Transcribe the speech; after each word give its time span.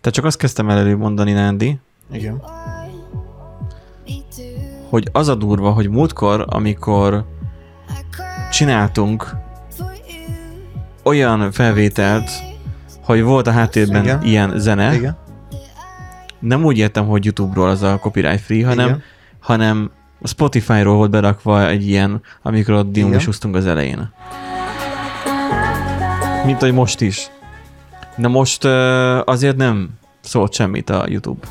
Tehát 0.00 0.16
csak 0.16 0.24
azt 0.24 0.36
kezdtem 0.36 0.70
el 0.70 0.78
előbb 0.78 0.98
mondani, 0.98 1.32
Nándi, 1.32 1.78
Igen. 2.12 2.42
hogy 4.88 5.08
az 5.12 5.28
a 5.28 5.34
durva, 5.34 5.70
hogy 5.70 5.88
múltkor, 5.88 6.46
amikor 6.48 7.24
csináltunk 8.50 9.36
olyan 11.02 11.52
felvételt, 11.52 12.30
hogy 13.00 13.22
volt 13.22 13.46
a 13.46 13.50
háttérben 13.50 14.02
Igen. 14.02 14.22
ilyen 14.22 14.52
zene, 14.58 14.94
Igen. 14.94 15.16
nem 16.38 16.64
úgy 16.64 16.78
értem, 16.78 17.06
hogy 17.06 17.24
YouTube-ról 17.24 17.68
az 17.68 17.82
a 17.82 17.98
copyright 17.98 18.40
free, 18.40 18.66
hanem, 18.66 18.86
Igen. 18.86 19.02
hanem 19.40 19.90
Spotify-ról 20.22 20.96
volt 20.96 21.10
berakva 21.10 21.68
egy 21.68 21.88
ilyen, 21.88 22.22
amikor 22.42 22.74
ott 22.74 22.80
Igen. 22.80 22.92
dinamisúztunk 22.92 23.56
az 23.56 23.66
elején. 23.66 24.12
Mint 26.44 26.60
hogy 26.60 26.72
most 26.72 27.00
is. 27.00 27.30
De 28.20 28.28
most 28.28 28.64
azért 29.24 29.56
nem 29.56 29.90
szólt 30.20 30.52
semmit 30.52 30.90
a 30.90 31.04
YouTube. 31.08 31.46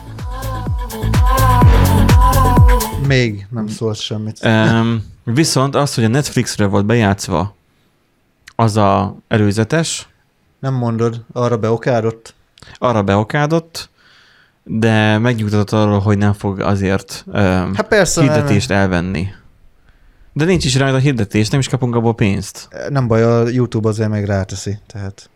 Még 3.07 3.47
nem 3.49 3.67
szólt 3.67 3.99
semmit. 3.99 4.39
Um, 4.43 5.03
viszont 5.23 5.75
az, 5.75 5.95
hogy 5.95 6.03
a 6.03 6.07
Netflixre 6.07 6.65
volt 6.65 6.85
bejátszva 6.85 7.55
az 8.55 8.77
a 8.77 9.15
előzetes, 9.27 10.07
Nem 10.59 10.73
mondod, 10.73 11.23
arra 11.33 11.57
beokádott? 11.57 12.33
arra 12.77 13.03
beokádott, 13.03 13.89
de 14.63 15.17
megnyugtatott 15.17 15.71
arról, 15.71 15.99
hogy 15.99 16.17
nem 16.17 16.33
fog 16.33 16.59
azért 16.59 17.23
um, 17.27 17.33
Hát 17.75 17.87
persze, 17.87 18.21
hirdetést 18.21 18.71
elvenni. 18.71 19.27
De 20.33 20.45
nincs 20.45 20.65
is 20.65 20.75
rajta 20.77 20.97
hirdetés, 20.97 21.49
nem 21.49 21.59
is 21.59 21.67
kapunk 21.69 21.95
abból 21.95 22.15
pénzt. 22.15 22.67
nem 22.89 23.07
baj, 23.07 23.23
a 23.23 23.47
YouTube 23.47 23.87
azért 23.89 24.09
meg 24.09 24.25
ráteszi, 24.25 24.79
tehát 24.87 25.29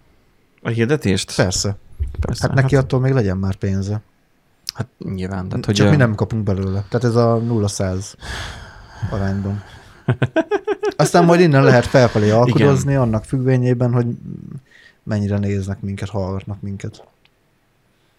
A 0.64 0.70
hirdetést? 0.70 1.36
persze. 1.36 1.78
Persze. 2.20 2.48
Hát 2.48 2.56
neki 2.56 2.76
attól 2.76 3.00
még 3.00 3.14
legyen 3.14 3.38
már 3.38 3.56
pénze. 3.56 4.02
Hát 4.74 4.88
nyilván. 4.98 5.48
Tehát, 5.48 5.66
hogy 5.66 5.76
Csak 5.76 5.88
ö, 5.88 5.90
mi 5.90 5.96
nem 5.96 6.16
kapunk 6.16 6.44
belőle. 6.44 6.86
Tehát 6.90 7.04
ez 7.04 7.16
a 7.16 7.42
0-100 7.48 8.14
arányban. 9.10 9.64
Aztán 10.96 11.26
majd 11.26 11.40
innen 11.40 11.64
lehet 11.64 11.86
felfelé 11.86 12.30
alkudozni, 12.30 12.96
annak 12.96 13.26
függvényében, 13.26 13.94
hogy 13.94 14.08
mennyire 15.04 15.38
néznek 15.38 15.82
minket, 15.82 16.10
hallgatnak 16.10 16.62
minket. 16.62 17.08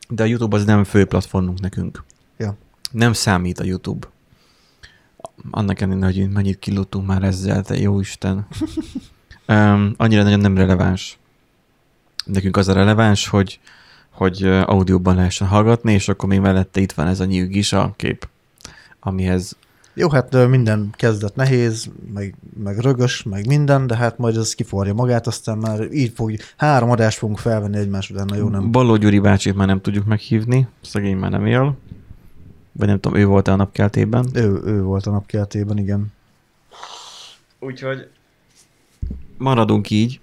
De 0.09 0.23
a 0.23 0.27
YouTube 0.27 0.57
az 0.57 0.65
nem 0.65 0.85
fő 0.85 1.05
platformunk 1.05 1.61
nekünk. 1.61 2.05
Ja. 2.37 2.57
Nem 2.91 3.13
számít 3.13 3.59
a 3.59 3.65
YouTube. 3.65 4.07
Annak 5.51 5.81
ellenére, 5.81 6.07
hogy 6.07 6.31
mennyit 6.31 6.59
kilógtunk 6.59 7.07
már 7.07 7.23
ezzel, 7.23 7.63
te 7.63 7.79
jó 7.79 8.01
Isten. 8.01 8.47
um, 9.49 9.95
annyira 9.97 10.23
nagyon 10.23 10.41
nem 10.41 10.57
releváns. 10.57 11.19
Nekünk 12.25 12.57
az 12.57 12.69
a 12.69 12.73
releváns, 12.73 13.29
hogy, 13.29 13.61
hogy 14.11 14.43
audióban 14.47 15.15
lehessen 15.15 15.49
hallgatni, 15.49 15.93
és 15.93 16.09
akkor 16.09 16.29
még 16.29 16.41
mellette 16.41 16.81
itt 16.81 16.93
van 16.93 17.07
ez 17.07 17.21
a 17.21 17.25
nyíg 17.25 17.57
is 17.57 17.73
a 17.73 17.95
kép, 17.97 18.29
amihez 19.01 19.57
Jó, 19.95 20.09
hát 20.09 20.49
minden 20.49 20.91
kezdet 20.97 21.37
nehéz, 21.37 21.91
meg, 22.15 22.35
meg 22.63 22.79
rögös, 22.79 23.23
meg 23.23 23.47
minden, 23.47 23.87
de 23.87 23.97
hát 23.97 24.19
majd 24.19 24.37
ez 24.37 24.55
kiforja 24.55 24.95
magát, 24.95 25.27
aztán 25.27 25.59
már 25.59 25.93
így 25.93 26.13
fog, 26.15 26.33
három 26.57 26.91
adást 26.91 27.19
fogunk 27.19 27.39
felvenni 27.39 27.77
egymás 27.77 28.11
után, 28.11 28.27
na 28.27 28.37
jó 28.37 28.49
nem. 28.49 28.71
Balló 28.71 28.97
Gyuri 28.97 29.19
bácsit 29.19 29.55
már 29.55 29.67
nem 29.67 29.81
tudjuk 29.81 30.05
meghívni, 30.05 30.69
szegény 30.83 31.17
már 31.17 31.31
nem 31.31 31.47
él. 31.47 31.77
Vagy 32.73 32.89
nem 32.89 33.01
tudom, 33.01 33.19
ő 33.19 33.27
volt 33.27 33.49
a 33.49 33.57
napkeltében. 33.57 34.27
Ő, 34.33 34.61
ő 34.65 34.83
volt 34.83 35.07
a 35.07 35.11
napkeltében, 35.11 35.79
igen. 35.79 36.13
Úgyhogy 37.59 38.09
maradunk 39.39 39.91
így. 39.91 40.21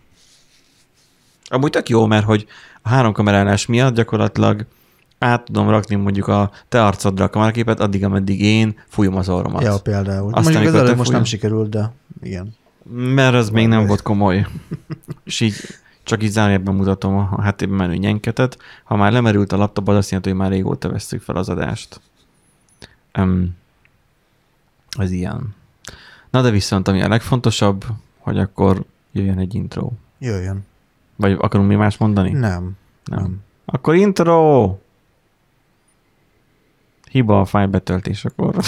Amúgy 1.51 1.69
tök 1.69 1.89
jó, 1.89 2.05
mert 2.05 2.25
hogy 2.25 2.45
a 2.81 2.89
három 2.89 3.13
kamerálás 3.13 3.65
miatt 3.65 3.95
gyakorlatilag 3.95 4.65
át 5.19 5.43
tudom 5.43 5.69
rakni 5.69 5.95
mondjuk 5.95 6.27
a 6.27 6.51
te 6.69 6.85
arcodra 6.85 7.25
a 7.25 7.29
kameraképet, 7.29 7.79
addig, 7.79 8.03
ameddig 8.03 8.41
én 8.41 8.79
fújom 8.87 9.15
az 9.15 9.29
orromat. 9.29 9.61
Ja, 9.61 9.79
például. 9.79 10.33
Aztán, 10.33 10.53
Mondjuk 10.53 10.73
az 10.73 10.79
előbb 10.79 10.97
most 10.97 11.11
nem 11.11 11.23
sikerült, 11.23 11.69
de 11.69 11.91
igen. 12.21 12.55
Mert 12.93 13.35
az 13.35 13.49
még 13.49 13.67
nem 13.67 13.85
volt 13.85 14.01
komoly. 14.01 14.47
És 15.23 15.39
így 15.39 15.55
csak 16.03 16.23
így 16.23 16.31
zárójelben 16.31 16.75
mutatom 16.75 17.17
a 17.17 17.41
háttérben 17.41 17.77
menő 17.77 17.95
nyenketet. 17.95 18.57
Ha 18.83 18.95
már 18.95 19.11
lemerült 19.11 19.51
a 19.51 19.57
laptop, 19.57 19.87
az 19.87 19.95
azt 19.95 20.09
jelenti, 20.09 20.29
hogy 20.29 20.39
már 20.39 20.49
régóta 20.51 20.89
vesztük 20.89 21.21
fel 21.21 21.35
az 21.35 21.49
adást. 21.49 22.01
Um, 23.17 23.55
ez 24.97 25.11
ilyen. 25.11 25.55
Na 26.29 26.41
de 26.41 26.49
viszont 26.49 26.87
ami 26.87 27.01
a 27.01 27.07
legfontosabb, 27.07 27.85
hogy 28.17 28.39
akkor 28.39 28.83
jöjjön 29.11 29.39
egy 29.39 29.55
intro. 29.55 29.91
Jöjjön. 30.19 30.69
Vagy 31.21 31.37
akarunk 31.39 31.69
mi 31.69 31.75
más 31.75 31.97
mondani? 31.97 32.31
Nem. 32.31 32.39
Nem. 32.39 32.71
Nem. 33.03 33.37
Akkor 33.65 33.95
intro! 33.95 34.75
Hiba 37.09 37.39
a 37.39 37.45
fájl 37.45 37.67
betöltésekor. 37.67 38.55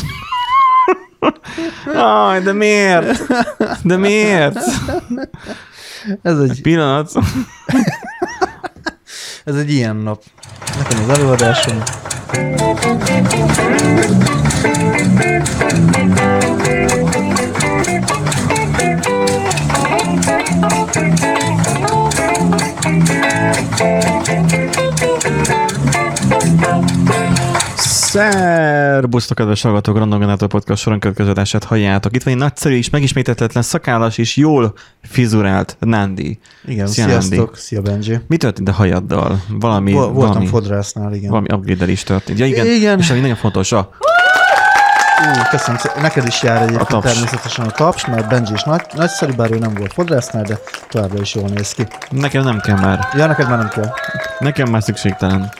Aj, 1.95 2.41
de 2.41 2.53
miért? 2.53 3.21
De 3.83 3.97
miért? 3.97 4.57
Ez 6.21 6.39
egy, 6.39 6.61
Pillanat. 6.61 7.11
ez 9.45 9.55
egy 9.55 9.71
ilyen 9.71 9.95
nap. 9.95 10.23
Nekem 10.77 11.03
az 11.03 11.09
előadásom. 11.09 11.83
Szerbusztok, 28.13 29.37
kedves 29.37 29.61
hallgatók, 29.61 29.97
Random 29.97 30.19
Generator 30.19 30.47
Podcast 30.47 30.81
soron 30.81 30.99
következő 30.99 31.29
adását 31.29 31.63
halljátok. 31.63 32.15
Itt 32.15 32.23
van 32.23 32.33
egy 32.33 32.39
nagyszerű 32.39 32.75
és 32.75 32.89
megismétetlen 32.89 33.63
szakállas 33.63 34.17
és 34.17 34.35
jól 34.35 34.73
fizurált 35.01 35.77
Nandi. 35.79 36.39
Igen, 36.65 36.87
Szia, 36.87 37.05
sziasztok. 37.05 37.37
Nandi. 37.37 37.59
Szia, 37.59 37.81
Benji. 37.81 38.19
Mi 38.27 38.37
történt 38.37 38.69
a 38.69 38.71
hajaddal? 38.71 39.41
Valami, 39.49 39.91
Vol- 39.91 40.03
voltam 40.05 40.27
valami, 40.27 40.45
fodrásznál, 40.45 41.13
igen. 41.13 41.29
valami 41.29 41.47
upgrade 41.53 41.91
is 41.91 42.03
történt. 42.03 42.39
Ja 42.39 42.45
igen, 42.45 42.65
Igen. 42.65 42.99
és 42.99 43.09
ami 43.09 43.19
nagyon 43.19 43.35
fontos, 43.35 43.71
a, 43.71 43.89
Ú, 45.23 45.41
köszönöm 45.49 45.77
szépen. 45.79 46.01
Neked 46.01 46.27
is 46.27 46.43
jár 46.43 46.57
A 46.57 46.61
egyébként 46.61 46.87
taps. 46.87 47.11
természetesen 47.13 47.65
a 47.65 47.71
taps, 47.71 48.05
mert 48.05 48.27
Benji 48.29 48.53
is 48.53 48.63
nagy, 48.63 48.81
nagyszerű, 48.95 49.31
bár 49.33 49.51
ő 49.51 49.57
nem 49.57 49.73
volt 49.73 49.93
fodrásznál, 49.93 50.43
de 50.43 50.57
továbbra 50.89 51.21
is 51.21 51.35
jól 51.35 51.47
néz 51.49 51.71
ki. 51.71 51.87
nekem 52.09 52.43
nem 52.43 52.59
kell 52.59 52.79
már. 52.79 53.07
Ja, 53.13 53.25
neked 53.27 53.49
már 53.49 53.57
nem 53.57 53.67
kell. 53.69 53.91
Nekem 54.39 54.69
már 54.69 54.83
szükségtelen. 54.83 55.51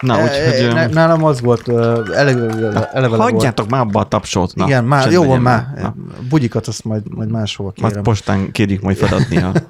Na, 0.00 0.18
E, 0.18 0.22
úgyhogy... 0.22 0.36
e, 0.38 0.64
öm, 0.64 0.74
ne, 0.74 0.86
nálam 0.86 1.24
az 1.24 1.40
volt, 1.40 1.68
eleve, 2.14 2.86
eleve. 2.92 3.16
Hagyjátok 3.16 3.68
már 3.68 3.80
abba 3.80 4.00
a 4.00 4.04
tapsot. 4.08 4.54
Na, 4.54 4.64
Igen, 4.66 4.84
már, 4.84 5.10
jó 5.10 5.24
van 5.24 5.40
már. 5.40 5.66
Na, 5.82 5.94
Bugyikat 6.28 6.66
azt 6.66 6.84
majd, 6.84 7.02
majd 7.14 7.30
majd 7.30 7.74
kérem. 7.74 8.02
postán 8.02 8.50
kérjük 8.52 8.82
majd 8.82 8.96
feladni. 8.96 9.40
Ha... 9.40 9.52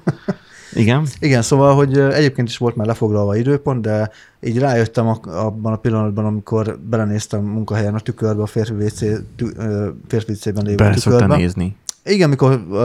Igen? 0.75 1.07
Igen, 1.19 1.41
szóval, 1.41 1.75
hogy 1.75 1.97
egyébként 1.99 2.47
is 2.47 2.57
volt 2.57 2.75
már 2.75 2.87
lefoglalva 2.87 3.35
időpont, 3.35 3.81
de 3.81 4.11
így 4.41 4.57
rájöttem 4.57 5.07
abban 5.23 5.73
a 5.73 5.77
pillanatban, 5.77 6.25
amikor 6.25 6.79
belenéztem 6.89 7.43
munkahelyen 7.43 7.95
a 7.95 7.99
tükörbe, 7.99 8.41
a 8.41 8.45
férfi, 8.45 8.73
WC, 8.73 8.99
tü, 9.35 9.47
férfi 10.07 10.31
WC-ben 10.31 10.63
lévő 10.63 10.75
Be 10.75 10.93
szoktál 10.95 11.11
tükörbe. 11.11 11.35
nézni. 11.35 11.75
Igen, 12.03 12.29
mikor 12.29 12.51
uh, 12.69 12.77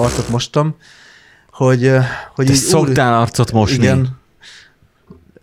arcot 0.00 0.28
mostam, 0.28 0.74
hogy, 1.50 1.90
hogy 2.34 2.46
Te 2.46 2.52
így 2.52 2.58
szoktál 2.58 3.20
arcot 3.20 3.52
mosni? 3.52 3.82
Igen, 3.82 4.18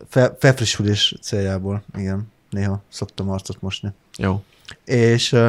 fe, 0.09 0.35
felfrissülés 0.39 1.15
céljából, 1.21 1.83
igen, 1.97 2.31
néha 2.49 2.81
szoktam 2.89 3.29
arcot 3.29 3.61
mosni. 3.61 3.89
Jó. 4.17 4.43
És 4.85 5.31
uh, 5.31 5.47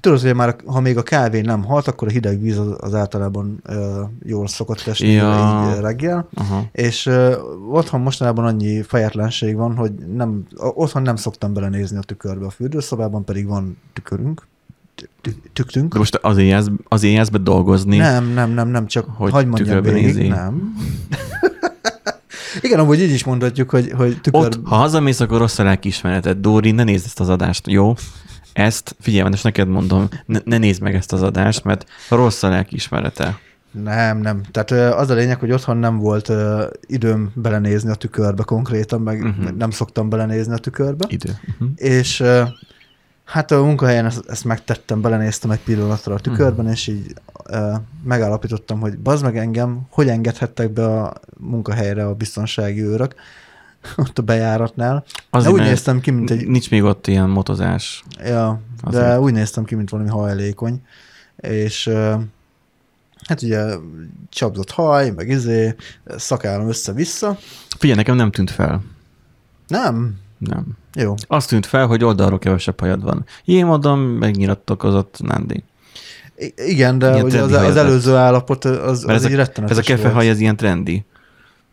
tudod, 0.00 0.20
hogy 0.20 0.34
már 0.34 0.56
ha 0.66 0.80
még 0.80 0.96
a 0.96 1.02
kávé 1.02 1.40
nem 1.40 1.64
halt, 1.64 1.88
akkor 1.88 2.08
a 2.08 2.10
hideg 2.10 2.40
víz 2.40 2.58
az, 2.58 2.76
az 2.80 2.94
általában 2.94 3.62
uh, 3.68 3.76
jól 4.24 4.46
szokott 4.48 4.86
esni 4.86 5.08
Ja. 5.08 5.72
így 5.74 5.80
reggel, 5.80 6.28
Aha. 6.34 6.64
és 6.72 7.06
uh, 7.06 7.34
otthon 7.70 8.00
mostanában 8.00 8.44
annyi 8.44 8.82
fejetlenség 8.82 9.56
van, 9.56 9.74
hogy 9.76 9.92
nem, 10.14 10.46
otthon 10.56 11.02
nem 11.02 11.16
szoktam 11.16 11.52
belenézni 11.52 11.96
a 11.96 12.00
tükörbe, 12.00 12.46
a 12.46 12.50
fürdőszobában 12.50 13.24
pedig 13.24 13.46
van 13.46 13.78
tükörünk, 13.92 14.46
tü- 14.94 15.08
tü- 15.20 15.50
tüktünk, 15.52 15.92
De 15.92 15.98
most 15.98 16.14
azért 16.22 16.48
jársz, 16.48 16.66
azért 16.88 17.14
jársz 17.14 17.28
be 17.28 17.38
dolgozni. 17.38 17.96
nem, 17.96 18.24
nem, 18.32 18.50
nem, 18.50 18.68
nem, 18.68 18.86
csak 18.86 19.04
Hogy 19.04 19.14
hogy 19.16 19.32
hagyd 19.32 19.48
mondjam 19.48 19.82
végig, 19.82 20.04
nézi. 20.04 20.26
nem. 20.28 20.74
Igen, 22.60 22.78
amúgy 22.78 23.00
így 23.00 23.10
is 23.10 23.24
mondhatjuk, 23.24 23.70
hogy, 23.70 23.92
hogy 23.96 24.20
tükör... 24.20 24.40
Ott, 24.40 24.60
ha 24.64 24.76
hazamész, 24.76 25.20
akkor 25.20 25.38
rossz 25.38 25.58
a 25.58 25.62
lelkiismereted. 25.62 26.38
Dóri, 26.38 26.70
ne 26.70 26.84
nézd 26.84 27.04
ezt 27.06 27.20
az 27.20 27.28
adást, 27.28 27.66
jó? 27.68 27.94
Ezt, 28.54 28.96
figyelj, 29.00 29.28
most 29.28 29.44
neked 29.44 29.68
mondom, 29.68 30.08
ne, 30.26 30.38
ne 30.44 30.58
nézd 30.58 30.82
meg 30.82 30.94
ezt 30.94 31.12
az 31.12 31.22
adást, 31.22 31.64
mert 31.64 31.86
rossz 32.10 32.42
a 32.42 32.48
lelkiismerete. 32.48 33.38
Nem, 33.70 34.18
nem. 34.18 34.40
Tehát 34.50 34.70
az 34.94 35.10
a 35.10 35.14
lényeg, 35.14 35.38
hogy 35.38 35.52
otthon 35.52 35.76
nem 35.76 35.98
volt 35.98 36.32
időm 36.86 37.30
belenézni 37.34 37.90
a 37.90 37.94
tükörbe 37.94 38.42
konkrétan, 38.42 39.00
meg 39.00 39.18
Mhm. 39.18 39.28
uh-huh. 39.28 39.56
nem 39.56 39.70
szoktam 39.70 40.08
belenézni 40.08 40.52
a 40.52 40.58
tükörbe. 40.58 41.06
Idő. 41.08 41.30
Uh-huh. 41.52 41.68
És 41.74 42.22
hát 43.24 43.50
a 43.50 43.62
munkahelyen 43.64 44.04
ezt, 44.06 44.28
ezt 44.28 44.44
megtettem, 44.44 45.00
belenéztem 45.00 45.50
egy 45.50 45.60
pillanatra 45.62 46.14
a 46.14 46.18
tükörben, 46.18 46.64
Mhm. 46.64 46.74
és 46.74 46.86
így 46.86 47.12
ö, 47.50 47.72
megállapítottam, 48.04 48.80
hogy 48.80 48.98
bazd 48.98 49.24
meg 49.24 49.36
engem, 49.36 49.80
hogy 49.90 50.08
engedhettek 50.08 50.70
be 50.72 50.86
a 50.86 51.12
munkahelyre 51.38 52.06
a 52.06 52.14
biztonsági 52.14 52.82
őrök, 52.82 53.14
ott 53.96 54.18
a 54.18 54.22
bejáratnál. 54.22 55.04
De 55.06 55.22
Azért, 55.30 55.52
úgy 55.52 55.58
mert 55.58 55.70
néztem 55.70 56.00
ki, 56.00 56.10
mint 56.10 56.30
egy... 56.30 56.46
nincs 56.46 56.70
még 56.70 56.82
ott 56.82 57.06
ilyen 57.06 57.28
motozás. 57.28 58.04
Ja, 58.24 58.60
de 58.90 58.98
Azért. 58.98 59.18
úgy 59.18 59.32
néztem 59.32 59.64
ki, 59.64 59.74
mint 59.74 59.90
valami 59.90 60.08
hajlékony. 60.08 60.82
És 61.36 61.90
hát 63.26 63.42
ugye 63.42 63.64
csapzott 64.28 64.70
haj, 64.70 65.10
meg 65.10 65.28
izé, 65.28 65.74
szakállam 66.16 66.68
össze-vissza. 66.68 67.38
Figyelj, 67.78 67.98
nekem 67.98 68.16
nem 68.16 68.30
tűnt 68.30 68.50
fel. 68.50 68.82
Nem, 69.66 70.14
Nem. 70.38 70.66
jó. 70.94 71.14
Azt 71.26 71.48
tűnt 71.48 71.66
fel, 71.66 71.86
hogy 71.86 72.04
oldalról 72.04 72.38
kevesebb 72.38 72.80
hajad 72.80 73.02
van. 73.02 73.24
Én 73.44 73.66
mondom, 73.66 74.00
megnyilatkozott 74.00 75.16
Nandi. 75.22 75.64
I- 76.36 76.54
igen, 76.56 76.98
de 76.98 77.12
Ilyen 77.12 77.24
ugye 77.24 77.42
az, 77.42 77.52
az 77.52 77.76
előző 77.76 78.14
állapot 78.14 78.64
az, 78.64 79.04
az 79.04 79.08
ez 79.08 79.24
egy 79.24 79.32
a, 79.32 79.36
rettenetes 79.36 79.76
ez 79.78 79.84
a 79.84 79.86
kefehaj, 79.86 80.28
ez 80.28 80.40
ilyen 80.40 80.56
trendi. 80.56 81.04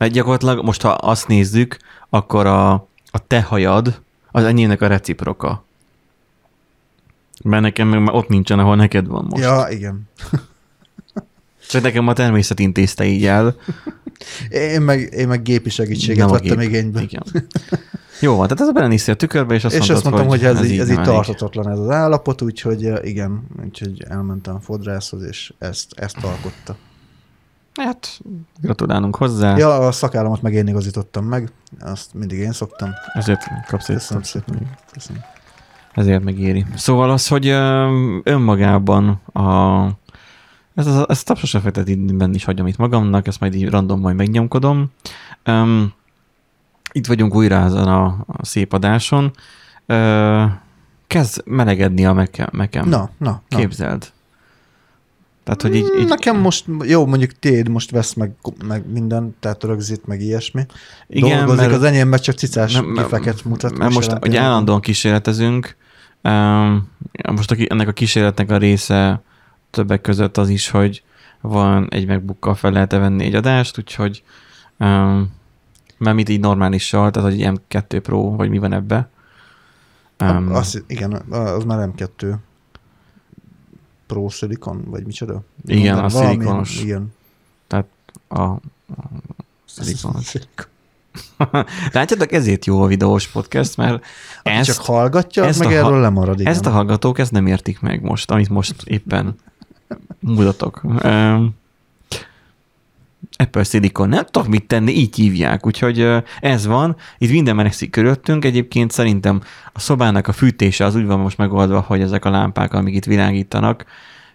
Mert 0.01 0.13
gyakorlatilag 0.13 0.63
most, 0.63 0.81
ha 0.81 0.89
azt 0.89 1.27
nézzük, 1.27 1.77
akkor 2.09 2.45
a, 2.45 2.71
a 3.11 3.27
te 3.27 3.41
hajad 3.41 4.01
az 4.31 4.43
enyémnek 4.43 4.81
a 4.81 4.87
reciproka. 4.87 5.63
Mert 7.43 7.61
nekem 7.61 7.87
meg 7.87 8.01
már 8.03 8.15
ott 8.15 8.27
nincsen, 8.27 8.59
ahol 8.59 8.75
neked 8.75 9.07
van 9.07 9.25
most. 9.29 9.43
Ja, 9.43 9.67
igen. 9.69 10.09
Csak 11.67 11.81
nekem 11.81 12.07
a 12.07 12.13
természet 12.13 12.59
intézte 12.59 13.05
így 13.05 13.25
el. 13.25 13.55
Én 14.49 14.81
meg, 14.81 14.99
én 15.13 15.27
meg 15.27 15.41
gépi 15.41 15.69
segítséget 15.69 16.17
Nem 16.17 16.27
vettem 16.27 16.57
gép. 16.57 16.69
igénybe. 16.69 17.01
Igen. 17.01 17.23
Jó 18.19 18.35
van, 18.35 18.47
tehát 18.47 18.61
ez 18.63 18.71
belenéztél 18.71 19.13
a 19.13 19.17
tükörbe, 19.17 19.53
és 19.53 19.63
azt 19.63 19.73
és 19.73 19.79
mondtad, 19.79 19.97
azt 19.97 20.05
mondtam, 20.05 20.27
hogy, 20.27 20.43
ez, 20.43 20.71
így, 20.71 20.79
ez 20.79 20.89
így 20.89 20.95
nem 20.95 21.03
elég. 21.03 21.13
tartatatlan 21.13 21.69
ez 21.69 21.79
az 21.79 21.89
állapot, 21.89 22.41
úgyhogy 22.41 22.91
igen, 23.03 23.43
úgyhogy 23.65 24.03
elmentem 24.07 24.55
a 24.55 24.59
fodrászhoz, 24.59 25.23
és 25.23 25.53
ezt, 25.59 25.93
ezt 25.95 26.17
alkotta. 26.23 26.75
Hát, 27.75 28.19
gratulálunk 28.61 29.15
hozzá. 29.15 29.57
Ja, 29.57 29.77
a 29.77 29.91
szakállamat 29.91 30.41
meg 30.41 30.53
én 30.53 30.67
igazítottam 30.67 31.25
meg, 31.25 31.51
azt 31.79 32.13
mindig 32.13 32.39
én 32.39 32.51
szoktam. 32.51 32.89
Ezért 33.13 33.43
kapsz 33.67 33.89
egy 33.89 33.95
Köszönöm 33.95 34.23
szépen. 34.23 34.69
Köszönöm. 34.91 35.21
Ezért 35.93 36.23
megéri. 36.23 36.65
Szóval 36.75 37.11
az, 37.11 37.27
hogy 37.27 37.47
önmagában 38.23 39.21
a, 39.33 39.85
ez, 40.75 40.87
ez, 40.87 41.03
ezt 41.07 41.29
a 41.29 41.33
tapsos 41.33 41.53
effektet 41.53 42.15
benne 42.15 42.33
is 42.33 42.43
hagyom 42.43 42.67
itt 42.67 42.77
magamnak, 42.77 43.27
ezt 43.27 43.39
majd 43.39 43.55
így 43.55 43.69
random 43.69 43.99
majd 43.99 44.15
megnyomkodom. 44.15 44.91
Um, 45.45 45.93
itt 46.91 47.07
vagyunk 47.07 47.35
újra 47.35 47.55
ezen 47.55 47.87
a, 47.87 48.05
a 48.27 48.45
szép 48.45 48.73
adáson. 48.73 49.31
Uh, 49.87 50.43
kezd 51.07 51.41
melegedni 51.45 52.05
a 52.05 52.13
mekem. 52.13 52.49
mekem. 52.51 52.89
Na, 52.89 53.09
na, 53.17 53.41
na. 53.49 53.57
Képzeld. 53.57 54.11
Tehát, 55.43 55.61
hogy 55.61 55.75
így, 55.75 55.91
így 55.99 56.07
Nekem 56.07 56.39
most, 56.39 56.65
jó, 56.83 57.05
mondjuk 57.05 57.31
téd 57.39 57.67
most 57.67 57.91
vesz 57.91 58.13
meg, 58.13 58.31
meg 58.65 58.91
minden, 58.91 59.35
tehát 59.39 59.63
rögzít, 59.63 60.05
meg 60.05 60.21
ilyesmi. 60.21 60.65
igen, 61.07 61.37
Dolgozik 61.37 61.65
mert, 61.65 61.73
az 61.77 61.83
enyém, 61.83 62.07
meg 62.07 62.19
csak 62.19 62.35
cicás 62.35 62.73
Nem, 62.73 62.93
gifeket 62.93 63.45
mutat. 63.45 63.77
mert 63.77 63.93
most 63.93 64.17
ilyen. 64.21 64.43
állandóan 64.43 64.81
kísérletezünk, 64.81 65.75
most 67.31 67.51
a, 67.51 67.55
ennek 67.67 67.87
a 67.87 67.91
kísérletnek 67.91 68.51
a 68.51 68.57
része 68.57 69.21
többek 69.69 70.01
között 70.01 70.37
az 70.37 70.49
is, 70.49 70.69
hogy 70.69 71.03
van 71.41 71.87
egy 71.89 72.07
MacBookkal 72.07 72.55
fel 72.55 72.71
lehet 72.71 72.91
venni 72.91 73.25
egy 73.25 73.35
adást, 73.35 73.77
úgyhogy 73.77 74.23
um, 74.79 75.31
mert 75.97 76.15
mit 76.15 76.29
így 76.29 76.39
normálissal, 76.39 77.11
tehát 77.11 77.29
hogy 77.29 77.41
egy 77.41 77.59
M2 77.69 77.99
Pro, 78.03 78.35
vagy 78.35 78.49
mi 78.49 78.57
van 78.57 78.73
ebbe. 78.73 79.09
Um, 80.19 80.55
Azt, 80.55 80.83
igen, 80.87 81.13
az 81.29 81.63
már 81.63 81.89
M2 81.95 82.35
Pro 84.11 84.29
Silicon, 84.29 84.83
vagy 84.85 85.05
micsoda? 85.05 85.41
Igen, 85.65 85.95
Valami- 85.95 86.05
a 86.05 86.09
szilikonos. 86.09 86.81
Igen. 86.81 87.13
a, 87.67 88.35
a 88.39 88.59
szilikonos. 89.65 90.33
Látjátok, 91.93 92.31
ezért 92.31 92.65
jó 92.65 92.81
a 92.81 92.87
videós 92.87 93.27
podcast, 93.27 93.77
mert 93.77 94.05
Aki 94.43 94.55
ezt, 94.55 94.65
csak 94.65 94.85
hallgatja, 94.85 95.45
ezt 95.45 95.59
meg 95.59 95.67
a 95.67 95.71
erről 95.71 95.99
lemarad, 95.99 96.39
igen. 96.39 96.51
Ezt 96.51 96.65
a 96.65 96.69
hallgatók 96.69 97.19
ezt 97.19 97.31
nem 97.31 97.47
értik 97.47 97.79
meg 97.79 98.01
most, 98.01 98.31
amit 98.31 98.49
most 98.49 98.83
éppen 98.83 99.35
mutatok. 100.19 100.83
Um, 100.83 101.59
Apple 103.37 103.63
Silicon, 103.63 104.09
nem 104.09 104.25
tudok 104.25 104.47
mit 104.49 104.67
tenni, 104.67 104.91
így 104.91 105.15
hívják, 105.15 105.65
úgyhogy 105.65 106.07
ez 106.39 106.65
van, 106.65 106.95
itt 107.17 107.31
minden 107.31 107.55
melegszik 107.55 107.89
körülöttünk, 107.89 108.45
egyébként 108.45 108.91
szerintem 108.91 109.41
a 109.73 109.79
szobának 109.79 110.27
a 110.27 110.31
fűtése 110.31 110.85
az 110.85 110.95
úgy 110.95 111.05
van 111.05 111.19
most 111.19 111.37
megoldva, 111.37 111.79
hogy 111.79 112.01
ezek 112.01 112.25
a 112.25 112.29
lámpák, 112.29 112.73
amik 112.73 112.95
itt 112.95 113.05
világítanak, 113.05 113.85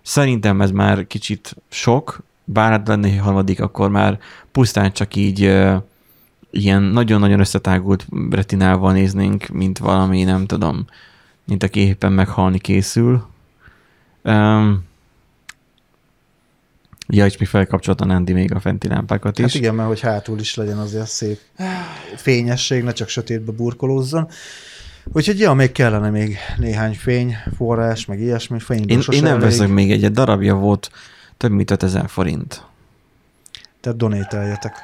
szerintem 0.02 0.60
ez 0.60 0.70
már 0.70 1.06
kicsit 1.06 1.56
sok, 1.68 2.22
bár 2.44 2.70
hát 2.70 2.88
lenne 2.88 3.16
harmadik, 3.18 3.60
akkor 3.60 3.90
már 3.90 4.18
pusztán 4.52 4.92
csak 4.92 5.16
így 5.16 5.40
ilyen 6.50 6.82
nagyon-nagyon 6.82 7.40
összetágult 7.40 8.06
retinával 8.30 8.92
néznénk, 8.92 9.46
mint 9.46 9.78
valami, 9.78 10.22
nem 10.22 10.46
tudom, 10.46 10.86
mint 11.44 11.62
aki 11.62 11.80
éppen 11.80 12.12
meghalni 12.12 12.58
készül. 12.58 13.26
Um, 14.22 14.84
ja, 17.08 17.26
és 17.26 17.36
még 17.36 17.48
felkapcsolta 17.48 18.04
Nandi 18.04 18.32
még 18.32 18.54
a 18.54 18.60
fenti 18.60 18.88
lámpákat 18.88 19.38
is. 19.38 19.44
Hát 19.44 19.54
igen, 19.54 19.74
mert 19.74 19.88
hogy 19.88 20.00
hátul 20.00 20.38
is 20.38 20.54
legyen 20.54 20.78
azért 20.78 21.06
szép 21.06 21.38
fényesség, 22.16 22.82
ne 22.82 22.92
csak 22.92 23.08
sötétbe 23.08 23.52
burkolózzon. 23.52 24.28
Úgyhogy 25.12 25.38
ja, 25.38 25.52
még 25.52 25.72
kellene 25.72 26.10
még 26.10 26.36
néhány 26.56 26.94
fény, 26.94 27.36
forrás, 27.56 28.04
meg 28.04 28.20
ilyesmi. 28.20 28.58
Fény 28.58 28.84
én, 28.86 29.02
én 29.10 29.22
nem 29.22 29.38
veszek 29.38 29.68
még 29.68 29.90
egyet, 29.90 30.12
darabja 30.12 30.54
volt 30.54 30.90
több 31.36 31.50
mint 31.50 31.70
5000 31.70 32.08
forint. 32.08 32.62
Tehát 33.80 33.98
donételjetek. 33.98 34.74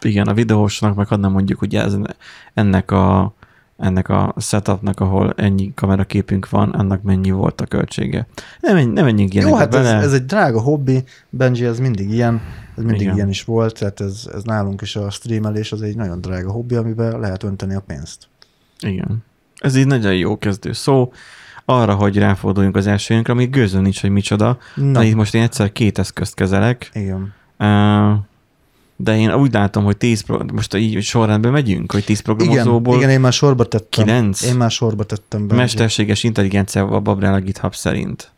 Igen, 0.00 0.26
a 0.26 0.34
videósnak 0.34 0.94
meg 0.94 1.06
nem 1.08 1.32
mondjuk, 1.32 1.58
hogy 1.58 1.74
ez, 1.74 1.96
ennek 2.54 2.90
a 2.90 3.34
ennek 3.76 4.08
a 4.08 4.34
setupnak, 4.38 5.00
ahol 5.00 5.32
ennyi 5.36 5.72
kameraképünk 5.74 6.48
van, 6.48 6.70
annak 6.70 7.02
mennyi 7.02 7.30
volt 7.30 7.60
a 7.60 7.66
költsége. 7.66 8.26
Nem, 8.60 8.90
nem 8.90 9.04
menjünk 9.04 9.34
Jó, 9.34 9.40
ilyenekbe 9.40 9.64
hát 9.64 9.74
ez, 9.74 9.82
bele. 9.82 10.02
ez, 10.02 10.12
egy 10.12 10.24
drága 10.24 10.60
hobbi, 10.60 11.04
Benji, 11.30 11.64
ez 11.64 11.78
mindig 11.78 12.10
ilyen, 12.10 12.40
ez 12.76 12.82
mindig 12.84 13.00
Igen. 13.00 13.14
ilyen 13.14 13.28
is 13.28 13.44
volt, 13.44 13.78
tehát 13.78 14.00
ez, 14.00 14.28
ez 14.34 14.42
nálunk 14.42 14.80
is 14.80 14.96
a 14.96 15.10
streamelés, 15.10 15.72
az 15.72 15.82
egy 15.82 15.96
nagyon 15.96 16.20
drága 16.20 16.50
hobbi, 16.50 16.74
amiben 16.74 17.20
lehet 17.20 17.42
önteni 17.42 17.74
a 17.74 17.80
pénzt. 17.80 18.28
Igen. 18.80 19.24
Ez 19.56 19.76
így 19.76 19.86
nagyon 19.86 20.14
jó 20.14 20.38
kezdő 20.38 20.72
szó. 20.72 21.12
Arra, 21.64 21.94
hogy 21.94 22.18
ráforduljunk 22.18 22.76
az 22.76 22.86
elsőnkre, 22.86 23.32
amit 23.32 23.50
gőzöm 23.50 23.82
nincs, 23.82 24.00
hogy 24.00 24.10
micsoda. 24.10 24.58
Na, 24.74 24.84
Na. 24.84 25.02
Itt 25.02 25.14
most 25.14 25.34
én 25.34 25.42
egyszer 25.42 25.72
két 25.72 25.98
eszközt 25.98 26.34
kezelek, 26.34 26.90
igen. 26.92 27.32
Ö, 27.58 28.12
de 28.96 29.16
én 29.18 29.34
úgy 29.34 29.52
látom, 29.52 29.84
hogy 29.84 29.96
10 29.96 30.20
pro- 30.20 30.52
most 30.52 30.74
így 30.74 31.02
sorrendben 31.02 31.52
megyünk, 31.52 31.92
hogy 31.92 32.04
10 32.04 32.20
Igen, 32.20 32.36
programozóból 32.36 32.96
igen, 32.96 33.10
én 33.10 33.20
már 33.20 33.32
sorba 33.32 33.64
tettem. 33.64 34.04
9 34.04 34.42
Én 34.42 34.54
már 34.56 34.70
sorba 34.70 35.04
tettem 35.04 35.46
be. 35.46 35.54
mesterséges 35.54 36.22
intelligenciával 36.24 37.00
babrál 37.00 37.34
a 37.34 37.40
GitHub 37.40 37.74
szerint. 37.74 38.30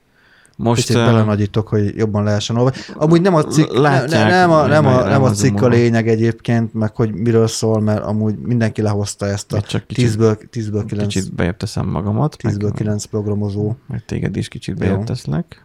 Most 0.56 0.80
Picit 0.80 0.96
ö, 0.96 1.04
belenagyítok, 1.04 1.68
hogy 1.68 1.96
jobban 1.96 2.24
lehessen 2.24 2.56
olvasni. 2.56 2.94
Amúgy 2.96 3.20
nem 3.20 3.34
a 3.34 3.44
cikk, 3.44 3.72
Látják, 3.72 4.30
ne, 4.30 4.36
nem, 4.38 4.50
a, 4.50 4.66
nem, 4.66 4.86
a, 4.86 5.04
nem 5.08 5.22
a 5.22 5.30
cikk 5.30 5.60
a 5.60 5.68
lényeg 5.68 6.08
egyébként, 6.08 6.74
meg 6.74 6.96
hogy 6.96 7.12
miről 7.12 7.46
szól, 7.46 7.80
mert 7.80 8.02
amúgy 8.02 8.38
mindenki 8.38 8.82
lehozta 8.82 9.26
ezt 9.26 9.52
a 9.52 9.54
Meg 9.54 9.66
csak 9.66 9.86
kicsit, 9.86 10.14
10-ből, 10.16 10.38
10-ből 10.52 10.84
9, 10.86 11.12
kicsit 11.12 11.34
bejebb 11.34 11.56
teszem 11.56 11.86
magamat. 11.86 12.36
10-ből 12.42 12.62
meg, 12.62 12.72
9 12.72 13.04
programozó. 13.04 13.74
meg 13.86 14.04
téged 14.04 14.36
is 14.36 14.48
kicsit 14.48 14.74
bejebb 14.78 15.04
teszlek. 15.04 15.64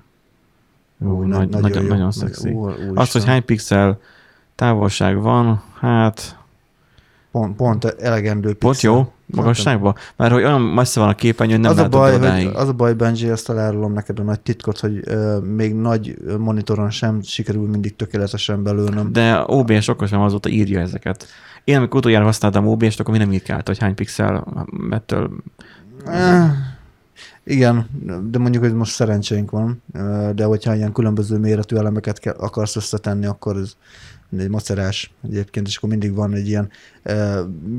Ú, 0.99 1.07
Ú, 1.07 1.21
nagy, 1.21 1.49
na- 1.49 1.59
nagyon, 1.59 1.81
jó. 1.83 1.87
nagyon 1.89 2.03
Meg- 2.03 2.13
szexi. 2.33 2.55
Azt, 2.95 3.11
hogy 3.11 3.25
hány 3.25 3.45
pixel 3.45 3.99
távolság 4.55 5.21
van, 5.21 5.63
hát 5.79 6.37
Pont, 7.31 7.55
pont 7.55 7.85
elegendő 7.85 8.53
pont 8.53 8.73
pixel. 8.73 8.91
jó 8.91 9.11
magasságban? 9.25 9.95
Mert 10.15 10.31
hogy 10.31 10.43
olyan 10.43 10.61
messze 10.61 10.99
van 10.99 11.09
a 11.09 11.15
képernyő, 11.15 11.53
hogy 11.53 11.61
nem 11.61 11.71
az, 11.71 11.77
a 11.77 11.89
baj, 11.89 12.15
odáig. 12.15 12.45
hogy, 12.45 12.55
az 12.55 12.67
a 12.67 12.73
baj, 12.73 12.93
Benji, 12.93 13.29
ezt 13.29 13.49
elárulom 13.49 13.93
neked 13.93 14.19
a 14.19 14.23
nagy 14.23 14.39
titkot, 14.39 14.79
hogy 14.79 15.03
uh, 15.07 15.43
még 15.43 15.75
nagy 15.75 16.17
monitoron 16.39 16.89
sem 16.89 17.21
sikerül 17.21 17.67
mindig 17.67 17.95
tökéletesen 17.95 18.63
belőnöm. 18.63 19.11
De 19.11 19.43
OBS 19.45 19.87
okos 19.87 20.09
nem 20.09 20.21
azóta 20.21 20.49
írja 20.49 20.79
ezeket. 20.79 21.25
Én 21.63 21.77
amikor 21.77 21.97
utoljára 21.97 22.25
használtam 22.25 22.67
OBS-t, 22.67 22.99
akkor 22.99 23.13
mi 23.13 23.19
nem 23.19 23.31
írkált, 23.31 23.67
hogy 23.67 23.77
hány 23.77 23.95
pixel 23.95 24.65
mettől. 24.89 25.29
Eh, 26.05 26.51
Igen, 27.43 27.89
de 28.29 28.37
mondjuk, 28.37 28.63
hogy 28.63 28.73
most 28.73 28.93
szerencsénk 28.93 29.51
van, 29.51 29.83
de 30.35 30.43
hogyha 30.43 30.75
ilyen 30.75 30.91
különböző 30.91 31.37
méretű 31.37 31.75
elemeket 31.75 32.19
kell, 32.19 32.35
akarsz 32.37 32.75
összetenni, 32.75 33.25
akkor 33.25 33.57
ez 33.57 33.73
egy 34.39 34.49
macerás 34.49 35.13
egyébként, 35.23 35.67
és 35.67 35.77
akkor 35.77 35.89
mindig 35.89 36.13
van 36.15 36.33
egy 36.33 36.47
ilyen, 36.47 36.69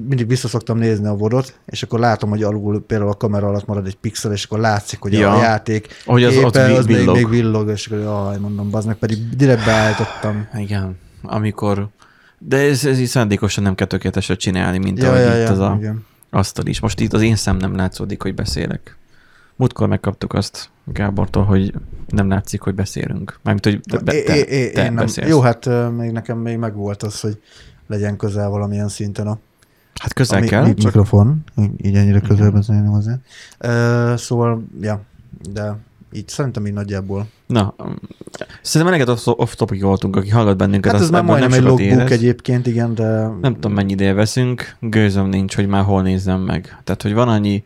mindig 0.08 0.28
vissza 0.28 0.48
szoktam 0.48 0.78
nézni 0.78 1.06
a 1.06 1.14
vodot, 1.14 1.58
és 1.66 1.82
akkor 1.82 1.98
látom, 1.98 2.30
hogy 2.30 2.42
alul 2.42 2.84
például 2.86 3.10
a 3.10 3.14
kamera 3.14 3.48
alatt 3.48 3.66
marad 3.66 3.86
egy 3.86 3.96
pixel, 3.96 4.32
és 4.32 4.44
akkor 4.44 4.58
látszik, 4.58 5.00
hogy 5.00 5.12
Ja. 5.12 5.32
a 5.34 5.40
játék 5.40 5.88
Hogy 6.04 6.24
az 6.24 6.36
ott 6.36 6.52
képe, 6.52 6.66
vi- 6.66 6.76
az 6.76 6.86
még, 6.86 6.96
villog. 6.96 7.14
még 7.16 7.28
villog, 7.28 7.68
és 7.68 7.86
akkor 7.86 7.98
jaj, 7.98 8.38
mondom, 8.38 8.70
meg, 8.86 8.96
pedig 8.96 9.36
direkt 9.36 9.64
beállítottam. 9.64 10.48
Igen, 10.56 10.98
amikor... 11.22 11.88
De 12.38 12.56
ez, 12.56 12.84
ez 12.84 12.98
így 12.98 13.06
szándékosan 13.06 13.64
nem 13.64 13.74
kell 13.74 13.86
tökéletesre 13.86 14.34
csinálni, 14.36 14.78
mint 14.78 14.98
Ja, 14.98 15.08
ahogy 15.08 15.20
ja, 15.20 15.42
itt 15.42 15.48
az 15.48 15.58
ja, 15.58 15.70
a 15.70 15.76
igen. 15.76 16.04
asztal 16.30 16.66
is. 16.66 16.80
Most 16.80 17.00
itt 17.00 17.12
az 17.12 17.22
én 17.22 17.36
szem 17.36 17.56
nem 17.56 17.76
látszódik, 17.76 18.22
hogy 18.22 18.34
beszélek. 18.34 18.96
Múltkor 19.56 19.88
megkaptuk 19.88 20.32
azt 20.32 20.70
Gábortól, 20.84 21.44
hogy 21.44 21.72
nem 22.08 22.28
látszik, 22.28 22.60
hogy 22.60 22.74
beszélünk. 22.74 23.38
Mármint, 23.42 23.64
hogy 23.64 23.80
te, 23.80 23.98
te, 23.98 24.16
É- 24.16 24.24
te, 24.24 24.36
é- 24.36 24.48
é- 24.48 24.72
te 24.72 24.84
én 24.84 24.92
nem. 24.92 25.04
beszélsz. 25.04 25.28
Jó, 25.28 25.40
hát 25.40 25.68
még 25.96 26.10
nekem 26.10 26.38
még 26.38 26.56
megvolt 26.56 27.02
az, 27.02 27.20
hogy 27.20 27.40
legyen 27.86 28.16
közel 28.16 28.48
valamilyen 28.48 28.88
szinten 28.88 29.26
a 29.26 29.38
Hát 30.00 30.12
közel 30.12 30.42
a 30.42 30.46
kell, 30.46 30.64
csak 30.66 30.76
mikrofon, 30.76 31.44
így 31.82 31.94
ennyire 31.96 32.20
közel 32.20 32.50
beszélni 32.50 32.86
hozzá. 32.86 33.18
Uh, 33.64 34.16
szóval, 34.18 34.64
ja, 34.80 35.00
de 35.52 35.76
így 36.12 36.28
szerintem 36.28 36.66
így 36.66 36.72
nagyjából. 36.72 37.26
Na, 37.46 37.74
szerintem 38.62 38.94
eleget 38.94 39.08
off- 39.08 39.40
off-topic 39.40 39.82
voltunk, 39.82 40.16
aki 40.16 40.28
hallgat 40.28 40.56
bennünket, 40.56 40.92
Hát 40.92 41.00
ez 41.00 41.10
már 41.10 41.22
majdnem 41.24 41.52
egy 41.52 41.60
logbook 41.62 41.80
érez. 41.80 42.10
egyébként, 42.10 42.66
igen, 42.66 42.94
de... 42.94 43.26
Nem 43.40 43.54
tudom, 43.54 43.72
mennyi 43.72 43.92
ideje 43.92 44.12
veszünk, 44.12 44.76
gőzöm 44.80 45.28
nincs, 45.28 45.54
hogy 45.54 45.66
már 45.66 45.84
hol 45.84 46.02
nézzem 46.02 46.40
meg. 46.40 46.80
Tehát, 46.84 47.02
hogy 47.02 47.12
van 47.14 47.28
annyi 47.28 47.64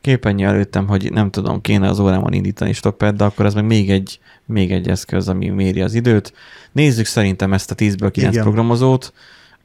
képernyő 0.00 0.46
előttem, 0.46 0.86
hogy 0.86 1.12
nem 1.12 1.30
tudom, 1.30 1.60
kéne 1.60 1.88
az 1.88 1.98
órámon 1.98 2.32
indítani 2.32 2.72
stoppert, 2.72 3.16
de 3.16 3.24
akkor 3.24 3.46
ez 3.46 3.54
meg 3.54 3.64
még 3.64 3.90
egy, 3.90 4.20
még 4.44 4.72
egy 4.72 4.88
eszköz, 4.88 5.28
ami 5.28 5.48
méri 5.48 5.80
az 5.80 5.94
időt. 5.94 6.32
Nézzük 6.72 7.06
szerintem 7.06 7.52
ezt 7.52 7.70
a 7.70 7.74
10-ből 7.74 8.08
9 8.12 8.32
Igen. 8.32 8.44
programozót. 8.44 9.12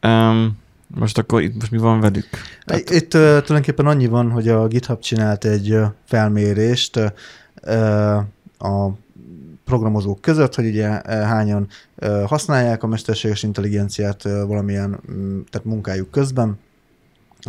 Um, 0.04 0.58
most 0.88 1.18
akkor 1.18 1.42
itt 1.42 1.54
most 1.54 1.72
mi 1.72 1.78
van 1.78 2.00
velük? 2.00 2.28
Tehát, 2.66 2.90
Itt 2.90 3.14
uh, 3.14 3.22
tulajdonképpen 3.22 3.86
annyi 3.86 4.08
van, 4.08 4.32
hogy 4.32 4.48
a 4.48 4.68
GitHub 4.68 5.00
csinált 5.00 5.46
egy 5.46 5.78
felmérést 6.06 6.96
uh, 6.96 8.16
a 8.58 8.98
programozók 9.66 10.22
között, 10.22 10.56
hogy 10.56 10.66
ugye 10.66 10.88
hányan 11.06 11.68
használják 12.26 12.84
a 12.84 12.88
mesterséges 12.88 13.44
intelligenciát 13.44 14.24
valamilyen 14.24 15.00
tehát 15.50 15.68
munkájuk 15.68 16.12
közben, 16.12 16.60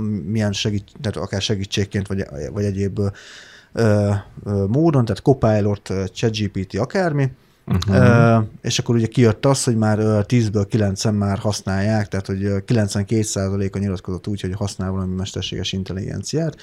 milyen 0.03 0.53
segít, 0.53 0.93
tehát 1.00 1.17
akár 1.17 1.43
segítségként, 1.43 2.07
vagy, 2.07 2.25
vagy 2.53 2.65
egyéb 2.65 2.99
uh, 2.99 3.11
uh, 3.73 4.67
módon, 4.69 5.05
tehát 5.05 5.23
Copilot, 5.23 5.93
ChatGPT, 6.12 6.79
akármi, 6.79 7.31
uh-huh. 7.67 8.37
Uh, 8.37 8.45
és 8.62 8.79
akkor 8.79 8.95
ugye 8.95 9.07
kijött 9.07 9.47
az, 9.47 9.65
hogy 9.65 9.76
már 9.76 9.99
uh, 9.99 10.05
10-ből 10.05 10.67
9-en 10.71 11.19
már 11.19 11.38
használják, 11.38 12.09
tehát 12.09 12.26
hogy 12.26 12.45
uh, 12.45 12.57
92%-a 12.67 13.79
nyilatkozott 13.79 14.26
úgy, 14.26 14.41
hogy 14.41 14.55
használ 14.55 14.91
valami 14.91 15.15
mesterséges 15.15 15.73
intelligenciát, 15.73 16.57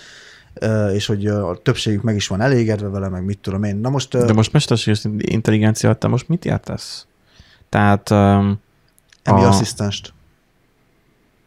és 0.94 1.06
hogy 1.06 1.28
a 1.28 1.60
többségük 1.63 2.02
meg 2.02 2.16
is 2.16 2.28
van 2.28 2.42
elégedve 2.42 2.88
vele, 2.88 3.10
meg 3.10 3.25
mit 3.25 3.40
tudom 3.40 3.63
én. 3.63 3.78
Na 3.78 3.90
most... 3.90 4.18
De 4.18 4.34
most 4.34 4.54
mesterséges 4.54 5.06
intelligencia, 5.18 5.94
te 5.94 6.08
most 6.08 6.28
mit 6.28 6.46
értesz? 6.46 7.08
Tehát, 7.70 8.10
um, 8.10 8.60
emi 9.24 9.42
a- 9.42 9.48
asszisztenst. 9.48 10.13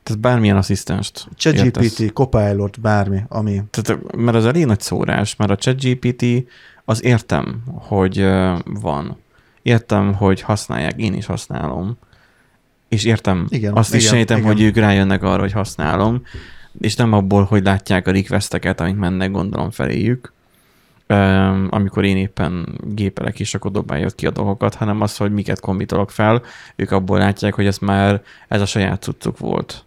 Tehát 0.06 0.20
bármilyen 0.20 0.56
asszisztenst? 0.56 1.28
ChatGPT, 1.36 2.12
Copilot, 2.12 2.80
bármi, 2.80 3.22
ami... 3.28 3.62
Tehát, 3.70 4.16
mert 4.16 4.36
az 4.36 4.46
elég 4.46 4.64
nagy 4.64 4.80
szórás, 4.80 5.36
mert 5.36 5.50
a 5.50 5.56
ChatGPT 5.56 6.24
az 6.84 7.04
értem, 7.04 7.62
hogy 7.66 8.26
van. 8.64 9.16
Értem, 9.62 10.14
hogy 10.14 10.40
használják, 10.40 10.96
én 10.96 11.14
is 11.14 11.26
használom. 11.26 11.96
És 12.88 13.04
értem, 13.04 13.46
Igen, 13.48 13.76
azt 13.76 13.94
is 13.94 14.00
igen, 14.00 14.14
sejtem, 14.14 14.38
igen. 14.38 14.52
hogy 14.52 14.62
ők 14.62 14.76
rájönnek 14.76 15.22
arra, 15.22 15.40
hogy 15.40 15.52
használom, 15.52 16.22
és 16.80 16.94
nem 16.94 17.12
abból, 17.12 17.44
hogy 17.44 17.64
látják 17.64 18.06
a 18.06 18.10
requesteket, 18.10 18.80
amik 18.80 18.96
mennek, 18.96 19.30
gondolom 19.30 19.70
feléjük, 19.70 20.32
amikor 21.68 22.04
én 22.04 22.16
éppen 22.16 22.78
gépelek, 22.84 23.40
és 23.40 23.54
akkor 23.54 23.70
dobálja 23.70 24.08
ki 24.08 24.26
a 24.26 24.30
dolgokat, 24.30 24.74
hanem 24.74 25.00
az, 25.00 25.16
hogy 25.16 25.32
miket 25.32 25.60
kombitolok 25.60 26.10
fel, 26.10 26.42
ők 26.76 26.90
abból 26.90 27.18
látják, 27.18 27.54
hogy 27.54 27.66
ez 27.66 27.78
már 27.78 28.22
ez 28.48 28.60
a 28.60 28.66
saját 28.66 29.02
cuccuk 29.02 29.38
volt. 29.38 29.85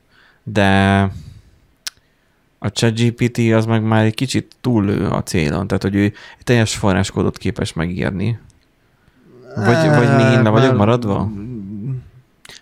De 0.51 1.01
a 2.60 2.70
ChatGPT 2.72 3.38
az 3.53 3.65
meg 3.65 3.84
már 3.84 4.06
egy 4.06 4.13
kicsit 4.13 4.56
túllő 4.62 5.08
a 5.08 5.24
célon, 5.24 5.68
tehát 5.68 5.84
hogy 5.84 5.96
ő 5.96 6.13
teljes 6.44 6.75
forráskódot 6.75 7.38
képes 7.38 7.74
megírni. 7.74 8.39
Vagy, 9.56 9.89
vagy 9.89 10.15
mi 10.15 10.22
én 10.22 10.44
le 10.44 10.50
vagyok 10.50 10.77
maradva? 10.77 11.32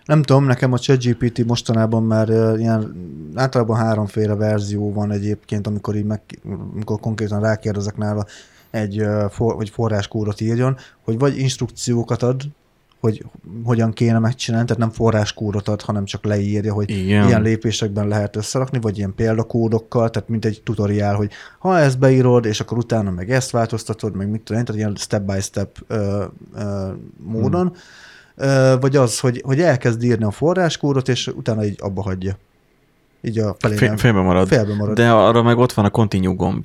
Nem 0.04 0.22
tudom, 0.22 0.44
nekem 0.44 0.72
a 0.72 0.78
ChatGPT 0.78 1.44
mostanában 1.46 2.02
már 2.02 2.30
uh, 2.30 2.58
ilyen 2.58 2.94
általában 3.34 3.76
háromféle 3.76 4.34
verzió 4.34 4.92
van 4.92 5.10
egyébként, 5.10 5.66
amikor 5.66 5.96
így 5.96 6.04
meg, 6.04 6.20
amikor 6.72 7.00
konkrétan 7.00 7.40
rákérdezek 7.40 7.96
nála 7.96 8.24
egy, 8.70 9.00
uh, 9.00 9.30
for, 9.30 9.54
hogy 9.54 9.70
forráskódot 9.70 10.40
írjon, 10.40 10.76
hogy 11.04 11.18
vagy 11.18 11.38
instrukciókat 11.38 12.22
ad, 12.22 12.42
hogy 13.00 13.24
hogyan 13.64 13.92
kéne 13.92 14.18
megcsinálni, 14.18 14.66
tehát 14.66 14.82
nem 14.82 14.90
forráskódot 14.90 15.68
ad, 15.68 15.82
hanem 15.82 16.04
csak 16.04 16.24
leírja, 16.24 16.72
hogy 16.72 16.90
Igen. 16.90 17.26
ilyen 17.26 17.42
lépésekben 17.42 18.08
lehet 18.08 18.36
összerakni, 18.36 18.80
vagy 18.80 18.98
ilyen 18.98 19.14
példakódokkal, 19.14 20.10
tehát 20.10 20.28
mint 20.28 20.44
egy 20.44 20.60
tutoriál, 20.64 21.14
hogy 21.14 21.30
ha 21.58 21.78
ezt 21.78 21.98
beírod, 21.98 22.44
és 22.44 22.60
akkor 22.60 22.78
utána 22.78 23.10
meg 23.10 23.30
ezt 23.30 23.50
változtatod, 23.50 24.16
meg 24.16 24.30
mit 24.30 24.40
tudom 24.42 24.60
én, 24.60 24.66
tehát 24.66 24.80
ilyen 24.80 24.94
step-by-step 24.96 25.78
ö, 25.86 26.24
ö, 26.54 26.88
módon, 27.24 27.66
Hmm. 28.36 28.48
ö, 28.48 28.76
vagy 28.80 28.96
az, 28.96 29.20
hogy, 29.20 29.42
hogy 29.44 29.60
elkezd 29.60 30.02
írni 30.02 30.24
a 30.24 30.30
forráskódot, 30.30 31.08
és 31.08 31.26
utána 31.26 31.64
így 31.64 31.76
abba 31.80 32.02
hagyja. 32.02 32.36
Így 33.20 33.38
a 33.38 33.56
felé 33.58 33.76
Fél, 33.76 33.96
félbe 33.96 34.20
marad. 34.20 34.48
félbe 34.48 34.74
marad. 34.74 34.94
De 34.96 35.10
arra 35.10 35.42
meg 35.42 35.58
ott 35.58 35.72
van 35.72 35.84
a 35.84 35.90
continue 35.90 36.34
gomb. 36.34 36.62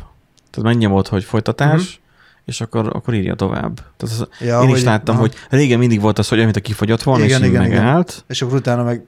Tehát 0.49 0.73
megnyomod, 0.73 1.07
hogy 1.07 1.23
folytatás, 1.23 1.81
uh-huh. 1.81 2.01
És 2.45 2.61
akkor, 2.61 2.89
akkor 2.93 3.13
írja 3.13 3.35
tovább. 3.35 3.75
Tehát 3.75 3.99
az, 4.19 4.27
Ja, 4.39 4.61
én 4.61 4.67
is 4.67 4.73
hogy- 4.73 4.83
láttam, 4.83 5.15
aha. 5.15 5.23
hogy 5.23 5.33
régen 5.49 5.79
mindig 5.79 6.01
volt 6.01 6.19
az, 6.19 6.27
hogy 6.29 6.39
amit 6.39 6.55
a 6.55 6.59
kifogyott 6.59 7.03
volna, 7.03 7.23
Igen, 7.23 7.41
és 7.41 7.47
igen, 7.47 7.65
igen. 7.65 7.75
megállt, 7.81 8.23
És 8.27 8.41
akkor 8.41 8.55
utána 8.55 8.83
meg... 8.83 9.05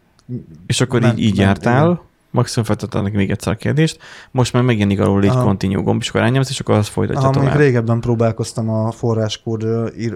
és 0.66 0.82
akkor 0.82 1.02
Ment- 1.02 1.18
így, 1.18 1.24
így 1.24 1.36
ment, 1.38 1.42
jártál, 1.48 1.84
igen. 1.86 2.00
maximum 2.32 2.66
feltettem 2.66 3.04
neki 3.04 3.16
még 3.16 3.30
egyszer 3.32 3.54
a 3.54 3.56
kérdést, 3.56 4.00
most 4.32 4.54
már 4.54 4.64
megjelenik 4.64 5.00
alul 5.00 5.24
egy 5.24 5.30
Aha. 5.30 5.44
continue 5.44 5.82
gomb, 5.82 6.02
és 6.02 6.10
akkor 6.10 6.22
rányomsz, 6.22 6.50
és 6.50 6.60
akkor 6.60 6.76
az 6.76 6.88
folytatja 6.88 7.20
Ha 7.22 7.26
mondjuk 7.26 7.46
tovább. 7.46 7.66
régebben 7.66 8.00
próbálkoztam 8.00 8.70
a 8.70 8.92
forráskód 8.92 9.66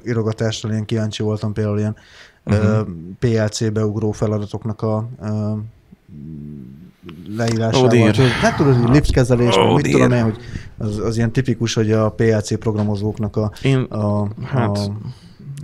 írogatással, 0.05 0.71
ilyen 0.71 0.85
kíváncsi 0.85 1.23
voltam 1.23 1.53
például 1.53 1.79
ilyen 1.79 1.95
Mhm. 2.43 2.55
uh-huh. 2.57 2.88
PLC 3.19 3.71
beugró 3.71 4.11
feladatoknak 4.11 4.81
a 4.81 5.09
leírásával. 7.38 7.89
Oh 8.17 8.27
hát 8.41 8.55
tudod, 8.57 8.75
hogy 8.75 8.89
liftkezelés, 8.93 9.55
Oh 9.55 9.75
mit 9.75 9.91
tudom 9.91 10.11
én, 10.11 10.23
hogy 10.23 10.38
az, 10.79 10.98
az 10.98 11.17
ilyen 11.17 11.31
tipikus, 11.31 11.74
hogy 11.74 11.91
a 11.91 12.12
PLC 12.12 12.59
programozóknak 12.59 13.36
a, 13.36 13.51
Én, 13.62 13.79
a, 13.79 14.27
hát, 14.43 14.77
a 14.77 14.91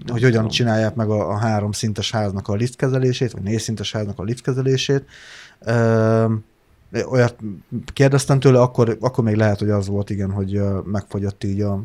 hogy 0.07 0.23
hogyan 0.23 0.47
csinálják 0.47 0.95
meg 0.95 1.09
a, 1.09 1.29
a 1.29 1.37
három 1.37 1.71
szintes 1.71 2.11
háznak 2.11 2.47
a 2.47 2.53
liftkezelését, 2.53 3.31
vagy 3.31 3.41
négy 3.41 3.59
szintes 3.59 3.91
háznak 3.91 4.19
a 4.19 4.23
liftkezelését. 4.23 5.05
Ö, 5.59 6.25
olyat 7.09 7.35
kérdeztem 7.93 8.39
tőle, 8.39 8.61
akkor, 8.61 8.97
akkor 8.99 9.23
még 9.23 9.35
lehet, 9.35 9.59
hogy 9.59 9.69
az 9.69 9.87
volt, 9.87 10.09
igen, 10.09 10.31
hogy 10.31 10.61
megfogyott 10.83 11.43
így 11.43 11.61
a 11.61 11.83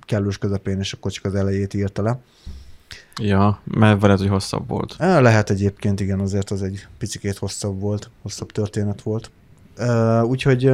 kellős 0.00 0.38
közepén, 0.38 0.78
és 0.78 0.92
akkor 0.92 1.10
csak 1.10 1.24
az 1.24 1.34
elejét 1.34 1.74
írta 1.74 2.02
le. 2.02 2.20
ja, 3.16 3.60
mert 3.64 4.00
veled, 4.00 4.18
hogy 4.18 4.28
hosszabb 4.28 4.68
volt. 4.68 4.94
Lehet 4.98 5.50
egyébként, 5.50 6.00
igen, 6.00 6.20
azért 6.20 6.50
az 6.50 6.62
egy 6.62 6.86
picikét 6.98 7.36
hosszabb 7.36 7.80
volt, 7.80 8.10
hosszabb 8.22 8.52
történet 8.52 9.02
volt. 9.02 9.30
Úgyhogy, 10.22 10.72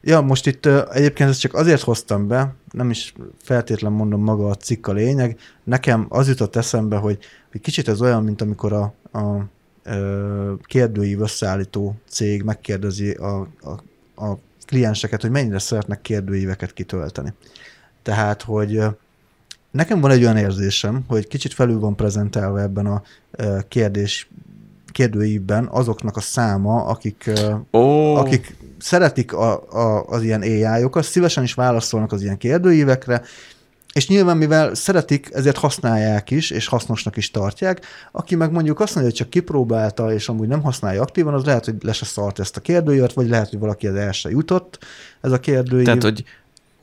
ja, 0.00 0.20
most 0.20 0.46
itt 0.46 0.66
egyébként 0.90 1.30
ezt 1.30 1.40
csak 1.40 1.54
azért 1.54 1.82
hoztam 1.82 2.28
be, 2.28 2.54
nem 2.70 2.90
is 2.90 3.14
feltétlen 3.42 3.92
mondom 3.92 4.22
maga 4.22 4.48
a 4.48 4.54
cikk 4.54 4.86
a 4.86 4.92
lényeg, 4.92 5.38
nekem 5.64 6.06
az 6.08 6.28
jutott 6.28 6.56
eszembe, 6.56 6.96
hogy, 6.96 7.18
hogy 7.50 7.60
kicsit 7.60 7.88
ez 7.88 8.00
olyan, 8.00 8.24
mint 8.24 8.40
amikor 8.40 8.72
a, 8.72 8.94
a 9.18 9.44
ö, 9.82 10.52
kérdőív 10.62 11.20
összeállító 11.20 11.94
cég 12.08 12.42
megkérdezi 12.42 13.10
a, 13.10 13.40
a, 13.40 13.70
a 14.24 14.38
klienseket, 14.66 15.20
hogy 15.20 15.30
mennyire 15.30 15.58
szeretnek 15.58 16.00
kérdőíveket 16.00 16.72
kitölteni. 16.72 17.32
Tehát, 18.02 18.42
hogy 18.42 18.82
nekem 19.70 20.00
van 20.00 20.10
egy 20.10 20.22
olyan 20.22 20.36
érzésem, 20.36 21.04
hogy 21.08 21.28
kicsit 21.28 21.52
felül 21.52 21.78
van 21.78 21.96
prezentálva 21.96 22.60
ebben 22.60 22.86
a 22.86 23.02
kérdés 23.68 24.28
kérdőívben 24.96 25.68
azoknak 25.70 26.16
a 26.16 26.20
száma, 26.20 26.84
akik, 26.84 27.30
Ó, 27.72 28.14
akik 28.14 28.56
szeretik 28.78 29.32
a, 29.32 29.62
a, 29.70 30.04
az 30.06 30.22
ilyen 30.22 30.40
AI-okat, 30.40 31.04
szívesen 31.04 31.42
is 31.42 31.54
válaszolnak 31.54 32.12
az 32.12 32.22
ilyen 32.22 32.36
kérdőívekre, 32.36 33.22
és 33.92 34.08
nyilván, 34.08 34.36
mivel 34.36 34.74
szeretik, 34.74 35.28
ezért 35.32 35.56
használják 35.56 36.30
is, 36.30 36.50
és 36.50 36.66
hasznosnak 36.66 37.16
is 37.16 37.30
tartják. 37.30 37.86
Aki 38.12 38.34
meg 38.34 38.50
mondjuk 38.50 38.80
azt 38.80 38.94
mondja, 38.94 39.12
hogy 39.12 39.20
csak 39.20 39.30
kipróbálta, 39.30 40.12
és 40.12 40.28
amúgy 40.28 40.48
nem 40.48 40.62
használja 40.62 41.02
aktívan, 41.02 41.34
az 41.34 41.44
lehet, 41.44 41.64
hogy 41.64 41.74
le 41.80 41.92
se 41.92 42.04
szart 42.04 42.38
ezt 42.38 42.56
a 42.56 42.60
kérdőívet, 42.60 43.12
vagy 43.12 43.28
lehet, 43.28 43.48
hogy 43.48 43.58
valaki 43.58 43.86
az 43.86 43.94
el 43.94 44.12
se 44.12 44.30
jutott 44.30 44.78
ez 45.20 45.32
a 45.32 45.40
kérdőív. 45.40 45.84
tehát, 45.84 46.02
hogy 46.02 46.24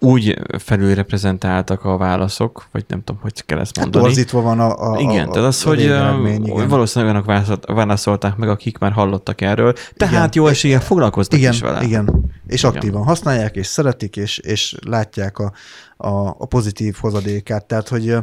úgy 0.04 0.40
felülreprezentáltak 0.58 1.84
a 1.84 1.98
válaszok, 1.98 2.68
vagy 2.72 2.86
nem 2.88 3.04
tudom, 3.04 3.22
hogy 3.22 3.46
kell 3.46 3.60
ezt 3.60 3.76
hát 3.76 3.84
mondani. 3.84 4.06
torzítva 4.06 4.42
van 4.42 4.60
a, 4.60 4.92
a 4.92 5.00
igen, 5.00 5.28
a, 5.28 5.32
tehát 5.32 5.48
az, 5.48 5.66
a 5.66 5.68
hogy 5.68 5.80
igen. 5.80 6.68
valószínűleg 6.68 7.14
olyanok 7.14 7.26
válaszolt- 7.26 7.66
válaszolták 7.66 8.36
meg, 8.36 8.50
akik 8.50 8.78
már 8.78 8.92
hallottak 8.92 9.42
erről, 9.42 9.74
tehát 9.96 10.14
Igen. 10.14 10.30
jó 10.34 10.48
eséllyel 10.48 10.82
foglalkoztak 10.82 11.40
igen, 11.40 11.52
is 11.52 11.60
vele. 11.60 11.84
Igen, 11.84 12.32
és 12.48 12.64
Igen. 12.64 12.76
aktívan 12.76 13.04
használják, 13.04 13.56
és 13.56 13.68
szeretik, 13.68 14.16
és, 14.16 14.38
és 14.38 14.76
látják 14.86 15.38
a, 15.38 15.52
a, 15.98 16.28
a 16.28 16.46
pozitív 16.46 16.96
hozadékát. 17.00 17.66
Tehát, 17.66 17.88
hogy 17.88 18.16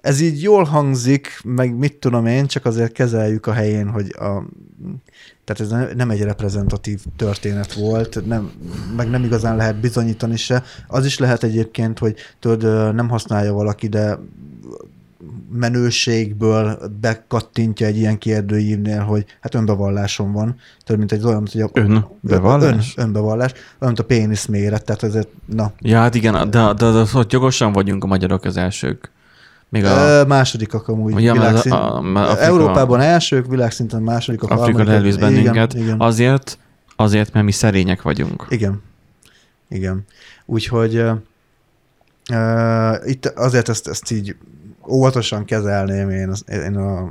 ez 0.00 0.20
így 0.20 0.42
jól 0.42 0.64
hangzik, 0.64 1.40
meg 1.44 1.74
mit 1.76 1.94
tudom 1.94 2.26
én, 2.26 2.46
csak 2.46 2.64
azért 2.64 2.92
kezeljük 2.92 3.46
a 3.46 3.52
helyén, 3.52 3.88
hogy 3.88 4.14
a, 4.18 4.44
tehát 5.44 5.60
ez 5.60 5.68
ne- 5.70 5.94
nem 5.94 6.10
egy 6.10 6.22
reprezentatív 6.22 7.00
történet 7.16 7.72
volt, 7.72 8.26
nem, 8.26 8.50
meg 8.96 9.10
nem 9.10 9.24
igazán 9.24 9.56
lehet 9.56 9.80
bizonyítani 9.80 10.36
se. 10.36 10.62
Az 10.86 11.04
is 11.04 11.18
lehet 11.18 11.42
egyébként, 11.42 11.98
hogy 11.98 12.14
tudod, 12.38 12.94
nem 12.94 13.08
használja 13.08 13.52
valaki, 13.52 13.88
de 13.88 14.18
menőségből 15.52 16.78
bekattintja 17.00 17.86
egy 17.86 17.96
ilyen 17.96 18.18
kérdőívnél, 18.18 19.00
hogy 19.00 19.24
hát 19.40 19.54
önbevallásom 19.54 20.32
van. 20.32 20.56
Tehát 20.84 20.98
mint 20.98 21.12
egy 21.12 21.24
olyan, 21.24 21.48
hogy 21.52 21.60
a, 21.60 21.70
Önbevallás? 21.72 22.94
Ön, 22.96 23.04
önbevallás, 23.04 23.52
olyan, 23.52 23.62
mint 23.78 23.98
a 23.98 24.04
pénisz 24.04 24.46
méret, 24.46 24.84
tehát 24.84 25.02
ezért, 25.02 25.28
na. 25.44 25.72
Ja, 25.78 25.98
hát 25.98 26.14
igen, 26.14 26.32
de, 26.32 26.44
de, 26.44 26.72
de, 26.72 26.90
de 26.90 27.04
ott 27.14 27.32
jogosan 27.32 27.72
vagyunk 27.72 28.04
a 28.04 28.06
magyarok 28.06 28.44
az 28.44 28.56
elsők. 28.56 29.10
Még 29.70 29.84
a... 29.84 29.88
Ö, 29.88 30.24
másodikak 30.24 30.88
amúgy. 30.88 31.22
Ja, 31.22 31.32
világszint... 31.32 31.74
a, 31.74 31.96
a, 31.96 32.14
a, 32.14 32.20
Afrika, 32.20 32.40
Európában 32.40 33.00
elsők, 33.00 33.46
világszinten 33.46 34.02
másodikak. 34.02 34.50
Afrika 34.50 34.86
elvisz 34.86 35.16
bennünket. 35.16 35.72
Igen, 35.74 35.86
igen. 35.86 36.00
Azért, 36.00 36.58
azért, 36.96 37.32
mert 37.32 37.44
mi 37.44 37.52
szerények 37.52 38.02
vagyunk. 38.02 38.46
Igen. 38.48 38.82
Igen. 39.68 40.04
Úgyhogy 40.46 40.96
uh, 42.32 42.94
itt 43.04 43.26
azért 43.26 43.68
ezt, 43.68 43.88
ezt 43.88 44.10
így 44.10 44.36
óvatosan 44.88 45.44
kezelném 45.44 46.10
én, 46.10 46.28
az, 46.28 46.44
én 46.48 46.76
a 46.76 47.10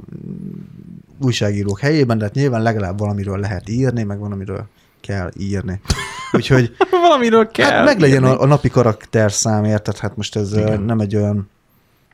újságírók 1.21 1.79
helyében, 1.79 2.17
de 2.17 2.23
hát 2.23 2.33
nyilván 2.33 2.61
legalább 2.61 2.99
valamiről 2.99 3.39
lehet 3.39 3.69
írni, 3.69 4.03
meg 4.03 4.19
valamiről 4.19 4.67
kell 5.01 5.31
írni. 5.37 5.81
Úgyhogy 6.31 6.75
valamiről 6.91 7.47
kell 7.47 7.71
hát 7.71 7.85
meg 7.85 7.99
legyen 7.99 8.23
a, 8.23 8.41
a 8.41 8.45
napi 8.45 8.69
karakter 8.69 9.31
szám, 9.31 9.63
érted? 9.63 9.97
Hát 9.97 10.15
most 10.15 10.35
ez 10.35 10.53
Igen. 10.53 10.81
nem 10.81 10.99
egy 10.99 11.15
olyan 11.15 11.49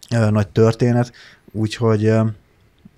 nagy 0.10 0.48
történet, 0.48 1.12
úgyhogy 1.52 2.12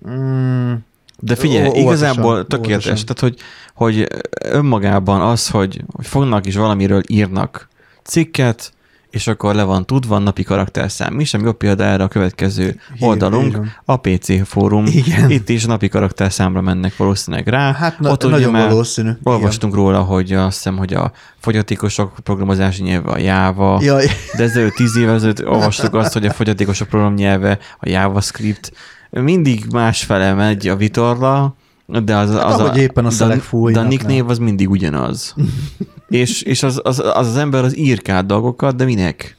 mm, 0.08 0.72
de 1.20 1.36
figyelj, 1.36 1.62
óvatosan, 1.62 1.86
igazából 1.86 2.46
tökéletes, 2.46 2.86
óvatosan. 2.86 3.06
tehát 3.06 3.20
hogy, 3.20 3.38
hogy 3.74 4.06
önmagában 4.44 5.20
az, 5.20 5.48
hogy, 5.48 5.84
hogy 5.92 6.06
fognak 6.06 6.46
is 6.46 6.56
valamiről 6.56 7.02
írnak 7.06 7.68
cikket, 8.02 8.72
és 9.10 9.26
akkor 9.26 9.54
le 9.54 9.62
van 9.62 9.86
tudva 9.86 10.18
napi 10.18 10.42
karakterszám. 10.42 11.14
Mi 11.14 11.24
sem 11.24 11.44
jobb 11.44 11.56
példa 11.56 11.84
erre 11.84 12.02
a 12.02 12.08
következő 12.08 12.80
oldalunk, 13.00 13.46
igen. 13.46 13.72
a 13.84 13.96
PC 13.96 14.46
fórum. 14.48 14.86
Igen. 14.86 15.30
Itt 15.30 15.48
is 15.48 15.64
napi 15.64 15.88
karakterszámra 15.88 16.60
mennek 16.60 16.96
valószínűleg 16.96 17.46
rá. 17.46 17.72
Hát 17.72 17.98
na, 17.98 18.10
Ott 18.10 18.28
nagyon 18.28 18.52
valószínű. 18.52 19.10
Olvastunk 19.22 19.72
igen. 19.72 19.84
róla, 19.84 20.00
hogy 20.00 20.32
azt 20.32 20.56
hiszem, 20.56 20.76
hogy 20.76 20.94
a 20.94 21.12
fogyatékosok 21.38 22.14
programozási 22.22 22.82
nyelve 22.82 23.10
a 23.10 23.18
Java, 23.18 23.78
Jaj. 23.82 24.06
de 24.36 24.42
ezelőtt 24.42 24.74
tíz 24.74 24.96
évvel 24.96 25.14
ezelőtt 25.14 25.46
olvastuk 25.46 25.94
azt, 25.94 26.12
hogy 26.12 26.26
a 26.26 26.32
fogyatékosok 26.32 26.88
programnyelve 26.88 27.58
a 27.78 27.88
JavaScript. 27.88 28.72
Mindig 29.10 29.64
másfele 29.70 30.34
megy 30.34 30.68
a 30.68 30.76
vitorla, 30.76 31.56
de 31.88 32.16
az, 32.16 32.32
hát, 32.32 32.44
az, 32.44 32.60
a, 32.60 32.76
éppen 32.76 33.06
a 33.06 33.10
de, 33.10 33.40
de 33.72 33.80
a 33.80 33.82
nick 33.82 34.06
név 34.06 34.28
az 34.28 34.38
mindig 34.38 34.70
ugyanaz. 34.70 35.34
és 36.08 36.42
és 36.42 36.62
az, 36.62 36.80
az, 36.84 36.98
az, 36.98 37.28
az 37.28 37.36
ember 37.36 37.64
az 37.64 37.76
írkált 37.76 38.26
dolgokat, 38.26 38.76
de 38.76 38.84
minek? 38.84 39.36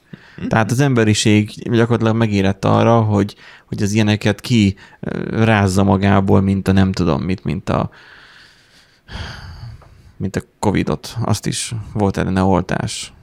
Tehát 0.47 0.71
az 0.71 0.79
emberiség 0.79 1.49
gyakorlatilag 1.49 2.15
megérett 2.15 2.65
arra, 2.65 3.01
hogy, 3.01 3.35
hogy 3.65 3.83
az 3.83 3.91
ilyeneket 3.91 4.41
ki 4.41 4.75
rázza 5.29 5.83
magából, 5.83 6.41
mint 6.41 6.67
a 6.67 6.71
nem 6.71 6.91
tudom 6.91 7.21
mit, 7.21 7.43
mint 7.43 7.69
a 7.69 7.89
mint 10.17 10.35
a 10.35 10.41
Covidot. 10.59 11.17
Azt 11.21 11.45
is 11.45 11.75
volt 11.93 12.17
ellene 12.17 12.43
oltás. 12.43 13.13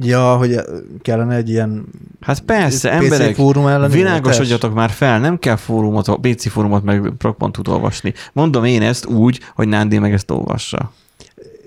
Ja, 0.00 0.36
hogy 0.36 0.60
kellene 1.02 1.34
egy 1.34 1.48
ilyen 1.48 1.84
Hát 2.20 2.40
persze, 2.40 2.88
PC 2.88 2.94
emberek, 2.94 3.34
fórum 3.34 3.90
világosodjatok 3.90 4.74
már 4.74 4.90
fel, 4.90 5.20
nem 5.20 5.38
kell 5.38 5.56
fórumot, 5.56 6.08
a 6.08 6.16
PC 6.16 6.48
fórumot 6.48 6.82
meg 6.82 7.12
prog.hu 7.18 7.72
olvasni. 7.72 8.12
Mondom 8.32 8.64
én 8.64 8.82
ezt 8.82 9.06
úgy, 9.06 9.40
hogy 9.54 9.68
Nándi 9.68 9.98
meg 9.98 10.12
ezt 10.12 10.30
olvassa. 10.30 10.92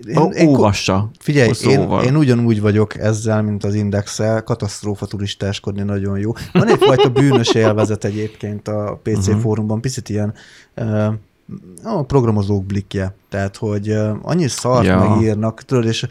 Én, 0.07 0.17
Ó, 0.17 0.29
én, 0.29 0.47
olvassa. 0.47 1.09
Figyelj, 1.19 1.51
én, 1.67 1.89
én 2.05 2.15
ugyanúgy 2.15 2.61
vagyok 2.61 2.97
ezzel, 2.97 3.41
mint 3.41 3.63
az 3.63 3.73
indexel, 3.73 4.43
katasztrófa 4.43 5.05
turistáskodni 5.05 5.83
nagyon 5.83 6.19
jó. 6.19 6.31
Van 6.53 6.67
egyfajta 6.67 7.09
bűnös 7.09 7.53
élvezet 7.53 8.03
egyébként 8.03 8.67
a 8.67 8.99
PC 9.03 9.27
uh-huh. 9.27 9.41
fórumban, 9.41 9.81
picit 9.81 10.09
ilyen 10.09 10.33
uh, 10.75 11.13
a 11.83 12.03
programozók 12.03 12.65
blikje. 12.65 13.15
Tehát, 13.29 13.57
hogy 13.57 13.89
uh, 13.89 14.17
annyi 14.21 14.47
szart 14.47 14.85
ja. 14.85 15.09
megírnak, 15.09 15.61
tudod, 15.61 15.85
és 15.85 16.07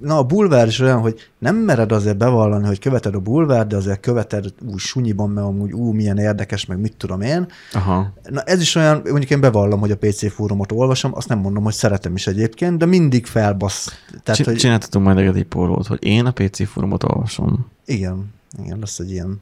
na 0.00 0.18
a 0.18 0.22
bulvár 0.22 0.66
is 0.66 0.80
olyan, 0.80 1.00
hogy 1.00 1.30
nem 1.38 1.56
mered 1.56 1.92
azért 1.92 2.16
bevallani, 2.16 2.66
hogy 2.66 2.78
követed 2.78 3.14
a 3.14 3.20
bulvár, 3.20 3.66
de 3.66 3.76
azért 3.76 4.00
követed 4.00 4.54
úgy 4.72 4.78
sunyiban, 4.78 5.30
mert 5.30 5.46
amúgy 5.46 5.72
ú, 5.72 5.92
milyen 5.92 6.18
érdekes, 6.18 6.66
meg 6.66 6.80
mit 6.80 6.96
tudom 6.96 7.20
én. 7.20 7.46
Aha. 7.72 8.12
Na 8.30 8.40
ez 8.40 8.60
is 8.60 8.74
olyan, 8.74 9.00
mondjuk 9.04 9.30
én 9.30 9.40
bevallom, 9.40 9.80
hogy 9.80 9.90
a 9.90 9.96
PC 9.96 10.32
fórumot 10.32 10.72
olvasom, 10.72 11.14
azt 11.14 11.28
nem 11.28 11.38
mondom, 11.38 11.64
hogy 11.64 11.74
szeretem 11.74 12.14
is 12.14 12.26
egyébként, 12.26 12.78
de 12.78 12.86
mindig 12.86 13.26
felbasz. 13.26 14.00
Tehát, 14.22 14.44
hogy... 14.44 14.56
Csináltatunk 14.56 15.04
majd 15.04 15.36
egy 15.36 15.44
pólót, 15.44 15.86
hogy 15.86 16.04
én 16.04 16.26
a 16.26 16.30
PC 16.30 16.68
fórumot 16.68 17.04
olvasom. 17.04 17.66
Igen, 17.84 18.32
igen, 18.62 18.78
lesz 18.78 18.98
egy 18.98 19.10
ilyen 19.10 19.40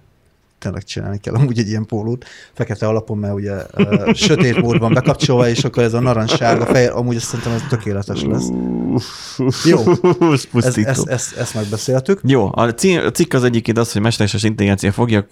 tényleg 0.64 0.84
csinálni 0.84 1.18
kell 1.18 1.34
amúgy 1.34 1.58
egy 1.58 1.68
ilyen 1.68 1.86
pólót, 1.86 2.24
fekete 2.52 2.86
alapon, 2.86 3.18
mert 3.18 3.34
ugye 3.34 3.52
uh, 3.52 4.12
sötét 4.14 4.60
módban 4.60 4.92
bekapcsolva, 4.92 5.48
és 5.48 5.64
akkor 5.64 5.82
ez 5.82 5.94
a 5.94 6.00
narancssárga 6.00 6.66
fehér, 6.66 6.90
amúgy 6.90 7.16
azt 7.16 7.24
szerintem 7.24 7.52
ez 7.52 7.62
tökéletes 7.68 8.22
lesz. 8.22 8.48
Jó, 9.64 9.78
ez, 10.62 10.76
ezt, 10.76 11.08
ezt, 11.08 11.36
ezt 11.36 11.54
megbeszéltük. 11.54 12.20
Jó, 12.22 12.50
a 12.54 12.74
cikk 13.12 13.32
az 13.32 13.44
egyik 13.44 13.78
az, 13.78 13.92
hogy 13.92 14.02
mesterséges 14.02 14.42
intelligencia 14.42 14.92
fogja 14.92 15.26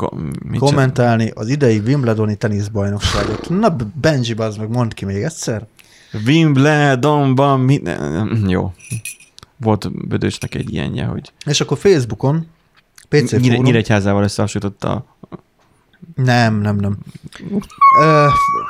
mit 0.48 0.58
kommentálni 0.58 1.30
az 1.34 1.48
idei 1.48 1.78
Wimbledoni 1.78 2.36
teniszbajnokságot. 2.36 3.48
Na, 3.48 3.76
Benji, 4.00 4.34
az 4.36 4.56
meg 4.56 4.68
mondd 4.68 4.94
ki 4.94 5.04
még 5.04 5.22
egyszer. 5.22 5.66
Wimbledonban 6.26 7.60
mi... 7.60 7.82
Jó. 8.46 8.72
Volt 9.56 10.08
Bödösnek 10.08 10.54
egy 10.54 10.72
ilyenje, 10.72 11.04
hogy... 11.04 11.32
És 11.46 11.60
akkor 11.60 11.78
Facebookon 11.78 12.46
PC 13.20 13.30
Nyire, 13.30 13.48
fórum. 13.48 13.64
Nyíregyházával 13.64 14.22
összehasonlította 14.22 15.04
nem, 16.14 16.60
nem, 16.60 16.76
nem. 16.76 16.98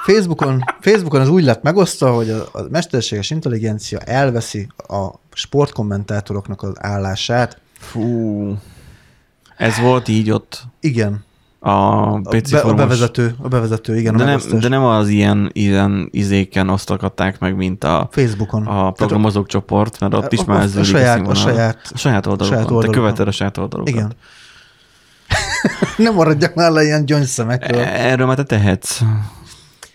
Facebookon, 0.05 0.64
Facebookon 0.81 1.20
az 1.20 1.28
úgy 1.28 1.44
lett 1.44 1.62
megosztva, 1.62 2.14
hogy 2.14 2.31
a, 2.31 2.48
a 2.52 2.62
mesterséges 2.70 3.31
intelligencia 3.31 3.98
elveszi 3.98 4.68
a 4.76 5.11
sportkommentátoroknak 5.33 6.62
az 6.62 6.72
állását. 6.78 7.61
Fú, 7.78 8.57
ez 9.57 9.78
volt 9.78 10.09
így 10.09 10.31
ott. 10.31 10.62
Igen. 10.81 11.24
A 11.64 12.20
PC 12.20 12.53
a, 12.53 12.62
be, 12.62 12.70
a 12.70 12.75
bevezető, 12.75 13.35
a 13.38 13.48
bevezető, 13.48 13.96
igen. 13.96 14.16
De, 14.16 14.25
nem, 14.25 14.40
de 14.61 14.68
nem 14.68 14.85
az 14.85 15.09
ilyen, 15.09 15.51
ilyen 15.53 16.09
izéken 16.11 16.68
osztogatták 16.68 17.38
meg, 17.38 17.57
mint 17.57 17.85
a 17.85 18.09
Facebookon. 18.11 18.66
A 18.66 18.90
programozók 18.90 19.44
a, 19.44 19.48
csoport, 19.48 20.01
mert 20.01 20.14
ott 20.14 20.25
a, 20.25 20.29
is 20.31 20.44
már 20.44 20.62
ez 20.62 20.77
a, 20.77 20.85
saját, 20.85 21.29
a, 21.29 21.35
saját, 21.35 21.90
a 21.94 21.98
saját 21.98 22.27
oldalukon. 22.27 22.59
Saját 22.59 22.70
oldalukon. 22.70 22.90
Te 22.90 22.96
követed 22.96 23.29
a 23.29 23.31
saját 23.31 23.59
oldalukon. 23.59 23.94
Igen. 23.94 24.12
nem 26.05 26.14
maradjak 26.14 26.55
már 26.55 26.70
le 26.70 26.83
ilyen 26.83 27.05
gyöngyszemekről. 27.05 27.81
Erről 27.81 28.27
már 28.27 28.37
te 28.37 28.44
tehetsz. 28.44 29.03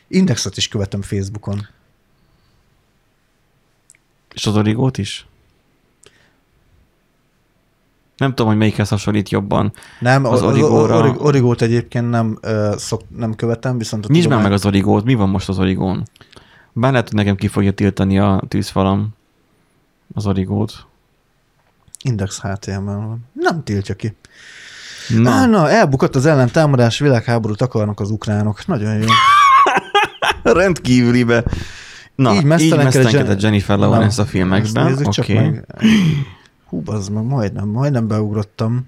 Indexet 0.08 0.58
is 0.58 0.68
követem 0.68 1.02
Facebookon. 1.02 1.68
És 4.34 4.46
az 4.46 4.56
origót 4.56 4.98
is? 4.98 5.27
Nem 8.18 8.30
tudom, 8.30 8.48
hogy 8.48 8.58
melyikhez 8.58 8.90
hasonlít 8.90 9.30
jobban. 9.30 9.74
Nem, 10.00 10.26
az 10.26 10.42
origóra. 10.42 10.98
Orig, 10.98 11.22
origót 11.22 11.62
egyébként 11.62 12.10
nem, 12.10 12.38
uh, 12.42 12.76
szok, 12.76 13.02
nem 13.18 13.36
követem, 13.36 13.78
viszont 13.78 14.06
a 14.06 14.08
Nincs 14.10 14.24
tudomány... 14.24 14.44
meg 14.44 14.54
az 14.54 14.66
origót. 14.66 15.04
Mi 15.04 15.14
van 15.14 15.30
most 15.30 15.50
az 15.50 15.60
origón? 15.60 16.04
Bár 16.74 16.92
lehet, 16.92 17.08
hogy 17.08 17.18
nekem 17.18 17.36
ki 17.36 17.48
fogja 17.48 17.72
tiltani 17.72 18.20
a 18.20 18.44
tűzfalam 18.48 19.10
az 20.14 20.26
origót. 20.26 20.86
Index 22.04 22.42
HTML 22.42 22.84
van. 22.84 23.26
Nem 23.34 23.64
tiltja 23.64 23.96
ki. 23.96 24.16
Na. 25.08 25.32
Á, 25.32 25.46
na, 25.46 25.70
elbukott 25.70 26.16
az 26.16 26.26
ellentámadás, 26.26 27.00
világháborút 27.00 27.62
akarnak 27.62 28.00
az 28.00 28.10
ukránok. 28.10 28.66
Nagyon 28.66 28.98
jó. 28.98 29.08
Rendkívülibe. 30.54 31.44
Na, 32.16 32.34
így 32.34 32.44
mesztelenkedett 32.44 33.42
Jennifer 33.42 33.78
Lawrence 33.78 34.22
a 34.22 34.26
filmekben. 34.26 34.98
Oké. 35.04 35.34
Okay. 35.34 35.60
Hú, 36.70 36.82
az 36.86 37.08
meg 37.08 37.24
majdnem, 37.24 37.68
majdnem 37.68 38.08
beugrottam. 38.08 38.88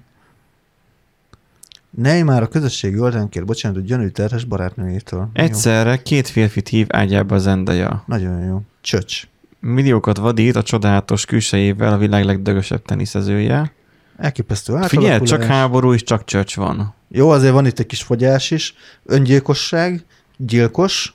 Neymar 1.89 2.41
a 2.41 2.47
közösségi 2.47 2.99
oldalán 2.99 3.29
kér 3.29 3.45
bocsánatot 3.45 3.85
gyanú 3.85 4.11
terhes 4.11 4.43
barátnőjétől. 4.43 5.29
Egyszerre 5.33 5.89
jó. 5.89 6.01
két 6.03 6.27
férfit 6.27 6.67
hív 6.67 6.87
ágyába 6.89 7.35
az 7.35 7.47
endeja. 7.47 8.03
Nagyon 8.05 8.43
jó. 8.43 8.61
Csöcs. 8.81 9.27
Milliókat 9.59 10.17
vadít 10.17 10.55
a 10.55 10.63
csodálatos 10.63 11.25
külsejével 11.25 11.93
a 11.93 11.97
világ 11.97 12.25
legdögösebb 12.25 12.81
teniszezője. 12.81 13.71
Elképesztő 14.17 14.77
Figyelj, 14.81 15.19
csak 15.19 15.43
háború 15.43 15.93
és 15.93 16.03
csak 16.03 16.25
csöcs 16.25 16.55
van. 16.55 16.93
Jó, 17.07 17.29
azért 17.29 17.53
van 17.53 17.65
itt 17.65 17.79
egy 17.79 17.85
kis 17.85 18.03
fogyás 18.03 18.51
is. 18.51 18.73
Öngyilkosság, 19.05 20.05
gyilkos. 20.37 21.13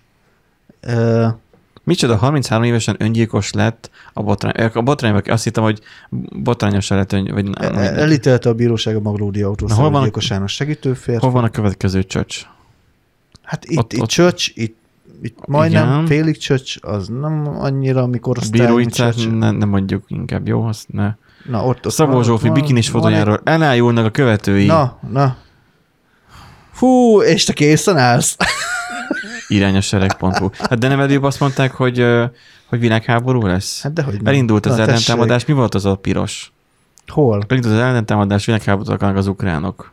Uh, 0.87 1.27
Micsoda, 1.85 2.17
33 2.17 2.65
évesen 2.65 2.97
öngyilkos 2.99 3.53
lett 3.53 3.91
a 4.13 4.23
botrány. 4.23 4.71
A 4.73 4.81
botrányban 4.81 5.23
azt 5.27 5.45
hittem, 5.45 5.63
hogy 5.63 5.81
botrányosan 6.43 6.97
lett 6.97 7.13
ön, 7.13 7.31
vagy 7.33 7.45
nem. 7.45 7.75
Elítélte 7.77 8.49
a 8.49 8.55
bíróság 8.55 8.97
a 8.97 9.01
Maglódi 9.01 9.43
autószal 9.43 10.01
gyilkosános 10.01 10.53
segítőfér. 10.53 11.21
Hol 11.21 11.31
van 11.31 11.45
a 11.45 11.49
következő 11.49 12.03
csöcs? 12.03 12.47
Hát 13.43 13.65
itt, 13.65 13.79
ott, 13.79 13.93
itt 13.93 14.01
ott... 14.01 14.09
csöcs, 14.09 14.51
itt 14.55 14.83
itt 15.23 15.47
majdnem 15.47 15.89
Igen. 15.89 16.07
félig 16.07 16.39
csöcs, 16.39 16.77
az 16.81 17.09
nem 17.09 17.49
annyira, 17.59 18.03
amikor 18.03 18.39
Bíróicát 18.51 19.15
ne, 19.39 19.51
ne 19.51 19.65
mondjuk 19.65 20.05
inkább, 20.09 20.49
jó? 20.49 20.65
Azt 20.65 20.93
ne. 20.93 21.15
Na, 21.51 21.65
ott, 21.65 21.87
ott 21.87 21.93
Szabó 21.93 22.23
Zsófi 22.23 22.51
bikinis 22.51 22.89
fotójáról 22.89 23.41
elájulnak 23.45 24.05
a 24.05 24.11
követői. 24.11 24.67
Na, 24.67 24.99
na. 25.11 25.37
Hú, 26.79 27.21
és 27.23 27.45
te 27.45 27.53
készen 27.53 27.97
állsz? 27.97 28.37
Irányosereg.hu. 29.49 30.49
Hát 30.59 30.79
de 30.79 30.89
nem 30.89 31.01
előbb 31.01 31.23
azt 31.23 31.41
mondták, 31.41 31.73
hogy, 31.73 32.07
hogy 32.67 32.81
világháború 32.81 33.47
lesz? 33.47 33.83
Hát 33.83 33.93
dehogy 33.93 34.15
nem. 34.15 34.27
Elindult 34.27 34.67
az 34.67 34.79
ellentámadás, 34.79 35.45
mi 35.45 35.53
volt 35.53 35.75
az 35.75 35.85
a 35.85 35.95
piros? 35.95 36.53
Hol? 37.07 37.45
Elindult 37.49 37.75
az 37.75 37.81
ellentámadás, 37.81 38.47
világháborút 38.47 38.89
akarnak 38.89 39.17
az 39.17 39.27
ukránok. 39.27 39.93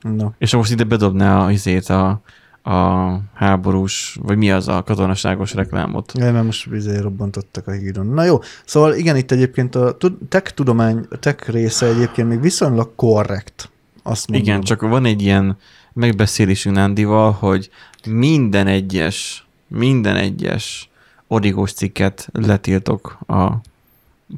Na. 0.00 0.32
És 0.38 0.54
most 0.54 0.70
ide 0.70 0.84
bedobná 0.84 1.44
a 1.44 1.50
izét 1.50 1.88
a, 1.88 2.22
a 2.62 3.18
háborús, 3.34 4.18
vagy 4.22 4.36
mi 4.36 4.50
az 4.50 4.68
a 4.68 4.82
katonaságos 4.82 5.54
reklámot. 5.54 6.12
Ja, 6.18 6.32
mert 6.32 6.44
most 6.44 6.66
izé 6.72 6.98
robbantottak 6.98 7.66
a 7.66 7.70
híron. 7.70 8.06
Na 8.06 8.24
jó, 8.24 8.38
szóval 8.64 8.94
igen, 8.94 9.16
itt 9.16 9.30
egyébként 9.30 9.74
a 9.74 9.96
tech 10.28 10.52
tudomány, 10.52 11.06
a 11.10 11.16
tech 11.16 11.50
része 11.50 11.86
egyébként 11.86 12.28
még 12.28 12.40
viszonylag 12.40 12.94
korrekt. 12.96 13.70
Azt 14.02 14.28
mondom. 14.28 14.48
Igen, 14.48 14.62
csak 14.62 14.80
van 14.80 15.04
egy 15.04 15.22
ilyen 15.22 15.56
megbeszélésünk 15.92 16.76
Nándival, 16.76 17.32
hogy 17.32 17.70
minden 18.06 18.66
egyes, 18.66 19.46
minden 19.68 20.16
egyes 20.16 20.90
origós 21.26 21.72
cikket 21.72 22.28
letiltok 22.32 23.18
a 23.26 23.52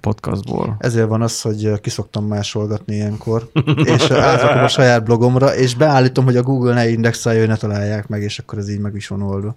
podcastból. 0.00 0.76
Ezért 0.78 1.08
van 1.08 1.22
az, 1.22 1.40
hogy 1.40 1.80
kiszoktam 1.80 2.26
másolgatni 2.26 2.94
ilyenkor, 2.94 3.50
és 3.84 4.10
átrakom 4.10 4.62
a 4.62 4.68
saját 4.68 5.04
blogomra, 5.04 5.56
és 5.56 5.74
beállítom, 5.74 6.24
hogy 6.24 6.36
a 6.36 6.42
Google 6.42 6.74
ne 6.74 6.88
indexelje, 6.88 7.46
ne 7.46 7.56
találják 7.56 8.08
meg, 8.08 8.22
és 8.22 8.38
akkor 8.38 8.58
ez 8.58 8.68
így 8.68 8.78
meg 8.78 8.94
is 8.94 9.08
van 9.08 9.22
oldva. 9.22 9.56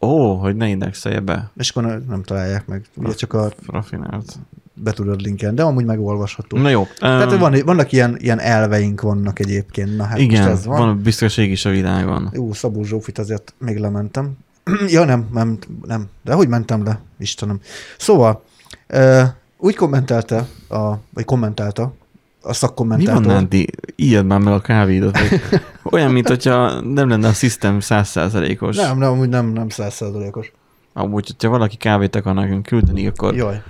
Ó, 0.00 0.34
hogy 0.34 0.56
ne 0.56 0.68
indexelje 0.68 1.20
be. 1.20 1.50
És 1.56 1.70
akkor 1.70 1.82
ne- 1.82 1.98
nem 2.08 2.22
találják 2.22 2.66
meg. 2.66 2.84
Ugye 2.94 3.14
csak 3.14 3.32
a 3.32 3.52
Rafinált. 3.66 4.38
Be 4.82 4.92
tudod 4.92 5.20
linkelni, 5.20 5.56
de 5.56 5.62
amúgy 5.62 5.84
megolvasható. 5.84 6.58
Na 6.58 6.68
jó. 6.68 6.86
Tehát 6.98 7.32
um, 7.32 7.38
van, 7.38 7.62
vannak 7.64 7.92
ilyen, 7.92 8.16
ilyen 8.18 8.40
elveink 8.40 9.00
vannak 9.00 9.38
egyébként. 9.38 9.96
Na 9.96 10.04
hát 10.04 10.18
igen, 10.18 10.42
most 10.42 10.58
ez 10.58 10.66
van. 10.66 10.78
van 10.78 11.02
biztonság 11.02 11.50
is 11.50 11.64
a 11.64 11.70
világon. 11.70 12.30
Jó, 12.32 12.52
Szabó 12.52 12.82
Zsófit 12.82 13.18
azért 13.18 13.54
még 13.58 13.78
lementem. 13.78 14.32
ja, 14.88 15.04
nem, 15.04 15.28
nem, 15.32 15.58
nem. 15.86 16.04
De 16.24 16.34
hogy 16.34 16.48
mentem 16.48 16.84
le? 16.84 17.00
Istenem. 17.18 17.60
Szóval, 17.98 18.42
uh, 18.88 19.22
úgy 19.58 19.76
kommentelte, 19.76 20.46
a, 20.68 20.92
vagy 21.14 21.24
kommentálta 21.24 21.82
a 21.82 22.48
Mi 22.48 22.52
van, 22.52 22.54
szakkommentátor. 22.54 23.26
Nándi? 23.26 23.66
Ijed 23.96 24.26
már 24.26 24.38
meg 24.38 24.52
a 24.52 24.60
kávédot. 24.60 25.18
vagy 25.18 25.40
Olyan, 25.92 26.10
mint 26.10 26.28
hogyha 26.28 26.80
nem 26.80 27.08
lenne 27.08 27.28
a 27.28 27.32
system 27.32 27.80
százszázalékos. 27.80 28.76
Nem, 28.76 28.98
nem, 28.98 29.10
amúgy 29.10 29.28
nem, 29.28 29.46
nem 29.46 29.68
százszázalékos. 29.68 30.52
Amúgy, 30.92 31.26
hogyha 31.26 31.48
valaki 31.48 31.76
kávét 31.76 32.16
akar 32.16 32.34
nekünk 32.34 32.62
küldeni, 32.66 33.06
akkor, 33.06 33.34
Jaj. 33.34 33.62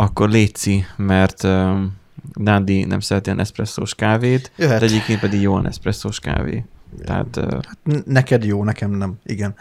Akkor 0.00 0.28
létszi, 0.28 0.84
mert 0.96 1.42
um, 1.42 1.92
Nándi 2.32 2.84
nem 2.84 3.00
szereti 3.00 3.30
a 3.30 3.34
Nespresso-s 3.34 3.94
kávét, 3.94 4.50
Jöhet. 4.56 4.78
de 4.80 4.84
egyébként 4.86 5.20
pedig 5.20 5.40
jó 5.40 5.54
a 5.54 5.60
Nespresso-s 5.60 6.18
kávé. 6.20 6.64
Tehát 7.04 7.36
uh, 7.36 7.58
N- 7.84 8.06
Neked 8.06 8.44
jó, 8.44 8.64
nekem 8.64 8.90
nem. 8.90 9.14
Igen. 9.26 9.54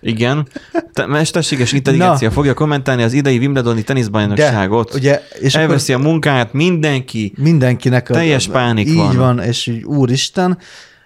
igen, 0.00 0.48
Te, 0.92 1.06
mesterséges 1.06 1.72
intelligencia 1.72 2.28
Na. 2.28 2.34
fogja 2.34 2.54
kommentálni 2.54 3.02
az 3.02 3.12
idei 3.12 3.38
Wimbledoni 3.38 3.82
teniszbajnokságot. 3.82 4.94
Ugye, 4.94 5.22
és 5.40 5.54
Elveszi 5.54 5.92
a 5.92 5.98
munkáját 5.98 6.52
mindenki. 6.52 7.32
mindenkinek 7.36 8.10
a, 8.10 8.12
Teljes 8.12 8.48
pánik 8.48 8.88
így 8.88 8.94
van. 8.96 9.16
van, 9.16 9.38
és 9.40 9.66
így 9.66 9.82
úristen, 9.84 10.58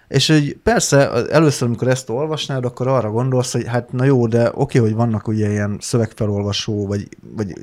és 0.07 0.27
hogy 0.27 0.57
persze 0.63 1.09
először, 1.11 1.67
amikor 1.67 1.87
ezt 1.87 2.09
olvasnád, 2.09 2.65
akkor 2.65 2.87
arra 2.87 3.11
gondolsz, 3.11 3.51
hogy 3.51 3.65
hát 3.67 3.91
na 3.91 4.03
jó, 4.03 4.27
de 4.27 4.51
oké, 4.53 4.79
hogy 4.79 4.93
vannak 4.93 5.27
ugye 5.27 5.49
ilyen 5.51 5.77
szövegfelolvasó, 5.81 6.87
vagy, 6.87 7.07
vagy 7.35 7.53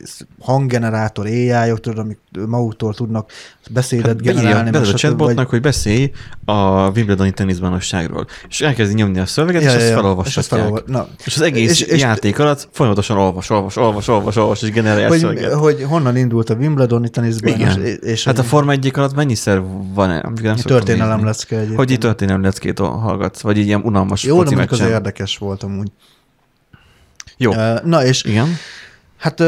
hanggenerátor, 0.40 1.26
AI-ok, 1.26 1.80
tudod, 1.80 1.98
amik 1.98 2.18
maguktól 2.48 2.94
tudnak 2.94 3.30
beszédet 3.70 4.06
hát 4.06 4.16
Beírja 4.16 4.40
generálni. 4.40 4.70
be 4.70 4.78
meg 4.78 4.88
a 4.88 4.92
chatbotnak, 4.94 5.48
hogy 5.50 5.60
beszélj 5.60 6.10
a 6.44 6.88
Wimbledoni 6.90 7.30
teniszbajnokságról. 7.30 8.26
És 8.48 8.60
elkezdi 8.60 8.94
nyomni 8.94 9.18
a 9.18 9.26
szöveget, 9.26 9.62
és 9.62 9.66
ezt 9.68 9.76
és 9.88 9.92
felolvashatják. 9.94 10.36
ezt 10.36 10.48
felolva- 10.48 10.86
Na, 10.86 11.06
És 11.24 11.34
az 11.36 11.42
egész 11.42 11.70
És- 11.70 11.80
és, 11.80 11.86
és- 11.86 12.00
játék 12.00 12.38
alatt 12.38 12.68
folyamatosan 12.72 13.16
olvas, 13.16 13.50
olvas, 13.50 13.76
olvas, 13.76 14.08
olvas, 14.08 14.36
olvas, 14.36 14.62
és 14.62 14.70
generálja 14.70 15.08
hogy, 15.08 15.18
szöveget. 15.18 15.52
hogy 15.52 15.82
honnan 15.88 16.16
indult 16.16 16.50
a 16.50 16.54
Wimbledoni 16.54 17.08
teniszben, 17.08 17.54
Igen. 17.54 17.82
és, 17.84 17.96
és 18.00 18.24
Hát 18.24 18.38
a 18.38 18.42
Forma 18.42 18.72
1 18.72 18.90
alatt 18.94 19.14
mennyiszer 19.14 19.62
van-e? 19.94 20.20
Történelem 20.62 21.18
kell 21.20 21.58
egyébként. 21.58 21.76
Hogy 21.76 21.90
itt 21.90 22.00
történelem 22.00 22.31
leckét 22.40 22.78
hallgatsz, 22.78 23.40
vagy 23.40 23.58
így 23.58 23.66
ilyen 23.66 23.80
unalmas 23.84 24.24
Jó, 24.24 24.42
de 24.42 24.66
az 24.70 24.80
érdekes 24.80 25.38
volt 25.38 25.62
amúgy. 25.62 25.92
Jó, 27.36 27.52
Na 27.84 28.04
és 28.04 28.24
igen. 28.24 28.48
Hát 29.16 29.42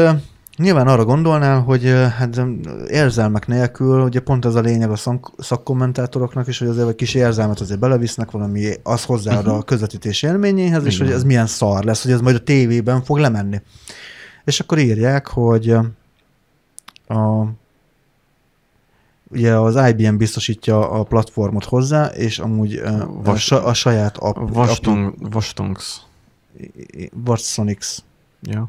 nyilván 0.57 0.87
arra 0.87 1.05
gondolnál, 1.05 1.61
hogy 1.61 1.93
hát 2.17 2.41
érzelmek 2.87 3.47
nélkül, 3.47 4.01
ugye 4.01 4.19
pont 4.19 4.45
az 4.45 4.55
a 4.55 4.59
lényeg 4.59 4.91
a 4.91 4.95
szak- 4.95 5.31
szakkommentátoroknak 5.37 6.47
is, 6.47 6.59
hogy 6.59 6.67
azért 6.67 6.87
egy 6.89 6.95
kis 6.95 7.13
érzelmet 7.13 7.59
azért 7.59 7.79
belevisznek, 7.79 8.31
valami 8.31 8.73
az 8.83 9.03
hozzáad 9.03 9.47
a 9.47 9.63
közvetítés 9.63 10.23
élményéhez, 10.23 10.85
és 10.85 10.95
Igen. 10.95 11.07
hogy 11.07 11.15
ez 11.15 11.23
milyen 11.23 11.47
szar 11.47 11.83
lesz, 11.83 12.03
hogy 12.03 12.11
ez 12.11 12.21
majd 12.21 12.35
a 12.35 12.43
tévében 12.43 13.03
fog 13.03 13.17
lemenni. 13.17 13.61
És 14.45 14.59
akkor 14.59 14.77
írják, 14.77 15.27
hogy 15.27 15.69
a, 17.07 17.43
ugye 19.35 19.53
az 19.57 19.87
IBM 19.89 20.15
biztosítja 20.17 20.89
a 20.89 21.03
platformot 21.03 21.63
hozzá, 21.65 22.05
és 22.05 22.39
amúgy 22.39 22.75
a, 22.75 23.11
Vas- 23.23 23.41
sa, 23.41 23.63
a 23.63 23.73
saját 23.73 24.17
app, 24.17 24.37
Vastung, 24.53 25.13
Vastungs. 25.31 26.01
Vatsonics. 27.23 27.87
Ja. 28.41 28.67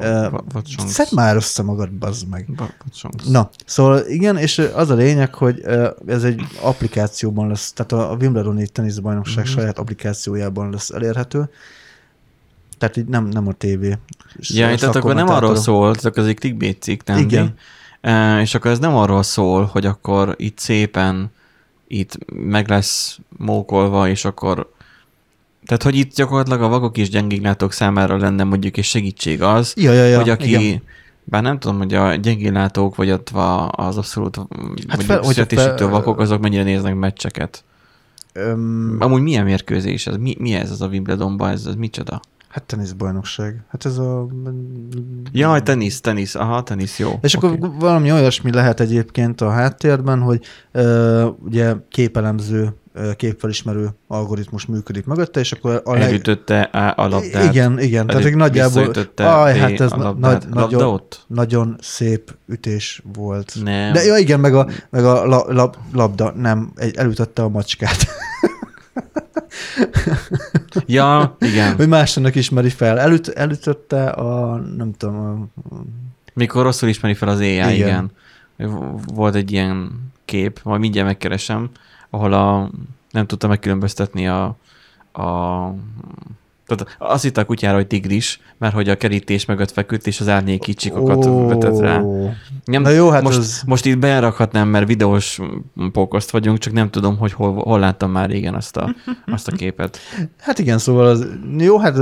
Ö, 0.00 0.28
Vastungs. 0.52 0.92
Szedd 0.92 1.06
már 1.14 1.36
össze 1.36 1.62
magad, 1.62 1.90
bazd 1.92 2.28
meg. 2.28 2.48
Vastungs. 2.84 3.24
Na, 3.24 3.50
szóval 3.66 4.06
igen, 4.06 4.36
és 4.36 4.58
az 4.74 4.90
a 4.90 4.94
lényeg, 4.94 5.34
hogy 5.34 5.64
ez 6.06 6.24
egy 6.24 6.40
applikációban 6.62 7.48
lesz, 7.48 7.72
tehát 7.72 7.92
a 7.92 8.10
a 8.10 8.14
Wimbledoni 8.16 8.68
teniszbajnokság 8.68 9.44
Mhm. 9.44 9.52
saját 9.54 9.78
applikációjában 9.78 10.70
lesz 10.70 10.90
elérhető. 10.90 11.50
Tehát 12.78 12.96
így 12.96 13.06
nem, 13.06 13.24
nem 13.26 13.46
a 13.48 13.52
tévé. 13.52 13.98
Ja, 14.38 14.74
tehát 14.76 14.96
akkor 14.96 15.14
nem 15.14 15.28
arról 15.28 15.56
szól, 15.56 15.94
tehát 15.94 16.16
az 16.16 16.26
egy 16.26 16.38
clickbait 16.38 16.82
cikk, 16.82 17.00
nem? 17.06 17.18
Igen. 17.18 17.54
És 18.40 18.54
akkor 18.54 18.70
ez 18.70 18.78
nem 18.78 18.96
arról 18.96 19.22
szól, 19.22 19.64
hogy 19.64 19.86
akkor 19.86 20.34
itt 20.38 20.58
szépen 20.58 21.30
itt 21.88 22.18
meg 22.32 22.68
lesz 22.68 23.18
mókolva, 23.36 24.08
és 24.08 24.24
akkor 24.24 24.74
tehát, 25.64 25.82
hogy 25.82 25.94
itt 25.94 26.14
gyakorlatilag 26.14 26.62
a 26.62 26.68
vakok 26.68 26.96
és 26.98 27.08
gyengénlátók 27.08 27.72
számára 27.72 28.16
lenne 28.16 28.44
mondjuk 28.44 28.76
és 28.76 28.88
segítség 28.88 29.42
az, 29.42 29.72
Ja, 29.76 29.92
ja, 29.92 30.04
ja, 30.04 30.18
hogy 30.18 30.28
aki, 30.28 30.48
igen. 30.48 30.82
bár 31.24 31.42
nem 31.42 31.58
tudom, 31.58 31.78
hogy 31.78 31.94
a 31.94 32.14
gyengénlátók, 32.14 32.96
vagy 32.96 33.10
ott 33.10 33.30
az 33.70 33.96
abszolút 33.96 34.40
hát 34.88 35.02
fel- 35.02 35.24
születésítő 35.24 35.76
fel- 35.76 35.88
vakok, 35.88 36.20
azok 36.20 36.40
mennyire 36.40 36.62
néznek 36.62 36.94
meccseket. 36.94 37.64
Öm, 38.32 38.96
Amúgy 38.98 39.22
milyen 39.22 39.44
mérkőzés 39.44 40.06
ez? 40.06 40.16
Mi, 40.16 40.36
mi 40.38 40.54
ez 40.54 40.70
az 40.70 40.82
a 40.82 40.86
Wimbledonban? 40.86 41.50
Ez, 41.50 41.66
ez 41.66 41.74
micsoda? 41.74 42.20
Hát 42.56 42.64
teniszbajnokság. 42.64 43.64
Hát 43.68 43.84
ez 43.84 43.98
a... 43.98 44.26
Jaj, 45.32 45.62
tenisz, 45.62 46.00
tenisz. 46.00 46.34
Aha, 46.34 46.62
tenisz, 46.62 46.98
jó. 46.98 47.12
És 47.20 47.36
Oké. 47.36 47.46
akkor 47.46 47.70
valami 47.78 48.12
olyasmi 48.12 48.52
lehet 48.52 48.80
egyébként 48.80 49.40
a 49.40 49.50
háttérben, 49.50 50.20
hogy 50.20 50.40
ö, 50.72 51.24
ugye 51.38 51.74
képelemző, 51.88 52.74
képfelismerő 53.16 53.88
algoritmus 54.08 54.66
működik 54.66 55.04
mögötte, 55.04 55.40
és 55.40 55.52
akkor 55.52 55.82
a 55.84 55.92
leg... 55.92 56.02
Elütötte 56.02 56.60
a, 56.60 57.08
labdát. 57.08 57.54
Igen, 57.54 57.80
igen, 57.80 58.06
tehát 58.06 58.22
hogy 58.22 58.36
nagyjából... 58.36 58.90
Aj, 59.16 59.58
hát 59.58 59.80
ez 59.80 59.90
na- 59.90 60.12
nagy, 60.12 60.44
nagyon, 60.50 60.82
ott? 60.82 61.24
nagyon 61.26 61.76
szép 61.80 62.36
ütés 62.46 63.02
volt. 63.12 63.52
Nem. 63.62 63.92
De 63.92 64.04
ja, 64.04 64.16
igen, 64.16 64.40
meg 64.40 64.54
a, 64.54 64.68
meg 64.90 65.04
a 65.04 65.26
la, 65.26 65.44
lab, 65.48 65.76
labda, 65.92 66.32
nem, 66.36 66.72
egy, 66.76 66.96
elütötte 66.96 67.42
a 67.42 67.48
macskát. 67.48 68.06
Ja, 70.86 71.36
igen. 71.40 71.76
hogy 71.76 71.88
másnak 71.88 72.34
ismeri 72.34 72.70
fel. 72.70 72.98
Elüt, 72.98 73.28
elütötte 73.28 74.08
a, 74.08 74.56
nem 74.56 74.92
tudom, 74.92 75.50
a, 75.70 75.74
Mikor 76.34 76.62
rosszul 76.62 76.88
ismeri 76.88 77.14
fel 77.14 77.28
az 77.28 77.38
AI, 77.38 77.74
igen. 77.74 77.74
Igen. 77.74 78.10
Volt 79.14 79.34
egy 79.34 79.52
ilyen 79.52 79.90
kép, 80.24 80.60
majd 80.62 80.80
mindjárt 80.80 81.06
megkeresem, 81.06 81.70
ahol 82.10 82.32
a, 82.32 82.70
nem 83.10 83.26
tudta 83.26 83.48
megkülönböztetni 83.48 84.28
a, 84.28 84.56
a 85.12 85.74
tehát 86.66 86.96
azt 86.98 87.22
hitte 87.22 87.40
a 87.40 87.44
kutyára, 87.44 87.76
hogy 87.76 87.86
tigris, 87.86 88.40
mert 88.58 88.74
hogy 88.74 88.88
a 88.88 88.96
kerítés 88.96 89.44
mögött 89.44 89.70
feküdt, 89.70 90.06
és 90.06 90.20
az 90.20 90.28
árnyéki 90.28 90.74
csikokat 90.74 91.24
Ó. 91.26 91.46
vetett 91.46 91.78
rá. 91.78 92.02
Nem, 92.64 92.82
Na 92.82 92.88
jó, 92.90 93.10
hát 93.10 93.22
most, 93.22 93.38
az- 93.38 93.62
most 93.66 93.86
itt 93.86 93.98
berakhatnám, 93.98 94.68
mert 94.68 94.86
videós 94.86 95.40
pókoszt 95.92 96.30
vagyunk, 96.30 96.58
csak 96.58 96.72
nem 96.72 96.90
tudom, 96.90 97.16
hogy 97.18 97.32
hol, 97.32 97.54
hol 97.54 97.78
láttam 97.78 98.10
már 98.10 98.28
régen 98.28 98.54
azt 98.54 98.76
a, 98.76 98.94
azt 99.26 99.48
a 99.48 99.52
képet. 99.56 99.98
Hát 100.38 100.58
igen, 100.58 100.78
szóval 100.78 101.06
az, 101.06 101.26
jó, 101.58 101.78
hát 101.78 101.96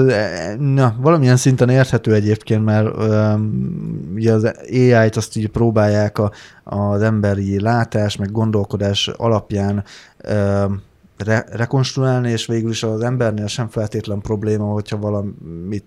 na, 0.59 0.97
valamilyen 1.01 1.37
szinten 1.37 1.69
érthető 1.69 2.15
egyébként, 2.15 2.65
mert 2.65 2.97
um, 2.97 4.11
ugye 4.15 4.33
az 4.33 4.53
AI-t 4.71 5.17
azt 5.17 5.37
így 5.37 5.49
próbálják 5.49 6.19
a, 6.19 6.31
az 6.65 7.03
emberi 7.03 7.61
látás, 7.61 8.17
meg 8.17 8.31
gondolkodás 8.33 9.09
alapján 9.09 9.85
um, 10.31 10.83
re, 11.17 11.45
rekonstruálni, 11.51 12.31
és 12.31 12.47
végül 12.47 12.71
is 12.71 12.83
az 12.83 13.01
embernél 13.01 13.47
sem 13.47 13.69
feltétlen 13.69 14.21
probléma, 14.21 14.65
hogyha 14.73 14.97
valamit 14.97 15.85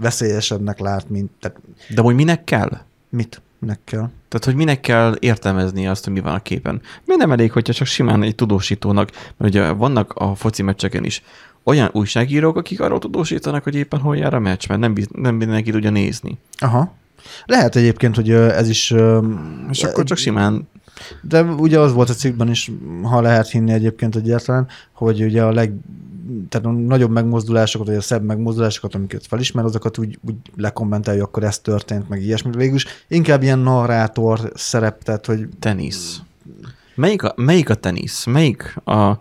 veszélyesebbnek 0.00 0.78
lát, 0.78 1.08
mint, 1.08 1.30
tehát 1.40 1.58
De 1.94 2.00
hogy 2.02 2.14
minek 2.14 2.44
kell? 2.44 2.70
mit? 3.08 3.42
Minek 3.58 3.80
kell? 3.84 4.08
Tehát, 4.28 4.44
hogy 4.44 4.54
minek 4.54 4.80
kell 4.80 5.16
értelmezni 5.18 5.86
azt, 5.86 6.04
hogy 6.04 6.12
mi 6.12 6.20
van 6.20 6.34
a 6.34 6.42
képen. 6.42 6.80
Miért 7.04 7.20
nem 7.20 7.32
elég, 7.32 7.52
hogyha 7.52 7.72
csak 7.72 7.86
simán 7.86 8.22
egy 8.22 8.34
tudósítónak, 8.34 9.10
mert 9.36 9.54
ugye 9.54 9.70
vannak 9.70 10.12
a 10.12 10.34
foci 10.34 10.62
meccseken 10.62 11.04
is 11.04 11.22
olyan 11.62 11.90
újságírók, 11.92 12.56
akik 12.56 12.80
arról 12.80 12.98
tudósítanak, 12.98 13.62
hogy 13.62 13.74
éppen 13.74 14.00
hol 14.00 14.16
jár 14.16 14.34
a 14.34 14.38
meccs, 14.38 14.68
mert 14.68 14.80
nem, 14.80 14.94
biz- 14.94 15.16
nem 15.16 15.34
mindenki 15.34 15.70
tudja 15.70 15.90
nézni. 15.90 16.38
Aha. 16.58 16.94
Lehet 17.44 17.76
egyébként, 17.76 18.14
hogy 18.14 18.30
ez 18.30 18.68
is... 18.68 18.94
És 19.70 19.84
akkor 19.84 20.04
csak 20.04 20.18
simán 20.18 20.68
De 21.22 21.42
ugye 21.42 21.80
az 21.80 21.92
volt 21.92 22.08
a 22.08 22.14
cikkben 22.14 22.50
is, 22.50 22.70
ha 23.02 23.20
lehet 23.20 23.50
hinni 23.50 23.72
egyébként 23.72 24.16
egyáltalán, 24.16 24.66
hogy 24.92 25.22
ugye 25.22 25.42
a 25.42 25.52
leg 25.52 25.72
tehát 26.48 26.66
a 26.66 26.70
nagyobb 26.70 27.10
megmozdulásokat, 27.10 27.86
vagy 27.86 27.96
a 27.96 28.00
szebb 28.00 28.22
megmozdulásokat, 28.22 28.94
amiket 28.94 29.26
felismer, 29.26 29.64
azokat 29.64 29.98
úgy, 29.98 30.18
úgy 30.20 30.34
lekommentálja, 30.56 31.24
akkor 31.24 31.42
ez 31.42 31.58
történt, 31.58 32.08
meg 32.08 32.22
ilyesmi. 32.22 32.50
Végül 32.56 32.74
is 32.74 32.86
inkább 33.08 33.42
ilyen 33.42 33.58
narrátor 33.58 34.52
szerep, 34.54 35.02
tehát 35.02 35.26
hogy 35.26 35.48
tenisz. 35.58 36.20
Melyik 36.94 37.22
a, 37.22 37.32
melyik 37.36 37.70
a 37.70 37.74
tenisz? 37.74 38.24
Melyik 38.24 38.76
a, 38.84 39.18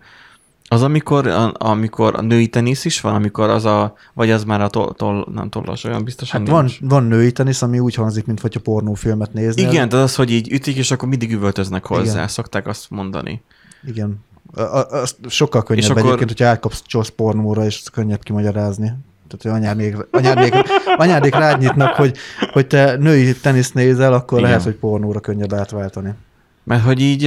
az, 0.70 0.82
amikor 0.82 1.28
a, 1.28 1.54
amikor 1.58 2.16
a 2.16 2.22
női 2.22 2.48
tenisz 2.48 2.86
is 2.86 3.02
van, 3.02 3.16
amikor 3.16 3.50
az 3.50 3.66
a, 3.66 3.96
vagy 4.14 4.32
az 4.32 4.44
már 4.44 4.62
a 4.62 4.68
toll, 4.68 4.94
toll 4.96 5.28
nem 5.34 5.50
tollas, 5.50 5.84
olyan 5.84 6.04
biztosan 6.04 6.40
hát 6.40 6.50
van, 6.50 6.64
nincs. 6.64 6.80
van 6.82 7.04
női 7.04 7.32
tenisz, 7.32 7.62
ami 7.62 7.80
úgy 7.80 7.96
hangzik, 7.96 8.26
mintha 8.26 8.60
pornófilmet 8.64 9.34
néznél. 9.34 9.70
Igen, 9.70 9.90
de 9.90 9.98
az, 9.98 10.16
hogy 10.16 10.32
így 10.32 10.52
ütik, 10.52 10.76
és 10.76 10.92
akkor 10.92 11.08
mindig 11.08 11.32
üvöltöznek 11.32 11.86
hozzá, 11.86 12.14
Igen. 12.14 12.28
szokták 12.28 12.68
azt 12.68 12.90
mondani. 12.90 13.42
Igen. 13.86 14.26
Az 14.90 15.16
sokkal 15.28 15.64
könnyebb 15.64 15.84
És 15.84 15.90
akkor... 15.90 16.02
egyébként, 16.02 16.30
hogyha 16.30 16.46
átkapsz 16.46 16.82
csosz 16.86 17.10
pornóra, 17.10 17.66
és 17.66 17.84
könnyebb 17.92 18.24
kimagyarázni. 18.24 18.94
Tehát, 19.28 19.42
hogy 19.42 19.52
anyádék, 19.52 20.08
anyádék, 20.12 20.54
anyádék 20.98 21.36
rád 21.36 21.60
nyitnak, 21.60 21.96
hogy, 21.96 22.18
hogy 22.52 22.68
te 22.68 22.96
női 22.96 23.36
tenisz 23.36 23.72
nézel, 23.72 24.14
akkor 24.14 24.38
Igen. 24.38 24.50
lehet, 24.50 24.66
hogy 24.66 24.76
pornóra 24.76 25.20
könnyebb 25.20 25.54
átváltani. 25.54 26.14
Mert 26.64 26.84
hogy 26.84 27.02
így 27.02 27.26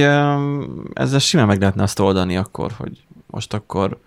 ezzel 0.93 1.19
simán 1.19 1.47
meg 1.47 1.59
lehetne 1.59 1.83
azt 1.83 1.99
oldani 1.99 2.37
akkor, 2.37 2.71
hogy 2.77 3.03
most 3.31 3.53
akkor, 3.53 3.99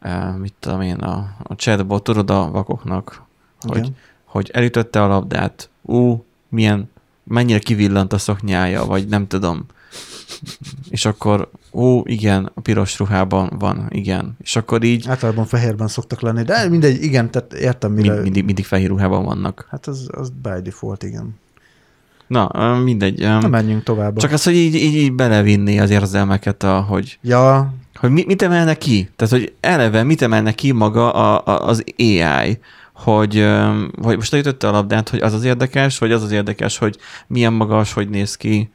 eh, 0.00 0.34
mit 0.36 0.54
tudom 0.58 0.80
én, 0.80 0.96
a, 0.96 1.36
a 1.42 1.54
chatbot 1.54 2.02
tudod 2.02 2.30
a 2.30 2.50
vakoknak, 2.50 3.22
hogy, 3.60 3.78
Igen. 3.78 3.96
hogy 4.24 4.50
elütötte 4.52 5.02
a 5.02 5.06
labdát, 5.06 5.70
ú, 5.82 6.24
milyen, 6.48 6.90
mennyire 7.24 7.58
kivillant 7.58 8.12
a 8.12 8.18
szoknyája, 8.18 8.84
vagy 8.84 9.08
nem 9.08 9.26
tudom. 9.26 9.66
És 10.90 11.04
akkor, 11.04 11.50
ó, 11.72 12.02
igen, 12.04 12.50
a 12.54 12.60
piros 12.60 12.98
ruhában 12.98 13.56
van, 13.58 13.86
igen. 13.88 14.36
És 14.42 14.56
akkor 14.56 14.82
így 14.82 15.08
Általában 15.08 15.46
fehérben 15.46 15.88
szoktak 15.88 16.20
lenni, 16.20 16.42
de 16.42 16.68
mindegy, 16.68 17.02
igen, 17.02 17.30
tehát 17.30 17.52
értem, 17.52 17.92
mire... 17.92 18.12
mind, 18.12 18.22
mindig, 18.22 18.44
mindig 18.44 18.64
fehér 18.64 18.88
ruhában 18.88 19.24
vannak. 19.24 19.66
Hát 19.70 19.86
az, 19.86 20.08
az 20.12 20.30
by 20.42 20.60
default, 20.62 21.02
igen. 21.02 21.34
Na, 22.26 22.78
mindegy. 22.84 23.20
Na, 23.20 23.48
menjünk 23.48 23.82
tovább. 23.82 24.16
Csak 24.16 24.32
az, 24.32 24.44
hogy 24.44 24.54
így, 24.54 24.74
így, 24.74 24.94
így 24.94 25.12
belevinni 25.12 25.80
az 25.80 25.90
érzelmeket, 25.90 26.62
a, 26.62 26.80
hogy, 26.80 27.18
Ja, 27.22 27.72
hogy 28.00 28.10
mit, 28.10 28.26
mit 28.26 28.42
emelne 28.42 28.74
ki? 28.74 29.10
Tehát, 29.16 29.32
hogy 29.32 29.52
eleve 29.60 30.02
mit 30.02 30.22
emelne 30.22 30.52
ki 30.52 30.72
maga 30.72 31.12
a, 31.12 31.52
a, 31.52 31.66
az 31.66 31.84
AI? 31.98 32.58
Hogy, 32.92 33.46
hogy 34.02 34.16
most 34.16 34.32
elütötte 34.32 34.68
a 34.68 34.70
labdát, 34.70 35.08
hogy 35.08 35.20
az 35.20 35.32
az 35.32 35.44
érdekes, 35.44 35.98
vagy 35.98 36.12
az 36.12 36.22
az 36.22 36.30
érdekes, 36.30 36.78
hogy 36.78 36.96
milyen 37.26 37.52
magas, 37.52 37.92
hogy 37.92 38.08
néz 38.08 38.36
ki. 38.36 38.70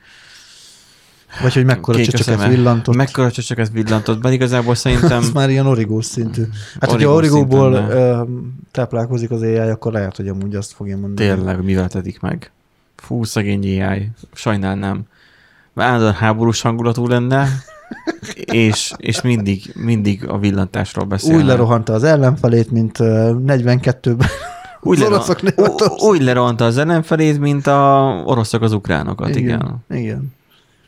vagy 1.41 1.53
hogy 1.53 1.65
mekkora 1.65 2.03
csöcsöket 2.03 2.47
villantott. 2.47 2.95
Mekkora 2.95 3.31
csöcsöket 3.31 3.71
villantott, 3.71 4.21
mert 4.21 4.35
igazából 4.35 4.75
szerintem 4.75 5.21
Ez 5.21 5.31
már 5.31 5.49
ilyen 5.49 5.67
origós 5.67 6.05
szintű. 6.05 6.43
Hát, 6.79 6.91
Origós 6.91 6.91
hogyha 6.91 7.13
origóból 7.13 7.73
szinten, 7.75 8.55
táplálkozik 8.71 9.31
az 9.31 9.41
AI, 9.41 9.57
akkor 9.57 9.91
lehet, 9.91 10.15
hogy 10.15 10.27
amúgy 10.27 10.55
azt 10.55 10.73
fogja 10.73 10.97
mondani. 10.97 11.29
tényleg 11.29 11.63
mivel 11.63 11.87
tedik 11.87 12.19
meg. 12.19 12.51
Fú, 12.95 13.23
szegény 13.23 13.81
AI. 13.81 14.09
Sajnálnám. 14.33 15.01
Állandóan 15.75 16.13
háborús 16.13 16.61
hangulatú 16.61 17.07
lenne, 17.07 17.47
és, 18.45 18.91
és 18.97 19.21
mindig, 19.21 19.71
mindig 19.75 20.27
a 20.27 20.37
villantásról 20.37 21.05
beszélne. 21.05 21.37
Úgy 21.37 21.45
lerohanta 21.45 21.93
az 21.93 22.03
ellenfelét, 22.03 22.71
mint 22.71 22.99
ö, 22.99 23.31
42-ben. 23.47 24.27
Úgy, 24.81 24.97
Az 24.97 25.03
lero- 25.03 25.15
oroszok 25.15 25.35
ú- 25.37 25.41
Németország. 25.55 26.09
úgy 26.09 26.21
leronta 26.21 26.65
az 26.65 26.77
ellenfelét, 26.77 27.39
mint 27.39 27.67
a 27.67 28.11
oroszok 28.25 28.61
az 28.61 28.71
ukránokat, 28.73 29.35
igen. 29.35 29.43
igen. 29.87 30.01
igen. 30.01 30.33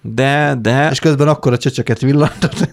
De, 0.01 0.57
de, 0.61 0.89
És 0.89 0.99
közben 0.99 1.27
akkor 1.27 1.53
a 1.53 1.57
csöcsöket 1.57 1.99
villantott, 1.99 2.69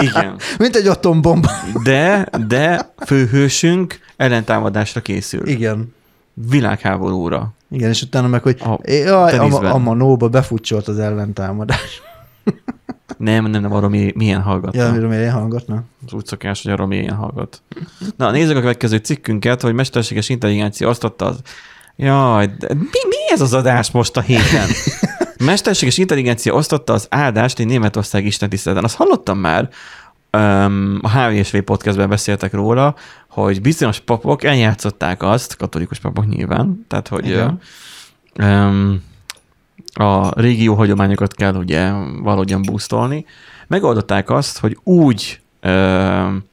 igen. 0.00 0.36
mint 0.58 0.76
egy 0.76 0.86
atombomba. 0.86 1.50
De, 1.84 2.28
de 2.48 2.92
főhősünk 3.06 3.98
ellentámadásra 4.16 5.00
készül. 5.00 5.46
Igen. 5.48 5.94
Világháborúra. 6.50 7.54
Igen, 7.70 7.88
és 7.90 8.02
utána 8.02 8.26
meg, 8.28 8.42
hogy 8.42 8.56
A 8.60 8.78
jaj, 8.90 9.36
a, 9.38 9.72
a 9.74 9.78
manóba 9.78 10.28
befutcsolt 10.28 10.88
az 10.88 10.98
ellentámadás. 10.98 12.02
Nem, 13.18 13.44
nem, 13.46 13.60
nem, 13.60 13.72
arról 13.72 13.88
mi, 13.88 14.12
milyen 14.14 14.42
hallgatna. 14.42 14.82
Ja, 14.82 14.88
amiről 14.88 15.08
milyen 15.08 15.32
hangatna? 15.32 15.82
Az 16.06 16.12
úgy 16.12 16.26
szokás, 16.26 16.62
hogy 16.62 16.72
arról 16.72 16.86
milyen 16.86 17.14
hallgat. 17.14 17.62
Na, 18.16 18.30
nézzük 18.30 18.56
a 18.56 18.60
következő 18.60 18.96
cikkünket, 18.96 19.60
hogy 19.60 19.74
mesterséges 19.74 20.28
intelligencia 20.28 20.88
osztotta 20.88 21.24
az... 21.24 21.40
Jaj, 21.96 22.46
de 22.46 22.74
mi, 22.74 23.00
mi 23.08 23.16
ez 23.32 23.40
az 23.40 23.52
adás 23.52 23.90
most 23.90 24.16
a 24.16 24.20
héten? 24.20 24.68
Mesterséges 25.44 25.98
intelligencia 25.98 26.54
osztotta 26.54 26.92
az 26.92 27.06
áldást 27.10 27.58
egy 27.58 27.66
Németország 27.66 28.26
istentiszteleten. 28.26 28.84
Azt 28.84 28.96
hallottam 28.96 29.38
már, 29.38 29.68
um, 30.32 30.98
a 31.02 31.10
HVSV 31.10 31.56
podcastben 31.58 32.08
beszéltek 32.08 32.52
róla, 32.52 32.94
hogy 33.28 33.60
bizonyos 33.60 34.00
papok 34.00 34.44
eljátszották 34.44 35.22
azt, 35.22 35.56
katolikus 35.56 35.98
papok 35.98 36.26
nyilván, 36.26 36.84
tehát 36.88 37.08
hogy 37.08 37.26
Igen. 37.26 37.60
um, 38.38 39.02
a 39.92 40.40
régió 40.40 40.74
hagyományokat 40.74 41.34
kell 41.34 41.54
ugye 41.54 41.90
valahogyan 42.22 42.62
boostolni. 42.62 43.26
Megoldották 43.66 44.30
azt, 44.30 44.58
hogy 44.58 44.78
úgy 44.82 45.40
um, 45.62 46.44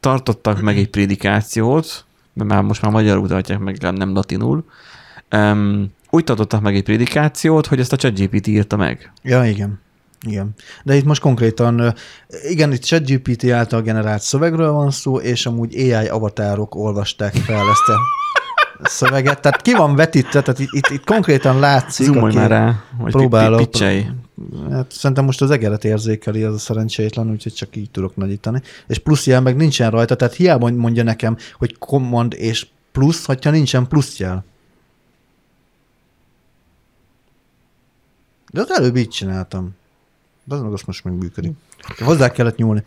tartottak 0.00 0.60
meg 0.60 0.78
egy 0.78 0.88
prédikációt, 0.88 2.04
mert 2.32 2.50
már 2.50 2.62
most 2.62 2.82
már 2.82 2.92
magyarul 2.92 3.28
tartják 3.28 3.58
meg, 3.58 3.78
nem 3.80 4.12
latinul, 4.12 4.64
um, 5.32 5.92
úgy 6.10 6.24
tartottak 6.24 6.60
meg 6.60 6.74
egy 6.74 6.82
prédikációt, 6.82 7.66
hogy 7.66 7.80
ezt 7.80 7.92
a 7.92 7.96
ChatGPT 7.96 8.46
írta 8.46 8.76
meg. 8.76 9.12
Ja, 9.22 9.44
igen. 9.44 9.80
Igen. 10.26 10.54
De 10.84 10.94
itt 10.94 11.04
most 11.04 11.20
konkrétan, 11.20 11.78
ö, 11.78 11.88
igen, 12.48 12.72
itt 12.72 12.82
ChatGPT 12.82 13.44
által 13.44 13.82
generált 13.82 14.22
szövegről 14.22 14.72
van 14.72 14.90
szó, 14.90 15.18
és 15.18 15.46
amúgy 15.46 15.74
AI 15.74 16.08
avatárok 16.08 16.74
olvasták 16.74 17.34
fel 17.34 17.68
ezt 17.70 17.88
a 17.88 18.21
szöveget. 18.84 19.40
Tehát 19.40 19.62
ki 19.62 19.74
van 19.74 19.94
vetítve, 19.94 20.42
tehát 20.42 20.58
itt, 20.58 20.88
itt, 20.88 21.04
konkrétan 21.04 21.58
látszik, 21.58 22.06
Zoomolj 22.06 22.26
aki 22.26 22.36
már 22.36 22.50
rá, 22.50 22.82
vagy 22.98 23.12
próbálok. 23.12 23.58
picselj. 23.70 24.06
Hát 24.70 24.92
szerintem 24.92 25.24
most 25.24 25.42
az 25.42 25.50
egeret 25.50 25.84
érzékeli 25.84 26.42
az 26.42 26.54
a 26.54 26.58
szerencsétlen, 26.58 27.30
úgyhogy 27.30 27.52
csak 27.52 27.76
így 27.76 27.90
tudok 27.90 28.16
nagyítani. 28.16 28.62
És 28.86 28.98
plusz 28.98 29.26
jel 29.26 29.40
meg 29.40 29.56
nincsen 29.56 29.90
rajta, 29.90 30.14
tehát 30.14 30.34
hiába 30.34 30.70
mondja 30.70 31.02
nekem, 31.02 31.36
hogy 31.58 31.78
command 31.78 32.34
és 32.34 32.66
plusz, 32.92 33.24
hogyha 33.24 33.50
nincsen 33.50 33.88
plusz 33.88 34.18
jel. 34.18 34.44
De 38.52 38.60
az 38.60 38.70
előbb 38.70 38.96
így 38.96 39.08
csináltam. 39.08 39.70
De 40.44 40.54
az 40.54 40.60
meg 40.60 40.72
azt 40.72 40.86
most 40.86 41.04
meg 41.04 41.14
működik. 41.14 41.52
Hozzá 41.98 42.30
kellett 42.30 42.56
nyúlni. 42.56 42.84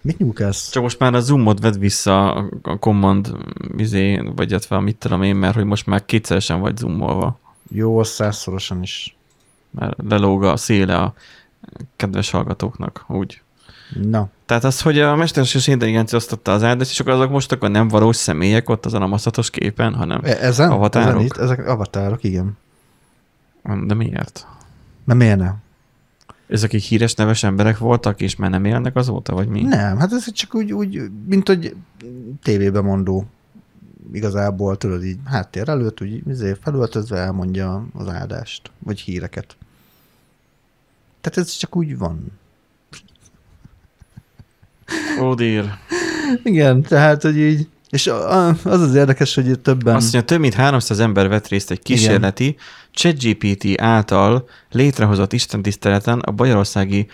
Mit 0.00 0.18
nyúlkálsz? 0.18 0.70
Csak 0.70 0.82
most 0.82 0.98
már 0.98 1.14
a 1.14 1.20
zoomot 1.20 1.60
vedd 1.60 1.78
vissza 1.78 2.32
a 2.62 2.78
command 2.78 3.36
izé, 3.76 4.22
vagy 4.36 4.50
illetve 4.50 4.80
mit 4.80 4.96
tudom 4.96 5.22
én, 5.22 5.36
mert 5.36 5.54
hogy 5.54 5.64
most 5.64 5.86
már 5.86 6.04
kétszeresen 6.04 6.60
vagy 6.60 6.76
zoomolva. 6.76 7.38
Jó, 7.70 7.98
az 7.98 8.08
százszorosan 8.08 8.82
is. 8.82 9.16
Mert 9.70 9.96
lelóg 10.08 10.44
a 10.44 10.56
széle 10.56 10.96
a 10.96 11.14
kedves 11.96 12.30
hallgatókóknak, 12.30 13.04
úgy. 13.08 13.42
Na, 14.02 14.28
Tehát 14.46 14.64
az, 14.64 14.80
hogy 14.80 14.98
a 14.98 15.16
mesterséges 15.16 15.66
intelligencia 15.66 16.18
osztotta 16.18 16.52
az 16.52 16.62
áldást, 16.62 16.90
és 16.90 17.00
akkor 17.00 17.12
azok 17.12 17.30
most 17.30 17.52
akkor 17.52 17.70
nem 17.70 17.88
valós 17.88 18.16
személyek 18.16 18.68
ott 18.68 18.86
azon 18.86 19.02
a 19.02 19.06
maszatos 19.06 19.50
képen, 19.50 19.94
hanem... 19.94 20.20
e- 20.24 20.38
ezen? 20.40 20.70
Avatárok? 20.70 21.08
Ezen 21.14 21.24
itt, 21.24 21.36
ezek 21.36 21.66
avatárok, 21.66 22.24
igen. 22.24 22.56
De 23.86 23.94
miért? 23.94 24.46
Mert 25.04 25.18
miért 25.18 25.38
nem? 25.38 25.56
Ezek 26.48 26.70
akik 26.70 26.82
híres 26.82 27.14
neves 27.14 27.42
emberek 27.42 27.78
voltak, 27.78 28.20
és 28.20 28.36
már 28.36 28.50
nem 28.50 28.64
élnek 28.64 28.96
azóta, 28.96 29.34
vagy 29.34 29.48
mi? 29.48 29.62
Nem, 29.62 29.98
hát 29.98 30.12
ez 30.12 30.32
csak 30.32 30.54
úgy, 30.54 30.72
úgy 30.72 31.10
mint 31.26 31.48
hogy 31.48 31.74
tévébe 32.42 32.80
mondó 32.80 33.26
igazából, 34.12 34.76
tudod 34.76 35.04
így 35.04 35.18
háttér 35.24 35.68
előtt, 35.68 36.00
úgy 36.00 36.22
izé 36.28 36.56
felöltözve 36.62 37.16
elmondja 37.16 37.86
az 37.94 38.08
áldást, 38.08 38.70
vagy 38.78 39.00
híreket. 39.00 39.56
Tehát 41.20 41.38
ez 41.38 41.56
csak 41.56 41.76
úgy 41.76 41.98
van. 41.98 42.26
Ó, 45.20 45.34
dír. 45.34 45.72
Igen, 46.42 46.82
tehát, 46.82 47.22
hogy 47.22 47.38
így, 47.38 47.68
és 47.90 48.06
az 48.06 48.80
az 48.80 48.94
érdekes, 48.94 49.34
hogy 49.34 49.60
többen... 49.60 49.94
Azt 49.94 50.12
mondja, 50.12 50.22
több 50.22 50.40
mint 50.40 50.54
300 50.54 50.98
ember 50.98 51.28
vett 51.28 51.48
részt 51.48 51.70
egy 51.70 51.82
kísérleti 51.82 52.56
ChatGPT 52.98 53.80
által 53.80 54.48
létrehozott 54.70 55.32
istentiszteleten 55.32 56.18
a 56.18 56.30
bajorországi 56.30 57.06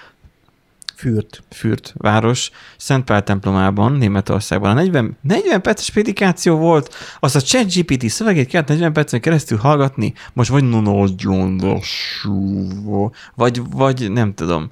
Fürt. 0.97 1.43
Fürt 1.51 1.95
város, 1.97 2.51
Szentpál 2.77 3.23
templomában, 3.23 3.93
Németországban. 3.93 4.71
A 4.71 4.75
40, 4.75 5.17
40 5.21 5.63
perces 5.63 5.91
prédikáció 5.91 6.57
volt, 6.57 6.95
az 7.21 7.37
a 7.37 7.41
ChatGPT 7.41 8.09
szövegét 8.09 8.49
kellett 8.49 8.69
40 8.69 8.93
percen 8.93 9.21
keresztül 9.21 9.59
hallgatni, 9.59 10.13
most 10.33 10.51
vagy 10.51 10.65
nagyon 10.65 11.59
lassú, 11.61 13.11
vagy, 13.35 13.63
vagy 13.71 14.13
nem 14.13 14.35
tudom, 14.35 14.71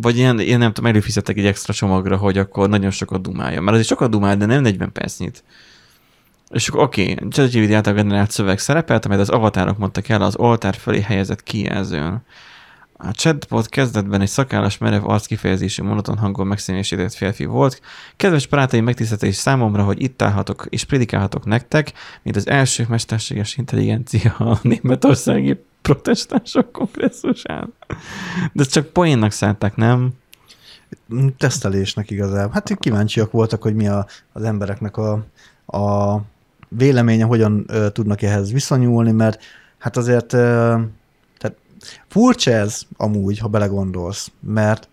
vagy 0.00 0.16
ilyen, 0.16 0.40
ilyen 0.40 0.58
nem 0.58 0.72
tudom, 0.72 0.90
előfizettek 0.90 1.36
egy 1.36 1.46
extra 1.46 1.72
csomagra, 1.72 2.16
hogy 2.16 2.38
akkor 2.38 2.68
nagyon 2.68 2.90
sokat 2.90 3.22
dumálja. 3.22 3.60
Mert 3.60 3.72
azért 3.72 3.88
sokat 3.88 4.10
dumál, 4.10 4.36
de 4.36 4.46
nem 4.46 4.62
40 4.62 4.92
percnyit. 4.92 5.44
És 6.50 6.68
akkor 6.68 6.82
oké, 6.82 7.12
okay, 7.12 7.28
ChatGPT 7.28 7.72
által 7.72 7.94
generált 7.94 8.30
szöveg 8.30 8.58
szerepelt, 8.58 9.04
amelyet 9.04 9.28
az 9.28 9.34
avatárok 9.34 9.78
mondtak 9.78 10.08
el 10.08 10.22
az 10.22 10.36
oltár 10.36 10.74
felé 10.74 11.00
helyezett 11.00 11.42
kijelzőn. 11.42 12.22
A 12.98 13.10
chatbot 13.10 13.68
kezdetben 13.68 14.20
egy 14.20 14.28
szakállas 14.28 14.78
merev 14.78 15.08
arckifejezésű 15.08 15.82
monoton 15.82 16.18
hangon 16.18 16.46
megszínesített 16.46 17.14
férfi 17.14 17.44
volt. 17.44 17.80
Kedves 18.16 18.46
barátaim, 18.46 18.84
megtiszteltetés 18.84 19.34
számomra, 19.34 19.82
hogy 19.82 20.02
itt 20.02 20.22
állhatok 20.22 20.66
és 20.68 20.84
prédikálhatok 20.84 21.44
nektek, 21.44 21.92
mint 22.22 22.36
az 22.36 22.48
első 22.48 22.86
mesterséges 22.88 23.56
intelligencia 23.56 24.34
a 24.38 24.58
németországi 24.62 25.64
protestánsok 25.82 26.72
kongresszusán. 26.72 27.72
De 28.52 28.64
csak 28.64 28.86
poénnak 28.86 29.32
szánták, 29.32 29.76
nem? 29.76 30.10
Tesztelésnek 31.38 32.10
igazából. 32.10 32.52
Hát 32.52 32.78
kíváncsiak 32.78 33.30
voltak, 33.30 33.62
hogy 33.62 33.74
mi 33.74 33.88
a, 33.88 34.06
az 34.32 34.42
embereknek 34.42 34.96
a, 34.96 35.24
a 35.66 36.16
véleménye, 36.68 37.24
hogyan 37.24 37.64
ö, 37.68 37.90
tudnak 37.90 38.22
ehhez 38.22 38.52
viszonyulni, 38.52 39.12
mert 39.12 39.42
hát 39.78 39.96
azért 39.96 40.32
ö, 40.32 40.38
tehát 41.38 41.56
furcsa 42.08 42.50
ez 42.50 42.80
amúgy, 42.96 43.38
ha 43.38 43.48
belegondolsz, 43.48 44.30
mert 44.40 44.88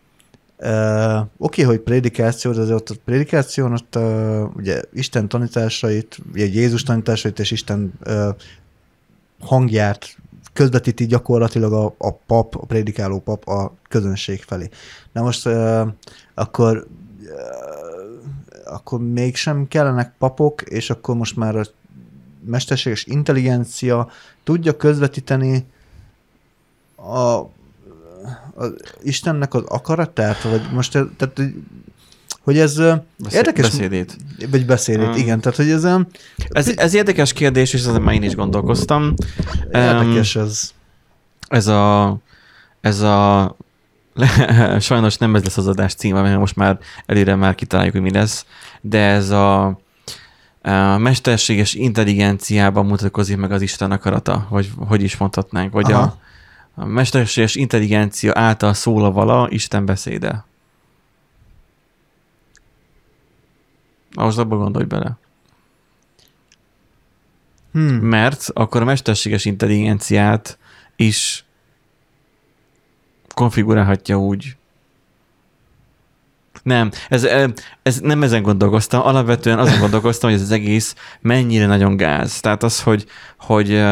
Uh, 0.65 1.17
Oké, 1.17 1.27
okay, 1.37 1.63
hogy 1.63 1.79
prédikáció, 1.79 2.51
de 2.51 2.61
azért 2.61 2.75
ott 2.75 2.89
a 2.89 2.95
prédikáción 3.05 3.73
ott 3.73 3.95
uh, 3.95 4.55
ugye 4.55 4.81
Isten 4.93 5.27
tanításait, 5.27 6.17
ugye 6.33 6.45
Jézus 6.45 6.83
tanításait 6.83 7.39
és 7.39 7.51
Isten 7.51 7.93
uh, 8.05 8.27
hangját 9.39 10.17
közvetíti 10.53 11.05
gyakorlatilag 11.05 11.73
a, 11.73 11.95
a 11.97 12.11
pap, 12.11 12.55
a 12.55 12.65
prédikáló 12.65 13.19
pap 13.19 13.47
a 13.47 13.73
közönség 13.89 14.41
felé. 14.41 14.69
Na 15.11 15.21
most 15.21 15.45
uh, 15.45 15.87
akkor 16.33 16.87
akkor 18.73 18.99
mégsem 18.99 19.67
kellenek 19.67 20.13
papok, 20.17 20.61
és 20.61 20.89
akkor 20.89 21.15
most 21.15 21.35
már 21.35 21.55
a 21.55 21.63
mesterséges 22.45 23.05
intelligencia 23.05 24.09
tudja 24.43 24.77
közvetíteni 24.77 25.65
a, 26.95 27.19
a 27.19 27.49
Istennek 29.03 29.53
az 29.53 29.63
akaratát, 29.67 30.41
vagy 30.41 30.61
most 30.71 30.91
tehát, 30.91 31.41
hogy 32.41 32.57
ez 32.57 32.75
Beszéd, 32.75 33.33
érdekes... 33.33 33.69
Beszédét. 33.69 34.17
Vagy 34.49 34.65
beszédét, 34.65 35.07
um, 35.07 35.15
igen. 35.15 35.41
Tehát, 35.41 35.57
hogy 35.57 35.69
ez... 35.69 35.87
Ez, 36.49 36.77
ez 36.77 36.93
érdekes 36.93 37.33
kérdés, 37.33 37.73
és 37.73 37.79
ezen 37.79 38.01
már 38.01 38.13
én 38.13 38.23
is 38.23 38.35
gondolkoztam. 38.35 39.13
Érdekes 39.71 40.35
um, 40.35 40.41
ez. 40.41 40.71
Ez 41.47 41.67
a, 41.67 42.17
ez 42.81 42.99
a 42.99 43.55
le, 44.13 44.79
sajnos 44.79 45.17
nem 45.17 45.35
ez 45.35 45.43
lesz 45.43 45.57
az 45.57 45.67
adás 45.67 45.93
címe, 45.93 46.21
mert 46.21 46.39
most 46.39 46.55
már 46.55 46.79
előre 47.05 47.35
már 47.35 47.55
kitaláljuk, 47.55 47.93
hogy 47.93 48.03
mi 48.03 48.11
lesz, 48.11 48.45
de 48.81 48.99
ez 48.99 49.29
a, 49.29 49.65
a 50.61 50.97
mesterséges 50.97 51.73
intelligenciában 51.73 52.85
mutatkozik 52.85 53.37
meg 53.37 53.51
az 53.51 53.61
Isten 53.61 53.91
akarata, 53.91 54.47
vagy 54.49 54.71
hogy 54.77 55.03
is 55.03 55.17
mondhatnánk, 55.17 55.73
vagy 55.73 55.91
a, 55.91 56.17
a 56.75 56.85
mesterséges 56.85 57.55
intelligencia 57.55 58.31
által 58.35 58.73
szól 58.73 59.05
a 59.05 59.11
vala 59.11 59.47
Isten 59.49 59.85
beszéde. 59.85 60.45
Ahhoz 64.13 64.37
abba 64.37 64.57
gondolj 64.57 64.85
bele. 64.85 65.17
Hmm. 67.71 67.95
Mert 67.95 68.49
akkor 68.53 68.81
a 68.81 68.85
mesterséges 68.85 69.45
intelligenciát 69.45 70.57
is 70.95 71.45
konfigurálhatja 73.33 74.19
úgy. 74.19 74.55
Nem, 76.63 76.91
ez, 77.09 77.27
ez 77.83 77.99
nem 77.99 78.23
ezen 78.23 78.41
gondolkoztam, 78.41 79.01
alapvetően 79.01 79.59
azon 79.59 79.79
gondolkoztam, 79.79 80.29
hogy 80.29 80.39
ez 80.39 80.45
az 80.45 80.51
egész 80.51 80.95
mennyire 81.21 81.65
nagyon 81.65 81.97
gáz. 81.97 82.39
Tehát 82.39 82.63
az, 82.63 82.81
hogy, 82.81 83.05
hogy 83.37 83.83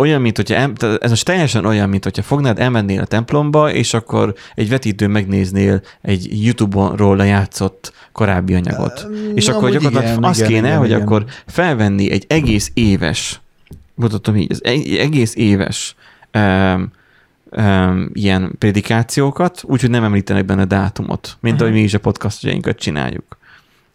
olyan, 0.00 0.20
mint 0.20 0.36
hogyha, 0.36 0.54
ez 1.00 1.10
most 1.10 1.24
teljesen 1.24 1.64
olyan, 1.64 1.88
mint 1.88 2.04
hogyha 2.04 2.22
fognád, 2.22 2.58
elmennél 2.58 3.00
a 3.00 3.04
templomba, 3.04 3.72
és 3.72 3.94
akkor 3.94 4.34
egy 4.54 4.68
vetítő 4.68 5.06
megnéznél 5.06 5.82
egy 6.02 6.44
YouTube-ról 6.44 7.16
lejátszott 7.16 7.92
korábbi 8.12 8.54
anyagot. 8.54 9.06
Uh, 9.08 9.16
és 9.34 9.48
akkor 9.48 9.70
gyakorlatilag 9.70 10.12
igen, 10.12 10.24
az 10.24 10.38
igen, 10.38 10.50
kéne, 10.50 10.66
igen, 10.66 10.78
hogy 10.78 10.88
igen. 10.88 11.00
akkor 11.00 11.24
felvenni 11.46 12.10
egy 12.10 12.24
egész 12.28 12.70
éves, 12.74 13.40
mutatom 13.94 14.36
így, 14.36 14.52
az 14.52 14.64
egész 14.98 15.34
éves 15.34 15.94
um, 16.34 16.90
um, 17.50 18.10
ilyen 18.12 18.54
prédikációkat, 18.58 19.62
úgyhogy 19.64 19.90
nem 19.90 20.04
említenek 20.04 20.44
benne 20.44 20.64
dátumot, 20.64 21.36
mint 21.40 21.54
uh-huh. 21.54 21.60
ahogy 21.60 21.80
mi 21.80 21.84
is 21.84 21.94
a 21.94 22.00
podcastjainkat 22.00 22.78
csináljuk. 22.78 23.38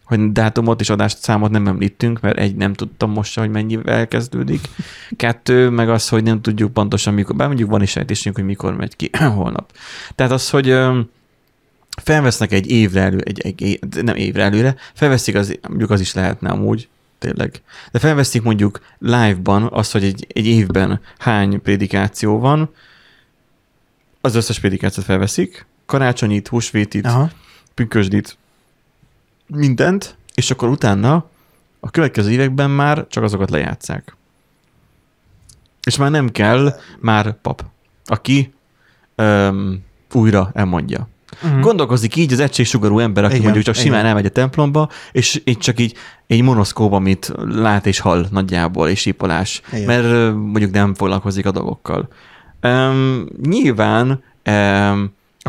Hogy 0.04 0.32
dátumot 0.32 0.80
és 0.80 0.90
adást 0.90 1.18
számot 1.18 1.50
nem 1.50 1.66
említünk, 1.66 2.20
mert 2.20 2.38
egy, 2.38 2.54
nem 2.54 2.72
tudtam 2.72 3.10
most 3.10 3.32
se, 3.32 3.40
hogy 3.40 3.50
mennyivel 3.50 4.08
kezdődik. 4.08 4.60
Kettő, 5.16 5.68
meg 5.68 5.88
az, 5.88 6.08
hogy 6.08 6.22
nem 6.22 6.40
tudjuk 6.40 6.72
pontosan 6.72 7.14
mikor, 7.14 7.36
bár 7.36 7.46
mondjuk 7.46 7.70
van 7.70 7.82
is 7.82 7.90
sejtésünk, 7.90 8.36
hogy 8.36 8.44
mikor 8.44 8.76
megy 8.76 8.96
ki 8.96 9.10
holnap. 9.36 9.72
Tehát 10.14 10.32
az, 10.32 10.50
hogy 10.50 10.70
um, 10.70 11.10
felvesznek 12.02 12.52
egy 12.52 12.70
évre 12.70 13.00
elő, 13.00 13.18
egy, 13.24 13.40
egy, 13.40 13.78
nem 14.02 14.16
évre 14.16 14.42
előre, 14.42 14.76
felveszik, 14.94 15.34
az, 15.34 15.58
mondjuk 15.68 15.90
az 15.90 16.00
is 16.00 16.14
lehetne 16.14 16.50
amúgy, 16.50 16.88
tényleg. 17.18 17.62
De 17.92 17.98
felveszik 17.98 18.42
mondjuk 18.42 18.80
live-ban 18.98 19.68
azt, 19.72 19.92
hogy 19.92 20.04
egy, 20.04 20.26
egy 20.28 20.46
évben 20.46 21.00
hány 21.18 21.62
prédikáció 21.62 22.38
van, 22.38 22.70
az 24.26 24.34
összes 24.34 24.58
prédikációt 24.58 25.06
felveszik, 25.06 25.66
karácsonyit, 25.86 26.48
húsvétit, 26.48 27.06
Aha. 27.06 27.30
pünkösdit, 27.74 28.38
mindent, 29.46 30.16
és 30.34 30.50
akkor 30.50 30.68
utána 30.68 31.24
a 31.80 31.90
következő 31.90 32.30
években 32.30 32.70
már 32.70 33.06
csak 33.08 33.22
azokat 33.22 33.50
lejátszák. 33.50 34.16
És 35.86 35.96
már 35.96 36.10
nem 36.10 36.30
kell 36.30 36.80
már 37.00 37.40
pap, 37.40 37.64
aki 38.04 38.52
um, 39.16 39.84
újra 40.12 40.50
elmondja. 40.54 41.08
Uh-huh. 41.42 41.60
Gondolkozik 41.60 42.16
így 42.16 42.32
az 42.32 42.40
egységsugarú 42.40 42.98
ember, 42.98 43.24
aki 43.24 43.32
igen, 43.32 43.44
mondjuk 43.44 43.64
csak 43.64 43.74
simán 43.74 43.98
igen. 43.98 44.06
elmegy 44.06 44.26
a 44.26 44.30
templomba, 44.30 44.90
és 45.12 45.40
így 45.44 45.58
csak 45.58 45.80
így 45.80 45.94
egy 46.26 46.42
monoszkóp, 46.42 46.92
amit 46.92 47.32
lát 47.48 47.86
és 47.86 47.98
hall 47.98 48.26
nagyjából, 48.30 48.88
és 48.88 49.00
sípolás, 49.00 49.62
igen. 49.72 49.84
mert 49.86 50.34
mondjuk 50.34 50.70
nem 50.70 50.94
foglalkozik 50.94 51.46
a 51.46 51.50
dolgokkal. 51.50 52.08
Um, 52.66 53.26
nyilván 53.42 54.22
um, 54.46 55.14
a, 55.38 55.48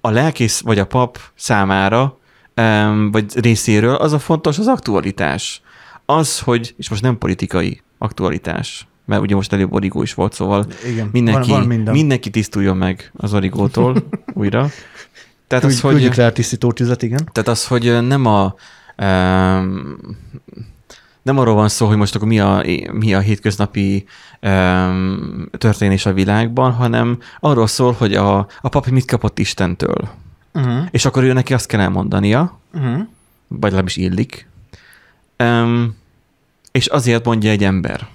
a 0.00 0.10
lelkész 0.10 0.60
vagy 0.60 0.78
a 0.78 0.86
pap 0.86 1.18
számára, 1.34 2.18
um, 2.56 3.10
vagy 3.10 3.40
részéről 3.40 3.94
az 3.94 4.12
a 4.12 4.18
fontos 4.18 4.58
az 4.58 4.66
aktualitás. 4.66 5.62
Az, 6.06 6.40
hogy, 6.40 6.74
és 6.78 6.88
most 6.88 7.02
nem 7.02 7.18
politikai 7.18 7.82
aktualitás, 7.98 8.86
mert 9.04 9.22
ugye 9.22 9.34
most 9.34 9.52
előbb 9.52 9.72
origó 9.72 10.02
is 10.02 10.14
volt, 10.14 10.32
szóval 10.32 10.66
Igen, 10.86 11.08
mindenki, 11.12 11.50
van, 11.50 11.68
van 11.68 11.94
mindenki 11.94 12.30
tisztuljon 12.30 12.76
meg 12.76 13.10
az 13.16 13.34
origótól 13.34 13.96
újra. 14.34 14.68
Tehát 15.46 15.64
az, 15.64 15.80
hogy... 15.80 15.90
Küldjük 15.90 16.14
rá 16.14 16.26
a 16.26 16.32
tisztító 16.32 16.72
tüzet, 16.72 17.02
igen. 17.02 17.28
Tehát 17.32 17.48
az, 17.48 17.66
hogy 17.66 18.06
nem 18.06 18.26
a 18.26 18.54
um, 18.98 19.96
nem 21.28 21.38
arról 21.38 21.54
van 21.54 21.68
szó, 21.68 21.86
hogy 21.86 21.96
most 21.96 22.14
akkor 22.14 22.28
mi 22.28 22.40
a, 22.40 22.64
mi 22.92 23.14
a 23.14 23.20
hétköznapi 23.20 24.04
um, 24.42 25.48
történés 25.58 26.06
a 26.06 26.12
világban, 26.12 26.72
hanem 26.72 27.18
arról 27.40 27.66
szól, 27.66 27.92
hogy 27.92 28.14
a, 28.14 28.38
a 28.60 28.68
papi 28.68 28.90
mit 28.90 29.04
kapott 29.04 29.38
Istentől. 29.38 30.08
Uh-huh. 30.54 30.86
És 30.90 31.04
akkor 31.04 31.22
ő 31.22 31.32
neki 31.32 31.54
azt 31.54 31.66
kell 31.66 31.80
elmondania, 31.80 32.58
uh-huh. 32.74 32.98
vagy 33.48 33.62
legalábbis 33.62 33.96
illik. 33.96 34.48
Um, 35.38 35.96
és 36.72 36.86
azért 36.86 37.24
mondja 37.24 37.50
egy 37.50 37.64
ember. 37.64 38.08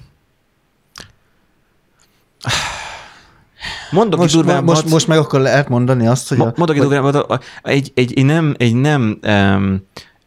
Mondok 3.91 4.19
most, 4.19 4.33
durván, 4.33 4.63
most, 4.63 4.89
most 4.89 5.07
meg 5.07 5.17
akkor 5.17 5.39
lehet 5.39 5.69
mondani 5.69 6.07
azt, 6.07 6.29
hogy... 6.29 6.37
Mondok 6.37 6.75
egy 6.75 6.81
durván, 6.81 7.25
egy, 7.61 7.91
egy, 7.95 8.13
egy 8.15 8.25
nem, 8.25 8.55
egy 8.57 8.75
nem 8.75 9.19
um, 9.23 9.81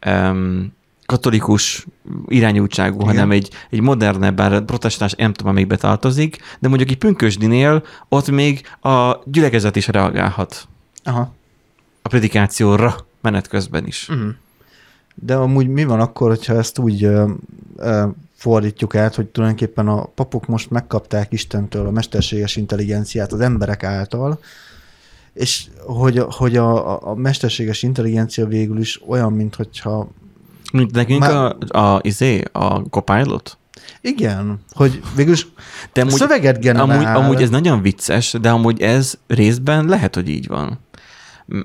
um, 0.05 0.75
katolikus 1.07 1.85
irányultságú, 2.27 2.95
Igen. 2.95 3.07
hanem 3.07 3.31
egy, 3.31 3.49
egy 3.69 3.81
modernebb, 3.81 4.35
bár 4.35 4.65
protestáns 4.65 5.13
nem 5.13 5.33
tudom, 5.33 5.53
még 5.53 5.67
betartozik, 5.67 6.37
de 6.59 6.67
mondjuk 6.67 6.89
egy 6.89 6.97
pünkösdinél 6.97 7.83
ott 8.09 8.29
még 8.29 8.61
a 8.81 9.21
gyülekezet 9.25 9.75
is 9.75 9.87
reagálhat. 9.87 10.67
Aha. 11.03 11.33
A 12.01 12.09
predikációra 12.09 12.95
menet 13.21 13.47
közben 13.47 13.85
is. 13.85 14.09
Uh-huh. 14.09 14.29
De 15.15 15.35
amúgy 15.35 15.67
mi 15.67 15.83
van 15.83 15.99
akkor, 15.99 16.29
hogyha 16.29 16.53
ezt 16.53 16.79
úgy 16.79 17.05
uh, 17.05 17.29
uh, 17.77 18.03
fordítjuk 18.35 18.95
át, 18.95 19.15
hogy 19.15 19.25
tulajdonképpen 19.25 19.87
a 19.87 20.05
papok 20.05 20.45
most 20.45 20.69
megkapták 20.69 21.31
Istentől 21.31 21.87
a 21.87 21.91
mesterséges 21.91 22.55
intelligenciát 22.55 23.33
az 23.33 23.39
emberek 23.39 23.83
által, 23.83 24.39
És 25.33 25.67
hogy, 25.85 26.23
hogy 26.29 26.57
a, 26.57 27.09
a, 27.09 27.15
mesterséges 27.15 27.83
intelligencia 27.83 28.45
végül 28.45 28.79
is 28.79 29.01
olyan, 29.07 29.33
mint 29.33 29.55
hogyha 29.55 30.09
Mint 30.73 30.91
nekünk 30.91 31.19
Már- 31.19 31.55
a, 31.69 31.93
a, 31.93 31.99
izé, 32.03 32.43
a 32.51 32.81
Copilot? 32.81 33.57
igen, 34.01 34.59
hogy 34.71 35.01
végül 35.15 35.33
is 35.33 35.47
De 35.93 36.01
amúgy, 36.01 36.13
szöveget 36.13 36.59
generál. 36.59 36.89
amúgy, 36.89 37.05
amúgy 37.05 37.41
ez 37.41 37.49
nagyon 37.49 37.81
vicces, 37.81 38.35
de 38.41 38.49
amúgy 38.49 38.81
ez 38.81 39.13
részben 39.27 39.85
lehet, 39.85 40.15
hogy 40.15 40.29
így 40.29 40.47
van. 40.47 40.79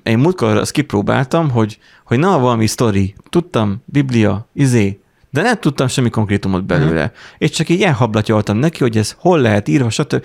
Én 0.03 0.19
múltkor 0.19 0.57
azt 0.57 0.71
kipróbáltam, 0.73 1.51
hogy, 1.51 1.79
hogy 2.05 2.19
na, 2.19 2.39
valami 2.39 2.67
sztori, 2.67 3.15
tudtam, 3.31 3.83
Biblia, 3.85 4.49
izé, 4.55 5.01
de 5.31 5.43
nem 5.43 5.59
tudtam 5.61 5.89
semmi 5.89 6.11
konkrétumot 6.11 6.65
belőle. 6.65 7.05
Mhm. 7.05 7.13
És 7.39 7.51
csak 7.51 7.69
így 7.69 7.83
elhablatyoltam 7.83 8.57
neki, 8.57 8.79
hogy 8.79 8.97
ez 8.97 9.15
hol 9.19 9.41
lehet 9.41 9.69
írva, 9.69 9.91
stb. 9.91 10.25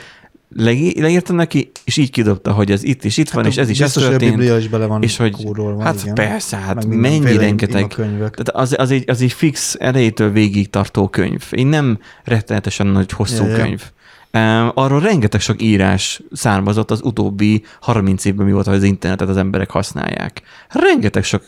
Le- 0.50 0.92
leírtam 0.96 1.36
neki, 1.36 1.72
és 1.84 1.98
így 1.98 2.12
kidobta, 2.12 2.52
hogy 2.52 2.72
ez 2.72 2.84
itt 2.84 3.04
és 3.04 3.18
itt 3.18 3.30
van, 3.30 3.46
és 3.46 3.58
ez 3.58 3.70
is 3.70 3.80
ez 3.80 3.84
biztos, 3.84 4.04
hogy 4.04 4.14
a 4.14 4.18
történt. 4.18 4.38
Biblia 4.38 4.58
is 4.58 4.68
bele 4.68 4.86
van 4.86 5.04
és 5.04 5.18
hogy, 5.18 5.32
kódolva, 5.32 5.84
hát 5.84 6.02
igen. 6.02 6.14
persze, 6.14 6.58
hát 6.58 6.76
Meg 6.76 7.00
mennyi 7.00 7.38
rengeteg. 7.38 7.88
Tehát 7.88 8.50
az, 8.50 8.76
az, 8.78 8.92
egy, 8.92 9.10
az 9.10 9.22
egy 9.22 9.32
fix 9.32 9.76
elejétől 9.80 10.32
végig 10.32 10.70
tartó 10.70 11.08
könyv. 11.08 11.44
Én 11.52 11.68
nem 11.68 12.00
rettenetesen 12.24 12.88
nagy 12.88 13.12
hosszú 13.12 13.44
Ja, 13.44 13.50
ja. 13.50 13.64
könyv. 13.64 13.92
Um, 14.34 14.72
arról 14.74 15.00
rengeteg 15.00 15.40
sok 15.40 15.62
írás 15.62 16.22
származott 16.32 16.92
az 16.92 17.02
utóbbi 17.04 17.64
30 17.82 18.26
évben, 18.26 18.46
mióta 18.46 18.72
az 18.72 18.84
internetet 18.84 19.30
az 19.30 19.38
emberek 19.38 19.70
használják. 19.70 20.42
Rengeteg 20.70 21.24
sok 21.24 21.44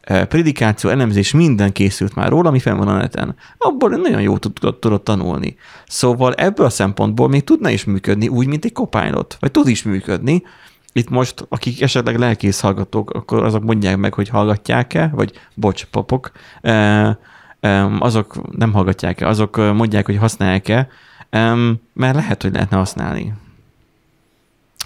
predikáció, 0.00 0.90
elemzés, 0.90 1.32
minden 1.32 1.72
készült 1.72 2.14
már 2.14 2.28
róla, 2.28 2.48
ami 2.48 2.58
fenn 2.58 2.76
van 2.76 2.88
a 2.88 2.96
neten. 2.96 3.34
Abból 3.58 3.90
nagyon 3.90 4.20
jó 4.20 4.38
tudott, 4.38 4.80
tudott 4.80 5.04
tanulni. 5.04 5.56
Szóval 5.86 6.34
ebből 6.34 6.66
a 6.66 6.70
szempontból 6.70 7.28
még 7.28 7.44
tudna 7.44 7.70
is 7.70 7.84
működni 7.84 8.28
úgy, 8.28 8.46
mint 8.46 8.64
egy 8.64 8.72
Copilot, 8.72 9.36
vagy 9.40 9.50
tud 9.50 9.68
is 9.68 9.82
működni. 9.82 10.42
Itt 10.92 11.08
most, 11.08 11.46
akik 11.48 11.82
esetleg 11.82 12.18
lelkész 12.18 12.60
hallgatók, 12.60 13.10
akkor 13.10 13.44
azok 13.44 13.62
mondják 13.62 13.96
meg, 13.96 14.14
hogy 14.14 14.28
hallgatják-e, 14.28 15.10
vagy 15.14 15.32
bocs, 15.54 15.84
papok, 15.84 16.30
um, 17.62 17.96
azok 18.00 18.56
nem 18.56 18.72
hallgatják-e, 18.72 19.28
azok 19.28 19.56
ö, 19.56 19.72
mondják, 19.72 20.06
hogy 20.06 20.16
használják-e, 20.16 20.88
mert 21.92 22.14
lehet, 22.14 22.42
hogy 22.42 22.52
lehetne 22.52 22.76
használni. 22.76 23.32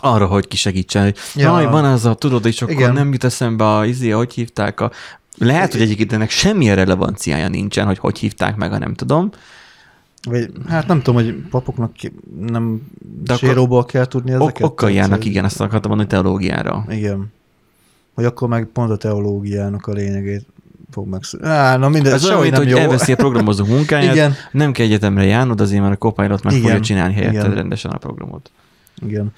Arra, 0.00 0.26
hogy 0.26 0.48
kisegítsen, 0.48 1.02
hogy 1.02 1.16
Ja. 1.34 1.42
jaj, 1.60 1.66
van 1.70 1.84
az 1.84 2.04
a, 2.04 2.14
tudod, 2.14 2.46
és 2.46 2.62
akkor 2.62 2.74
Igen. 2.74 2.92
nem 2.92 3.12
jut 3.12 3.24
eszembe 3.24 3.76
a 3.76 3.84
izé, 3.84 4.10
hogy 4.10 4.32
hívták 4.32 4.80
a... 4.80 4.90
Lehet, 5.38 5.72
hogy 5.72 5.80
egyébként 5.80 6.12
ennek 6.12 6.30
semmilyen 6.30 6.76
relevanciája 6.76 7.48
nincsen, 7.48 7.86
hogy 7.86 7.98
hogy 7.98 8.18
hívták 8.18 8.56
meg, 8.56 8.70
ha 8.70 8.78
nem 8.78 8.94
tudom. 8.94 9.30
Vagy, 10.28 10.50
hát 10.68 10.86
nem 10.86 11.02
tudom, 11.02 11.24
hogy 11.24 11.34
papoknak 11.50 11.92
nem 12.46 12.80
De 13.00 13.08
De 13.24 13.32
akkor- 13.34 13.48
séróból 13.48 13.84
kell 13.84 14.04
tudni 14.04 14.30
ezeket. 14.30 14.48
Ok, 14.62 14.70
okkal 14.70 14.90
járnak, 14.90 15.18
hogy- 15.18 15.26
igen, 15.26 15.44
azt 15.44 15.60
akartam 15.60 15.90
mondani 15.90 16.08
teológiára. 16.08 16.84
Igen. 16.88 17.32
Hogy 18.14 18.24
akkor 18.24 18.48
meg 18.48 18.64
pont 18.72 18.90
a 18.90 18.96
teológiának 18.96 19.86
a 19.86 19.92
lényegét 19.92 20.46
fog 20.90 21.08
meg... 21.08 21.20
Á, 21.42 21.76
na 21.76 21.88
minden, 21.88 22.12
Ez 22.12 22.24
olyan, 22.26 22.40
mint, 22.40 22.56
hogy 22.56 22.68
jó. 22.68 22.76
elveszi 22.76 23.12
a 23.12 23.16
programozó 23.16 23.64
munkáját, 23.64 24.14
Igen, 24.14 24.34
nem 24.52 24.72
kell 24.72 24.86
egyetemre 24.86 25.24
járnod, 25.24 25.60
azért 25.60 25.82
már 25.82 25.92
a 25.92 25.96
Copilot 25.96 26.42
meg 26.42 26.52
Igen, 26.52 26.64
fogja 26.66 26.80
csinálni 26.80 27.14
helyetted 27.14 27.42
igen. 27.44 27.54
rendesen 27.54 27.90
a 27.90 27.98
programot. 27.98 28.50
igen. 29.06 29.32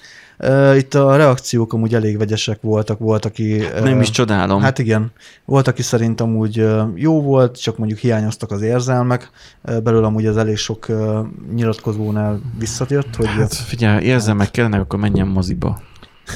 Itt 0.75 0.93
a 0.93 1.15
reakciók 1.15 1.73
amúgy 1.73 1.93
elég 1.93 2.17
vegyesek 2.17 2.61
voltak, 2.61 2.99
volt, 2.99 3.25
aki... 3.25 3.59
Uh, 3.59 3.83
Nem 3.83 4.01
is 4.01 4.09
csodálom. 4.09 4.61
Hát 4.61 4.79
igen. 4.79 5.11
Volt, 5.45 5.67
aki 5.67 5.81
szerint 5.81 6.21
amúgy 6.21 6.67
jó 6.95 7.21
volt, 7.21 7.61
csak 7.61 7.77
mondjuk 7.77 7.99
hiányoztak 7.99 8.51
az 8.51 8.61
érzelmek. 8.61 9.29
Belőle 9.61 10.05
amúgy 10.05 10.25
az 10.25 10.37
elég 10.37 10.57
sok 10.57 10.87
nyilatkozónál 11.53 12.41
visszatért, 12.59 13.15
hogy 13.15 13.27
Hát 13.27 13.53
figyelj, 13.53 14.05
érzem 14.05 14.37
meg 14.37 14.51
kellene, 14.51 14.77
akkor 14.77 14.99
menjen 14.99 15.27
moziba. 15.27 15.79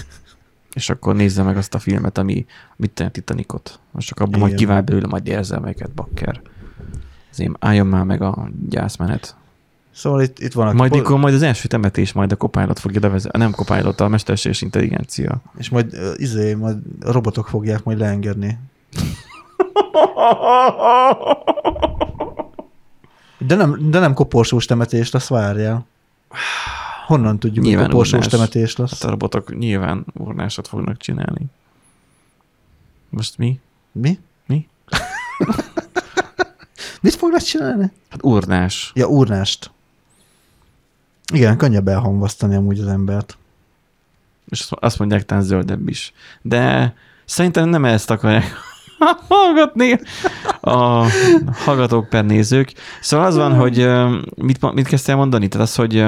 És 0.74 0.90
akkor 0.90 1.16
nézze 1.16 1.44
meg 1.44 1.58
azt 1.58 1.74
a 1.74 1.80
filmet, 1.80 2.18
ami 2.18 2.46
mit 2.76 2.92
tenni 2.92 3.12
Titanicot. 3.12 3.80
Most 3.92 4.08
csak 4.08 4.20
abban 4.20 4.40
majd 4.40 4.54
Igen. 4.54 4.66
kivál 4.66 4.82
belőle 4.82 5.08
majd 5.08 5.28
érzelmeket, 5.28 5.92
bakker. 5.92 6.42
Azért 7.32 7.52
álljon 7.60 7.88
már 7.88 8.04
meg 8.04 8.22
a 8.22 8.50
gyászmenet. 8.70 9.36
Szóval 9.94 10.22
itt, 10.22 10.40
itt 10.40 10.54
van 10.54 10.68
a 10.68 10.74
Majd, 10.74 10.92
mikor 10.92 11.20
majd 11.20 11.34
az 11.34 11.42
első 11.42 11.68
temetés, 11.68 12.14
majd 12.14 12.32
a 12.32 12.36
Copilot 12.36 12.80
fogja 12.80 13.00
bevezetni, 13.00 13.40
nem 13.40 13.52
Copilot, 13.52 14.02
a 14.02 14.08
mesterséges 14.08 14.62
intelligencia. 14.62 15.42
És 15.58 15.70
majd 15.70 15.94
uh, 15.94 16.12
izé, 16.16 16.54
majd 16.54 16.78
a 17.02 17.12
robotok 17.12 17.48
fogják 17.48 17.84
majd 17.84 17.98
leengedni. 17.98 18.60
De 23.38 23.56
nem, 23.56 23.90
de 23.90 24.00
nem 24.00 24.14
koporsós 24.14 24.66
temetés 24.66 25.12
lesz, 25.12 25.28
várjál. 25.28 25.86
Honnan 27.08 27.40
tudjuk, 27.40 27.58
hogy 27.58 27.68
Nyilván 27.74 27.90
koporsós 27.90 28.14
urnás. 28.14 28.28
temetés 28.32 28.76
lesz? 28.76 28.92
Hát 28.92 29.04
a 29.04 29.10
robotok 29.10 29.58
nyilván 29.58 30.06
urnásot 30.14 30.68
fognak 30.68 30.98
csinálni. 30.98 31.46
Most 33.10 33.38
mi? 33.38 33.60
Mi? 33.92 34.20
Mi? 34.46 34.68
Mit 37.02 37.16
fognak 37.16 37.42
csinálni? 37.42 37.92
Hát 38.10 38.24
urnás. 38.24 38.92
Ja, 38.96 39.08
urnást. 39.08 39.72
Igen, 41.32 41.58
könnyebb 41.58 41.88
elhamvasztani 41.88 42.56
amúgy 42.56 42.80
az 42.80 42.88
embert. 42.88 43.38
És 44.50 44.68
azt- 44.70 45.00
mondják, 45.00 45.26
talán 45.26 45.44
zöldebb 45.44 45.88
is. 45.90 46.14
De 46.42 46.94
szerintem 47.26 47.70
nem 47.70 47.86
ezt 47.86 48.10
akarják 48.10 48.54
hallgatni 49.30 50.00
a 50.62 51.06
hallgatók 51.54 52.10
per 52.10 52.26
nézők. 52.26 52.74
Szóval 53.02 53.26
az 53.26 53.36
van, 53.36 53.54
hogy 53.56 53.88
mit, 54.36 54.74
mit 54.74 54.88
kezdtél 54.88 55.16
mondani? 55.16 55.48
Tehát 55.48 55.68
az, 55.68 55.76
hogy 55.76 56.04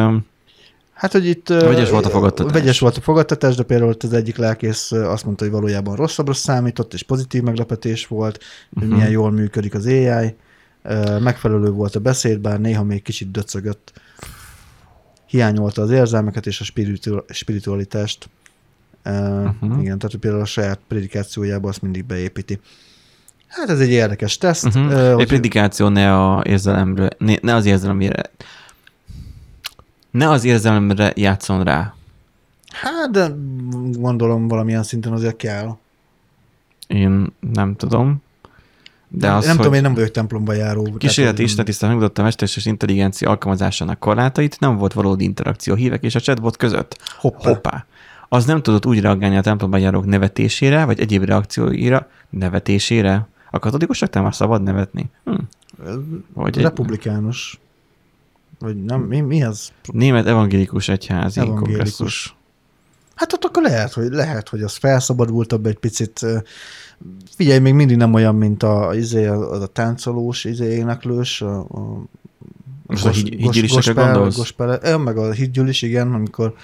Hát, 0.94 1.12
hogy 1.12 1.26
itt... 1.28 1.48
Vegyes 1.48 1.90
volt 1.90 2.06
a 2.06 2.10
fogadtatás. 2.10 2.52
Vegyes 2.54 2.80
volt 2.80 2.98
a 2.98 3.02
fogadtatás, 3.02 3.56
de 3.56 3.64
például 3.64 3.96
az 4.00 4.14
egyik 4.14 4.38
lelkész 4.38 4.92
azt 4.92 5.26
mondta, 5.26 5.44
hogy 5.44 5.54
valójában 5.54 5.96
rosszabbra 5.96 6.34
számított, 6.34 6.94
és 6.94 7.04
pozitív 7.04 7.42
meglepetés 7.42 8.08
volt, 8.08 8.40
hogy 8.74 8.84
Mhm. 8.88 8.96
milyen 8.96 9.10
jól 9.10 9.32
működik 9.32 9.74
az 9.74 9.86
AI. 9.86 10.36
Megfelelő 11.20 11.70
volt 11.70 11.96
a 11.96 12.00
beszéd, 12.00 12.40
bár 12.40 12.60
néha 12.60 12.84
még 12.84 13.02
kicsit 13.02 13.32
döcögött. 13.32 13.92
Hiányolta 15.34 15.82
az 15.82 15.92
érzelmeket 15.92 16.46
és 16.46 16.60
a 16.60 16.64
spiritu- 16.64 17.34
spiritualitást. 17.34 18.30
Uh, 19.06 19.44
Mhm. 19.62 19.80
Igen, 19.80 19.98
tehát 20.00 20.16
például 20.16 20.42
a 20.44 20.46
saját 20.46 20.80
predikációjába 20.88 21.70
azt 21.70 21.82
mindig 21.82 22.06
beépíti. 22.06 22.60
Hát 23.48 23.70
ez 23.70 23.80
egy 23.80 23.90
érdekes 23.90 24.38
teszt. 24.38 24.66
uh-huh. 24.66 25.08
egy 25.08 25.14
hogy- 25.14 25.28
predikáció 25.28 25.88
ne 25.88 26.14
a 26.26 26.42
érzelemre, 26.46 27.10
ne, 27.18 27.36
ne 27.42 27.54
az 27.56 27.66
érzelemre, 27.66 28.22
ne 30.12 30.30
az 30.30 30.44
érzelemre 30.44 31.14
játszon 31.16 31.64
rá. 31.64 31.94
Hát, 32.72 33.12
de 33.12 33.28
gondolom 33.92 34.48
valamilyen 34.48 34.84
szinten 34.84 35.12
azért 35.14 35.36
kell. 35.36 35.78
Én 36.88 37.28
nem 37.40 37.76
tudom. 37.76 38.22
De 39.16 39.28
nem, 39.28 39.36
az, 39.36 39.46
nem 39.46 39.56
tudom, 39.56 39.74
én 39.74 39.82
nem 39.82 39.94
vagyok 39.94 40.12
templomba 40.12 40.54
járó. 40.54 40.96
kísérleti 40.98 41.44
istentisztán 41.44 41.90
megmutatta 41.90 42.22
a 42.22 42.24
mesterséges 42.24 42.66
intelligencia 42.66 43.30
alkalmazásának 43.30 44.00
korlátait, 44.00 44.60
nem 44.60 44.78
volt 44.78 44.94
valódi 44.94 45.24
interakció 45.24 45.76
hívek 45.76 46.04
és 46.04 46.16
a 46.16 46.20
chatbot 46.20 46.58
között. 46.58 46.98
Hoppá. 47.18 47.50
Hoppá. 47.50 47.86
Az 48.30 48.46
nem 48.46 48.62
tudott 48.62 48.86
úgy 48.86 49.02
reagálni 49.02 49.38
a 49.38 49.42
templomban 49.42 49.80
járók 49.80 50.06
nevetésére, 50.06 50.86
vagy 50.86 51.00
egyéb 51.00 51.24
reakcióira, 51.24 52.08
nevetésére. 52.30 53.28
A 53.52 53.60
katolikusok 53.60 54.14
nem 54.14 54.24
már 54.24 54.36
szabad 54.36 54.64
nevetni. 54.64 55.10
Hm. 55.24 55.34
Vagy 56.34 56.58
egy 56.58 56.64
Republikánus. 56.64 57.60
Vagy 58.60 58.84
nem, 58.84 59.02
mi, 59.02 59.20
mi 59.20 59.44
az? 59.44 59.72
német 59.92 60.28
evangélikus 60.28 60.90
egyházi 60.90 61.40
Evangélikus. 61.40 61.70
kongresszus. 61.70 62.36
Hát 63.16 63.34
ott 63.34 63.44
akkor 63.44 63.64
lehet, 63.64 63.94
hogy 63.94 64.12
lehet, 64.12 64.50
hogy 64.50 64.62
az 64.62 64.76
felszabadultabb 64.76 65.66
egy 65.66 65.78
picit. 65.78 66.26
Figyelj, 67.36 67.60
még 67.60 67.74
mindig 67.74 67.98
nem 67.98 68.14
olyan, 68.14 68.36
mint 68.36 68.64
a, 68.64 68.92
izé, 68.96 69.26
az 69.26 69.62
a 69.62 69.68
táncolós, 69.68 70.44
izé, 70.44 70.66
éneklős, 70.66 71.42
a, 71.42 71.60
a 71.60 72.04
Most 72.86 73.06
a 73.06 73.10
hígy- 73.10 73.36
hídgyűlisekre 73.36 73.94
gondolsz? 74.04 74.36
Gospel, 74.36 74.98
meg 74.98 75.18
a 75.18 75.32
hídgyűlis, 75.32 75.82
igen, 75.82 76.14
amikor 76.14 76.56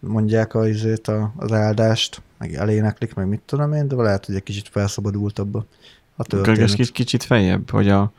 mondják 0.00 0.54
a, 0.54 0.68
izét, 0.68 1.08
a, 1.08 1.32
az 1.36 1.52
áldást, 1.52 2.22
meg 2.38 2.54
eléneklik, 2.54 3.14
meg 3.14 3.28
mit 3.28 3.40
tudom 3.46 3.72
én, 3.72 3.88
de 3.88 3.94
lehet, 3.94 4.26
hogy 4.26 4.34
egy 4.34 4.42
kicsit 4.42 4.68
felszabadultabb 4.68 5.54
a, 5.54 5.66
a 6.16 6.24
történet. 6.24 6.74
kicsit, 6.74 6.92
kicsit 6.92 7.22
feljebb, 7.22 7.70
hogy 7.70 7.88
a, 7.88 8.12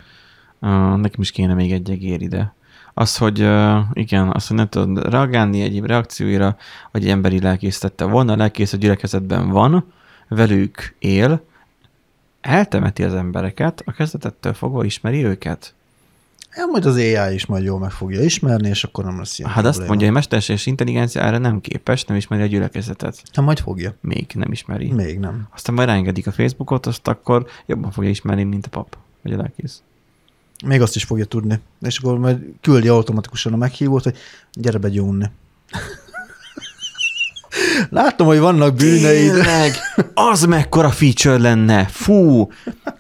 a, 0.60 0.96
nekem 0.96 1.22
is 1.22 1.32
kéne 1.32 1.54
még 1.54 1.72
egy 1.72 1.92
egér 1.92 2.22
ide. 2.22 2.54
Az, 2.98 3.18
hogy 3.18 3.40
igen, 3.94 4.32
az, 4.32 4.48
hogy 4.48 4.58
nem 4.58 4.70
tudod 4.70 5.10
reagálni 5.10 5.62
egyéb 5.62 5.86
reakcióira, 5.86 6.58
hogy 6.92 7.04
egy 7.04 7.10
emberi 7.10 7.42
lelkész 7.42 7.80
tette 7.80 8.06
volna, 8.06 8.34
a 8.34 8.36
lelkész 8.36 8.74
a 8.74 8.78
gyülekezetben 8.78 9.50
van, 9.50 9.92
velük 10.28 10.96
él, 11.00 11.44
eltemeti 12.42 13.04
az 13.04 13.14
embereket, 13.14 13.82
a 13.86 13.92
kezdetettől 13.92 14.54
fogva 14.54 14.84
ismeri 14.84 15.26
őket. 15.26 15.74
Ja, 16.56 16.66
majd 16.66 16.86
az 16.86 16.96
AI 16.96 17.34
is 17.34 17.46
majd 17.46 17.64
jól 17.64 17.80
meg 17.80 17.92
fogja 17.92 18.22
ismerni, 18.24 18.70
és 18.70 18.84
akkor 18.84 19.04
nem 19.04 19.18
lesz 19.18 19.40
ilyen 19.40 19.52
Hát 19.52 19.58
azt 19.66 19.68
probléma. 19.68 19.88
mondja, 19.90 20.08
hogy 20.08 20.16
mesterséges 20.16 20.66
intelligencia 20.66 21.22
erre 21.22 21.38
nem 21.38 21.62
képes, 21.62 22.04
nem 22.04 22.18
ismeri 22.18 22.42
a 22.42 22.46
gyülekezetet. 22.46 23.22
Hát 23.34 23.46
majd 23.46 23.60
fogja. 23.60 23.94
Még 24.02 24.32
nem 24.34 24.52
ismeri. 24.52 24.92
Még 24.92 25.20
nem. 25.20 25.48
Aztán 25.54 25.76
majd 25.76 25.88
rángedik 25.88 26.28
a 26.28 26.32
Facebookot, 26.32 26.86
azt 26.86 27.08
akkor 27.08 27.46
jobban 27.66 27.92
fogja 27.92 28.10
ismerni, 28.10 28.44
mint 28.44 28.66
a 28.66 28.70
pap, 28.70 28.98
vagy 29.22 29.34
a 29.34 29.38
lelkész. 29.38 29.82
Még 30.66 30.82
azt 30.82 30.96
is 30.96 31.04
fogja 31.04 31.26
tudni. 31.26 31.60
És 31.82 31.98
akkor 31.98 32.18
majd 32.18 32.38
küldi 32.62 32.88
automatikusan 32.88 33.54
a 33.54 33.58
meghívót, 33.58 34.04
hogy 34.04 34.18
gyere 34.54 34.78
be 34.78 34.90
gyónni. 34.90 35.26
Látom, 37.90 38.28
hogy 38.28 38.40
vannak 38.40 38.76
bűneid. 38.76 39.32
Tényleg, 39.32 39.76
az 40.14 40.46
mekkora 40.46 40.90
feature 40.90 41.38
lenne. 41.38 41.86
Fú, 41.86 42.52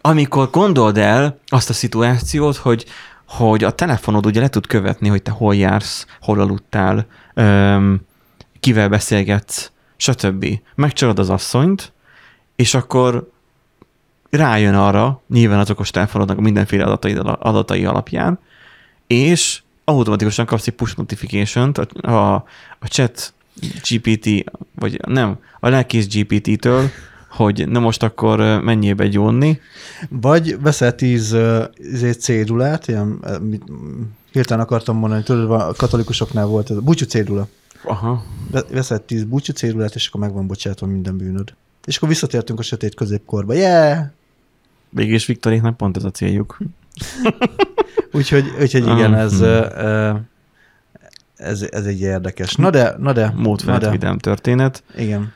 amikor 0.01 0.49
gondold 0.49 0.97
el 0.97 1.39
azt 1.47 1.69
a 1.69 1.73
szituációt, 1.73 2.55
hogy, 2.55 2.85
hogy 3.27 3.63
a 3.63 3.71
telefonod 3.71 4.25
ugye 4.25 4.39
le 4.39 4.47
tud 4.47 4.67
követni, 4.67 5.07
hogy 5.07 5.21
te 5.21 5.31
hol 5.31 5.55
jársz, 5.55 6.05
hol 6.21 6.39
aludtál, 6.39 7.05
öm, 7.33 8.01
kivel 8.59 8.89
beszélgetsz, 8.89 9.71
stb. 9.97 10.45
Megcsalod 10.75 11.19
az 11.19 11.29
asszonyt, 11.29 11.93
és 12.55 12.73
akkor 12.73 13.31
rájön 14.35 14.75
arra, 14.75 15.21
nyilván 15.29 15.59
az 15.59 15.69
okos 15.69 15.91
telefonodnak 15.91 16.39
mindenféle 16.39 16.83
adatai, 16.83 17.15
adatai 17.39 17.85
alapján, 17.85 18.39
és 19.07 19.61
automatikusan 19.83 20.45
kapsz 20.45 20.67
egy 20.67 20.73
push 20.73 20.97
notification-t 20.97 21.77
a, 21.77 22.11
a, 22.11 22.33
a 22.79 22.87
chat 22.87 23.33
GPT, 23.89 24.51
vagy 24.75 24.99
nem, 25.07 25.37
a 25.59 25.69
lelkész 25.69 26.07
GPT-től, 26.07 26.89
hogy 27.29 27.67
na 27.67 27.79
most 27.79 28.03
akkor 28.03 28.39
menjél 28.63 28.93
be 28.93 29.07
gyónni. 29.07 29.59
Vagy 30.09 30.61
veszel 30.61 30.95
tíz 30.95 31.33
uh, 31.33 32.11
cédulát, 32.19 32.87
ilyen, 32.87 33.19
hirtelen 34.31 34.63
akartam 34.63 34.97
mondani, 34.97 35.23
tudod, 35.23 35.51
a 35.51 35.73
katolikusoknál 35.77 36.45
volt 36.45 36.69
ez 36.71 36.79
búcsú 36.79 37.05
cédula. 37.05 37.47
Aha. 37.83 38.23
Veszel 38.69 39.05
tíz 39.05 39.23
búcsú 39.23 39.53
cédulát, 39.53 39.95
és 39.95 40.07
akkor 40.07 40.21
meg 40.21 40.33
van 40.33 40.47
bocsátva 40.47 40.87
minden 40.87 41.17
bűnöd. 41.17 41.53
És 41.85 41.97
akkor 41.97 42.09
visszatértünk 42.09 42.59
a 42.59 42.63
sötét 42.63 42.95
középkorba. 42.95 43.53
Yeah! 43.53 44.05
Mégis 44.95 45.25
Viktoréknak 45.25 45.77
pont 45.77 45.97
ez 45.97 46.03
a 46.03 46.11
céljuk. 46.11 46.57
úgyhogy, 48.11 48.45
úgyhogy 48.61 48.87
igen, 48.87 49.15
ez, 49.15 49.41
uh, 49.41 50.15
ez, 51.35 51.67
ez 51.71 51.85
egy 51.85 52.01
érdekes. 52.01 52.55
Na 52.55 52.69
de, 52.69 52.95
na 52.97 53.13
de. 53.13 53.33
Módfelt 53.35 53.89
vidám 53.89 54.17
történet. 54.17 54.83
Igen. 54.97 55.33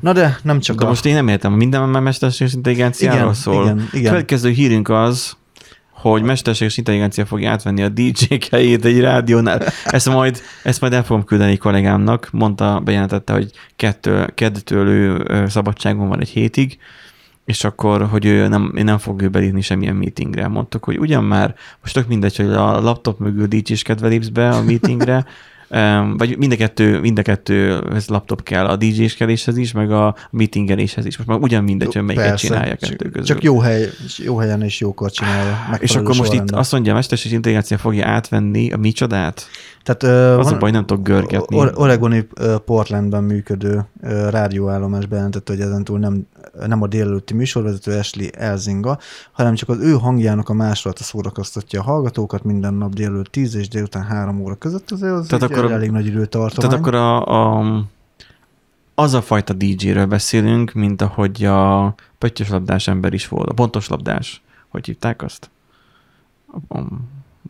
Na 0.00 0.12
de 0.12 0.38
nem 0.42 0.60
csak 0.60 0.76
de 0.76 0.84
a... 0.84 0.88
most 0.88 1.06
én 1.06 1.14
nem 1.14 1.28
értem, 1.28 1.52
minden 1.52 1.88
már 1.88 2.02
mesterséges 2.02 2.52
intelligenciáról 2.52 3.20
igen, 3.20 3.34
szól. 3.34 3.64
Igen, 3.64 3.88
igen. 3.92 4.10
Következő 4.10 4.50
hírünk 4.50 4.88
az, 4.88 5.36
hogy 5.90 6.22
mesterséges 6.22 6.76
intelligencia 6.76 7.26
fogja 7.26 7.50
átvenni 7.50 7.82
a 7.82 7.88
DJ-k 7.88 8.44
helyét 8.44 8.84
egy 8.84 9.00
rádiónál. 9.00 9.62
Ezt 9.84 10.08
majd, 10.08 10.40
ezt 10.62 10.80
majd 10.80 10.92
el 10.92 11.04
fogom 11.04 11.24
küldeni 11.24 11.56
kollégámnak, 11.56 12.28
mondta, 12.32 12.80
bejelentette, 12.84 13.32
hogy 13.32 13.50
kettő, 13.76 14.32
kettőtől 14.34 14.88
ő 14.88 15.24
szabadságon 15.48 16.08
van 16.08 16.20
egy 16.20 16.28
hétig, 16.28 16.78
és 17.44 17.64
akkor, 17.64 18.06
hogy 18.06 18.24
ő 18.24 18.48
nem, 18.48 18.70
nem 18.74 18.98
fog 18.98 19.22
ő 19.22 19.28
belépni 19.28 19.60
semmilyen 19.60 19.96
meetingre. 19.96 20.48
Mondtuk, 20.48 20.84
hogy 20.84 20.98
ugyan 20.98 21.24
már, 21.24 21.54
most 21.80 21.94
tök 21.94 22.08
mindegy, 22.08 22.36
hogy 22.36 22.50
a 22.50 22.80
laptop 22.80 23.18
mögül 23.18 23.46
DJ-skedve 23.46 24.08
lépsz 24.08 24.28
be 24.28 24.48
a 24.48 24.62
meetingre, 24.62 25.24
vagy 26.18 26.38
mind 26.38 26.52
a 26.52 26.56
kettő, 26.56 27.00
mind 27.00 27.18
a 27.18 27.22
kettő 27.22 27.84
ez 27.94 28.08
laptop 28.08 28.42
kell 28.42 28.66
a 28.66 28.76
DJ-skedéshez 28.76 29.56
is, 29.56 29.72
meg 29.72 29.90
a 29.90 30.16
meetingeléshez 30.30 31.06
is. 31.06 31.16
Most 31.16 31.28
már 31.28 31.38
ugyan 31.38 31.64
mindegy, 31.64 31.94
hogy 31.94 32.02
melyiket 32.02 32.28
Persze, 32.28 32.46
csinálja 32.46 32.74
kettő 32.76 33.08
közül. 33.08 33.26
Csak 33.26 33.42
jó, 33.42 33.58
hely, 33.58 33.88
jó 34.18 34.36
helyen 34.36 34.62
és 34.62 34.80
jókor 34.80 35.10
csinálja. 35.10 35.78
És 35.78 35.96
akkor 35.96 36.16
most 36.16 36.32
itt 36.32 36.50
azt 36.50 36.72
mondja, 36.72 36.92
a 36.92 36.94
mesterséges 36.94 37.36
intelligencia 37.36 37.78
fogja 37.78 38.08
átvenni 38.08 38.72
a 38.72 38.76
micsodát? 38.76 39.46
Tehát, 39.82 40.02
az 40.38 40.44
van, 40.44 40.54
a 40.54 40.58
baj, 40.58 40.70
nem 40.70 40.86
tudok 40.86 41.04
görgetni. 41.04 41.56
Oregoni 41.74 42.26
Portlandben 42.64 43.24
működő 43.24 43.84
rádióállomás 44.30 45.06
bejelentette, 45.06 45.52
hogy 45.52 45.62
ezentúl 45.62 45.98
nem, 45.98 46.26
nem 46.66 46.82
a 46.82 46.86
délelőtti 46.86 47.34
műsorvezető 47.34 47.98
Ashley 47.98 48.28
Elzinga, 48.32 48.98
hanem 49.32 49.54
csak 49.54 49.68
az 49.68 49.78
ő 49.78 49.92
hangjának 49.92 50.48
a 50.48 50.52
másolata 50.52 51.02
szórakoztatja 51.02 51.80
a 51.80 51.82
hallgatókat 51.82 52.44
minden 52.44 52.74
nap 52.74 52.94
délelőtt 52.94 53.26
10 53.26 53.54
és 53.54 53.68
délután 53.68 54.02
3 54.02 54.40
óra 54.40 54.54
között. 54.54 54.90
Azért 54.90 55.12
az 55.12 55.26
tehát 55.26 55.50
akkor, 55.50 55.72
elég 55.72 55.90
nagy 55.90 56.06
időtartomány. 56.06 56.70
Tehát 56.70 56.86
akkor 56.86 56.94
a, 56.94 57.26
a, 57.26 57.84
az 58.94 59.14
a 59.14 59.22
fajta 59.22 59.52
DJ-ről 59.52 60.06
beszélünk, 60.06 60.72
mint 60.72 61.02
ahogy 61.02 61.44
a 61.44 61.94
pöttyös 62.18 62.48
labdás 62.48 62.88
ember 62.88 63.12
is 63.12 63.28
volt, 63.28 63.48
a 63.48 63.54
pontos 63.54 63.88
labdás. 63.88 64.42
Hogy 64.68 64.86
hívták 64.86 65.22
azt? 65.22 65.50
A, 66.68 66.78
a, 66.78 66.86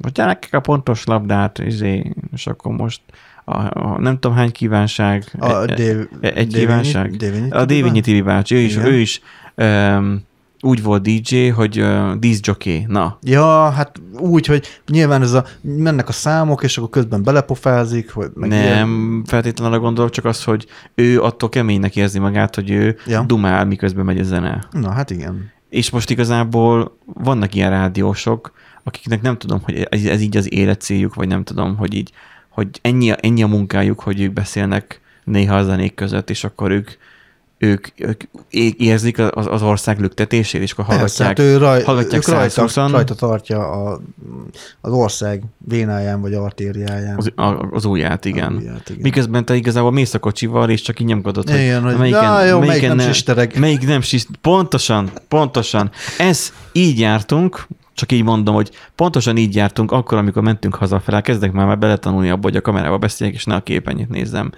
hogy 0.02 0.12
gyerekek 0.12 0.54
a 0.54 0.60
pontos 0.60 1.04
labdát, 1.04 1.58
izé, 1.58 2.12
és 2.32 2.46
akkor 2.46 2.72
most 2.72 3.00
a, 3.44 3.56
a, 3.56 4.00
nem 4.00 4.18
tudom 4.18 4.36
hány 4.36 4.52
kívánság. 4.52 5.24
A 5.38 5.52
e, 5.52 5.74
Dév, 5.74 6.08
e, 6.20 6.32
egy 6.34 6.54
kívánság. 6.54 7.16
A 7.50 7.64
Dévényi 7.64 8.00
Tibi 8.00 8.22
bácsi, 8.22 8.54
ő 8.54 8.58
is, 8.58 8.76
ő 8.76 8.98
is 8.98 9.20
um, 9.56 10.22
úgy 10.64 10.82
volt 10.82 11.02
DJ, 11.02 11.48
hogy 11.48 11.80
uh, 11.80 12.14
díszjoké, 12.14 12.84
na. 12.88 13.18
Ja, 13.22 13.70
hát 13.70 14.00
úgy, 14.18 14.46
hogy 14.46 14.80
nyilván 14.86 15.22
ez 15.22 15.32
a, 15.32 15.44
mennek 15.60 16.08
a 16.08 16.12
számok, 16.12 16.62
és 16.62 16.78
akkor 16.78 16.90
közben 16.90 17.22
belepofázik. 17.22 18.12
Vagy 18.12 18.30
meg 18.34 18.48
Nem, 18.48 18.60
ilyen. 18.60 19.24
feltétlenül 19.26 19.78
gondolok, 19.78 20.10
csak 20.10 20.24
az, 20.24 20.44
hogy 20.44 20.66
ő 20.94 21.20
attól 21.20 21.48
keménynek 21.48 21.96
érzi 21.96 22.18
magát, 22.18 22.54
hogy 22.54 22.70
ő 22.70 22.96
ja. 23.06 23.22
dumál, 23.26 23.64
miközben 23.64 24.04
megy 24.04 24.18
a 24.18 24.24
zene. 24.24 24.64
Na, 24.70 24.90
hát 24.90 25.10
igen. 25.10 25.50
És 25.68 25.90
most 25.90 26.10
igazából 26.10 26.98
vannak 27.04 27.54
ilyen 27.54 27.70
rádiósok, 27.70 28.52
akiknek 28.82 29.22
nem 29.22 29.38
tudom, 29.38 29.60
hogy 29.62 29.86
ez, 29.90 30.04
ez 30.04 30.20
így 30.20 30.36
az 30.36 30.52
életcéljuk, 30.52 31.14
vagy 31.14 31.28
nem 31.28 31.44
tudom, 31.44 31.76
hogy 31.76 31.94
így, 31.94 32.12
hogy 32.48 32.68
ennyi, 32.82 33.12
ennyi 33.20 33.42
a 33.42 33.46
munkájuk, 33.46 34.00
hogy 34.00 34.20
ők 34.20 34.32
beszélnek 34.32 35.00
néha 35.24 35.56
a 35.56 35.62
zenék 35.62 35.94
között, 35.94 36.30
és 36.30 36.44
akkor 36.44 36.70
ők, 36.70 36.90
ők, 37.58 37.86
ők 37.96 38.22
érzik 38.76 39.18
az, 39.18 39.46
az 39.46 39.62
ország 39.62 40.00
lüktetését, 40.00 40.62
és 40.62 40.72
akkor 40.72 40.84
hallgatják, 40.84 41.34
Persze, 41.34 41.42
hát 41.42 41.52
ő 41.52 41.56
raj, 41.56 41.82
hallgatják 41.82 42.26
rajta, 42.26 42.88
rajta 42.88 43.14
tartja 43.14 43.70
a, 43.70 44.00
az 44.80 44.92
ország 44.92 45.42
vénáján, 45.58 46.20
vagy 46.20 46.34
artériáján. 46.34 47.16
Az, 47.16 47.32
a, 47.36 47.68
az 47.70 47.84
ujját, 47.84 48.24
igen. 48.24 48.54
ujját, 48.54 48.88
igen. 48.88 49.00
Miközben 49.02 49.44
te 49.44 49.54
igazából 49.54 49.92
mész 49.92 50.14
a 50.14 50.18
kocsival, 50.18 50.70
és 50.70 50.82
csak 50.82 51.00
így 51.00 51.06
nyomkodod, 51.06 51.50
hogy, 51.50 51.60
igen, 51.60 51.82
hogy 51.82 51.96
melyiken, 51.96 52.24
na, 52.24 52.44
jó, 52.44 52.58
melyiken 52.58 52.66
melyik 52.66 52.86
nem 52.86 52.96
ne, 52.96 53.12
sistereg. 53.12 53.58
Melyik 53.58 53.86
nem 53.86 54.00
sistereg. 54.00 54.40
Pontosan, 54.40 55.10
pontosan. 55.28 55.90
Ez 56.18 56.52
így 56.72 56.98
jártunk, 56.98 57.66
csak 57.94 58.12
így 58.12 58.22
mondom, 58.22 58.54
hogy 58.54 58.70
pontosan 58.94 59.36
így 59.36 59.54
jártunk 59.54 59.92
akkor, 59.92 60.18
amikor 60.18 60.42
mentünk 60.42 60.74
hazafele, 60.74 61.20
kezdek 61.20 61.52
már, 61.52 61.66
már 61.66 61.78
beletanulni 61.78 62.30
abba, 62.30 62.42
hogy 62.42 62.56
a 62.56 62.60
kamerába 62.60 62.98
beszéljek, 62.98 63.36
és 63.36 63.44
ne 63.44 63.54
a 63.54 63.60
képenyét 63.60 64.08
nézzem. 64.08 64.50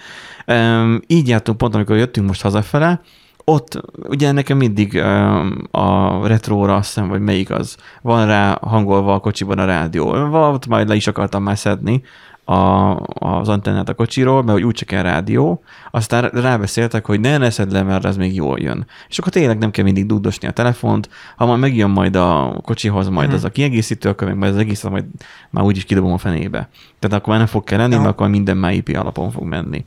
Um, 0.47 1.01
így 1.07 1.29
jártunk 1.29 1.59
pont, 1.59 1.75
amikor 1.75 1.97
jöttünk 1.97 2.27
most 2.27 2.43
hazafele, 2.43 3.01
ott 3.45 3.81
ugye 4.09 4.33
nekem 4.33 4.57
mindig 4.57 4.95
um, 4.95 5.57
a 5.71 6.27
retróra 6.27 6.75
azt 6.75 6.87
hiszem, 6.87 7.09
vagy 7.09 7.21
melyik 7.21 7.51
az, 7.51 7.77
van 8.03 8.27
rá 8.27 8.59
hangolva 8.63 9.15
a 9.15 9.19
kocsiban 9.19 9.59
a 9.59 9.65
rádió. 9.65 10.09
Ott 10.33 10.67
majd 10.67 10.89
le 10.89 10.95
is 10.95 11.07
akartam 11.07 11.43
már 11.43 11.59
szedni, 11.59 12.03
a, 12.45 12.97
az 13.19 13.49
antennát 13.49 13.89
a 13.89 13.95
kocsiról, 13.95 14.43
mert 14.43 14.53
hogy 14.59 14.67
úgyse 14.67 14.85
kell 14.85 15.03
rádió, 15.03 15.63
aztán 15.91 16.29
rábeszéltek, 16.33 17.07
hogy 17.07 17.21
ne 17.21 17.39
neszed 17.39 17.73
le, 17.73 17.83
mert 17.83 18.05
ez 18.05 18.17
még 18.17 18.35
jól 18.35 18.59
jön. 18.59 18.87
És 19.09 19.19
akkor 19.19 19.33
tényleg 19.33 19.59
nem 19.59 19.71
kell 19.71 19.85
mindig 19.85 20.07
dudosni 20.07 20.49
a 20.49 20.51
telefont, 20.51 21.09
ha 21.37 21.47
majd 21.47 21.61
megjön 21.61 21.91
majd 21.91 22.17
a 22.17 22.61
kocsihoz 22.65 23.09
majd 23.09 23.27
uh-huh. 23.27 23.35
az 23.35 23.45
a 23.45 23.51
kiegészítő, 23.51 24.09
akkor 24.09 24.27
meg 24.27 24.37
majd 24.37 24.53
az 24.53 24.59
egész 24.59 24.83
majd 24.83 25.05
már 25.51 25.65
úgyis 25.65 25.85
kidobom 25.85 26.13
a 26.13 26.19
fenébe. 26.19 26.69
Tehát 26.99 27.17
akkor 27.17 27.29
már 27.29 27.39
nem 27.39 27.47
fog 27.47 27.65
kelleni, 27.65 27.97
mert 27.97 28.09
akkor 28.09 28.29
minden 28.29 28.57
már 28.57 28.73
IP 28.73 28.97
alapon 28.97 29.31
fog 29.31 29.45
menni. 29.45 29.85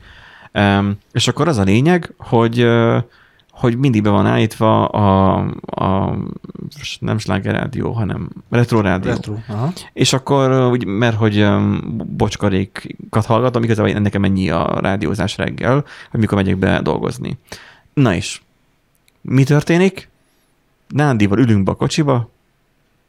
Um, 0.54 0.98
és 1.12 1.28
akkor 1.28 1.48
az 1.48 1.58
a 1.58 1.62
lényeg, 1.62 2.14
hogy 2.18 2.62
uh, 2.62 2.96
hogy 3.58 3.76
mindig 3.76 4.02
be 4.02 4.10
van 4.10 4.26
állítva 4.26 4.86
a, 4.86 5.36
a 5.60 6.16
nem 7.00 7.16
rádió, 7.42 7.92
hanem 7.92 8.28
retro 8.50 8.80
rádió. 8.80 9.10
Retro, 9.10 9.36
aha. 9.48 9.72
És 9.92 10.12
akkor, 10.12 10.70
úgy, 10.70 10.84
mert 10.84 11.16
hogy 11.16 11.46
bocskarékat 12.06 13.26
hallgatom, 13.26 13.62
igazából 13.62 13.92
nekem 13.92 14.24
ennyi 14.24 14.50
a 14.50 14.78
rádiózás 14.80 15.36
reggel, 15.36 15.84
hogy 16.10 16.20
mikor 16.20 16.38
megyek 16.38 16.56
be 16.56 16.80
dolgozni. 16.82 17.38
Na 17.94 18.14
és, 18.14 18.40
mi 19.20 19.44
történik? 19.44 20.08
Nándival 20.88 21.38
ülünk 21.38 21.64
be 21.64 21.70
a 21.70 21.74
kocsiba, 21.74 22.30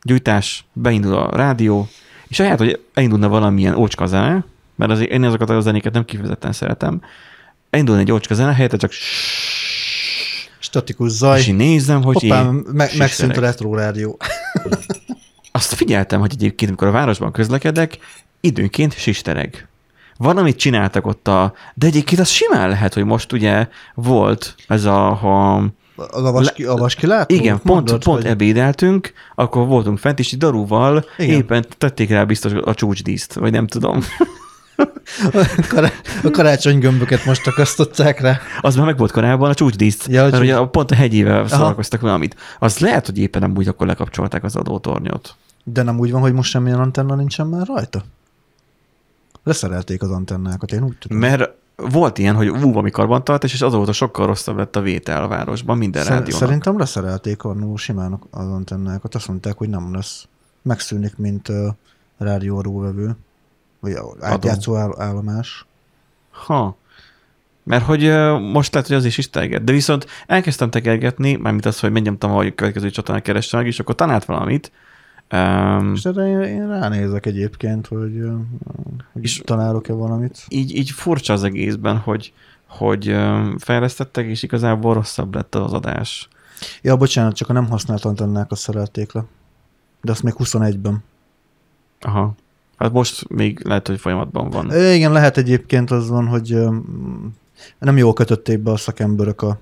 gyújtás, 0.01 0.65
beindul 0.73 1.13
a 1.13 1.35
rádió, 1.35 1.87
és 2.27 2.39
ahelyett, 2.39 2.57
hogy 2.57 2.81
elindulna 2.93 3.27
valamilyen 3.27 3.75
ócska 3.75 4.05
zene, 4.05 4.45
mert 4.75 4.91
azért 4.91 5.11
én 5.11 5.23
azokat 5.23 5.49
a 5.49 5.61
zenéket 5.61 5.93
nem 5.93 6.05
kifejezetten 6.05 6.51
szeretem, 6.51 7.01
elindulna 7.69 8.01
egy 8.01 8.11
ócska 8.11 8.33
zene, 8.33 8.53
helyette 8.53 8.77
csak 8.77 8.91
Statikus 10.59 11.11
zaj. 11.11 11.39
És 11.39 11.47
én 11.47 11.55
nézem, 11.55 12.03
hogy 12.03 12.21
Hoppá, 12.21 12.41
én 12.41 12.63
me- 12.71 12.97
megszűnt 12.97 13.37
a 13.37 13.41
retro 13.41 13.75
rádió. 13.75 14.17
Azt 15.51 15.73
figyeltem, 15.73 16.19
hogy 16.19 16.31
egyébként, 16.33 16.69
amikor 16.69 16.87
a 16.87 16.91
városban 16.91 17.31
közlekedek, 17.31 17.97
időnként 18.41 18.97
sistereg. 18.97 19.67
Valamit 20.17 20.55
csináltak 20.55 21.05
ott 21.05 21.27
a... 21.27 21.53
De 21.73 21.85
egyébként 21.85 22.21
az 22.21 22.29
simán 22.29 22.69
lehet, 22.69 22.93
hogy 22.93 23.05
most 23.05 23.31
ugye 23.31 23.67
volt 23.93 24.55
ez 24.67 24.85
a... 24.85 24.99
Ha, 24.99 25.55
a 25.95 26.31
vaski, 26.31 26.63
a 26.63 26.75
vaski 26.75 27.07
látó? 27.07 27.35
Igen, 27.35 27.53
pont, 27.53 27.63
Mondod, 27.65 28.03
pont 28.03 28.21
hogy... 28.21 28.31
ebédeltünk, 28.31 29.13
akkor 29.35 29.67
voltunk 29.67 29.97
fent, 29.97 30.19
és 30.19 30.37
Darúval 30.37 31.05
Igen. 31.17 31.35
éppen 31.35 31.65
tették 31.77 32.09
rá 32.09 32.23
biztos 32.23 32.51
a 32.51 32.73
csúcsdíszt, 32.73 33.33
vagy 33.33 33.51
nem 33.51 33.67
tudom. 33.67 33.99
A 36.23 36.29
karácsonygömböket 36.31 37.25
most 37.25 37.47
akasztották 37.47 38.19
rá. 38.19 38.39
Az 38.61 38.75
már 38.75 38.85
meg 38.85 38.97
volt 38.97 39.11
korábban 39.11 39.49
a 39.49 39.53
csúcsdíszt, 39.53 40.07
ja, 40.07 40.23
mert 40.23 40.39
ugye 40.39 40.65
pont 40.65 40.91
a 40.91 40.95
hegyével 40.95 41.47
szórakoztak 41.47 42.01
valamit. 42.01 42.35
Az 42.59 42.79
lehet, 42.79 43.05
hogy 43.05 43.17
éppen 43.17 43.41
nem 43.41 43.53
úgy 43.57 43.67
akkor 43.67 43.87
lekapcsolták 43.87 44.43
az 44.43 44.55
adótornyot. 44.55 45.35
De 45.63 45.83
nem 45.83 45.99
úgy 45.99 46.11
van, 46.11 46.21
hogy 46.21 46.33
most 46.33 46.49
semmilyen 46.49 46.79
antenna 46.79 47.15
nincsen 47.15 47.47
már 47.47 47.67
rajta? 47.67 48.03
Leszerelték 49.43 50.01
az 50.01 50.09
antennákat, 50.11 50.71
én 50.71 50.83
úgy 50.83 50.97
tudom. 50.97 51.17
Mert 51.17 51.51
volt 51.75 52.17
ilyen, 52.17 52.35
hogy 52.35 52.49
ú, 52.49 52.77
ami 52.77 52.91
karbantartás, 52.91 53.53
és 53.53 53.61
azóta 53.61 53.91
sokkal 53.91 54.25
rosszabb 54.25 54.57
lett 54.57 54.75
a 54.75 54.81
vétel 54.81 55.23
a 55.23 55.27
városban, 55.27 55.77
minden 55.77 56.03
Szer- 56.03 56.17
rádiónak. 56.17 56.41
Szerintem 56.41 56.77
leszerelték 56.77 57.43
annó 57.43 57.75
simán 57.75 58.19
az 58.31 58.45
antennákat. 58.45 59.15
Azt 59.15 59.27
mondták, 59.27 59.57
hogy 59.57 59.69
nem 59.69 59.93
lesz. 59.93 60.27
Megszűnik, 60.61 61.17
mint 61.17 61.49
uh, 61.49 61.67
rádióadóvevő. 62.17 63.17
Vagy 63.79 63.93
átjátszó 64.19 64.75
áll- 64.75 64.99
állomás. 65.01 65.65
Ha. 66.31 66.77
Mert 67.63 67.85
hogy 67.85 68.01
most 68.39 68.73
lehet, 68.73 68.87
hogy 68.89 68.97
az 68.97 69.05
is 69.05 69.17
is 69.17 69.29
terged. 69.29 69.63
De 69.63 69.71
viszont 69.71 70.05
elkezdtem 70.27 70.69
tekergetni, 70.69 71.35
mármint 71.35 71.65
az, 71.65 71.79
hogy 71.79 71.91
megnyomtam, 71.91 72.31
hogy 72.31 72.47
a 72.47 72.53
következő 72.55 72.89
csatornán 72.89 73.23
kerestem 73.23 73.59
meg, 73.59 73.67
és 73.67 73.79
akkor 73.79 73.95
talált 73.95 74.25
valamit. 74.25 74.71
Um, 75.31 75.93
És 75.95 76.05
erre 76.05 76.27
én, 76.27 76.39
én 76.41 76.67
ránézek 76.67 77.25
egyébként, 77.25 77.87
hogy, 77.87 78.21
hogy 79.13 79.23
És- 79.23 79.41
találok-e 79.45 79.93
valamit. 79.93 80.45
így, 80.47 80.75
így 80.75 80.89
furcsa 80.91 81.33
az 81.33 81.43
egészben, 81.43 81.97
hogy, 81.97 82.33
hogy 82.67 83.15
fejlesztettek, 83.57 84.25
és 84.25 84.43
igazából 84.43 84.93
rosszabb 84.93 85.35
lett 85.35 85.55
az 85.55 85.73
adás. 85.73 86.27
Ja, 86.81 86.95
bocsánat, 86.95 87.35
csak 87.35 87.49
a 87.49 87.53
nem 87.53 87.69
használt 87.69 88.05
antennákat 88.05 88.57
szerelték 88.57 89.11
le. 89.11 89.23
De 90.01 90.11
azt 90.11 90.23
még 90.23 90.33
21-ben. 90.37 91.03
Aha. 92.01 92.35
Hát 92.79 92.91
most 92.91 93.29
még 93.29 93.61
lehet, 93.63 93.87
hogy 93.87 93.99
folyamatban 93.99 94.49
van. 94.49 94.71
Igen, 94.75 95.11
lehet 95.11 95.37
egyébként 95.37 95.91
az 95.91 96.09
van, 96.09 96.27
hogy 96.27 96.57
nem 97.79 97.97
jól 97.97 98.13
kötötték 98.13 98.59
be 98.59 98.71
a 98.71 98.77
szakemberök 98.77 99.41
a, 99.41 99.59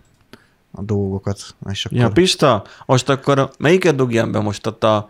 a 0.71 0.81
dolgokat. 0.81 1.55
És 1.69 1.85
akkor... 1.85 1.97
Ja, 1.97 2.09
Pista, 2.09 2.63
most 2.85 3.09
akkor 3.09 3.51
melyiket 3.59 3.95
dugjam 3.95 4.31
be 4.31 4.39
most 4.39 4.67
ott 4.67 4.83
a, 4.83 5.09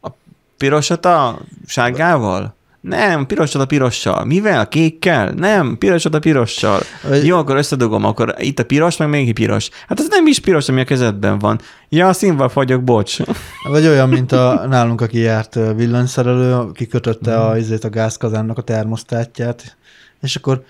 a 0.00 0.08
pirosat 0.56 1.04
a 1.04 1.38
sárgával? 1.66 2.54
Nem, 2.88 3.26
pirosat 3.26 3.62
a 3.62 3.66
pirossal. 3.66 4.24
Mivel? 4.24 4.68
Kékkel? 4.68 5.30
Nem, 5.30 5.78
pirosat 5.78 6.14
a 6.14 6.18
pirossal. 6.18 6.80
Jó, 7.22 7.36
akkor 7.36 7.56
összedugom, 7.56 8.04
akkor 8.04 8.34
itt 8.38 8.58
a 8.58 8.64
piros, 8.64 8.96
meg 8.96 9.08
még 9.08 9.34
piros. 9.34 9.70
Hát 9.88 10.00
ez 10.00 10.06
nem 10.08 10.26
is 10.26 10.40
piros, 10.40 10.68
ami 10.68 10.80
a 10.80 10.84
kezedben 10.84 11.38
van. 11.38 11.60
Ja, 11.88 12.12
színval 12.12 12.48
fagyok, 12.48 12.84
bocs. 12.84 13.16
Vagy 13.70 13.86
olyan, 13.86 14.08
mint 14.08 14.32
a 14.32 14.66
nálunk, 14.68 15.00
aki 15.00 15.18
járt 15.18 15.58
villanyszerelő, 15.76 16.72
kikötötte 16.72 17.40
a, 17.40 17.56
izét, 17.56 17.84
a 17.84 17.90
gázkazánnak 17.90 18.58
a 18.58 18.62
termosztátját, 18.62 19.76
és 20.20 20.36
akkor 20.36 20.64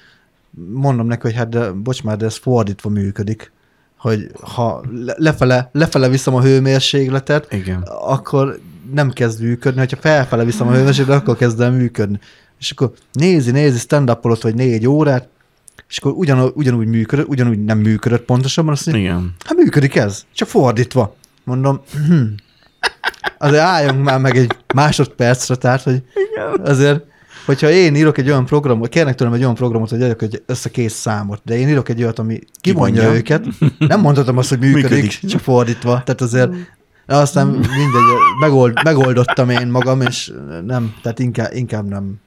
mondom 0.72 1.06
neki, 1.06 1.22
hogy 1.22 1.34
hát 1.34 1.48
de, 1.48 1.70
bocs 1.70 2.02
már, 2.02 2.16
de 2.16 2.24
ez 2.24 2.36
fordítva 2.36 2.88
működik, 2.88 3.52
hogy 3.98 4.30
ha 4.40 4.82
le- 5.04 5.14
lefele, 5.16 5.68
lefele 5.72 6.08
viszem 6.08 6.34
a 6.34 6.42
hőmérsékletet, 6.42 7.52
Igen. 7.52 7.82
akkor 7.82 8.58
nem 8.94 9.10
kezd 9.10 9.42
működni, 9.42 9.78
hogyha 9.78 9.96
felfele 9.96 10.44
viszem 10.44 10.68
a 10.68 10.72
hőmérsékletet, 10.72 11.22
akkor 11.22 11.36
kezd 11.36 11.60
el 11.60 11.70
működni. 11.70 12.18
És 12.60 12.70
akkor 12.70 12.92
nézi, 13.12 13.50
nézi, 13.50 13.78
stand 13.78 14.10
up 14.10 14.42
vagy 14.42 14.54
négy 14.54 14.86
órát, 14.86 15.28
és 15.88 15.98
akkor 15.98 16.12
ugyan, 16.12 16.52
ugyanúgy 16.54 16.86
működött, 16.86 17.28
ugyanúgy 17.28 17.64
nem 17.64 17.78
működött 17.78 18.24
pontosabban, 18.24 18.72
azt 18.72 18.86
mondja, 18.86 19.04
Igen. 19.04 19.34
Hát 19.44 19.56
működik 19.56 19.96
ez, 19.96 20.24
csak 20.34 20.48
fordítva. 20.48 21.16
Mondom, 21.44 21.80
hm. 22.06 22.22
azért 23.38 23.62
álljunk 23.62 24.04
már 24.04 24.20
meg 24.20 24.36
egy 24.36 24.56
másodpercre, 24.74 25.54
tehát, 25.54 25.82
hogy 25.82 26.02
azért, 26.64 27.04
hogyha 27.46 27.70
én 27.70 27.94
írok 27.94 28.18
egy 28.18 28.28
olyan 28.28 28.46
programot, 28.46 28.88
kérnek 28.88 29.14
tőlem 29.14 29.32
egy 29.32 29.42
olyan 29.42 29.54
programot, 29.54 29.90
hogy 29.90 30.02
adjak 30.02 30.24
össze 30.46 30.68
két 30.68 30.90
számot, 30.90 31.40
de 31.44 31.58
én 31.58 31.68
írok 31.68 31.88
egy 31.88 32.02
olyat, 32.02 32.18
ami 32.18 32.40
kimondja 32.60 33.00
Kimondja. 33.00 33.18
őket, 33.18 33.46
nem 33.78 34.00
mondhatom 34.00 34.38
azt, 34.38 34.48
hogy 34.48 34.58
működik, 34.58 34.90
Működik. 34.90 35.26
csak 35.26 35.40
fordítva. 35.40 36.02
Tehát 36.04 36.20
azért 36.20 36.50
aztán 37.16 37.46
mindegy, 37.46 38.02
megold, 38.40 38.82
megoldottam 38.84 39.50
én 39.50 39.66
magam, 39.66 40.00
és 40.00 40.32
nem, 40.66 40.94
tehát 41.02 41.18
inkább, 41.18 41.52
inkább 41.52 41.88
nem. 41.88 42.20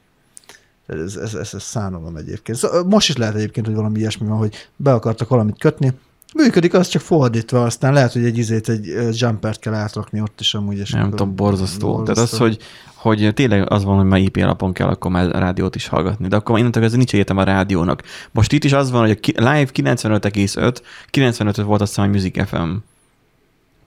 Ez, 0.87 1.15
ez, 1.15 1.33
ez, 1.33 1.53
ez 1.53 1.63
szánalom 1.63 2.15
egyébként. 2.15 2.57
Szóval 2.57 2.83
most 2.83 3.09
is 3.09 3.17
lehet 3.17 3.35
egyébként, 3.35 3.65
hogy 3.65 3.75
valami 3.75 3.99
ilyesmi 3.99 4.27
van, 4.27 4.37
hogy 4.37 4.69
be 4.75 4.93
akartak 4.93 5.29
valamit 5.29 5.59
kötni, 5.59 5.93
működik, 6.33 6.73
az 6.73 6.87
csak 6.87 7.01
fordítva, 7.01 7.63
aztán 7.63 7.93
lehet, 7.93 8.13
hogy 8.13 8.25
egy 8.25 8.37
izét, 8.37 8.69
egy 8.69 8.93
jumpert 9.11 9.59
kell 9.59 9.73
átrakni 9.73 10.21
ott 10.21 10.39
is 10.39 10.53
amúgy. 10.53 10.77
És 10.77 10.91
Nem 10.91 11.09
tudom, 11.09 11.35
borzasztó. 11.35 12.03
Tehát 12.03 12.17
az, 12.17 12.37
hogy, 12.37 12.57
hogy 12.95 13.31
tényleg 13.33 13.71
az 13.71 13.83
van, 13.83 13.95
hogy 13.95 14.05
már 14.05 14.19
IP 14.19 14.37
alapon 14.37 14.73
kell 14.73 14.87
akkor 14.87 15.11
már 15.11 15.31
rádiót 15.31 15.75
is 15.75 15.87
hallgatni. 15.87 16.27
De 16.27 16.35
akkor 16.35 16.59
innentől 16.59 16.83
ez 16.83 16.93
nincs 16.93 17.13
egyetem 17.13 17.37
a 17.37 17.43
rádiónak. 17.43 18.03
Most 18.31 18.51
itt 18.51 18.63
is 18.63 18.73
az 18.73 18.91
van, 18.91 19.01
hogy 19.01 19.33
a 19.35 19.51
live 19.53 19.69
95,5, 19.73 20.77
95 21.09 21.55
volt 21.55 21.81
azt 21.81 21.89
hiszem, 21.95 22.11
hogy 22.11 22.13
Music 22.13 22.47
FM 22.47 22.69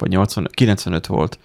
vagy 0.05 0.12
80, 0.12 0.48
95 0.55 1.07
volt 1.07 1.38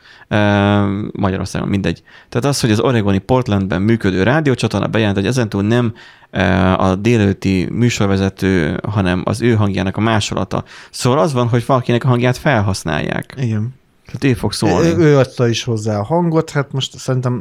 Magyarországon, 1.12 1.68
mindegy. 1.68 2.04
Tehát 2.30 2.48
az, 2.48 2.60
hogy 2.60 2.72
az 2.72 2.80
Oregoni 2.80 3.18
Portlandben 3.18 3.82
működő 3.82 4.24
rádiócsatorna 4.24 4.88
bejelent, 4.88 5.18
hogy 5.18 5.26
ezentúl 5.26 5.62
nem 5.64 5.94
a 6.78 6.96
délőtti 6.96 7.68
műsorvezető, 7.72 8.80
hanem 8.88 9.22
az 9.26 9.42
ő 9.42 9.54
hangjának 9.54 9.98
a 9.98 10.02
másolata. 10.02 10.64
Szóval 10.92 11.20
az 11.20 11.34
van, 11.34 11.48
hogy 11.48 11.66
valakinek 11.66 12.04
a 12.04 12.08
hangját 12.08 12.38
felhasználják. 12.38 13.34
Igen. 13.38 13.78
Tehát 14.06 14.24
ő 14.24 14.40
fog 14.40 14.54
szólni. 14.54 14.88
Ő, 14.88 14.98
ő 14.98 15.18
adta 15.18 15.48
is 15.48 15.64
hozzá 15.64 16.00
a 16.00 16.04
hangot, 16.04 16.50
hát 16.50 16.72
most 16.72 16.98
szerintem, 16.98 17.34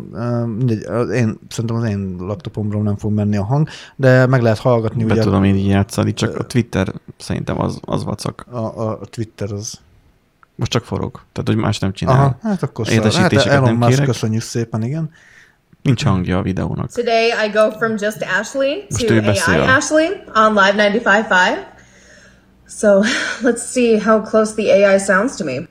mindegy, 0.57 0.85
az 0.85 1.11
én, 1.11 1.39
szerintem 1.49 1.77
az 1.77 1.85
én 1.85 2.17
laptopomról 2.19 2.83
nem 2.83 2.97
fog 2.97 3.13
menni 3.13 3.37
a 3.37 3.45
hang, 3.45 3.69
de 3.97 4.27
meg 4.27 4.43
lehet 4.43 4.59
hallgatni 4.59 5.05
Be 5.05 5.13
ugye 5.13 5.23
tudom 5.23 5.45
én 5.45 5.55
így 5.55 5.67
játszani, 5.67 6.15
csak 6.15 6.39
a 6.39 6.47
Twitter 6.47 6.93
szerintem 7.17 7.61
az, 7.61 7.79
az 7.81 8.05
vacak. 8.05 8.47
a, 8.51 8.91
a 8.91 8.99
Twitter 9.11 9.53
az. 9.53 9.81
Most 10.59 10.71
csak 10.71 10.85
forog. 10.85 11.21
Tehát, 11.33 11.49
hogy 11.49 11.57
más 11.57 11.79
nem 11.79 11.93
csinál. 11.93 12.15
Aha, 12.15 12.39
hát 12.43 12.63
akkor 12.63 12.87
szar. 12.87 13.13
Hát 13.13 13.33
Elon 13.33 13.63
nem 13.63 13.77
Musk, 13.77 13.91
kérek. 13.91 14.07
köszönjük 14.07 14.43
szépen, 14.43 14.83
igen. 14.83 15.11
Nincs 15.83 16.05
hangja 16.05 16.39
a 16.39 16.43
videónak. 16.43 16.93
Today 16.93 17.27
I 17.47 17.51
go 17.53 17.71
from 17.71 17.95
just 17.99 18.27
Ashley 18.41 18.87
to 18.89 19.15
AI 19.15 19.21
beszél. 19.21 19.61
Ashley 19.63 20.07
on 20.35 20.55
Live 20.55 21.01
95.5. 21.01 21.67
So 22.69 23.03
let's 23.47 23.63
see 23.63 23.99
how 23.99 24.21
close 24.21 24.55
the 24.55 24.73
AI 24.73 24.99
sounds 24.99 25.37
to 25.37 25.45
me. 25.45 25.69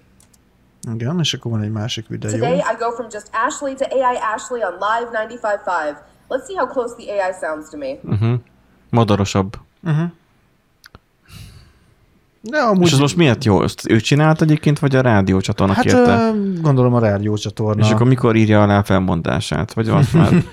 Igen, 0.94 1.20
és 1.20 1.34
akkor 1.34 1.52
van 1.52 1.62
egy 1.62 1.72
másik 1.72 2.08
videó. 2.08 2.32
Today 2.32 2.58
I 2.58 2.76
go 2.80 2.92
from 2.92 3.08
just 3.12 3.30
Ashley 3.32 3.76
to 3.76 3.86
AI 3.86 4.18
Ashley 4.36 4.62
on 4.64 4.74
Live 4.74 5.38
95.5. 5.38 5.98
Let's 6.30 6.46
see 6.46 6.56
how 6.56 6.68
close 6.68 6.96
the 6.96 7.12
AI 7.12 7.34
sounds 7.42 7.70
to 7.70 7.78
me. 7.78 8.00
Uh-huh. 8.04 8.40
Modorosabb. 8.90 9.54
De 12.42 12.58
amúgy, 12.58 12.86
És 12.86 12.94
az 12.94 13.00
most 13.00 13.16
miért 13.16 13.46
jó? 13.46 13.64
Ezt 13.64 13.90
ő 13.90 14.00
csinált 14.00 14.42
egyébként, 14.42 14.80
vagy 14.80 14.96
a 14.96 15.02
rádiócsatorna 15.02 15.74
hát 15.74 15.84
kérte? 15.84 16.34
gondolom 16.62 16.94
a 16.94 17.00
rádiócsatorna. 17.00 17.86
És 17.86 17.92
akkor 17.92 18.08
mikor 18.08 18.36
írja 18.36 18.62
alá 18.62 18.78
a 18.78 18.84
felmondását? 18.84 19.74
Vagy 19.74 19.90
azt 19.90 20.14
már 20.14 20.34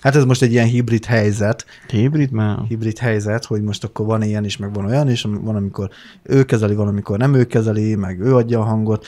Hát 0.00 0.16
ez 0.16 0.24
most 0.24 0.42
egy 0.42 0.52
ilyen 0.52 0.66
hibrid 0.66 1.04
helyzet, 1.04 1.66
hibrid 1.88 2.30
már? 2.30 2.58
hibrid 2.68 2.98
helyzet, 2.98 3.44
hogy 3.44 3.62
most 3.62 3.84
akkor 3.84 4.06
van 4.06 4.22
ilyen 4.22 4.44
is, 4.44 4.56
meg 4.56 4.72
van 4.74 4.84
olyan 4.84 5.10
is, 5.10 5.22
van, 5.22 5.56
amikor 5.56 5.88
ő 6.22 6.44
kezeli, 6.44 6.74
van, 6.74 6.88
amikor 6.88 7.18
nem 7.18 7.34
ő 7.34 7.44
kezeli, 7.44 7.94
meg 7.94 8.20
ő 8.20 8.34
adja 8.34 8.60
a 8.60 8.64
hangot. 8.64 9.06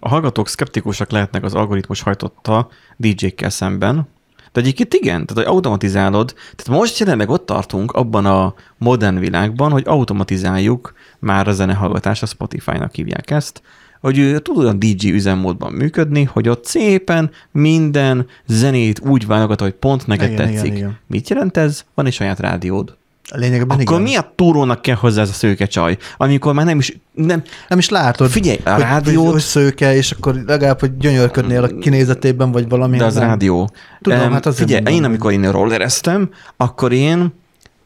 A 0.00 0.08
hallgatók 0.08 0.48
szkeptikusak 0.48 1.10
lehetnek 1.10 1.44
az 1.44 1.54
algoritmus 1.54 2.02
hajtotta 2.02 2.68
DJ-kkel 2.96 3.50
szemben, 3.50 4.08
de 4.52 4.60
egyébként 4.60 4.94
igen, 4.94 5.26
tehát 5.26 5.44
hogy 5.44 5.54
automatizálod, 5.54 6.34
tehát 6.56 6.80
most 6.80 6.98
jelenleg 6.98 7.28
ott 7.30 7.46
tartunk 7.46 7.92
abban 7.92 8.26
a 8.26 8.54
modern 8.78 9.18
világban, 9.18 9.70
hogy 9.70 9.82
automatizáljuk 9.86 10.92
már 11.18 11.48
a 11.48 11.52
zenehallgatás, 11.52 12.22
a 12.22 12.26
Spotify-nak 12.26 12.94
hívják 12.94 13.30
ezt, 13.30 13.62
hogy 14.00 14.18
ő 14.18 14.38
tud 14.38 14.56
olyan 14.56 14.78
DJ 14.78 15.10
üzemmódban 15.10 15.72
működni, 15.72 16.24
hogy 16.24 16.48
ott 16.48 16.64
szépen 16.64 17.30
minden 17.50 18.26
zenét 18.46 19.00
úgy 19.00 19.26
válogat, 19.26 19.60
hogy 19.60 19.72
pont 19.72 20.06
neked 20.06 20.30
Igen, 20.30 20.48
igen, 20.48 20.54
tetszik. 20.54 20.76
igen. 20.76 20.98
Mit 21.06 21.28
jelent 21.28 21.56
ez? 21.56 21.84
Van 21.94 22.06
egy 22.06 22.12
saját 22.12 22.40
rádiód. 22.40 22.96
A 23.30 23.36
lényegben 23.38 23.68
Akkor 23.70 23.80
igen. 23.80 24.02
miért 24.02 24.26
túrónak 24.26 24.82
kell 24.82 24.94
hozzá 24.94 25.22
ez 25.22 25.28
a 25.28 25.32
szőke 25.32 25.66
csaj, 25.66 25.96
amikor 26.16 26.54
már 26.54 26.64
nem 26.66 26.78
is, 26.78 26.96
nem, 27.12 27.42
Nem 27.68 27.78
is 27.78 27.88
látod, 27.88 28.30
Figyelj, 28.30 28.58
a 28.64 28.70
hogy, 28.70 28.82
rádiót- 28.82 29.32
hogy, 29.32 29.40
szőke, 29.40 29.94
és 29.94 30.10
akkor 30.10 30.34
legalább, 30.46 30.80
hogy 30.80 30.96
gyönyörködnél 30.96 31.62
a 31.62 31.66
kinézetében, 31.80 32.52
vagy 32.52 32.68
valami. 32.68 32.96
De 32.96 33.04
az 33.04 33.14
nem. 33.14 33.28
rádió. 33.28 33.70
Tudom, 34.02 34.18
Em, 34.18 34.32
hát 34.32 34.46
azért 34.46 34.68
Figyelj, 34.68 34.82
mondom, 34.82 35.02
én 35.02 35.08
amikor 35.08 35.32
én 35.32 35.50
rollereztem, 35.52 36.30
akkor 36.56 36.92
én 36.92 37.34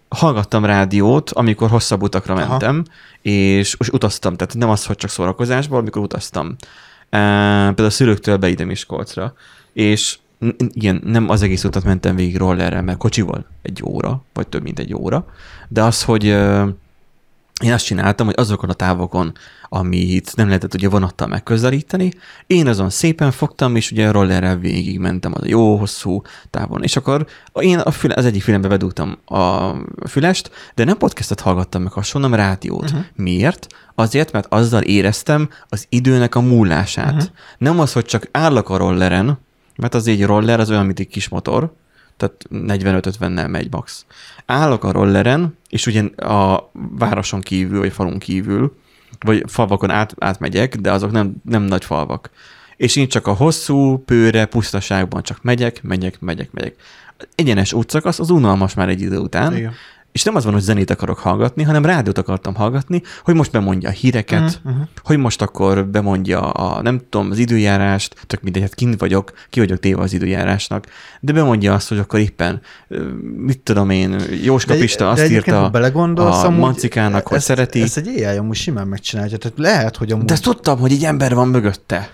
hallgattam 0.08 0.64
rádiót, 0.64 1.30
amikor 1.30 1.68
hosszabb 1.70 2.02
utakra 2.02 2.34
Aha. 2.34 2.48
mentem, 2.48 2.84
és, 3.22 3.76
és 3.78 3.88
utaztam. 3.88 4.36
Tehát 4.36 4.54
nem 4.54 4.68
az, 4.68 4.84
hogy 4.84 4.96
csak 4.96 5.10
szórakozásból, 5.10 5.78
amikor 5.78 6.02
utaztam. 6.02 6.56
E, 7.10 7.18
például 7.66 7.88
a 7.88 7.90
szülőktől 7.90 8.36
be 8.36 8.48
ide 8.48 8.64
Miskolcra. 8.64 9.32
És 9.72 10.18
igen, 10.68 11.00
nem 11.04 11.28
az 11.28 11.42
egész 11.42 11.64
utat 11.64 11.84
mentem 11.84 12.16
végig 12.16 12.36
rollerrel, 12.36 12.82
mert 12.82 12.98
kocsival 12.98 13.46
egy 13.62 13.82
óra, 13.84 14.22
vagy 14.32 14.48
több 14.48 14.62
mint 14.62 14.78
egy 14.78 14.94
óra, 14.94 15.26
de 15.68 15.82
az, 15.82 16.02
hogy 16.02 16.24
én 17.62 17.72
azt 17.72 17.84
csináltam, 17.84 18.26
hogy 18.26 18.34
azokon 18.38 18.70
a 18.70 18.72
távokon, 18.72 19.32
amit 19.68 20.36
nem 20.36 20.46
lehetett 20.46 20.74
ugye 20.74 20.88
vonattal 20.88 21.26
megközelíteni, 21.26 22.12
én 22.46 22.66
azon 22.66 22.90
szépen 22.90 23.30
fogtam, 23.30 23.76
és 23.76 23.90
ugye 23.90 24.10
rollerrel 24.10 24.56
végig 24.56 24.98
mentem 24.98 25.32
az 25.34 25.42
a 25.42 25.48
jó 25.48 25.76
hosszú 25.76 26.22
távon. 26.50 26.82
És 26.82 26.96
akkor 26.96 27.26
én 27.54 27.78
a 27.78 27.90
füle, 27.90 28.14
az 28.14 28.24
egyik 28.24 28.42
fülembe 28.42 28.68
bedugtam 28.68 29.18
a 29.24 29.70
fülest, 30.08 30.50
de 30.74 30.84
nem 30.84 30.96
podcastet 30.96 31.40
hallgattam 31.40 31.82
meg 31.82 31.92
hasonlóan, 31.92 32.32
hanem 32.32 32.46
rádiót. 32.46 32.90
Uh-huh. 32.90 33.04
Miért? 33.14 33.66
Azért, 33.94 34.32
mert 34.32 34.46
azzal 34.52 34.82
éreztem 34.82 35.48
az 35.68 35.86
időnek 35.88 36.34
a 36.34 36.40
múlását. 36.40 37.12
Uh-huh. 37.12 37.28
Nem 37.58 37.80
az, 37.80 37.92
hogy 37.92 38.04
csak 38.04 38.28
állok 38.30 38.70
a 38.70 38.76
rolleren, 38.76 39.38
mert 39.76 39.94
az 39.94 40.06
egy 40.06 40.24
roller, 40.24 40.60
az 40.60 40.70
olyan, 40.70 40.86
mint 40.86 40.98
egy 40.98 41.08
kis 41.08 41.28
motor, 41.28 41.74
tehát 42.16 42.46
45-50-nel 42.50 43.50
megy 43.50 43.70
max. 43.70 44.06
Állok 44.46 44.84
a 44.84 44.92
rolleren, 44.92 45.56
és 45.68 45.86
ugye 45.86 46.02
a 46.16 46.70
városon 46.72 47.40
kívül, 47.40 47.78
vagy 47.78 47.92
falun 47.92 48.18
kívül, 48.18 48.76
vagy 49.20 49.44
falvakon 49.46 49.90
át, 49.90 50.14
átmegyek, 50.18 50.76
de 50.76 50.92
azok 50.92 51.10
nem, 51.10 51.34
nem 51.44 51.62
nagy 51.62 51.84
falvak. 51.84 52.30
És 52.76 52.96
én 52.96 53.08
csak 53.08 53.26
a 53.26 53.32
hosszú, 53.32 53.98
pőre, 53.98 54.44
pusztaságban 54.44 55.22
csak 55.22 55.42
megyek, 55.42 55.82
megyek, 55.82 56.20
megyek, 56.20 56.52
megyek. 56.52 56.74
Egyenes 57.34 57.72
útszakasz, 57.72 58.18
az 58.18 58.30
unalmas 58.30 58.74
már 58.74 58.88
egy 58.88 59.00
idő 59.00 59.18
után, 59.18 59.56
Igen. 59.56 59.72
És 60.14 60.22
nem 60.22 60.34
az 60.34 60.44
van, 60.44 60.52
hogy 60.52 60.62
zenét 60.62 60.90
akarok 60.90 61.18
hallgatni, 61.18 61.62
hanem 61.62 61.84
rádiót 61.84 62.18
akartam 62.18 62.54
hallgatni, 62.54 63.02
hogy 63.24 63.34
most 63.34 63.50
bemondja 63.50 63.88
a 63.88 63.92
híreket, 63.92 64.60
uh-huh, 64.64 64.82
hogy 65.02 65.18
most 65.18 65.42
akkor 65.42 65.86
bemondja 65.86 66.50
a, 66.50 66.82
nem 66.82 67.00
tudom, 67.08 67.30
az 67.30 67.38
időjárást, 67.38 68.14
tök 68.26 68.42
mindegy, 68.42 68.62
hát 68.62 68.74
kint 68.74 69.00
vagyok, 69.00 69.32
ki 69.50 69.60
vagyok 69.60 69.78
téve 69.78 70.02
az 70.02 70.12
időjárásnak, 70.12 70.86
de 71.20 71.32
bemondja 71.32 71.74
azt, 71.74 71.88
hogy 71.88 71.98
akkor 71.98 72.20
éppen, 72.20 72.60
mit 73.36 73.60
tudom 73.60 73.90
én, 73.90 74.20
Jóska 74.42 74.72
De- 74.72 74.78
Pista 74.78 75.04
de 75.04 75.10
azt 75.10 75.30
írta 75.30 75.64
a 75.64 76.44
amúgy 76.44 76.58
Mancikának, 76.58 77.26
hogy 77.26 77.36
ezt, 77.36 77.46
szereti. 77.46 77.82
Ezt 77.82 77.96
egy 77.96 78.22
AI 78.22 78.36
amúgy 78.36 78.56
simán 78.56 78.86
megcsinálja. 78.86 79.36
Tehát 79.36 79.58
lehet, 79.58 79.96
hogy 79.96 80.12
amúgy... 80.12 80.24
De 80.24 80.32
ezt 80.32 80.42
tudtam, 80.42 80.78
hogy 80.78 80.92
egy 80.92 81.04
ember 81.04 81.34
van 81.34 81.48
mögötte. 81.48 82.10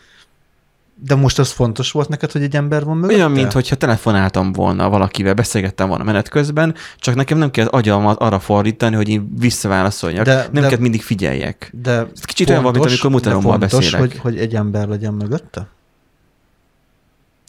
De 1.03 1.15
most 1.15 1.39
az 1.39 1.51
fontos 1.51 1.91
volt 1.93 2.09
neked, 2.09 2.33
hogy 2.33 2.43
egy 2.43 2.57
ember 2.57 2.85
van 2.85 2.97
mögötte? 2.97 3.15
Olyan, 3.17 3.31
mint 3.31 3.53
hogyha 3.53 3.75
telefonáltam 3.77 4.53
volna 4.53 4.89
valakivel, 4.89 5.35
beszélgettem 5.35 5.89
volna 5.89 6.05
menet 6.05 6.29
közben, 6.29 6.75
csak 6.99 7.15
nekem 7.15 7.39
nem 7.39 7.51
kell 7.51 7.67
agyamat 7.67 8.19
arra 8.21 8.39
fordítani, 8.39 8.97
hogy 8.97 9.09
én 9.09 9.35
visszaválaszoljak. 9.39 10.25
De- 10.25 10.49
nem 10.53 10.63
de- 10.63 10.69
kell 10.69 10.79
mindig 10.79 11.03
figyeljek. 11.03 11.71
De 11.83 11.91
Ez 11.91 12.25
kicsit 12.25 12.51
olyan 12.51 12.63
van, 12.63 12.73
mint 12.73 13.27
amikor 13.27 13.43
fontos, 13.43 13.71
beszélek. 13.71 14.01
hogy, 14.01 14.19
hogy 14.19 14.39
egy 14.39 14.55
ember 14.55 14.89
legyen 14.89 15.15
mögötte? 15.15 15.69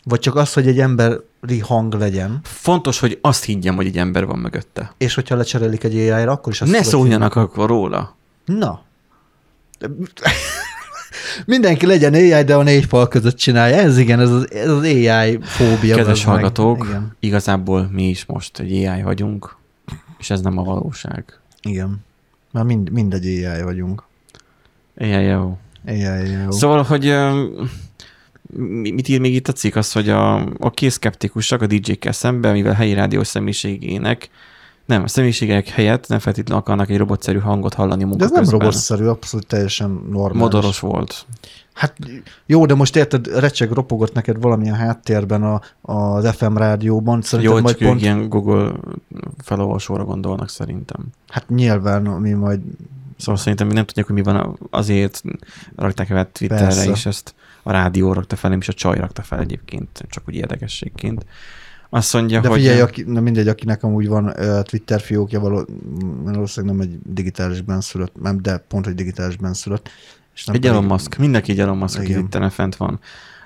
Vagy 0.04 0.20
csak 0.20 0.36
az, 0.36 0.54
hogy 0.54 0.68
egy 0.68 0.80
emberi 0.80 1.60
hang 1.62 1.94
legyen, 1.94 2.40
Fontos, 2.44 3.00
hogy 3.00 3.18
azt 3.22 3.44
higgyem, 3.44 3.76
hogy 3.76 3.86
egy 3.86 3.98
ember 3.98 4.26
van 4.26 4.40
mögötte. 4.40 4.94
és 4.98 5.14
hogyha 5.14 5.36
lecserélik 5.36 5.84
egy 5.84 5.96
AI-ra, 5.96 6.32
akkor 6.32 6.54
is 6.54 6.62
azt 6.62 6.72
ne 6.72 6.84
szóljanak 6.84 7.36
akkor 7.36 7.68
róla. 7.70 8.16
Na. 8.46 8.84
Mindenki 11.46 11.86
legyen 11.86 12.14
AI, 12.14 12.44
de 12.44 12.56
a 12.56 12.64
négy 12.64 12.86
fal 12.86 13.08
között 13.08 13.36
csinálja. 13.36 13.76
Ez 13.76 13.98
igen, 13.98 14.20
ez 14.20 14.30
az, 14.30 14.52
ez 14.52 14.70
az 14.70 14.84
AI 14.84 15.40
fóbia. 15.42 15.96
Kedves 15.96 16.26
meg. 16.26 16.34
hallgatók, 16.34 16.86
Igen. 16.88 17.16
igazából 17.20 17.90
mi 17.92 18.10
is 18.10 18.26
most 18.26 18.60
egy 18.60 18.86
AI 18.86 19.02
vagyunk, 19.02 19.58
és 20.20 20.30
ez 20.30 20.42
nem 20.42 20.58
a 20.58 20.64
valóság. 20.64 21.40
igen. 21.62 22.04
Már 22.52 22.64
mind, 22.64 22.90
mindegy 22.90 23.26
AI 23.26 23.62
vagyunk. 23.62 24.04
AI 24.98 25.24
jó. 25.24 25.58
AI, 25.88 26.30
jó. 26.44 26.52
Szóval, 26.52 26.84
hogy 26.84 27.16
mit 28.94 29.08
ír 29.08 29.20
még 29.20 29.34
itt 29.36 29.48
a 29.48 29.52
cikk, 29.54 29.76
az, 29.76 29.92
hogy 29.92 30.10
a, 30.10 30.36
a 30.60 30.70
készkeptikusak 30.72 31.62
a 31.62 31.68
DJ-kkel 31.68 32.12
szemben, 32.12 32.54
mivel 32.54 32.74
helyi 32.74 32.94
rádió 32.94 33.24
személyiségének, 33.24 34.30
nem, 34.92 35.04
a 35.04 35.08
személyiségek 35.08 35.68
helyett 35.68 36.08
nem 36.08 36.20
feltétlenül 36.20 36.64
akarnak 36.64 36.90
egy 36.90 36.98
robotszerű 36.98 37.40
hangot 37.40 37.74
hallani 37.74 38.04
munka 38.04 38.18
De 38.18 38.24
ez 38.24 38.32
nem 38.32 38.40
közben. 38.42 38.60
robotszerű, 38.60 39.06
abszolút 39.06 39.48
teljesen 39.48 39.90
normális. 40.10 40.40
Modoros 40.42 40.80
volt. 40.80 41.26
Hát 41.74 41.96
jó, 42.46 42.66
de 42.66 42.74
most 42.74 42.96
érted, 42.96 43.28
recseg, 43.40 43.72
ropogott 43.72 44.14
neked 44.14 44.42
valamilyen 44.42 44.76
háttérben 44.76 45.44
a, 45.44 45.62
az 45.82 46.36
FM 46.36 46.56
rádióban. 46.58 47.22
Szerintem 47.22 47.56
Jó, 47.56 47.62
majd 47.62 47.78
csak 47.78 47.88
pont, 47.88 48.02
ilyen 48.02 48.30
Google 48.30 48.72
felolvasóra 49.44 50.04
gondolnak 50.04 50.50
szerintem. 50.50 51.06
hát 51.28 51.50
nyilván 51.50 52.02
mi 52.02 52.32
majd 52.32 52.60
Szóval 53.18 53.38
szerintem 53.38 53.68
mi 53.68 53.74
nem 53.74 53.86
tudják, 53.86 54.06
hogy 54.06 54.16
mi 54.16 54.24
van, 54.24 54.58
azért 54.70 55.22
rakták 55.76 56.08
fel 56.08 56.32
Twitterre 56.32 56.64
Persze. 56.64 56.90
is 56.92 57.06
ezt 57.06 57.34
a 57.64 57.72
rádió 57.72 58.14
rakta 58.14 58.36
fel, 58.36 58.50
nem 58.50 58.60
is 58.60 58.68
a 58.68 58.74
csaj 58.74 58.98
rakta 58.98 59.22
fel 59.22 59.40
egyébként, 59.40 60.06
csak 60.10 60.24
úgy 60.28 60.36
érdekességként. 60.36 61.26
Azt 61.94 62.14
mondja, 62.14 62.40
De 62.42 62.48
hogy... 62.48 62.58
figyelj, 62.58 62.80
aki, 62.80 63.04
na 63.04 63.22
mindegy, 63.22 63.48
akinek 63.48 63.84
amúgy 63.84 64.08
van 64.08 64.26
uh, 64.26 64.62
Twitter 64.62 65.02
fiókja, 65.02 65.40
való, 65.40 65.66
valószínűleg 66.24 66.76
nem 66.76 66.88
egy 66.88 67.00
digitális 67.14 67.62
benszülött, 67.62 68.22
nem, 68.22 68.42
de 68.42 68.58
pont 68.58 68.88
egy 68.88 68.96
digitális 68.96 69.36
benszülött. 69.36 69.90
És 70.36 70.46
nem 70.46 70.56
Egy 70.56 70.66
Elon 70.66 70.84
Musk, 70.84 71.18
mindenki 71.18 71.52
egy 71.52 71.60
Elon 71.60 71.78
Musk, 71.78 72.00
aki. 72.00 72.14
Twitteren 72.14 72.50
fent 72.50 72.76
van. 72.76 73.00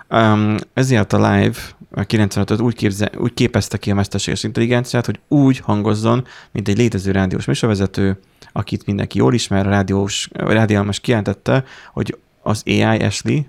Um, 0.10 0.56
ezért 0.74 1.14
a 1.14 1.32
live 1.32 1.58
a 1.92 2.04
95 2.04 2.62
úgy, 2.62 2.76
képze, 2.76 3.12
úgy 3.18 3.34
képezte 3.34 3.78
ki 3.78 3.92
a 3.92 3.96
mesterséges 3.96 4.44
intelligenciát, 4.44 5.06
hogy 5.06 5.20
úgy 5.28 5.60
hangozzon, 5.60 6.26
mint 6.52 6.68
egy 6.68 6.78
létező 6.78 7.12
rádiós 7.12 7.46
műsorvezető, 7.46 8.20
akit 8.52 8.86
mindenki 8.86 9.18
jól 9.18 9.34
ismer, 9.34 9.66
rádiós, 9.66 10.30
rádiálmas 10.34 11.00
kijelentette, 11.00 11.64
hogy 11.94 12.18
az 12.42 12.64
AI 12.66 12.82
Ashley 12.82 13.42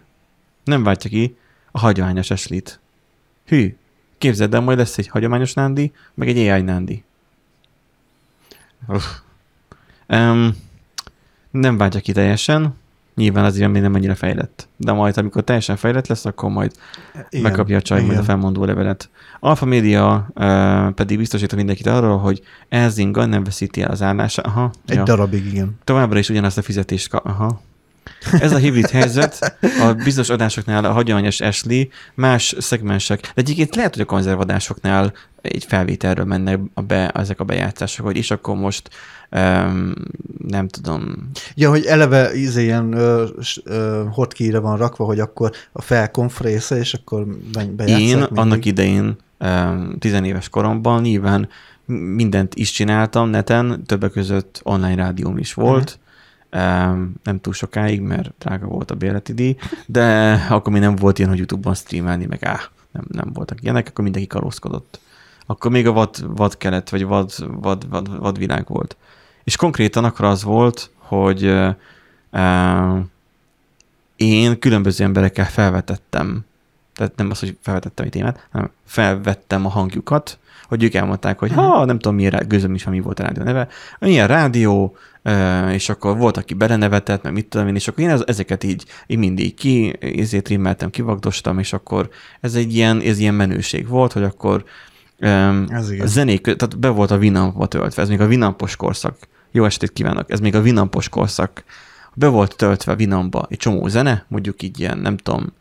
nem 0.64 0.82
váltja 0.82 1.10
ki 1.10 1.36
a 1.70 1.78
hagyományos 1.78 2.30
Ashley-t. 2.30 2.80
Hű, 3.46 3.76
képzeld 4.18 4.54
el, 4.54 4.60
majd 4.60 4.78
lesz 4.78 4.98
egy 4.98 5.08
hagyományos 5.08 5.54
Nándi, 5.54 5.92
meg 6.14 6.28
egy 6.28 6.48
AI 6.48 6.60
Nándi. 6.60 7.04
Um, 10.08 10.56
nem 11.50 11.76
váltja 11.76 12.00
ki 12.00 12.12
teljesen, 12.12 12.74
nyilván 13.14 13.44
azért 13.44 13.70
még 13.70 13.82
nem 13.82 13.94
annyira 13.94 14.14
fejlett. 14.14 14.68
De 14.76 14.92
majd, 14.92 15.18
amikor 15.18 15.44
teljesen 15.44 15.76
fejlett 15.76 16.06
lesz, 16.06 16.24
akkor 16.24 16.50
majd 16.50 16.72
igen, 17.28 17.42
megkapja 17.42 17.76
a 17.76 17.82
csaj 17.82 18.02
majd 18.04 18.18
a 18.18 18.22
felmondó 18.22 18.64
levelet. 18.64 19.10
Alfa 19.40 19.64
Media 19.64 20.28
uh, 20.34 20.90
pedig 20.90 21.18
biztosít 21.18 21.54
mindenkit 21.54 21.86
arról, 21.86 22.18
hogy 22.18 22.42
Elzinga 22.68 23.24
nem 23.24 23.44
veszíti 23.44 23.82
el 23.82 23.90
az 23.90 24.02
állását. 24.02 24.46
Aha, 24.46 24.70
Egy 24.86 24.96
ja. 24.96 25.02
darabig, 25.02 25.46
igen. 25.46 25.78
Továbbra 25.84 26.18
is 26.18 26.28
ugyanazt 26.28 26.58
a 26.58 26.62
fizetést 26.62 27.08
kap. 27.08 27.26
Aha. 27.26 27.60
Ez 28.32 28.52
a 28.52 28.56
hibrid 28.56 28.90
helyzet 28.90 29.56
a 29.80 29.92
bizonyos 30.04 30.28
adásoknál 30.28 30.84
a 30.84 30.92
hagyományos 30.92 31.40
Ashley, 31.40 31.84
más 32.14 32.54
szegmensek. 32.58 33.20
De 33.20 33.30
egyébként 33.34 33.74
lehet, 33.76 33.92
hogy 33.92 34.02
a 34.02 34.06
konzervadásoknál 34.06 35.12
egy 35.42 35.64
felvételről 35.68 36.24
mennek 36.24 36.58
a 36.74 36.80
be, 36.82 37.08
ezek 37.10 37.40
a 37.40 37.44
bejátszások, 37.44 38.06
hogy 38.06 38.16
és 38.16 38.30
akkor 38.30 38.56
most 38.56 38.90
um, 39.30 39.92
nem 40.48 40.68
tudom, 40.68 41.30
Ja, 41.54 41.70
hogy 41.70 41.84
eleve 41.84 42.34
íze 42.34 42.60
ilyen 42.60 42.92
ö, 42.92 43.26
s- 43.42 43.60
ö, 43.64 44.02
hotkey-re 44.12 44.58
van 44.58 44.76
rakva, 44.76 45.04
hogy 45.04 45.20
akkor 45.20 45.50
a 45.72 45.82
felkonf 45.82 46.40
része, 46.40 46.76
és 46.78 46.94
akkor 46.94 47.26
be, 47.52 47.64
bejátszák 47.76 48.00
Én 48.08 48.16
mindig. 48.16 48.38
annak 48.38 48.64
idején, 48.64 49.16
um, 49.40 49.96
tizenéves 49.98 50.48
koromban 50.48 51.00
nyilván 51.02 51.48
mindent 52.14 52.54
is 52.54 52.70
csináltam 52.70 53.28
neten, 53.28 53.82
többek 53.86 54.10
között 54.10 54.60
online 54.62 54.94
rádióm 54.94 55.38
is 55.38 55.54
volt, 55.54 55.98
um, 55.98 56.04
nem 57.22 57.40
túl 57.40 57.52
sokáig, 57.52 58.00
mert 58.00 58.32
drága 58.38 58.66
volt 58.66 58.90
a 58.90 58.94
bérleti 58.94 59.32
díj, 59.32 59.56
de 59.86 60.32
akkor 60.48 60.72
még 60.72 60.82
nem 60.82 60.96
volt 60.96 61.18
ilyen, 61.18 61.30
hogy 61.30 61.38
YouTube-on 61.38 61.74
streamelni, 61.74 62.26
meg 62.26 62.44
áh, 62.44 62.60
nem, 62.92 63.04
nem 63.08 63.30
voltak 63.32 63.62
ilyenek, 63.62 63.88
akkor 63.88 64.04
mindenki 64.04 64.28
kalózkodott. 64.28 65.00
Akkor 65.46 65.70
még 65.70 65.86
a 65.86 65.92
vad, 65.92 66.36
vad 66.36 66.56
kelet, 66.56 66.90
vagy 66.90 67.04
vad, 67.04 67.32
vad, 67.60 67.88
vad, 67.88 68.18
vad 68.18 68.38
világ 68.38 68.66
volt. 68.68 68.96
És 69.44 69.56
konkrétan 69.56 70.04
akkor 70.04 70.24
az 70.24 70.42
volt, 70.42 70.90
hogy 70.98 71.46
uh, 72.32 72.98
én 74.16 74.58
különböző 74.58 75.04
emberekkel 75.04 75.46
felvetettem 75.46 76.44
tehát 76.96 77.16
nem 77.16 77.30
az, 77.30 77.38
hogy 77.38 77.56
felvetettem 77.62 78.04
egy 78.04 78.10
témát, 78.10 78.46
hanem 78.50 78.70
felvettem 78.84 79.66
a 79.66 79.68
hangjukat, 79.68 80.38
hogy 80.68 80.82
ők 80.82 80.94
elmondták, 80.94 81.38
hogy 81.38 81.52
ha, 81.52 81.84
nem 81.84 81.98
tudom, 81.98 82.16
milyen 82.16 82.44
gőzöm 82.48 82.74
is, 82.74 82.84
mi 82.84 83.00
volt 83.00 83.20
a 83.20 83.22
rádió 83.22 83.42
neve, 83.42 83.68
milyen 83.98 84.26
rádió, 84.26 84.96
és 85.72 85.88
akkor 85.88 86.16
volt, 86.16 86.36
aki 86.36 86.54
belenevetett, 86.54 87.22
meg 87.22 87.32
mit 87.32 87.46
tudom 87.46 87.68
én, 87.68 87.74
és 87.74 87.88
akkor 87.88 88.04
én 88.04 88.10
ez- 88.10 88.24
ezeket 88.26 88.64
így, 88.64 88.84
így 89.06 89.18
mindig 89.18 89.54
ki, 89.54 89.96
ezért 90.00 90.48
rimmeltem, 90.48 90.90
kivagdostam, 90.90 91.58
és 91.58 91.72
akkor 91.72 92.08
ez 92.40 92.54
egy 92.54 92.74
ilyen, 92.74 93.00
ez 93.00 93.18
ilyen 93.18 93.34
menőség 93.34 93.88
volt, 93.88 94.12
hogy 94.12 94.22
akkor 94.22 94.64
Ez 95.18 95.90
igen. 95.90 96.04
a 96.04 96.06
zenék, 96.06 96.40
tehát 96.40 96.78
be 96.78 96.88
volt 96.88 97.10
a 97.10 97.16
Winampba 97.16 97.66
töltve, 97.66 98.02
ez 98.02 98.08
még 98.08 98.20
a 98.20 98.26
Winampos 98.26 98.76
korszak. 98.76 99.16
Jó 99.50 99.64
estét 99.64 99.92
kívánok, 99.92 100.30
ez 100.30 100.40
még 100.40 100.54
a 100.54 100.60
Winampos 100.60 101.08
korszak. 101.08 101.64
Be 102.14 102.26
volt 102.28 102.56
töltve 102.56 102.94
Winampa 102.98 103.46
egy 103.50 103.58
csomó 103.58 103.88
zene, 103.88 104.24
mondjuk 104.28 104.62
így 104.62 104.80
ilyen, 104.80 104.98
nem 104.98 105.16
tudom, 105.16 105.52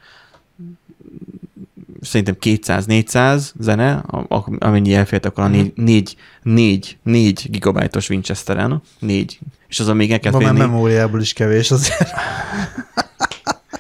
szerintem 2.06 2.36
200-400 2.42 3.42
zene, 3.60 3.94
a- 3.94 4.36
a- 4.36 4.50
amennyi 4.60 4.94
elfért 4.94 5.26
akkor 5.26 5.44
a 5.44 5.48
Mhm. 5.48 5.56
4, 5.58 5.74
4, 5.76 6.18
4, 6.44 6.98
4 7.04 7.48
gigabájtos 7.52 8.10
Winchesteren, 8.10 8.82
4, 9.00 9.40
és 9.68 9.80
azon 9.80 9.96
még 9.96 10.12
el 10.12 10.20
kell 10.20 10.32
Ma 10.32 10.40
már 10.40 10.54
memóriából 10.54 11.22
is 11.22 11.34
kevés 11.34 11.72
azért. 11.72 12.10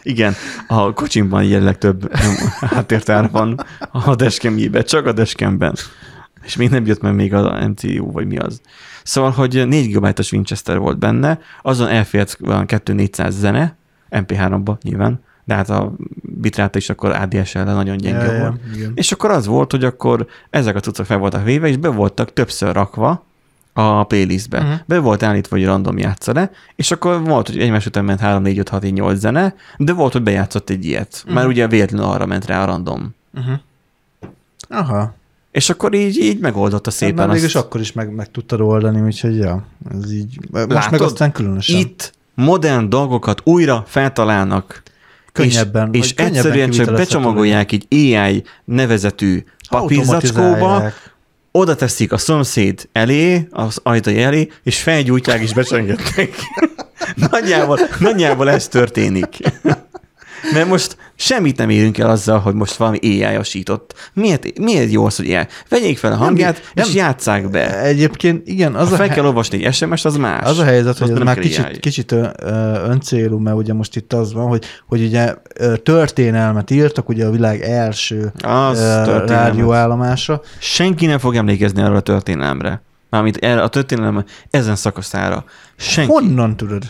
Igen, 0.03 0.33
a 0.67 0.93
kocsimban 0.93 1.43
jelenleg 1.43 1.77
több 1.77 2.15
háttértár 2.59 3.29
van 3.31 3.65
a 3.91 4.15
dashcamjében, 4.15 4.83
csak 4.83 5.05
a 5.05 5.11
dashcamben. 5.11 5.75
És 6.43 6.55
még 6.55 6.69
nem 6.69 6.85
jött 6.85 7.01
meg 7.01 7.13
még 7.15 7.33
a 7.33 7.67
MCU, 7.67 8.11
vagy 8.11 8.27
mi 8.27 8.37
az. 8.37 8.61
Szóval, 9.03 9.31
hogy 9.31 9.67
4 9.67 9.91
GB-os 9.97 10.31
Winchester 10.31 10.77
volt 10.77 10.97
benne, 10.99 11.39
azon 11.61 11.87
elfért 11.87 12.37
olyan 12.47 12.65
2-400 12.67 13.29
zene, 13.29 13.77
MP3-ba 14.11 14.77
nyilván, 14.81 15.23
de 15.45 15.55
hát 15.55 15.69
a 15.69 15.93
bitráta 16.21 16.77
is 16.77 16.89
akkor 16.89 17.11
ADSL-le 17.11 17.73
nagyon 17.73 17.97
gyenge 17.97 18.25
Ja, 18.25 18.31
ja, 18.31 18.39
volt. 18.39 18.59
igen. 18.75 18.91
És 18.95 19.11
akkor 19.11 19.31
az 19.31 19.45
volt, 19.45 19.71
hogy 19.71 19.83
akkor 19.83 20.27
ezek 20.49 20.75
a 20.75 20.79
cuccok 20.79 21.05
fel 21.05 21.17
voltak 21.17 21.43
véve, 21.43 21.67
és 21.67 21.77
be 21.77 21.89
voltak 21.89 22.33
többször 22.33 22.73
rakva 22.73 23.25
a 23.73 24.03
playlistbe. 24.03 24.59
Mhm. 24.59 24.67
Uh-huh. 24.67 24.81
Be 24.85 24.99
volt 24.99 25.23
állítva, 25.23 25.55
hogy 25.55 25.65
random 25.65 25.97
játsza 25.97 26.49
és 26.75 26.91
akkor 26.91 27.23
volt, 27.23 27.47
hogy 27.47 27.59
egymás 27.59 27.85
után 27.85 28.05
ment 28.05 28.19
3, 28.19 28.41
4, 28.41 28.57
5, 28.57 28.69
6, 28.69 28.83
7, 28.83 28.93
8 28.93 29.19
zene, 29.19 29.55
de 29.77 29.93
volt, 29.93 30.13
hogy 30.13 30.23
bejátszott 30.23 30.69
egy 30.69 30.85
ilyet. 30.85 31.15
Uh-huh. 31.19 31.33
Már 31.33 31.47
ugye 31.47 31.67
véletlenül 31.67 32.07
arra 32.07 32.25
ment 32.25 32.45
rá 32.45 32.63
a 32.63 32.65
random. 32.65 33.15
Uh-huh. 33.33 33.55
Aha. 34.69 35.13
És 35.51 35.69
akkor 35.69 35.93
így, 35.93 36.17
így 36.17 36.39
megoldotta 36.39 36.91
Szépen 36.91 37.07
szépen 37.07 37.25
Már 37.25 37.33
végül 37.33 37.49
is 37.49 37.55
azt. 37.55 37.65
akkor 37.65 37.81
is 37.81 37.91
meg, 37.91 38.13
meg 38.13 38.31
tudtad 38.31 38.59
oldani, 38.61 39.01
úgyhogy 39.01 39.37
ja, 39.37 39.63
ez 39.91 40.11
így. 40.11 40.37
Most 40.51 40.67
Látod? 40.67 40.91
meg 40.91 41.01
aztán 41.01 41.31
különösen. 41.31 41.79
Itt 41.79 42.13
modern 42.33 42.89
dolgokat 42.89 43.41
újra 43.43 43.83
feltalálnak, 43.87 44.83
Könnyebben, 45.35 45.89
és, 45.91 45.99
és 45.99 46.13
könnyebben 46.13 46.35
egyszerűen 46.35 46.69
csak 46.69 46.95
becsomagolják 46.95 47.71
egy 47.71 47.87
AI 47.89 48.43
nevezetű 48.65 49.43
papírzacskóba, 49.69 50.91
oda 51.51 51.75
teszik 51.75 52.11
a 52.11 52.17
szomszéd 52.17 52.89
elé, 52.91 53.47
az 53.51 53.79
ajtaj 53.83 54.23
elé, 54.23 54.47
és 54.63 54.81
felgyújtják 54.81 55.41
és 55.41 55.53
becsengetnek. 55.53 56.29
nagyjából, 57.31 57.79
nagyjából 57.99 58.49
ez 58.49 58.67
történik. 58.67 59.37
Mert 60.53 60.67
most 60.67 60.97
semmit 61.15 61.57
nem 61.57 61.69
érünk 61.69 61.97
el 61.97 62.09
azzal, 62.09 62.39
hogy 62.39 62.53
most 62.53 62.75
valami 62.75 62.97
AI-asított. 63.01 64.11
Miért, 64.13 64.59
miért 64.59 64.91
jó 64.91 65.05
az, 65.05 65.15
hogy 65.15 65.31
AI? 65.31 65.47
Vegyék 65.69 65.97
fel 65.97 66.11
a 66.11 66.15
hangját, 66.15 66.61
nem. 66.73 66.85
és 66.87 66.93
játsszák 66.93 67.49
be. 67.49 67.79
Egyébként 67.81 68.47
igen, 68.47 68.73
az 68.75 68.87
Ha 68.87 68.93
a, 68.93 68.97
fel 68.97 69.05
he- 69.05 69.15
kell 69.15 69.25
olvasni 69.25 69.65
egy 69.65 69.73
SMS, 69.73 70.05
az 70.05 70.17
más. 70.17 70.49
az 70.49 70.59
a 70.59 70.63
helyzet, 70.63 70.97
hogy 70.97 71.03
Az 71.03 71.09
ez 71.09 71.15
nem 71.15 71.25
már 71.25 71.39
kicsit, 71.39 71.79
kicsit 71.79 72.15
öncélú, 72.87 73.37
mert 73.37 73.57
ugye 73.57 73.73
most 73.73 73.95
itt 73.95 74.13
az 74.13 74.33
van, 74.33 74.47
hogy, 74.47 74.63
hogy 74.87 75.01
ugye 75.03 75.33
történelmet 75.83 76.71
írtak 76.71 77.09
ugye 77.09 77.25
a 77.25 77.31
világ 77.31 77.61
első 77.61 78.31
Az 78.43 78.79
rádióállomása. 79.27 80.41
Senki 80.59 81.05
nem 81.05 81.17
fog 81.19 81.35
emlékezni 81.35 81.81
arra 81.81 81.95
a 81.95 81.99
történelemre. 82.01 82.81
Mármint 83.09 83.37
erre 83.37 83.61
a 83.61 83.67
történelem 83.67 84.23
ezen 84.49 84.75
szakaszára. 84.75 85.43
Senki. 85.75 86.11
Honnan 86.11 86.57
tudod? 86.57 86.83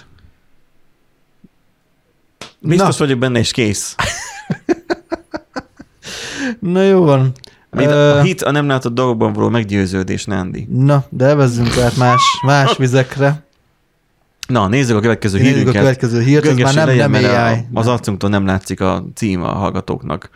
Biztos 2.65 2.97
Na. 2.97 3.05
vagyok 3.05 3.19
benne, 3.19 3.39
és 3.39 3.51
kész. 3.51 3.95
Na 6.59 6.81
jó 6.81 7.03
van. 7.03 7.31
Ö, 7.69 8.17
a 8.17 8.21
hit 8.21 8.41
a 8.41 8.51
nem 8.51 8.67
látott 8.67 8.93
dolgokban 8.93 9.33
való 9.33 9.49
meggyőződés, 9.49 10.25
Nándi. 10.25 10.67
Na, 10.71 11.05
de 11.09 11.25
evezzünk 11.25 11.77
át 11.77 11.95
más, 11.97 12.21
más 12.45 12.77
vizekre. 12.83 13.43
Na, 14.47 14.67
nézzük 14.67 14.97
a 14.97 14.99
következő 14.99 15.37
Nézzük 15.37 15.53
a 15.53 15.57
hírünket. 15.57 15.81
következő 15.81 16.21
hírt, 16.21 16.45
ez 16.45 16.55
már 16.57 16.73
nem, 16.73 16.85
legyen, 16.87 17.11
nem 17.11 17.23
AI. 17.23 17.57
A, 17.73 17.79
az 17.79 17.87
arcunktól 17.87 18.29
nem 18.29 18.45
látszik 18.45 18.81
a 18.81 19.03
cím 19.15 19.43
a 19.43 19.47
hallgatóknak. 19.53 20.29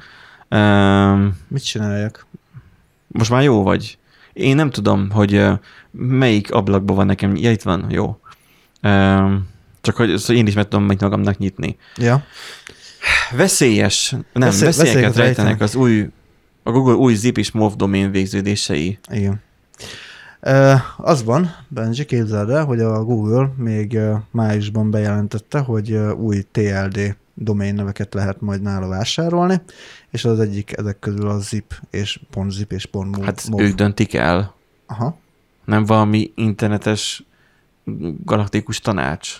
Um, 0.49 1.37
Mit 1.47 1.65
csináljak? 1.65 2.25
most 3.07 3.29
már 3.29 3.43
jó 3.43 3.63
vagy. 3.63 3.97
Én 4.33 4.55
nem 4.55 4.69
tudom, 4.69 5.09
hogy 5.11 5.33
ö, 5.33 5.53
melyik 5.91 6.51
ablakban 6.51 6.95
van 6.95 7.05
nekem. 7.05 7.35
Ja, 7.35 7.51
itt 7.51 7.61
van, 7.61 7.85
jó. 7.89 8.19
Um, 8.83 9.47
csak 9.81 9.95
hogy 9.95 10.17
szóval 10.17 10.35
én 10.35 10.47
is 10.47 10.53
meg 10.53 10.67
tudom 10.67 10.85
majd 10.85 11.01
magamnak 11.01 11.37
nyitni. 11.37 11.77
Ja. 11.97 12.23
Veszélyes, 13.31 14.09
nem, 14.11 14.23
Veszély- 14.33 14.43
Veszély, 14.43 14.65
veszélyeket 14.65 14.83
veszélyeket 14.85 15.15
rejtenek 15.15 15.35
rejtenek. 15.35 15.61
az 15.61 15.75
új, 15.75 16.09
a 16.63 16.71
Google 16.71 16.93
új 16.93 17.13
zip 17.13 17.37
és 17.37 17.51
MOV 17.51 17.75
domén 17.75 18.11
végződései. 18.11 18.99
Igen. 19.11 19.41
Az 20.97 21.23
van, 21.23 21.55
Benji, 21.67 22.05
képzeld 22.05 22.49
el, 22.49 22.65
hogy 22.65 22.79
a 22.79 23.03
Google 23.03 23.51
még 23.57 23.97
májusban 24.31 24.91
bejelentette, 24.91 25.59
hogy 25.59 25.93
új 26.17 26.45
TLD 26.51 27.15
domain 27.33 27.73
neveket 27.75 28.13
lehet 28.13 28.41
majd 28.41 28.61
nála 28.61 28.87
vásárolni, 28.87 29.61
és 30.11 30.25
az 30.25 30.39
egyik 30.39 30.77
ezek 30.77 30.99
közül 30.99 31.29
a 31.29 31.39
zip 31.39 31.73
és 31.91 32.19
.zip 32.47 32.71
és 32.71 32.87
.mov. 32.91 33.23
Hát 33.23 33.47
mov. 33.49 33.59
ők 33.59 33.75
döntik 33.75 34.13
el. 34.13 34.55
Aha. 34.87 35.17
Nem 35.65 35.85
valami 35.85 36.31
internetes 36.35 37.23
galaktikus 38.25 38.79
tanács, 38.79 39.37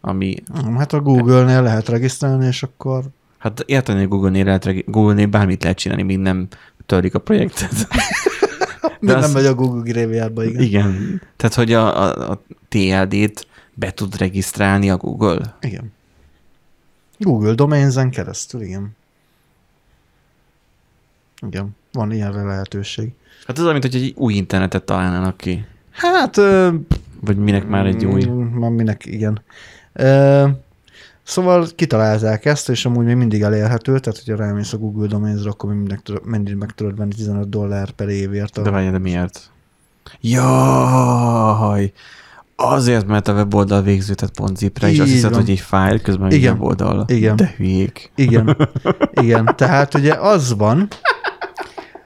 ami, 0.00 0.34
Hm, 0.54 0.74
Hát 0.76 0.92
a 0.92 1.00
Google-nél 1.00 1.62
lehet 1.62 1.88
regisztrálni, 1.88 2.46
és 2.46 2.62
akkor 2.62 3.04
hát 3.38 3.62
érteni, 3.66 3.98
hogy 3.98 4.08
Google-nél, 4.08 4.44
lehet, 4.44 4.64
regi- 4.64 4.84
Google-nél 4.86 5.26
bármit 5.26 5.62
lehet 5.62 5.78
csinálni, 5.78 6.02
mind 6.02 6.22
nem 6.22 6.48
törik 6.86 7.14
a 7.14 7.18
projektet. 7.18 7.70
de 9.00 9.16
az- 9.16 9.22
nem 9.24 9.30
megy 9.32 9.46
a 9.46 9.54
Google 9.54 9.92
graveyardba, 9.92 10.44
igen. 10.44 10.62
Igen. 10.62 11.20
Tehát, 11.36 11.54
hogy 11.54 11.72
a, 11.72 12.02
a, 12.02 12.30
a 12.30 12.42
TLD-t 12.68 13.46
be 13.74 13.90
tud 13.90 14.16
regisztrálni 14.16 14.90
a 14.90 14.96
Google. 14.96 15.56
Igen. 15.60 15.92
Google 17.18 17.52
domainzen 17.54 18.10
keresztül, 18.10 18.60
igen. 18.62 18.96
Igen, 21.46 21.76
van 21.92 22.12
ilyenre 22.12 22.42
lehetőség. 22.42 23.12
Hát 23.46 23.56
ez 23.58 23.64
olyan, 23.64 23.78
mint 23.78 23.92
hogy 23.92 24.02
egy 24.02 24.12
új 24.16 24.34
internetet 24.34 24.82
találnának 24.84 25.36
ki. 25.36 25.64
Hát, 25.90 26.36
ö, 26.36 26.74
Vagy 27.20 27.36
minek 27.36 27.68
már 27.68 27.86
egy 27.86 28.04
új. 28.04 28.24
Mm, 28.24 28.40
Már 28.42 28.70
minek, 28.70 29.06
igen. 29.06 29.42
Szóval 31.22 31.66
kitalálták 31.74 32.44
ezt, 32.44 32.68
és 32.68 32.84
amúgy 32.84 33.04
még 33.04 33.16
mindig 33.16 33.42
elérhető, 33.42 33.98
tehát 33.98 34.22
hogyha 34.24 34.44
rámész 34.44 34.72
a 34.72 34.76
Google 34.76 35.06
Domains-ra, 35.06 35.50
akkor 35.50 35.74
mindig, 35.74 35.98
mindig 36.24 36.54
meg 36.54 36.70
tudod 36.70 36.96
venni 36.96 37.14
15 37.14 37.48
dollár 37.48 37.90
per 37.90 38.08
évért. 38.08 38.58
A... 38.58 38.62
De 38.62 38.70
várj, 38.70 38.88
de 38.88 38.98
miért? 38.98 39.50
Jaj! 40.20 41.92
Azért, 42.56 43.06
mert 43.06 43.28
a 43.28 43.32
weboldal 43.32 43.82
végzőtet 43.82 44.30
pont 44.30 44.56
zipre, 44.56 44.90
és 44.90 44.98
azt 44.98 45.10
hiszed, 45.10 45.34
hogy 45.34 45.50
egy 45.50 45.60
fájl, 45.60 46.00
közben 46.00 46.30
Igen. 46.30 46.52
egy 46.52 46.58
weboldal. 46.58 47.04
Igen. 47.08 47.36
De 47.36 47.54
hülyék. 47.56 48.10
Igen, 48.14 48.56
igen. 49.22 49.54
Tehát 49.56 49.94
ugye 49.94 50.14
az 50.14 50.54
van, 50.56 50.88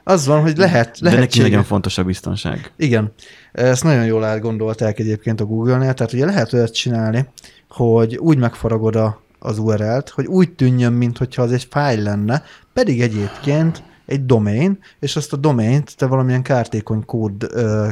az 0.05 0.27
van, 0.27 0.41
hogy 0.41 0.57
lehet, 0.57 0.99
De 1.01 1.19
neki 1.19 1.41
nagyon 1.41 1.63
fontos 1.63 1.99
a 1.99 2.05
biztonság. 2.05 2.73
Igen. 2.77 3.13
Ezt 3.53 3.85
nagyon 3.85 4.05
jól 4.05 4.25
átgondolták 4.25 4.99
egyébként 4.99 5.41
a 5.41 5.45
Google-nél, 5.45 5.95
tehát 5.95 6.13
ugye 6.13 6.25
lehet 6.25 6.53
olyat 6.53 6.75
csinálni, 6.75 7.27
hogy 7.75 8.17
úgy 8.17 8.39
megfaragod 8.39 8.97
a, 8.97 9.21
az 9.39 9.59
URL-t, 9.59 10.09
hogy 10.09 10.27
úgy 10.27 10.51
tűnjön, 10.53 10.93
mintha 10.93 11.43
az 11.43 11.53
egy 11.53 11.67
fájl 11.71 12.03
lenne, 12.03 12.43
pedig 12.73 13.01
egyébként 13.01 13.83
egy 14.07 14.27
domain, 14.27 14.79
és 15.01 15.17
azt 15.17 15.33
a 15.33 15.37
domaint 15.37 15.97
te 15.97 16.07
valamilyen 16.07 16.43
kártékony 16.43 17.05
kód 17.05 17.33
ö, 17.53 17.89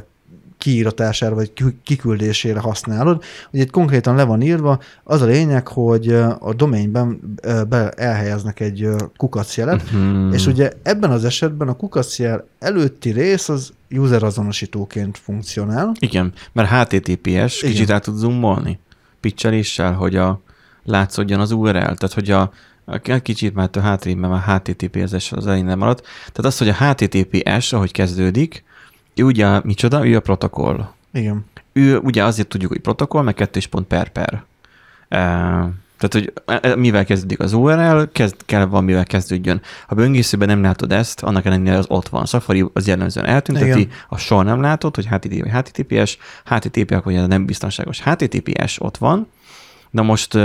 kiíratására 0.59 1.35
vagy 1.35 1.53
ki- 1.53 1.78
kiküldésére 1.83 2.61
használod. 2.61 3.22
Ugye 3.53 3.62
itt 3.62 3.70
konkrétan 3.70 4.14
le 4.14 4.24
van 4.24 4.43
írva, 4.43 4.78
az 5.05 5.20
a 5.22 5.24
lényeg, 5.24 5.68
hogy 5.68 6.09
a 6.39 6.53
domainben 6.57 7.20
be 7.68 7.89
elhelyeznek 7.91 8.61
egy 8.61 8.89
kukacjelet, 9.16 9.89
Hmm. 9.89 10.33
és 10.33 10.47
ugye 10.47 10.72
ebben 10.83 11.11
az 11.11 11.24
esetben 11.24 11.68
a 11.68 11.72
kukacjel 11.76 12.47
előtti 12.59 13.11
rész 13.11 13.49
az 13.49 13.72
user 13.91 14.22
azonosítóként 14.22 15.18
funkcionál. 15.18 15.93
Igen, 15.99 16.33
mert 16.53 16.68
HTTPS, 16.68 17.26
Igen. 17.62 17.70
kicsit 17.72 17.91
át 17.91 18.03
tud 18.03 18.16
zoomolni 18.16 18.78
picseléssel, 19.23 19.93
hogy 19.93 20.16
a, 20.16 20.41
látszódjon 20.85 21.41
az 21.41 21.51
URL, 21.51 21.79
tehát 21.79 22.12
hogy 22.12 22.31
a, 22.31 22.53
a 22.85 23.18
kicsit 23.23 23.55
már 23.55 23.70
a 23.73 23.81
hátrébb, 23.81 24.16
mert 24.16 24.33
már 24.33 24.61
HTTPS 24.61 25.33
az 25.33 25.47
elején 25.47 25.64
nem 25.64 25.79
maradt. 25.79 26.03
Tehát 26.03 26.45
az, 26.45 26.59
hogy 26.59 26.68
a 26.68 26.75
HTTPS, 26.75 27.73
ahogy 27.73 27.93
kezdődik, 27.93 28.64
ő 29.14 29.25
ugye 29.25 29.61
micsoda? 29.64 30.07
Ő 30.07 30.16
a 30.16 30.20
protokoll. 30.20 30.89
Igen. 31.12 31.45
Ő 31.73 31.99
ugye 31.99 32.25
azért 32.25 32.49
tudjuk, 32.49 32.70
hogy 32.70 32.81
protokoll, 32.81 33.23
meg 33.23 33.35
kettős 33.35 33.66
pont 33.66 33.87
per 33.87 34.09
per. 34.09 34.45
Tehát, 36.09 36.33
hogy 36.47 36.59
e- 36.63 36.77
mivel 36.77 37.05
kezdődik 37.05 37.41
az 37.41 37.53
URL, 37.53 38.03
kezd, 38.13 38.37
kell 38.47 38.65
valamivel 38.65 39.05
kezdődjön. 39.05 39.61
Ha 39.87 39.95
böngészőben 39.95 40.49
nem 40.49 40.63
látod 40.63 40.93
ezt, 40.93 41.23
annak 41.23 41.45
ellenére 41.45 41.77
az 41.77 41.85
ott 41.89 42.09
van. 42.09 42.27
Safari 42.27 42.65
az 42.73 42.87
jellemzően 42.87 43.27
eltünteti, 43.27 43.81
Igen. 43.81 43.89
a 44.09 44.19
soha 44.19 44.43
nem 44.43 44.61
látod, 44.61 44.95
hogy 44.95 45.07
HTTP 45.07 45.41
vagy 45.41 45.51
HTTPS, 45.51 46.19
HTTP 46.45 46.91
akkor 46.91 47.13
ugye 47.13 47.27
nem 47.27 47.47
biztonságos. 47.47 48.03
HTTPS 48.03 48.81
ott 48.81 48.97
van, 48.97 49.27
na 49.91 50.03
most 50.03 50.39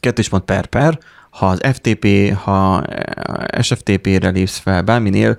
kettős 0.00 0.28
pont 0.28 0.44
per 0.44 0.66
per, 0.66 0.98
ha 1.30 1.46
az 1.46 1.60
FTP, 1.72 2.34
ha 2.34 2.82
eh, 2.82 3.62
SFTP-re 3.62 4.28
lépsz 4.28 4.58
fel 4.58 4.82
bárminél, 4.82 5.38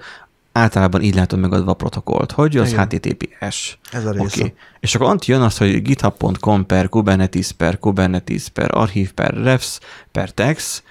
általában 0.54 1.02
így 1.02 1.16
látod 1.16 1.40
megadva 1.40 1.72
a 1.72 1.74
protokollt, 1.74 2.32
hogy 2.32 2.58
az 2.58 2.72
Igen. 2.72 2.84
HTTPS. 2.84 3.78
Ez 3.92 4.06
a 4.06 4.12
része. 4.12 4.38
Okay. 4.38 4.54
És 4.80 4.96
akkor 4.96 5.14
ott 5.14 5.26
jön 5.26 5.42
az, 5.42 5.58
hogy 5.58 5.82
github.com 5.82 6.66
per 6.66 6.90
kubernetes 6.90 7.52
per 7.52 7.80
kubernetes 7.80 8.50
per 8.50 8.70
archív 8.74 9.12
per 9.12 9.34
refs 9.34 9.80
per 10.12 10.32
text, 10.32 10.84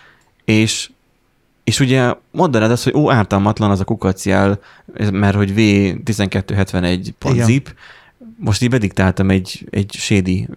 és 0.45 0.91
és 1.65 1.81
ugye 1.81 2.15
mondd 2.31 2.57
el 2.57 2.71
azt, 2.71 2.85
hogy 2.85 2.95
ó, 2.95 3.11
ártalmatlan 3.11 3.71
az 3.71 3.81
a 3.81 3.85
kukacjel, 3.85 4.61
mert 5.13 5.37
hogy 5.37 5.53
v1271.zip, 5.57 7.67
most 8.37 8.63
így 8.63 8.71
bediktáltam 8.71 9.31
egy, 9.31 9.67
egy 9.71 9.93
shady 9.93 10.49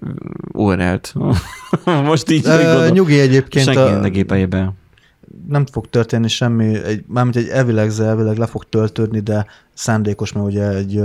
URL-t. 0.51 1.14
most 2.03 2.30
így, 2.30 2.45
Ö, 2.45 2.89
nyugi 2.91 3.20
egyébként, 3.20 3.66
Senki 3.66 3.80
a, 3.80 3.99
ne 3.99 4.08
gépelje 4.08 4.45
be. 4.45 4.74
Nem 5.47 5.65
fog 5.65 5.89
történni 5.89 6.27
semmi, 6.27 6.83
egy, 6.83 7.03
mármint 7.07 7.36
egy 7.36 7.47
elvileg, 7.47 7.91
elvileg 7.99 8.38
le 8.38 8.45
fog 8.45 8.63
töltődni, 8.69 9.19
de 9.19 9.45
szándékos, 9.73 10.33
mert 10.33 10.45
ugye 10.47 10.67
egy 10.69 11.01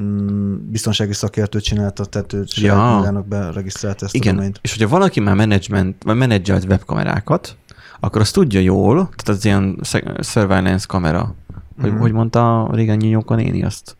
mm, 0.00 0.54
biztonsági 0.70 1.12
szakértő 1.12 1.60
csinálta, 1.60 2.04
tehát 2.04 2.32
ő 2.32 2.44
Ja. 2.56 2.74
magának 2.76 3.26
beregisztrálta 3.26 4.04
ezt 4.04 4.14
a 4.14 4.16
Igen, 4.18 4.34
domaint. 4.34 4.58
és 4.62 4.72
hogyha 4.76 4.88
valaki 4.88 5.20
már 5.20 5.34
management, 5.34 6.02
vagy 6.04 6.16
menedzselt 6.16 6.64
webkamerákat, 6.64 7.56
akkor 8.00 8.20
azt 8.20 8.34
tudja 8.34 8.60
jól, 8.60 8.94
tehát 8.96 9.28
az 9.28 9.44
ilyen 9.44 9.78
surveillance 10.20 10.84
kamera, 10.88 11.34
hogy, 11.80 11.90
Mhm. 11.90 12.00
hogy 12.00 12.12
mondta 12.12 12.68
régen 12.72 12.96
Nyinyóka 12.96 13.34
néni 13.34 13.62
azt? 13.64 13.96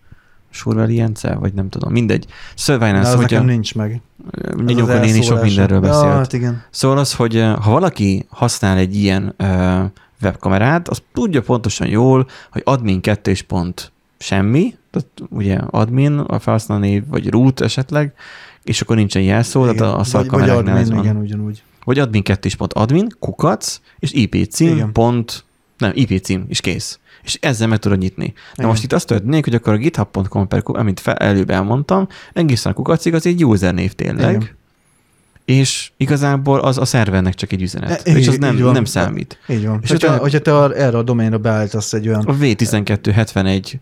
Surveillance, 0.51 1.35
vagy 1.35 1.53
nem 1.53 1.69
tudom, 1.69 1.93
mindegy. 1.93 2.25
De 2.27 2.33
Surveillance, 2.55 3.09
az 3.09 3.15
hogyha 3.15 3.35
nekem 3.35 3.45
nincs 3.47 3.75
meg. 3.75 4.01
Az 4.33 4.55
Nyinyóka 4.65 4.99
néni 4.99 5.23
sok 5.23 5.43
mindenről 5.43 5.85
Ja, 5.85 5.89
beszélt. 5.91 6.13
hát 6.13 6.33
igen. 6.33 6.63
Szóval 6.71 6.99
az, 6.99 7.15
hogy 7.15 7.37
eh, 7.37 7.57
ha 7.57 7.71
valaki 7.71 8.27
használ 8.29 8.77
egy 8.77 8.97
ilyen 8.97 9.35
uh, 9.39 9.83
webkamerát, 10.23 10.89
az 10.89 11.03
tudja 11.13 11.43
pontosan 11.43 11.87
jól, 11.89 12.27
hogy 12.53 12.63
admin 12.65 13.01
2 13.01 13.35
pont 13.47 13.93
semmi, 14.19 14.75
tehát 14.91 15.09
ugye 15.31 15.57
admin 15.71 16.19
a 16.19 16.39
felhasználó 16.39 16.81
név, 16.81 17.03
vagy 17.09 17.29
root 17.31 17.61
esetleg, 17.61 18.13
és 18.63 18.81
akkor 18.81 18.97
nincsen 18.97 19.23
jelszó, 19.23 19.63
Igen. 19.63 19.77
tehát 19.77 19.93
a 19.93 19.97
vagy 19.97 20.07
szakkameráknál 20.07 20.77
ez 20.79 20.91
van. 20.91 20.99
igen, 20.99 21.17
ugyanúgy. 21.17 21.63
Vagy 21.85 21.99
admin 21.99 22.23
2 22.23 22.49
pont 22.57 22.73
admin, 22.73 23.07
kukac, 23.19 23.81
és 23.99 24.13
IP 24.13 24.47
cím, 24.51 24.75
Igen. 24.75 24.93
pont, 24.93 25.45
nem, 25.79 25.91
IP 25.95 26.23
cím, 26.23 26.45
és 26.49 26.61
kész. 26.61 26.99
És 27.23 27.39
ezzel 27.41 27.69
meg 27.69 27.79
tudod 27.79 27.99
nyitni. 27.99 28.33
Na 28.35 28.53
Igen. 28.55 28.67
most 28.67 28.83
itt 28.83 28.93
azt 28.93 29.07
történik, 29.07 29.45
hogy 29.45 29.55
akkor 29.55 29.73
a 29.73 29.77
github.com 29.77 30.49
per, 30.49 30.63
amit 30.65 31.01
fel, 31.01 31.15
előbb 31.15 31.51
elmondtam, 31.51 32.09
egészen 32.33 32.73
a 32.73 32.75
kukacig 32.75 33.15
az 33.15 33.27
egy 33.27 33.45
user 33.45 33.75
név 33.75 33.93
tényleg, 33.93 34.35
Igen. 34.35 34.49
és 35.45 35.91
igazából 35.97 36.61
az 36.61 36.79
a 36.79 36.85
szervernek 36.85 37.35
csak 37.35 37.53
egy 37.53 37.63
üzenet. 37.63 38.09
E, 38.09 38.13
és 38.17 38.29
az 38.29 38.39
nem, 38.39 38.59
van. 38.59 38.73
nem 38.73 38.85
számít. 38.85 39.39
Így 39.49 39.67
van. 39.67 39.79
És 39.83 39.91
hogyha, 39.91 40.17
hogyha- 40.17 40.41
te 40.41 40.57
ar- 40.57 40.77
erre 40.77 40.99
a 40.99 41.03
doménre 41.03 41.37
beállítasz 41.37 41.93
egy 41.93 42.09
olyan 42.09 42.25
A 42.25 42.35
V1271 42.35 43.73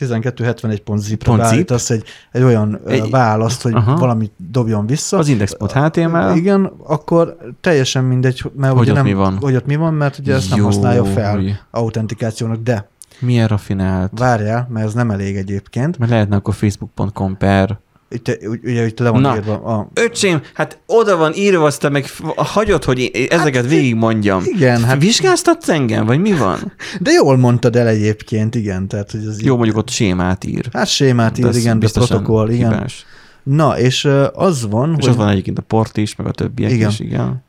1271.zip-re 0.00 0.76
Pont 0.84 1.00
zip. 1.02 1.24
beállítasz 1.26 1.90
egy, 1.90 2.04
egy 2.32 2.42
olyan 2.42 2.80
egy, 2.86 3.10
választ, 3.10 3.62
hogy 3.62 3.74
Aha. 3.74 3.96
valamit 3.96 4.32
dobjon 4.50 4.86
vissza. 4.86 5.18
az 5.18 5.28
index.html, 5.28 6.36
Igen, 6.36 6.72
akkor 6.86 7.36
teljesen 7.60 8.04
mindegy, 8.04 8.42
mert 8.56 8.72
Hogy 8.72 8.80
ugye 8.82 8.90
ott 8.90 8.96
nem, 8.96 9.06
mi 9.06 9.12
van. 9.12 9.36
hogy 9.40 9.54
ott 9.56 9.66
mi 9.66 9.76
van, 9.76 9.94
mert 9.94 10.18
ugye 10.18 10.34
ezt 10.34 10.48
nem 10.50 10.58
Jó, 10.58 10.64
használja 10.64 11.04
fel 11.04 11.42
autentikációnak, 11.70 12.62
de 12.62 12.88
milyen 13.18 13.48
rafinált. 13.48 14.18
várjál, 14.18 14.68
mert 14.70 14.86
ez 14.86 14.94
nem 14.94 15.10
elég 15.10 15.36
egyébként. 15.36 15.98
Mert 15.98 16.10
lehetne 16.10 16.36
akkor 16.36 16.54
facebook.com 16.54 17.36
per 17.36 17.78
Itt, 18.08 18.38
ugye 18.64 18.86
itt 18.86 18.98
le 18.98 19.10
van 19.10 19.20
Na. 19.20 19.34
írva 19.34 19.54
a... 19.54 19.88
Öcsém, 19.94 20.40
hát 20.54 20.78
oda 20.86 21.16
van 21.16 21.32
írva, 21.34 21.64
azt 21.64 21.80
te 21.80 21.88
meg 21.88 22.06
hagyod, 22.36 22.84
hogy 22.84 23.26
ezeket 23.30 23.62
hát, 23.62 23.70
végigmondjam. 23.70 24.42
igen, 24.44 24.84
hát- 24.84 25.00
Vizsgáztatsz 25.00 25.68
engem, 25.68 26.06
vagy 26.06 26.20
mi 26.20 26.32
van? 26.32 26.72
De 27.00 27.10
jól 27.10 27.36
mondtad 27.36 27.76
el 27.76 27.86
egyébként, 27.86 28.54
igen, 28.54 28.88
tehát 28.88 29.10
hogy 29.10 29.26
az 29.26 29.42
Jó, 29.42 29.56
mondjuk 29.56 29.76
ott 29.76 29.88
sémát 29.88 30.44
ír. 30.44 30.68
Hát 30.72 30.86
sémát 30.86 31.38
ír, 31.38 31.46
ez 31.46 31.56
igen, 31.56 31.78
de 31.78 31.88
protokoll, 31.92 32.50
igen. 32.50 32.72
hibás. 32.72 33.06
Na, 33.42 33.78
és 33.78 34.08
az 34.32 34.66
van, 34.70 34.94
És 34.98 35.04
hogy... 35.04 35.08
ott 35.08 35.16
van 35.16 35.28
egyébként 35.28 35.58
a 35.58 35.62
port 35.62 35.96
is, 35.96 36.16
meg 36.16 36.26
a 36.26 36.30
többiek 36.30 36.70
Igen. 36.70 36.88
is, 36.90 37.00
igen. 37.00 37.44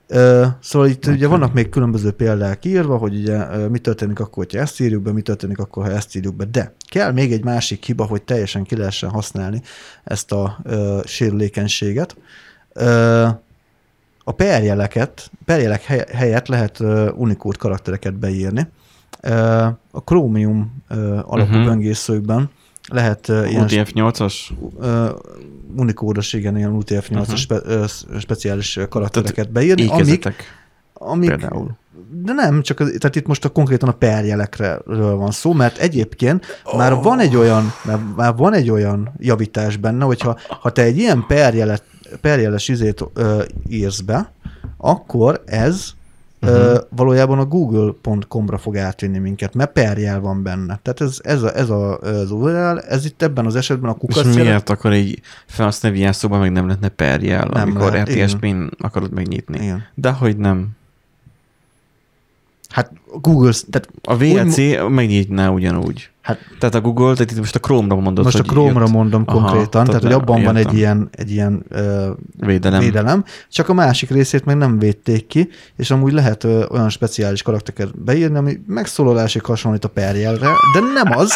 Szóval 0.59 0.87
itt 0.87 1.05
Oké. 1.05 1.15
ugye 1.15 1.27
vannak 1.27 1.53
még 1.53 1.69
különböző 1.69 2.11
példák 2.11 2.65
írva, 2.65 2.97
hogy 2.97 3.15
ugye 3.15 3.67
mi 3.67 3.79
történik 3.79 4.19
akkor, 4.19 4.43
hogyha 4.43 4.59
ezt 4.59 4.79
írjuk 4.79 5.01
be, 5.01 5.11
mi 5.11 5.21
történik 5.21 5.59
akkor, 5.59 5.83
ha 5.83 5.91
ezt 5.91 6.15
írjuk 6.15 6.35
be. 6.35 6.45
De 6.45 6.73
kell 6.89 7.11
még 7.11 7.31
egy 7.31 7.43
másik 7.43 7.85
hiba, 7.85 8.05
hogy 8.05 8.21
teljesen 8.21 8.63
ki 8.63 8.75
lehessen 8.75 9.09
használni 9.09 9.61
ezt 10.03 10.31
a 10.31 10.57
ö, 10.63 10.99
sérülékenységet. 11.05 12.17
Ö, 12.73 13.27
a 14.23 14.31
perjeleket, 14.31 15.31
perjelek 15.45 15.83
hely- 15.83 16.07
helyett 16.11 16.47
lehet 16.47 16.79
ö, 16.79 17.11
Unicode 17.11 17.57
karaktereket 17.57 18.13
beírni. 18.13 18.67
A 19.91 20.01
Chromium 20.03 20.83
alapú 21.21 21.51
uh-huh. 21.51 21.63
böngészőkben 21.65 22.49
lehet 22.87 23.29
ö, 23.29 23.45
ilyen 23.45 23.65
UTF-8-as? 23.67 24.33
uh, 24.59 25.09
unikódos, 25.75 26.33
igen, 26.33 26.57
ilyen 26.57 26.77
UTF-8-as 26.81 27.09
Mhm. 27.09 27.19
uh-huh. 27.19 27.35
spe, 27.35 27.59
ö, 27.63 27.85
speciális 28.19 28.79
karaktereket 28.89 29.51
beírni, 29.51 29.87
amik, 29.87 30.33
amik 30.93 31.29
például. 31.29 31.77
de 32.11 32.33
nem, 32.33 32.61
csak 32.61 32.79
az, 32.79 32.95
tehát 32.99 33.15
itt 33.15 33.27
most 33.27 33.45
a 33.45 33.49
konkrétan 33.49 33.89
a 33.89 33.91
perjelekről 33.91 35.15
van 35.15 35.31
szó, 35.31 35.53
mert 35.53 35.77
egyébként 35.77 36.45
oh. 36.63 36.77
már 36.77 36.95
van 36.95 37.19
egy 37.19 37.35
olyan, 37.35 37.73
már, 37.85 37.99
már 38.15 38.35
van 38.35 38.53
egy 38.53 38.69
olyan 38.69 39.13
javítás 39.17 39.75
benne, 39.77 40.05
hogyha 40.05 40.37
ha 40.61 40.71
te 40.71 40.81
egy 40.81 40.97
ilyen 40.97 41.25
perjelet, 41.27 41.83
perjeles 42.21 42.67
izét 42.67 43.03
ö, 43.13 43.43
írsz 43.69 43.99
be, 43.99 44.31
akkor 44.77 45.43
ez 45.45 45.89
uh-huh. 46.41 46.77
valójában 46.89 47.39
a 47.39 47.45
google.com-ra 47.45 48.57
fog 48.57 48.77
átvinni 48.77 49.17
minket, 49.17 49.53
mert 49.53 49.71
perjel 49.71 50.19
van 50.19 50.43
benne. 50.43 50.79
Tehát 50.81 51.01
ez, 51.01 51.17
ez, 51.23 51.41
a, 51.41 51.55
ez 51.55 51.69
a, 51.69 51.97
az 51.97 52.31
URL, 52.31 52.77
ez 52.77 53.05
itt 53.05 53.21
ebben 53.21 53.45
az 53.45 53.55
esetben 53.55 53.89
a 53.89 53.93
És 53.93 53.99
kukac 53.99 54.25
jelet- 54.25 54.43
miért 54.43 54.69
akkor 54.69 54.91
egy 54.91 55.21
felhasználói 55.45 55.99
jelszóban 55.99 56.39
meg 56.39 56.51
nem 56.51 56.65
lehetne 56.65 56.89
perjel, 56.89 57.47
Nem 57.53 57.61
amikor 57.61 57.91
lehet, 57.91 58.09
RTSP-n 58.09 58.63
akarod 58.79 59.11
megnyitni? 59.11 59.63
Igen. 59.63 59.83
De 59.93 60.11
hogy 60.11 60.37
nem. 60.37 60.69
Hát 62.69 62.91
Google, 63.21 63.51
tehát 63.69 63.89
A 64.03 64.17
VLC 64.17 64.57
megnyitná 64.89 65.49
ugyanúgy. 65.49 66.09
Hát- 66.27 66.39
tehát 66.59 66.75
a 66.75 66.81
Google, 66.81 67.13
tehát 67.13 67.31
itt 67.31 67.37
most 67.37 67.55
a 67.55 67.59
Chrome-ra 67.59 67.95
mondod, 68.01 68.23
most 68.23 68.39
a 68.39 68.43
Chrome-ra 68.43 68.79
jött 68.79 68.89
mondom 68.89 69.23
Aha, 69.25 69.37
konkrétan, 69.39 69.69
tehát 69.69 69.87
tehát 69.87 70.01
hogy 70.03 70.11
abban 70.11 70.43
van 70.43 70.55
egy 70.55 70.61
értem. 70.61 70.75
ilyen, 70.75 71.09
egy 71.11 71.31
ilyen 71.31 71.65
ö, 71.69 72.09
védelem. 72.37 72.79
védelem, 72.79 73.23
csak 73.49 73.69
a 73.69 73.73
másik 73.73 74.09
részét 74.09 74.45
meg 74.45 74.57
nem 74.57 74.79
védték 74.79 75.27
ki, 75.27 75.49
és 75.75 75.91
amúgy 75.91 76.11
lehet 76.11 76.43
ö, 76.43 76.65
olyan 76.69 76.89
speciális 76.89 77.41
karaktereket 77.41 78.03
beírni, 78.03 78.37
ami 78.37 78.59
megszólalásig 78.67 79.43
hasonlít 79.45 79.85
a 79.85 79.87
perjelre, 79.89 80.49
de 80.73 80.79
nem 80.93 81.17
az, 81.17 81.31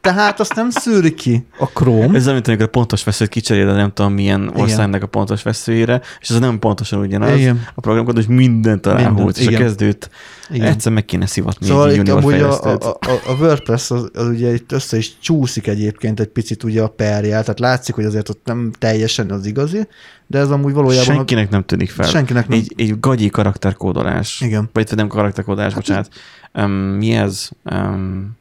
tehát 0.00 0.40
azt 0.40 0.54
nem 0.54 0.70
szűri 0.70 1.14
ki 1.14 1.46
a 1.58 1.64
Chrome. 1.66 2.16
Ez 2.16 2.26
amit 2.26 2.48
amikor 2.48 2.66
a 2.66 2.70
pontos 2.70 3.04
veszőt 3.04 3.28
kicserél, 3.28 3.72
nem 3.72 3.92
tudom 3.92 4.12
milyen 4.12 4.50
országnak 4.56 5.02
a 5.02 5.06
pontos 5.06 5.42
veszőjére, 5.42 6.00
és 6.20 6.30
ez 6.30 6.38
nem 6.38 6.58
pontosan 6.58 6.98
ugyanaz. 6.98 7.38
Igen. 7.38 7.66
A 7.74 7.80
programkod, 7.80 8.14
hogy 8.14 8.28
mindent 8.28 8.86
aláhúz, 8.86 9.14
Mindent, 9.16 9.36
és 9.38 9.46
a 9.46 9.50
igen. 9.50 9.62
kezdőt 9.62 10.10
Igen. 10.50 10.66
egyszer 10.66 10.92
meg 10.92 11.04
kéne 11.04 11.26
szivatni 11.26 11.66
Szóval 11.66 11.90
egy 11.90 11.96
itt 11.96 12.08
amúgy 12.08 12.40
a, 12.40 12.62
a, 12.62 12.72
a, 12.72 13.10
a 13.26 13.32
WordPress 13.40 13.90
az, 13.90 14.10
az 14.16 14.26
ugye 14.26 14.52
itt 14.52 14.72
össze 14.72 14.96
is 14.96 15.18
csúszik 15.18 15.66
egyébként 15.66 16.20
egy 16.20 16.28
picit 16.28 16.62
ugye 16.62 16.82
a 16.82 16.88
perjel, 16.88 17.40
tehát 17.40 17.58
látszik, 17.58 17.94
hogy 17.94 18.04
azért 18.04 18.28
ott 18.28 18.40
nem 18.44 18.72
teljesen 18.78 19.30
az 19.30 19.46
igazi, 19.46 19.88
de 20.26 20.38
ez 20.38 20.50
amúgy 20.50 20.72
valójában... 20.72 21.14
Senkinek 21.14 21.50
nem 21.50 21.64
tűnik 21.64 21.90
fel. 21.90 22.06
Senkinek 22.06 22.48
nem. 22.48 22.58
Egy, 22.58 22.72
egy 22.76 23.00
gagyi 23.00 23.28
karakterkódolás. 23.28 24.40
Igen. 24.40 24.68
Vagy 24.72 24.92
nem 24.94 25.08
karakterkódolás, 25.08 25.72
hát 25.72 25.82
bocsánat. 25.82 26.08
Um, 26.54 26.70
mi 26.70 27.12
ez? 27.12 27.48
Um, 27.64 28.36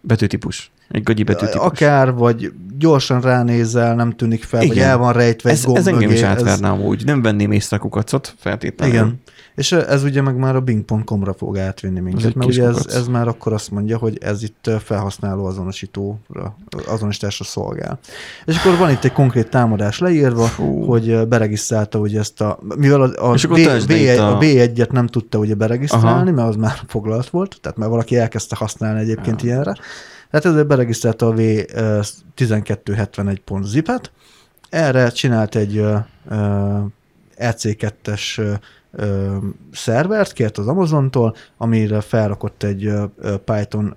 betűtípus. 0.00 0.70
Egy 0.88 1.02
gagyi 1.02 1.22
betűtípus. 1.22 1.60
Akár, 1.66 2.12
vagy 2.14 2.52
gyorsan 2.78 3.20
ránézel, 3.20 3.94
nem 3.94 4.10
tűnik 4.12 4.42
fel, 4.44 4.62
Igen. 4.62 4.74
vagy 4.76 4.84
el 4.84 4.96
van 4.96 5.12
rejtve 5.12 5.50
egy 5.50 5.56
ez, 5.56 5.64
gomb 5.64 5.76
ez 5.76 5.86
engem 5.86 6.02
mögé, 6.02 6.14
is 6.14 6.22
ez- 6.22 6.28
átverne 6.28 6.68
amúgy. 6.68 7.04
Nem 7.04 7.22
venném 7.22 7.52
észre 7.52 7.76
a 7.76 7.80
kukacot 7.80 8.34
feltétlenül. 8.38 8.94
Igen. 8.94 9.20
És 9.54 9.72
ez 9.72 10.02
ugye 10.04 10.22
meg 10.22 10.36
már 10.36 10.56
a 10.56 10.60
bing.com-ra 10.60 11.32
fog 11.34 11.58
átvinni 11.58 11.96
egy 11.96 12.02
minket, 12.02 12.34
mert 12.34 12.50
ugye 12.50 12.64
ez, 12.66 12.76
kukac. 12.76 12.94
ez 12.94 13.06
már 13.06 13.28
akkor 13.28 13.52
azt 13.52 13.70
mondja, 13.70 13.98
hogy 13.98 14.18
ez 14.20 14.42
itt 14.42 14.70
felhasználó 14.84 15.44
azonosítóra, 15.44 16.56
azonosításra 16.86 17.44
szolgál. 17.44 17.98
És 18.44 18.56
akkor 18.56 18.76
van 18.78 18.90
itt 18.90 19.04
egy 19.04 19.12
konkrét 19.12 19.48
támadás 19.50 19.98
leírva, 19.98 20.44
Fú. 20.44 20.84
hogy 20.84 21.28
beregisztrálta 21.28 21.98
ugye 21.98 22.18
ezt 22.18 22.40
a, 22.40 22.58
mivel 22.76 23.02
a, 23.02 23.30
a, 23.30 23.32
v, 23.32 23.56
itt 23.56 23.66
a- 24.18 24.34
a 24.34 24.38
V1-et 24.38 24.90
nem 24.90 25.06
tudta 25.06 25.38
ugye 25.38 25.54
beregisztrálni, 25.54 26.08
Aha. 26.08 26.30
mert 26.32 26.48
az 26.48 26.56
már 26.56 26.78
foglalt 26.86 27.28
volt, 27.30 27.58
tehát 27.60 27.78
már 27.78 27.88
valaki 27.88 28.16
elkezdte 28.16 28.56
használni 28.56 29.00
egyébként 29.00 29.42
Ja. 29.42 29.48
ilyenre. 29.48 29.74
Tehát 30.40 30.66
beregisztrálta 30.66 31.26
a 31.26 31.32
V 31.32 31.38
ö, 31.38 32.00
1271.zip-et, 32.36 34.12
erre 34.68 35.08
csinált 35.10 35.54
egy 35.54 35.76
ö, 35.76 35.96
ö, 36.28 36.78
EC2-es 37.36 38.38
ö, 38.38 38.52
ö, 38.92 39.36
szervert, 39.72 40.32
kért 40.32 40.58
az 40.58 40.66
Amazontól, 40.66 41.36
amire 41.56 42.00
felrakott 42.00 42.62
egy 42.62 42.92
Python 43.44 43.96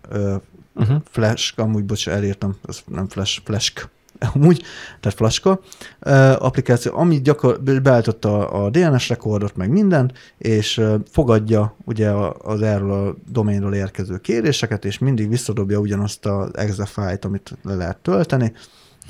Uh-huh. 0.80 1.02
Flash, 1.10 1.60
amúgy 1.60 1.86
bocs, 1.86 2.10
elírtam, 2.10 2.56
ez 2.68 2.80
nem 2.86 3.08
Flash, 3.08 3.42
Flash, 3.44 3.86
amúgy, 4.34 4.62
tehát 5.00 5.18
Flashka 5.18 5.60
ö, 6.00 6.34
applikáció, 6.40 6.98
ami 6.98 7.22
gyakor, 7.22 7.62
beállította 7.82 8.50
a, 8.50 8.70
DNS 8.70 9.10
rekordot, 9.10 9.56
meg 9.56 9.70
mindent, 9.70 10.14
és 10.38 10.82
fogadja 11.12 11.76
ugye 11.86 12.10
az 12.42 12.62
erről 12.62 12.92
a 12.92 13.16
doménről 13.32 13.74
érkező 13.74 14.18
kéréseket, 14.18 14.86
és 14.86 14.98
mindig 14.98 15.30
visszadobja 15.30 15.80
ugyanazt 15.80 16.26
az 16.26 16.50
exe 16.58 16.86
fájlt, 16.86 17.26
amit 17.26 17.58
le 17.64 17.76
lehet 17.76 17.98
tölteni. 17.98 18.54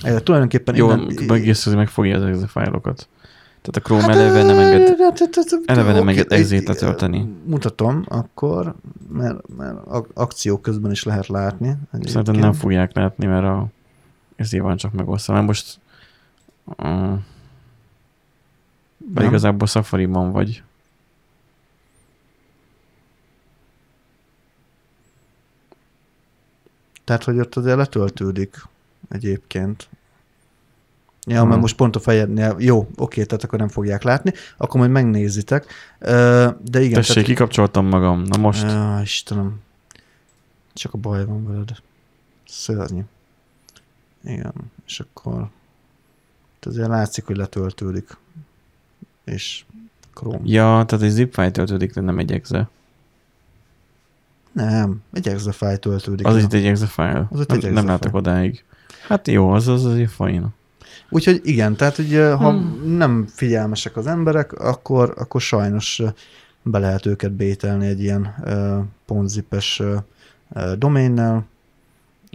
E, 0.02 0.20
tulajdonképpen 0.20 0.76
Jó, 0.76 0.92
innen- 0.92 1.26
megészrezni 1.28 1.80
megfogja 1.80 2.18
az 2.18 2.24
exe 2.24 2.48
fájlokat. 2.48 3.08
Tehát 3.62 3.76
a 3.76 3.80
Chrome 3.80 4.14
eleve 4.14 4.44
nem 4.44 4.58
enged. 4.58 4.98
eleve 5.66 5.92
nem 5.94 6.08
enged 6.08 6.32
exét 6.32 6.62
itt, 6.62 6.68
letölteni. 6.68 7.34
Mutatom 7.46 8.04
akkor, 8.08 8.76
mert, 9.12 9.38
mert 9.58 9.78
ak- 9.86 10.12
akció 10.14 10.58
közben 10.58 10.92
is 10.92 11.04
lehet 11.04 11.28
látni. 11.28 11.68
Szerintem 11.92 12.12
egyébként. 12.20 12.40
nem 12.44 12.54
fogják 12.54 12.96
látni, 12.96 13.26
mert 13.26 13.44
a, 13.44 13.68
ezért 14.38 14.64
van 14.64 14.78
csak 14.78 14.92
megosztva. 14.92 15.34
Mert 15.34 15.46
most 15.46 15.80
uh, 16.66 17.20
Nem. 19.14 19.26
igazából 19.26 19.68
Safari-ban 19.68 20.32
vagy. 20.32 20.64
Tehát, 27.04 27.24
hogy 27.24 27.40
ott 27.40 27.56
azért 27.56 27.78
letöltődik 27.78 28.56
egyébként. 29.10 29.90
Ja, 31.26 31.40
Hmm. 31.40 31.50
mert 31.50 31.62
most 31.62 31.76
pont 31.76 31.96
a 31.96 32.00
fejednél, 32.00 32.56
jó, 32.60 32.88
oké, 32.96 33.24
tehát 33.24 33.44
akkor 33.44 33.60
nem 33.60 33.68
fogják 33.68 34.04
látni, 34.04 34.34
akkor 34.58 34.80
majd 34.80 34.92
megnézitek. 34.92 35.66
De 36.00 36.80
igen, 36.82 36.94
Tessék, 36.94 37.24
kikapcsoltam 37.24 37.86
magam. 37.86 38.22
Na 38.22 38.38
most. 38.38 38.64
Á, 38.64 39.02
Istenem. 39.02 39.60
Csak 40.74 40.94
a 40.94 40.98
baj 40.98 41.26
van 41.26 41.48
veled. 41.48 41.70
Szörnyű. 42.48 43.02
Igen, 44.28 44.54
és 44.86 45.00
akkor 45.00 45.50
azért 46.62 46.88
látszik, 46.88 47.26
hogy 47.26 47.38
letöltődik. 47.38 48.18
És 49.24 49.66
Chrome. 50.14 50.40
Ja, 50.44 50.84
tehát 50.88 51.06
egy 51.06 51.10
zip 51.10 51.34
file 51.34 51.52
töltődik, 51.52 51.94
de 51.94 52.02
nem 52.02 52.20
egy 52.20 52.32
exe. 52.32 52.70
Nem, 54.52 55.02
egy 55.14 55.28
exe 55.28 55.52
file 55.52 55.78
töltődik. 55.78 56.26
Az 56.26 56.38
itt 56.38 56.54
egy 56.54 56.66
exe 56.66 56.86
file. 56.86 57.28
Az 57.32 57.40
itt 57.40 57.48
nem, 57.48 57.60
egy 57.64 57.72
nem 57.72 57.86
látok 57.86 58.14
odáig. 58.14 58.64
Hát 59.08 59.28
jó, 59.28 59.50
az 59.50 59.68
az 59.68 59.86
azért 59.86 60.12
fajn. 60.12 60.48
Úgyhogy 61.10 61.42
igen, 61.44 61.76
tehát 61.76 61.98
ugye, 61.98 62.32
ha 62.32 62.52
Hmm. 62.52 62.96
nem 62.98 63.28
figyelmesek 63.30 63.98
az 63.98 64.08
emberek, 64.08 64.54
akkor, 64.54 65.14
akkor 65.18 65.42
sajnos 65.42 66.02
be 66.62 66.80
lehet 66.80 67.06
őket 67.06 67.32
bételni 67.32 67.88
egy 67.88 68.02
ilyen 68.02 68.36
uh, 68.44 68.86
ponzipes 69.06 69.80
uh, 69.80 70.74
doménnel, 70.74 71.46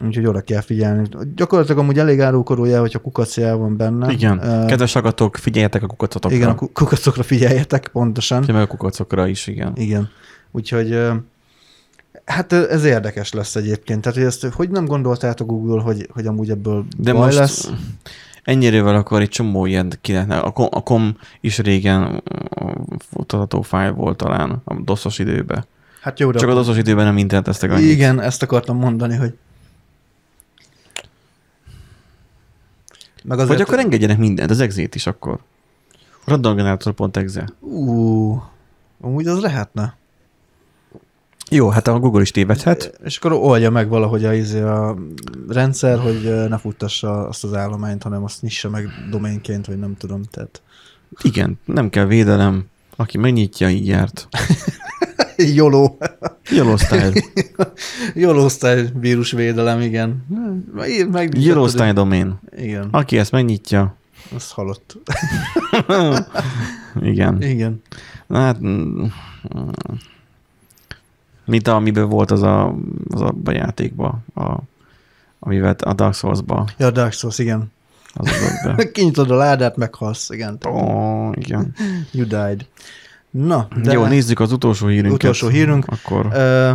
úgyhogy 0.06 0.26
oda 0.26 0.40
kell 0.40 0.60
figyelni. 0.60 1.08
Gyakorlatilag 1.36 1.78
amúgy 1.80 1.98
elég 1.98 2.20
árulkodó 2.20 2.64
jel, 2.64 2.80
hogyha 2.80 2.98
kukacjel 2.98 3.56
van 3.56 3.76
benne. 3.76 4.12
Igen. 4.12 4.38
Kedves 4.66 4.92
hallgatók, 4.92 5.36
figyeljetek 5.36 5.82
a 5.82 5.86
kukacotokra. 5.86 6.36
igen, 6.36 6.48
a 6.48 6.54
ku- 6.54 6.72
kukacokra 6.72 7.22
figyeljetek, 7.22 7.88
pontosan. 7.88 8.44
Meg 8.46 8.62
a 8.62 8.66
kukacokra 8.66 9.26
is, 9.26 9.46
igen. 9.46 9.72
Igen. 9.74 10.08
Úgyhogy 10.50 10.98
hát 12.24 12.52
ez 12.52 12.84
érdekes 12.84 13.32
lesz 13.32 13.56
egyébként. 13.56 14.00
Tehát, 14.00 14.18
hogy 14.18 14.26
ezt 14.26 14.44
hogy 14.44 14.70
nem 14.70 14.84
gondoltátok 14.84 15.46
Google, 15.46 15.82
hogy, 15.82 16.08
hogy 16.12 16.26
amúgy 16.26 16.50
ebből 16.50 16.84
De 16.98 17.12
baj 17.12 17.24
most 17.24 17.38
lesz? 17.38 17.70
ennyirével 18.44 18.94
akkor 18.94 19.20
egy 19.20 19.28
csomó 19.28 19.66
ilyen 19.66 19.92
ki 20.00 20.12
lehetne. 20.12 20.38
A 20.38 20.52
a 20.70 20.82
com 20.82 21.16
is 21.40 21.58
régen 21.58 22.22
futtatható 23.10 23.62
fájl 23.62 23.92
volt 23.92 24.16
talán 24.16 24.62
a 24.64 24.74
doszos 24.74 25.18
időben. 25.18 25.64
Hát 26.00 26.20
jó, 26.20 26.30
de 26.30 26.38
Csak 26.38 26.48
a 26.48 26.54
doszos 26.54 26.76
időben 26.76 27.04
nem 27.04 27.16
interneteztek 27.18 27.70
annyit. 27.70 27.90
Igen, 27.90 28.20
ezt 28.20 28.42
akartam 28.42 28.76
mondani, 28.76 29.16
hogy 29.16 29.34
meg 33.24 33.46
Vagy 33.46 33.60
akkor 33.60 33.78
engedjenek 33.78 34.18
mindent, 34.18 34.50
az 34.50 34.60
exét 34.60 34.94
is 34.94 35.06
akkor. 35.06 35.38
Randomgenerator.exe. 36.24 37.48
Ú, 37.60 38.42
amúgy 39.00 39.26
az 39.26 39.40
lehetne. 39.40 39.96
Jó, 41.50 41.68
hát 41.68 41.88
a 41.88 41.98
Google 41.98 42.20
is 42.20 42.30
tévedhet. 42.30 43.00
És 43.04 43.16
akkor 43.16 43.32
oldja 43.32 43.70
meg 43.70 43.88
valahogy 43.88 44.24
a, 44.24 44.32
izé 44.32 44.60
a 44.60 44.96
rendszer, 45.48 45.98
hogy 45.98 46.48
ne 46.48 46.58
futtassa 46.58 47.28
azt 47.28 47.44
az 47.44 47.54
állományt, 47.54 48.02
hanem 48.02 48.24
azt 48.24 48.42
nyissa 48.42 48.68
meg 48.68 48.88
doménként, 49.10 49.66
vagy 49.66 49.78
nem 49.78 49.96
tudom. 49.96 50.22
Tehát 50.22 50.62
Igen, 51.22 51.58
nem 51.64 51.90
kell 51.90 52.06
védelem. 52.06 52.66
Aki 52.96 53.18
megnyitja, 53.18 53.68
így 53.68 53.86
járt. 53.86 54.28
Joló. 55.56 55.98
Yellow 56.50 56.76
style. 56.76 57.12
Joló 58.14 58.48
style 58.48 58.90
vírusvédelem, 58.94 59.80
igen. 59.80 60.26
Meg, 61.10 61.38
Yellow 61.38 61.68
style 61.68 61.92
domain. 61.92 62.40
Igen, 62.56 62.88
Aki 62.90 63.18
ezt 63.18 63.32
megnyitja, 63.32 63.96
azt 64.34 64.52
halott. 64.52 64.98
igen. 67.12 67.42
Igen. 67.42 67.82
Na 68.26 68.38
hát, 68.38 68.60
mm, 68.60 69.04
mint 71.44 71.68
amiből 71.68 72.06
volt 72.06 72.30
az 72.30 72.42
a, 72.42 72.74
az 73.08 73.20
a 73.20 73.34
játékba, 73.44 74.18
a, 74.34 74.56
amivel 75.38 75.76
a 75.78 75.92
Dark 75.92 76.14
Souls-ba 76.14 76.68
Ja, 76.78 76.90
Dark 76.90 77.12
Souls, 77.12 77.38
igen. 77.38 77.72
az. 78.14 78.30
Kinyitod 78.92 79.30
a 79.30 79.34
ládát, 79.34 79.76
meghalsz, 79.76 80.30
igen. 80.30 80.58
Ó, 80.66 80.70
oh, 80.70 81.32
igen. 81.36 81.74
You 82.10 82.26
died. 82.26 82.66
Na, 83.32 83.68
De... 83.82 83.92
Jó, 83.92 84.04
nézzük 84.06 84.40
az 84.40 84.52
utolsó 84.52 84.86
hírünket. 84.86 85.12
Utolsó 85.14 85.48
hírünk. 85.48 85.84
Akkor 85.86 86.28
Ö, 86.32 86.72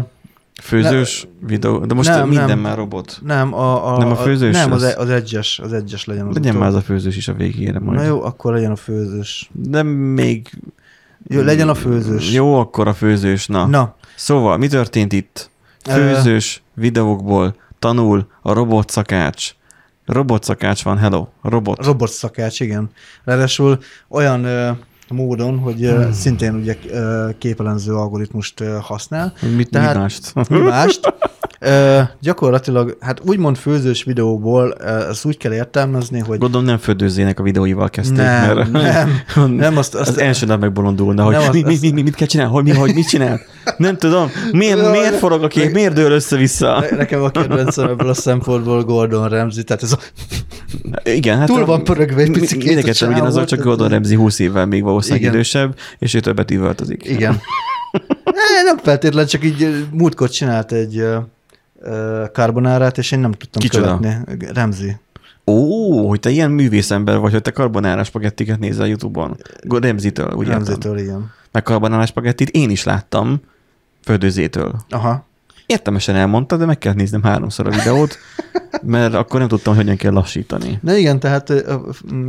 főzős 0.61 1.27
videó, 1.47 1.85
de 1.85 1.93
most 1.93 2.09
nem, 2.09 2.27
minden 2.27 2.45
nem. 2.47 2.59
már 2.59 2.77
robot. 2.77 3.19
nem, 3.25 3.53
a, 3.53 3.93
a, 3.93 3.97
Nem 3.97 4.11
a 4.11 4.15
főzős 4.15 4.53
Nem, 4.55 4.71
az, 4.71 4.81
lesz? 4.81 4.95
az 4.97 5.09
egyes, 5.09 5.59
az 5.59 5.73
egyes 5.73 6.05
legyen 6.05 6.27
az 6.27 6.35
Legyen 6.35 6.49
utol. 6.49 6.61
már 6.61 6.69
az 6.69 6.75
a 6.75 6.81
főzős 6.81 7.15
is 7.17 7.27
a 7.27 7.33
végére 7.33 7.79
majd. 7.79 7.99
Na 7.99 8.05
jó, 8.05 8.23
akkor 8.23 8.53
legyen 8.53 8.71
a 8.71 8.75
főzős. 8.75 9.49
De 9.53 9.83
még... 9.83 10.49
Jó, 11.27 11.41
legyen 11.41 11.69
a 11.69 11.73
főzős. 11.73 12.31
Jó, 12.33 12.59
akkor 12.59 12.87
a 12.87 12.93
főzős, 12.93 13.47
na. 13.47 13.65
Na, 13.65 13.95
Szóval, 14.15 14.57
mi 14.57 14.67
történt 14.67 15.13
itt? 15.13 15.49
Főzős 15.89 16.61
videókból 16.73 17.55
tanul 17.79 18.27
a 18.41 18.53
robotszakács. 18.53 19.51
Robotszakács 20.05 20.83
van, 20.83 20.97
hello, 20.97 21.27
robot. 21.41 21.85
robot 21.85 22.09
szakács, 22.09 22.59
igen. 22.59 22.89
Ráadásul 23.23 23.79
olyan 24.07 24.43
ö, 24.43 24.69
módon, 25.09 25.57
hogy 25.59 25.79
Hmm. 25.89 26.11
szintén 26.11 26.55
ugye 26.55 26.75
ö, 26.89 27.29
képelenző 27.37 27.93
algoritmust 27.95 28.63
használ. 28.81 29.33
Mit, 29.55 29.69
Tehát- 29.69 30.49
mi 30.49 30.57
mást? 30.57 31.13
Ö, 31.59 31.99
gyakorlatilag, 32.21 32.97
hát 32.99 33.21
úgymond 33.25 33.57
főzős 33.57 34.03
videóból 34.03 34.73
ezt 35.09 35.25
úgy 35.25 35.37
kell 35.37 35.53
értelmezni, 35.53 36.19
hogy 36.19 36.37
Gondolom 36.37 36.65
nem 36.65 36.77
földőzzének 36.77 37.39
a 37.39 37.43
videóival 37.43 37.89
kezdték, 37.89 38.17
nem, 38.17 38.55
mert 38.55 38.71
nem, 38.71 39.21
nem, 39.55 39.77
azt, 39.77 39.95
azt 39.95 40.09
az 40.09 40.19
első 40.19 40.45
nap 40.45 40.59
megbolondulna, 40.61 41.23
hogy 41.23 41.35
azt- 41.35 41.51
mi, 41.51 41.61
mi, 41.63 41.77
mi, 41.81 41.91
mi, 41.91 42.01
mit 42.01 42.15
kell 42.15 42.27
csinálni, 42.27 42.51
hogy, 42.53 42.63
mi, 42.63 42.71
hogy 42.71 42.93
mit 42.93 43.07
csinál? 43.07 43.39
Nem 43.77 43.97
tudom, 43.97 44.31
miért, 44.51 44.91
miért 44.91 45.15
forog 45.15 45.43
a 45.43 45.47
kép, 45.47 45.71
miért 45.73 45.93
dől 45.93 46.11
össze-vissza? 46.11 46.79
Ne- 46.79 46.97
Nekem 46.97 47.23
a 47.23 47.29
kedvencem 47.29 47.89
ebből 47.89 48.09
a 48.09 48.13
szempontból 48.13 48.83
Gordon 48.83 49.29
Ramsay, 49.29 49.63
tehát 49.63 49.83
ez 49.83 49.91
a, 49.91 49.97
Igen, 51.03 51.37
hát 51.37 51.47
túl 51.47 51.65
van 51.65 51.83
pörögve 51.83 52.21
egy 52.21 52.29
mi- 52.29 52.39
picikét 52.39 52.63
a 52.63 52.65
Mindenketten 52.65 52.93
csávó, 52.93 53.11
ugyanazok, 53.13 53.45
csak 53.45 53.61
Gordon 53.63 53.89
Ramsay 53.89 54.15
20 54.15 54.39
évvel 54.39 54.65
még 54.65 54.83
valószínűleg 54.83 55.21
Igen. 55.21 55.33
idősebb, 55.33 55.75
és 55.99 56.13
ő 56.13 56.19
többet 56.19 56.51
üvöltözik. 56.51 57.05
igen. 57.05 57.39
Ne, 58.23 58.61
nem 58.71 58.77
feltétlen, 58.77 59.25
csak 59.25 59.43
így 59.43 59.85
múltkor 59.91 60.29
csinált 60.29 60.71
egy 60.71 61.03
carbonárát, 62.33 62.97
és 62.97 63.11
én 63.11 63.19
nem 63.19 63.31
tudtam 63.31 63.61
Kicsoda? 63.61 63.97
követni. 63.99 64.47
Remzi. 64.53 64.97
Ó, 65.45 66.07
hogy 66.07 66.19
te 66.19 66.29
ilyen 66.29 66.51
művészember 66.51 67.17
vagy, 67.17 67.31
hogy 67.31 67.41
te 67.41 67.51
karbonárás 67.51 68.07
spagettiket 68.07 68.59
nézel 68.59 68.81
a 68.83 68.85
Youtube-on. 68.85 69.37
Remzitől, 69.69 70.25
értem. 70.25 70.45
Remzitől, 70.45 70.97
igen. 70.97 71.31
Meg 71.51 71.63
karbonárás 71.63 72.09
spagettit 72.09 72.49
én 72.49 72.69
is 72.69 72.83
láttam 72.83 73.41
földőzétől. 74.03 74.75
Aha. 74.89 75.25
Értelmesen 75.67 76.15
elmondta, 76.15 76.57
de 76.57 76.65
meg 76.65 76.77
kell 76.77 76.93
néznem 76.93 77.23
háromszor 77.23 77.67
a 77.67 77.69
videót, 77.69 78.17
mert 78.81 79.13
akkor 79.13 79.39
nem 79.39 79.47
tudtam, 79.49 79.73
hogy 79.73 79.81
hogyan 79.83 79.97
kell 79.97 80.11
lassítani. 80.11 80.79
Na 80.81 80.95
igen, 80.95 81.19
tehát 81.19 81.53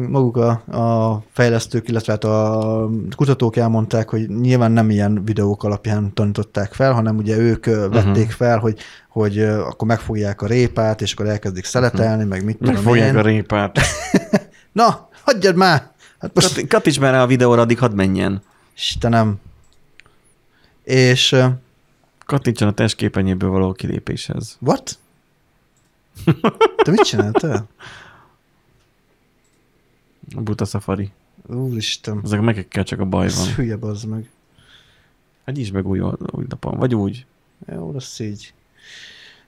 maguk 0.09 0.37
a, 0.37 0.49
a 0.79 1.23
fejlesztők, 1.33 1.89
illetve 1.89 2.13
hát 2.13 2.25
a 2.25 2.89
kutatók 3.17 3.57
elmondták, 3.57 4.09
hogy 4.09 4.29
nyilván 4.29 4.73
nem 4.73 4.91
ilyen 4.91 5.25
videók 5.25 5.65
alapján 5.65 6.15
tanították 6.15 6.73
fel, 6.73 6.93
hanem 6.93 7.17
ugye 7.17 7.37
ők 7.37 7.67
ö, 7.67 7.89
vették 7.91 8.25
Mhm. 8.27 8.35
fel, 8.37 8.59
hogy, 8.59 8.79
hogy 9.09 9.39
akkor 9.43 9.89
megfogják 9.89 10.43
a 10.43 10.47
répát, 10.47 11.01
és 11.03 11.13
akkor 11.13 11.27
elkezdik 11.27 11.65
szeletelni, 11.65 12.25
meg 12.25 12.45
mit 12.45 12.57
tudom 12.57 12.75
Megfogják 12.75 13.09
én. 13.09 13.17
a 13.17 13.23
répát. 13.23 13.79
Na, 14.73 15.09
hagyjad 15.25 15.57
már! 15.57 15.91
Hát 16.19 16.31
most, 16.35 16.67
Kat- 16.67 16.99
már 16.99 17.13
rá 17.13 17.23
a 17.23 17.27
videóra, 17.27 17.61
addig 17.61 17.79
hadd 17.79 17.95
menjen. 17.95 18.43
Istenem. 18.77 19.37
És, 20.85 21.37
Kattintson 22.29 22.69
a 22.69 22.73
testképenyéből 22.73 23.51
való 23.51 23.73
kilépéshez. 23.73 24.57
what? 24.61 24.99
Te 26.77 26.91
mit 26.91 27.01
csináltál? 27.01 27.69
A 30.37 30.41
buta 30.41 30.65
safari. 30.65 31.13
Úristen. 31.47 32.21
Ezek 32.25 32.39
a 32.39 32.43
megekkel 32.43 32.85
csak 32.85 33.01
a 33.01 33.05
baj 33.05 33.27
Ez 33.27 33.37
van. 33.37 33.55
hülye 33.55 33.77
bazd 33.77 34.07
meg. 34.09 34.31
Hát 35.45 35.55
nyisd 35.57 35.73
meg 35.73 35.87
új, 35.87 36.01
új 36.31 36.45
napon. 36.49 36.77
Vagy 36.79 36.95
úgy. 36.95 37.27
Jó, 37.73 37.93
lesz 37.93 38.19
így. 38.19 38.53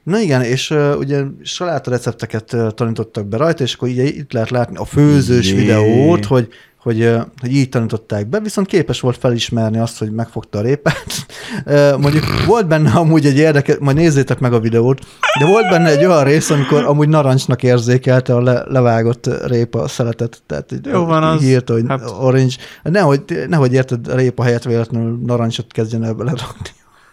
Na 0.03 0.19
igen, 0.21 0.43
és 0.43 0.71
uh, 0.71 0.95
ugye 0.99 1.23
saláta 1.43 1.91
recepteket 1.91 2.53
uh, 2.53 2.71
tanítottak 2.71 3.27
be 3.27 3.37
rajta, 3.37 3.63
és 3.63 3.75
akkor 3.75 3.89
ugye 3.89 4.03
itt 4.03 4.33
lehet 4.33 4.51
látni 4.51 4.77
a 4.77 4.85
főzős 4.85 5.49
Jé. 5.51 5.55
videót, 5.55 6.25
hogy, 6.25 6.49
hogy, 6.83 7.01
uh, 7.03 7.21
hogy 7.41 7.53
így 7.55 7.69
tanították 7.69 8.27
be, 8.27 8.41
viszont 8.41 8.67
képes 8.67 9.01
volt 9.01 9.17
felismerni 9.19 9.79
azt, 9.79 9.99
hogy 9.99 10.11
megfogta 10.13 10.59
a 10.59 10.63
répát. 10.63 11.27
Uh, 11.67 11.99
mondjuk 12.01 12.25
volt 12.47 12.67
benne 12.69 12.91
amúgy 12.91 13.27
egy 13.27 13.37
érdekes, 13.39 13.77
majd 13.81 13.97
nézzétek 13.97 14.39
meg 14.39 14.53
a 14.53 14.61
videót, 14.61 15.01
de 15.39 15.47
volt 15.47 15.69
benne 15.69 15.89
egy 15.89 16.05
olyan 16.05 16.25
rész, 16.25 16.51
amikor 16.51 16.85
amúgy 16.85 17.09
narancsnak 17.09 17.63
érzékelte 17.63 18.35
a 18.35 18.41
le, 18.41 18.65
levágott 18.69 19.47
répa 19.47 19.89
szeletet, 19.89 20.43
tehát 20.47 20.73
így 20.73 20.87
Jó 20.87 21.05
van 21.05 21.23
az. 21.23 21.43
így 21.43 21.49
írta, 21.49 21.73
hogy 21.73 21.85
Hát- 21.89 22.01
hát... 22.01 22.11
orange. 22.21 22.55
Nehogy, 22.83 23.21
nehogy 23.49 23.73
érted, 23.73 24.09
a 24.09 24.15
répa 24.15 24.43
helyett 24.43 24.65
véletlenül 24.65 25.21
narancsot 25.27 25.73
kezdjen 25.73 26.05
el 26.05 26.13
belerakni. 26.15 26.69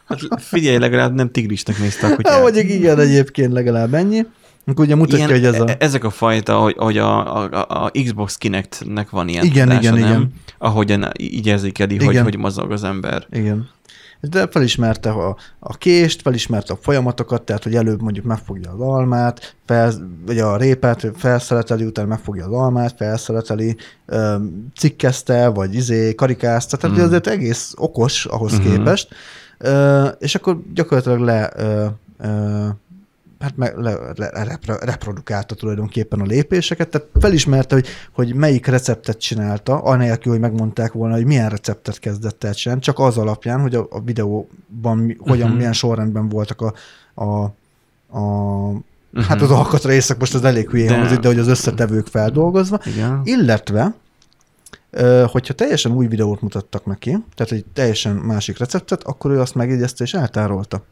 Hát 0.07 0.41
figyelj, 0.41 0.77
legalább 0.77 1.13
nem 1.13 1.31
tigrisnek 1.31 1.79
nézte 1.79 2.07
a 2.07 2.15
kutyát. 2.15 2.34
Hát, 2.34 2.41
mondjuk 2.41 2.69
igen, 2.69 2.99
egyébként 2.99 3.53
legalább 3.53 3.93
ennyi. 3.93 4.25
Akkor 4.65 4.85
ugye 4.85 4.95
mutatja, 4.95 5.17
Ilyen, 5.17 5.29
hogy 5.39 5.45
ez 5.55 5.61
a... 5.61 5.67
e- 5.69 5.75
Ezek 5.79 6.03
a 6.03 6.09
fajta, 6.09 6.57
hogy, 6.59 6.75
hogy 6.77 6.97
a, 6.97 7.35
a, 7.43 7.65
a 7.85 7.91
Xbox 8.03 8.38
Kinect-nek 8.38 9.09
van 9.09 9.27
ilyen 9.27 9.45
Igen, 9.45 9.67
tudása, 9.67 9.81
igen, 9.81 9.93
nem? 10.09 10.09
igen. 10.21 10.34
Ahogyan 10.57 11.11
így 11.17 11.47
érzékeli, 11.47 11.95
hogy, 11.97 12.09
Igen. 12.11 12.23
hogy 12.23 12.38
mozog 12.38 12.71
az 12.71 12.84
ember. 12.84 13.25
Igen. 13.31 13.69
De 14.21 14.47
felismerte 14.51 15.09
a, 15.09 15.38
a 15.59 15.77
kést, 15.77 16.21
felismerte 16.21 16.73
a 16.73 16.77
folyamatokat, 16.81 17.41
tehát 17.41 17.63
hogy 17.63 17.75
előbb 17.75 18.01
mondjuk 18.01 18.25
megfogja 18.25 18.71
az 18.71 18.79
almát, 18.79 19.55
fel, 19.65 19.93
vagy 20.25 20.39
a 20.39 20.57
répát 20.57 21.11
felszeleteli, 21.15 21.85
utána 21.85 22.07
megfogja 22.07 22.45
az 22.45 22.51
almát, 22.51 22.95
felszeleteli, 22.97 23.75
öm, 24.05 24.67
cikkezte, 24.75 25.47
vagy 25.47 25.73
izé, 25.75 26.15
karikázta, 26.15 26.77
tehát 26.77 26.97
Mm. 26.97 27.01
azért 27.03 27.27
egész 27.27 27.73
okos 27.75 28.25
ahhoz 28.25 28.51
Mhm. 28.57 28.61
mm-hmm. 28.67 28.75
képest, 28.77 29.07
és 30.19 30.35
akkor 30.35 30.61
gyakorlatilag 30.73 31.19
le 31.19 31.51
hát 33.39 33.57
meg 33.57 33.77
le, 33.77 33.97
le, 34.15 34.29
repre, 34.43 34.77
reprodukálta 34.81 35.55
tulajdonképpen 35.55 36.19
a 36.19 36.23
lépéseket, 36.25 36.89
tehát 36.89 37.07
felismerte, 37.19 37.75
hogy, 37.75 37.88
hogy 38.13 38.34
melyik 38.35 38.65
receptet 38.65 39.17
csinálta, 39.17 39.77
anélkül, 39.81 40.31
hogy 40.31 40.41
megmondták 40.41 40.91
volna, 40.91 41.15
hogy 41.15 41.25
milyen 41.25 41.49
receptet 41.49 41.99
kezdett 41.99 42.43
el 42.43 42.53
csinálni, 42.53 42.84
csak 42.84 42.99
az 42.99 43.17
alapján, 43.17 43.61
hogy 43.61 43.75
a, 43.75 43.88
a 43.89 44.01
videóban 44.01 44.97
mi, 44.97 45.15
hogyan, 45.19 45.47
Mhm. 45.47 45.57
milyen 45.57 45.73
sorrendben 45.73 46.29
voltak 46.29 46.61
a, 46.61 46.73
a, 47.23 47.43
a 48.19 48.21
Mhm. 49.11 49.25
hát 49.25 49.41
az 49.41 49.51
alkatrészek, 49.51 50.19
most 50.19 50.34
az 50.35 50.43
elég 50.43 50.69
hülyén 50.69 50.88
De- 50.88 50.97
hangzik, 50.97 51.19
de 51.19 51.27
hogy 51.27 51.39
az 51.39 51.47
összetevők 51.47 52.07
feldolgozva, 52.07 52.79
Igen. 52.85 53.21
illetve, 53.23 53.93
hogyha 55.27 55.53
teljesen 55.53 55.91
új 55.91 56.07
videót 56.07 56.41
mutattak 56.41 56.85
neki, 56.85 57.17
tehát 57.35 57.51
egy 57.51 57.65
teljesen 57.73 58.15
másik 58.15 58.57
receptet, 58.57 59.03
akkor 59.03 59.31
ő 59.31 59.39
azt 59.39 59.55
megjegyezte 59.55 60.03
és 60.03 60.13
eltárolta. 60.13 60.83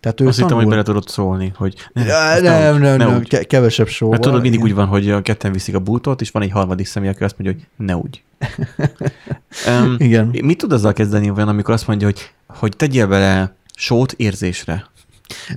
Tehát 0.00 0.20
ő 0.20 0.26
Azt 0.26 0.36
hittem, 0.38 0.56
hogy 0.56 0.64
tanul. 0.64 0.70
bele 0.70 0.82
tudod 0.82 1.08
szólni, 1.08 1.52
hogy 1.56 1.74
ne, 1.92 2.04
Ja, 2.04 2.40
nem, 2.40 2.78
nem, 2.78 2.80
ne 2.80 2.96
nem, 2.96 3.16
úgy. 3.16 3.28
ke- 3.28 3.46
kevesebb 3.46 3.88
só 3.88 4.10
Mert 4.10 4.22
tudod, 4.22 4.40
mindig 4.42 4.60
úgy 4.60 4.74
van, 4.74 4.86
hogy 4.86 5.10
a 5.10 5.22
ketten 5.22 5.52
viszik 5.52 5.74
a 5.74 5.78
bútot, 5.78 6.20
és 6.20 6.30
van 6.30 6.42
egy 6.42 6.50
harmadik 6.50 6.86
személy, 6.86 7.08
aki 7.08 7.24
azt 7.24 7.34
mondja, 7.38 7.60
hogy 7.60 7.86
ne 7.86 7.96
úgy. 7.96 8.22
um, 9.82 9.94
Igen. 9.98 10.26
mit 10.42 10.58
tud 10.58 10.72
azzal 10.72 10.92
kezdeni 10.92 11.30
olyan, 11.30 11.48
amikor 11.48 11.74
azt 11.74 11.86
mondja, 11.86 12.06
hogy, 12.06 12.30
hogy 12.46 12.76
tegyél 12.76 13.06
bele 13.06 13.54
sót 13.74 14.12
érzésre? 14.12 14.86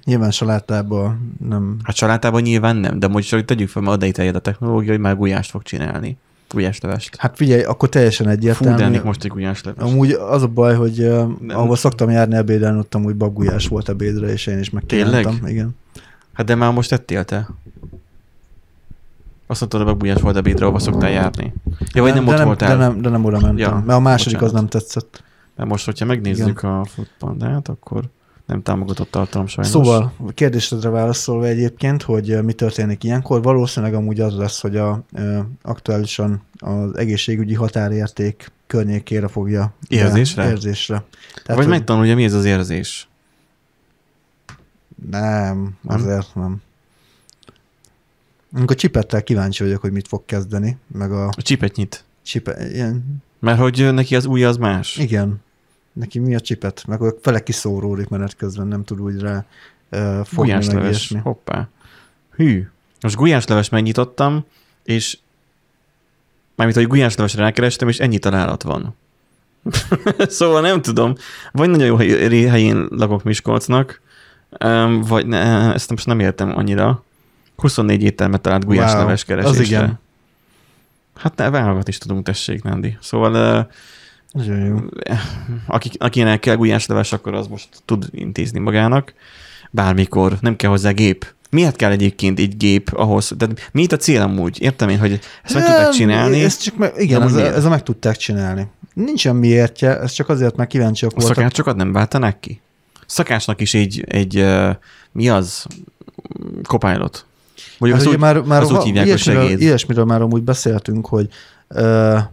Nyilván 0.04 0.32
salátába 0.32 1.16
nem... 1.50 1.78
Hát 1.84 1.96
salátában 1.96 2.42
nyilván 2.42 2.76
nem, 2.76 3.00
de 3.00 3.08
most 3.08 3.28
csak 3.28 3.46
tegyük 3.46 3.70
fel, 3.70 3.82
mert 3.82 3.96
oda 3.96 4.06
iteljed 4.06 4.36
a 4.36 4.40
technológia, 4.40 4.92
hogy 4.92 5.00
már 5.00 5.16
gulyást 5.18 5.50
fog 5.50 5.64
csinálni. 5.64 6.18
Gulyáslevest. 6.54 7.16
Hát 7.16 7.36
figyelj, 7.36 7.64
akkor 7.64 7.90
teljesen 7.90 8.26
Fú, 8.26 8.32
de 8.32 8.38
egyértelmű. 8.40 8.82
ennék 8.84 9.04
most 9.04 9.24
egy 9.24 9.32
gulyáslevest. 9.32 9.88
Amúgy 9.92 10.12
az 10.12 10.44
a 10.44 10.48
baj, 10.48 10.76
hogy 10.76 10.96
Nem. 10.98 11.58
ahol 11.58 11.76
szoktam 11.76 12.10
járni 12.10 12.36
ebédelni, 12.36 12.80
ott 12.80 12.96
amúgy 12.96 13.16
babgulyás 13.16 13.68
volt 13.68 13.90
ebédre, 13.90 14.28
és 14.28 14.48
én 14.48 14.60
is 14.60 14.70
megkívántam. 14.70 15.40
Igen. 15.46 15.76
Hát 16.34 16.46
de 16.46 16.56
már 16.56 16.74
most 16.74 16.92
ettél 16.92 17.24
te. 17.24 17.50
Azt 19.48 19.60
mondtad, 19.60 19.84
hogy 19.84 19.98
gulyás 19.98 20.22
volt 20.22 20.36
ebédre, 20.36 20.64
ahova 20.66 20.80
szoktál 20.80 21.10
járni. 21.10 21.54
Ja, 21.94 22.02
vagy 22.02 22.14
nem, 22.14 22.26
de 22.26 22.32
ott 22.32 22.38
nem, 22.38 22.46
voltál. 22.46 22.78
De 22.78 22.84
nem, 22.84 23.02
de 23.02 23.10
nem 23.10 23.26
oda 23.26 23.40
mentem, 23.40 23.58
Ja, 23.58 23.84
mert 23.86 23.98
a 23.98 24.00
második 24.00 24.40
bocsánat. 24.40 24.54
az 24.54 24.60
nem 24.60 24.70
tetszett. 24.70 25.24
Mert 25.56 25.70
most, 25.70 25.86
hogyha 25.86 26.06
megnézzük 26.06 26.64
a 26.64 26.86
Foodpandát, 26.86 27.70
akkor 27.70 28.04
nem 28.52 28.62
támogatott 28.62 29.12
tartalom 29.12 29.48
sajnos. 29.48 29.72
Szóval, 29.74 30.14
a 30.28 30.32
kérdésedre 30.32 30.90
válaszolva 30.90 31.46
egyébként, 31.46 32.02
hogy 32.04 32.44
mi 32.44 32.54
történik 32.54 33.04
ilyenkor, 33.04 33.42
valószínűleg 33.42 33.96
amúgy 33.96 34.20
az 34.20 34.36
lesz, 34.36 34.62
hogy 34.62 34.78
a, 34.78 35.04
aktuálisan 35.62 36.42
az 36.60 36.98
egészségügyi 36.98 37.54
határérték 37.54 38.52
környékére 38.68 39.28
fogja. 39.28 39.74
Érzésre? 39.88 40.50
Érzésre. 40.50 41.04
Vagy 41.46 41.56
hogy 41.56 41.68
megtanulja, 41.68 42.16
mi 42.16 42.24
ez 42.24 42.34
az 42.34 42.46
érzés. 42.46 43.08
Nem, 45.10 45.78
Nem? 45.82 45.96
azért 46.02 46.36
nem. 46.36 46.62
Amikor 48.54 48.76
csipettel 48.76 49.24
kíváncsi 49.24 49.64
vagyok, 49.64 49.82
hogy 49.82 49.92
mit 49.92 50.08
fog 50.08 50.26
kezdeni, 50.26 50.78
meg 50.88 51.12
a 51.12 51.28
A 51.28 51.42
csipet 51.42 51.76
nyit. 51.76 52.04
csipe, 52.24 52.72
ilyen, 52.72 53.24
Mert 53.40 53.60
hogy 53.60 53.90
neki 53.94 54.16
az 54.16 54.26
új 54.26 54.44
az 54.44 54.58
más. 54.58 54.98
igen, 54.98 55.42
neki 55.94 56.20
mi 56.20 56.36
a 56.36 56.40
csipet, 56.40 56.84
meg 56.88 57.02
a 57.02 57.14
fele 57.22 57.40
kiszóródik 57.44 58.08
menet 58.08 58.36
közben, 58.36 58.68
nem 58.68 58.84
tud 58.84 59.02
úgy 59.02 59.20
rá 59.20 59.36
uh, 59.92 60.00
fogni, 60.26 60.52
meg 60.52 60.60
Gulyásleves. 60.62 60.84
ilyesmi. 60.84 61.20
Hoppá. 61.20 61.68
Hű. 62.36 62.68
Most 63.02 63.16
gulyásleves 63.16 63.70
megnyitottam, 63.70 64.46
és 64.84 65.18
mármint, 66.56 66.80
hogy 66.80 66.88
gulyáslevesre 66.88 67.42
rákerestem, 67.44 67.88
és 67.88 68.00
ennyi 68.00 68.20
találat 68.20 68.64
van. 68.64 68.96
szóval 70.18 70.62
nem 70.62 70.82
tudom. 70.82 71.16
Vagy 71.52 71.70
nagyon 71.70 71.86
jó 71.86 71.96
hely- 71.96 72.46
helyén 72.46 72.88
lakok 72.90 73.24
Miskolcnak, 73.24 74.02
vagy 75.02 75.28
ne, 75.28 75.74
ezt 75.74 75.90
most 75.90 76.06
nem 76.06 76.20
értem 76.20 76.58
annyira. 76.58 77.04
24 77.56 78.04
éttermet 78.04 78.42
talált 78.42 78.66
gulyásleves 78.66 79.04
Wow, 79.04 79.12
az 79.14 79.24
keresésre. 79.24 79.64
igen. 79.64 80.00
Hát 81.16 81.36
ne, 81.36 81.50
válogat 81.50 81.88
is 81.88 81.98
tudunk, 81.98 82.26
tessék, 82.26 82.64
Nandi. 82.64 82.98
Szóval 83.02 83.34
ö, 83.34 83.60
Nagyon 84.32 84.66
jó. 84.66 84.78
aki, 85.68 85.90
akinek 85.98 86.40
kell 86.40 86.56
gulyásleves, 86.56 87.14
akkor 87.14 87.34
az 87.34 87.48
most 87.48 87.68
tud 87.86 88.06
intézni 88.12 88.60
magának. 88.60 89.14
Bármikor, 89.72 90.38
nem 90.42 90.56
kell 90.56 90.70
hozzá 90.70 90.92
gép. 90.92 91.34
Miért 91.50 91.76
kell 91.76 91.92
egyébként 91.92 92.40
egy 92.40 92.58
gép 92.58 92.90
ahhoz? 92.94 93.34
De 93.38 93.48
mi 93.72 93.82
itt 93.82 93.92
a 93.92 93.98
cél 93.98 94.22
amúgy? 94.22 94.62
Értem 94.62 94.90
én, 94.90 95.00
hogy 95.00 95.20
ezt 95.44 95.54
meg 95.54 95.66
tudták 95.66 95.90
csinálni. 95.90 96.44
Ezt 96.44 96.64
csak 96.64 96.78
meg, 96.78 96.94
igen, 96.98 97.22
ez, 97.22 97.34
a, 97.34 97.46
ez 97.46 97.66
a 97.66 97.70
meg 97.70 97.84
tudták 97.84 98.16
csinálni. 98.16 98.68
Nincsen 98.94 99.36
miértje, 99.36 100.00
ez 100.00 100.12
csak 100.12 100.30
azért, 100.30 100.56
mert 100.56 100.70
kíváncsiak 100.70 101.12
A 101.12 101.16
voltak. 101.16 101.36
szakácsokat 101.36 101.76
nem 101.76 101.92
váltanák 101.92 102.40
ki? 102.40 102.62
Szakácsnak 103.06 103.62
is 103.62 103.74
egy, 103.74 104.04
egy 104.08 104.38
uh, 104.38 104.70
mi 105.12 105.30
az? 105.30 105.66
Copilot. 106.64 107.26
Mondjuk 107.78 108.02
Hát 108.02 108.10
ugye 108.10 108.16
úgy, 108.16 108.22
már, 108.22 108.42
már 108.42 108.62
azt 108.62 108.72
úgy 108.72 108.84
hívják, 108.84 109.06
ilyesmiről, 109.06 109.50
ilyesmiről 109.60 110.06
már 110.06 110.22
amúgy 110.22 110.44
beszéltünk, 110.44 111.08
hogy 111.08 111.28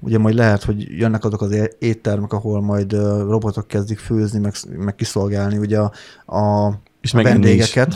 ugye 0.00 0.18
majd 0.18 0.34
lehet, 0.34 0.62
hogy 0.62 0.98
jönnek 0.98 1.24
azok 1.24 1.42
az 1.42 1.70
éttermek, 1.78 2.32
ahol 2.32 2.60
majd 2.60 2.92
robotok 3.28 3.66
kezdik 3.66 3.98
főzni, 3.98 4.38
meg, 4.38 4.54
meg 4.78 4.94
kiszolgálni 4.94 5.58
ugye 5.58 5.78
a, 5.78 5.92
a 6.36 6.72
és 7.00 7.12
a 7.12 7.16
megenni 7.16 7.38
is. 7.38 7.44
vendégeket. 7.44 7.94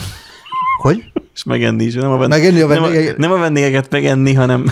Hogy? 0.83 1.05
És 1.35 1.45
megenni 1.45 1.85
is. 1.85 1.95
Nem 1.95 2.11
a, 2.11 2.17
vend... 2.17 2.31
Megenni 2.31 2.61
a 2.61 2.67
nem, 2.67 2.83
a, 2.83 2.87
vendégeket. 2.87 3.17
nem 3.17 3.33
a 3.33 3.37
vendégeket 3.37 3.91
megenni, 3.91 4.35
hanem 4.35 4.65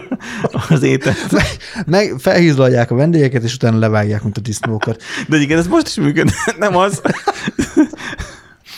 az 0.68 0.82
ételt. 0.82 1.34
Meg 1.86 2.14
felhízlalják 2.18 2.90
a 2.90 2.94
vendégeket, 2.94 3.42
és 3.42 3.54
utána 3.54 3.78
levágják, 3.78 4.22
mint 4.22 4.36
a 4.36 4.40
disznókat. 4.40 5.02
De 5.28 5.36
igen, 5.36 5.58
ez 5.58 5.66
most 5.66 5.86
is 5.86 5.94
működne, 5.94 6.32
nem 6.58 6.76
az. 6.76 7.02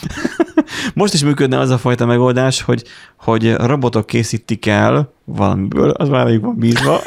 Most 0.93 1.13
is 1.13 1.23
működne 1.23 1.59
az 1.59 1.69
a 1.69 1.77
fajta 1.77 2.05
megoldás, 2.05 2.61
hogy, 2.61 2.83
hogy 3.17 3.53
robotok 3.53 4.05
készítik 4.05 4.65
el 4.65 5.13
valamiből, 5.25 5.89
az 5.89 6.09
már 6.09 6.25
rájuk 6.25 6.45
van 6.45 6.55
bízva 6.57 7.01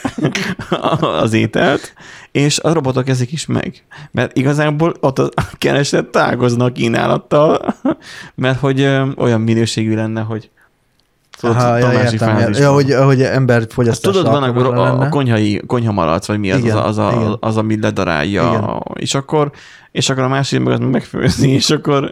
az 1.22 1.32
ételt, 1.32 1.94
és 2.32 2.58
a 2.58 2.72
robotok 2.72 3.08
eszik 3.08 3.32
is 3.32 3.46
meg. 3.46 3.84
Mert 4.10 4.36
igazából 4.36 4.94
ott 5.00 5.18
a 5.18 5.30
kereset 5.58 6.06
tágoznak 6.06 6.72
kínálattal, 6.72 7.74
mert 8.34 8.58
hogy 8.58 8.80
olyan 9.16 9.40
minőségű 9.40 9.94
lenne, 9.94 10.20
hogy 10.20 10.50
tudod, 11.40 11.56
Aha, 11.56 11.76
ja, 11.76 11.92
értem, 11.92 12.52
ja, 12.52 12.72
hogy, 12.72 12.94
hogy 12.94 13.22
ember 13.22 13.66
fogyasztásra 13.68 14.22
Tudod, 14.22 14.40
van 14.40 14.76
a, 14.76 15.00
a, 15.00 15.08
konyhai, 15.08 15.62
konyhamalac, 15.66 16.26
vagy 16.26 16.38
mi 16.38 16.50
az, 16.50 16.58
Igen, 16.58 16.76
az, 16.76 16.84
az, 16.84 16.98
a, 16.98 17.36
az, 17.40 17.56
ami 17.56 17.80
ledarálja, 17.80 18.48
Igen. 18.48 18.82
és 18.94 19.14
akkor, 19.14 19.50
és 19.90 20.10
akkor 20.10 20.22
a 20.22 20.28
másik 20.28 20.60
meg 20.60 20.90
megfőzni, 20.90 21.48
és 21.48 21.70
akkor 21.70 22.10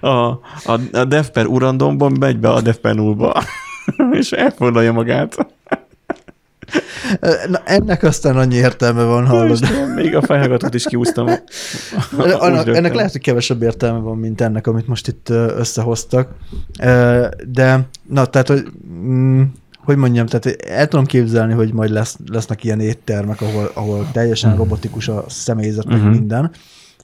a, 0.00 0.08
a, 0.08 0.80
a 0.92 1.04
Defper 1.04 1.46
urandomban 1.46 2.16
megy 2.20 2.38
be 2.38 2.50
a 2.50 2.60
Defper 2.60 2.94
nullba, 2.94 3.42
és 4.20 4.32
elfordulja 4.32 4.92
magát. 4.92 5.46
Na, 7.48 7.58
ennek 7.64 8.02
aztán 8.02 8.36
annyi 8.36 8.54
értelme 8.54 9.02
van, 9.02 9.26
hallod. 9.26 9.50
Istenem, 9.62 9.90
még 9.90 10.14
a 10.16 10.22
fejhallgatót 10.22 10.74
is 10.74 10.84
kiúztam. 10.84 11.26
Annak, 12.38 12.66
ennek 12.68 12.94
lehet, 12.94 13.12
hogy 13.12 13.20
kevesebb 13.20 13.62
értelme 13.62 13.98
van, 13.98 14.18
mint 14.18 14.40
ennek, 14.40 14.66
amit 14.66 14.86
most 14.86 15.08
itt 15.08 15.28
összehoztak. 15.28 16.28
De, 17.48 17.88
na, 18.08 18.24
tehát, 18.26 18.48
hogy, 18.48 18.66
mm, 18.94 19.42
hogy 19.84 19.96
mondjam, 19.96 20.26
tehát 20.26 20.62
el 20.62 20.88
tudom 20.88 21.04
képzelni, 21.06 21.52
hogy 21.52 21.72
majd 21.72 21.90
lesz, 21.90 22.16
lesznek 22.32 22.64
ilyen 22.64 22.80
éttermek, 22.80 23.40
ahol, 23.40 23.70
ahol 23.74 24.06
teljesen 24.12 24.56
robotikus 24.56 25.08
a 25.08 25.24
személyzet, 25.28 25.84
meg 25.86 25.98
Mhm. 26.00 26.08
minden, 26.08 26.50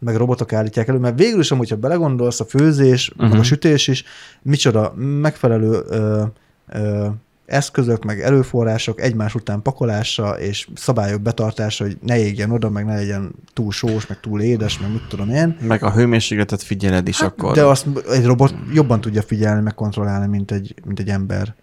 meg 0.00 0.16
robotok 0.16 0.52
állítják 0.52 0.88
elő, 0.88 0.98
mert 0.98 1.18
végül 1.18 1.40
is, 1.40 1.50
amúgy, 1.50 1.70
ha 1.70 1.76
belegondolsz, 1.76 2.40
a 2.40 2.44
főzés, 2.44 3.12
meg 3.16 3.30
a 3.30 3.34
Mhm. 3.34 3.42
sütés 3.42 3.88
is, 3.88 4.04
micsoda 4.42 4.94
megfelelő 5.20 5.80
ö, 5.88 6.22
ö, 6.72 7.06
eszközök, 7.50 8.04
meg 8.04 8.20
erőforrások 8.20 9.00
egymás 9.00 9.34
után 9.34 9.62
pakolása 9.62 10.38
és 10.38 10.68
szabályok 10.74 11.20
betartása, 11.20 11.84
hogy 11.84 11.98
ne 12.02 12.18
égjen 12.18 12.50
oda, 12.50 12.70
meg 12.70 12.84
ne 12.84 12.94
legyen 12.94 13.32
túl 13.52 13.72
sós, 13.72 14.06
meg 14.06 14.20
túl 14.20 14.40
édes, 14.40 14.78
meg 14.78 14.90
mit 14.90 15.08
tudom 15.08 15.30
én. 15.30 15.56
Meg 15.60 15.82
a 15.82 15.92
hőmérsékletet 15.92 16.62
figyeled 16.62 17.08
is 17.08 17.20
akkor. 17.20 17.48
Hát, 17.48 17.56
De 17.56 17.64
azt 17.64 17.86
egy 18.10 18.24
robot 18.24 18.54
jobban 18.72 19.00
tudja 19.00 19.22
figyelni, 19.22 19.62
meg 19.62 19.74
kontrollálni, 19.74 20.26
mint 20.26 20.50
egy, 20.50 20.74
mint 20.84 20.98
egy 20.98 21.08
ember. 21.08 21.54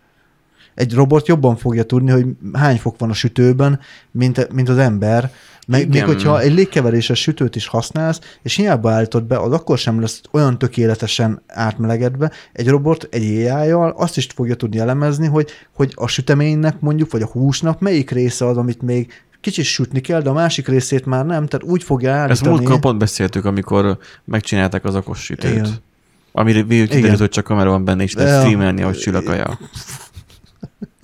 Egy 0.73 0.93
robot 0.93 1.27
jobban 1.27 1.55
fogja 1.55 1.83
tudni, 1.83 2.11
hogy 2.11 2.25
hány 2.53 2.77
fok 2.77 2.99
van 2.99 3.09
a 3.09 3.13
sütőben, 3.13 3.79
mint, 4.11 4.53
mint 4.53 4.69
az 4.69 4.77
ember. 4.77 5.31
Meg, 5.67 5.87
még 5.87 5.95
Igen. 5.95 6.07
hogyha 6.07 6.39
egy 6.41 6.53
légkeveréses 6.53 7.19
sütőt 7.21 7.55
is 7.55 7.67
használsz, 7.67 8.19
és 8.41 8.55
hiába 8.55 8.91
állítod 8.91 9.23
be, 9.23 9.37
az 9.37 9.51
akkor 9.51 9.77
sem 9.77 10.01
lesz 10.01 10.21
olyan 10.31 10.57
tökéletesen 10.57 11.41
átmelegedve. 11.47 12.31
Egy 12.53 12.67
robot 12.67 13.07
egy 13.11 13.45
ai 13.45 13.71
azt 13.95 14.17
is 14.17 14.27
fogja 14.35 14.55
tudni 14.55 14.79
elemezni, 14.79 15.27
hogy, 15.27 15.49
hogy 15.75 15.91
a 15.95 16.07
süteménynek 16.07 16.79
mondjuk, 16.79 17.11
vagy 17.11 17.21
a 17.21 17.27
húsnak 17.27 17.79
melyik 17.79 18.11
része 18.11 18.45
az, 18.45 18.57
amit 18.57 18.81
még 18.81 19.11
kicsit 19.41 19.65
sütni 19.65 19.99
kell, 19.99 20.21
de 20.21 20.29
a 20.29 20.33
másik 20.33 20.67
részét 20.67 21.05
már 21.05 21.25
nem, 21.25 21.47
tehát 21.47 21.67
úgy 21.67 21.83
fogja 21.83 22.11
Ezt 22.11 22.19
állítani. 22.19 22.49
múltkor 22.49 22.79
pont 22.79 22.97
beszéltük, 22.97 23.45
amikor 23.45 23.97
megcsinálták 24.23 24.85
az 24.85 24.95
okos 24.95 25.23
sütőt. 25.23 25.51
Igen. 25.51 25.75
Amire 26.31 26.61
kiderült, 26.61 27.19
hogy 27.19 27.29
csak 27.29 27.43
kamera 27.43 27.69
van 27.69 27.85
benne, 27.85 28.03
és 28.03 28.13
lehet 28.13 28.39
streamelni, 28.39 28.81
ahogy 28.81 28.97
sül 28.97 29.15
a 29.15 29.23
kaja. 29.23 29.59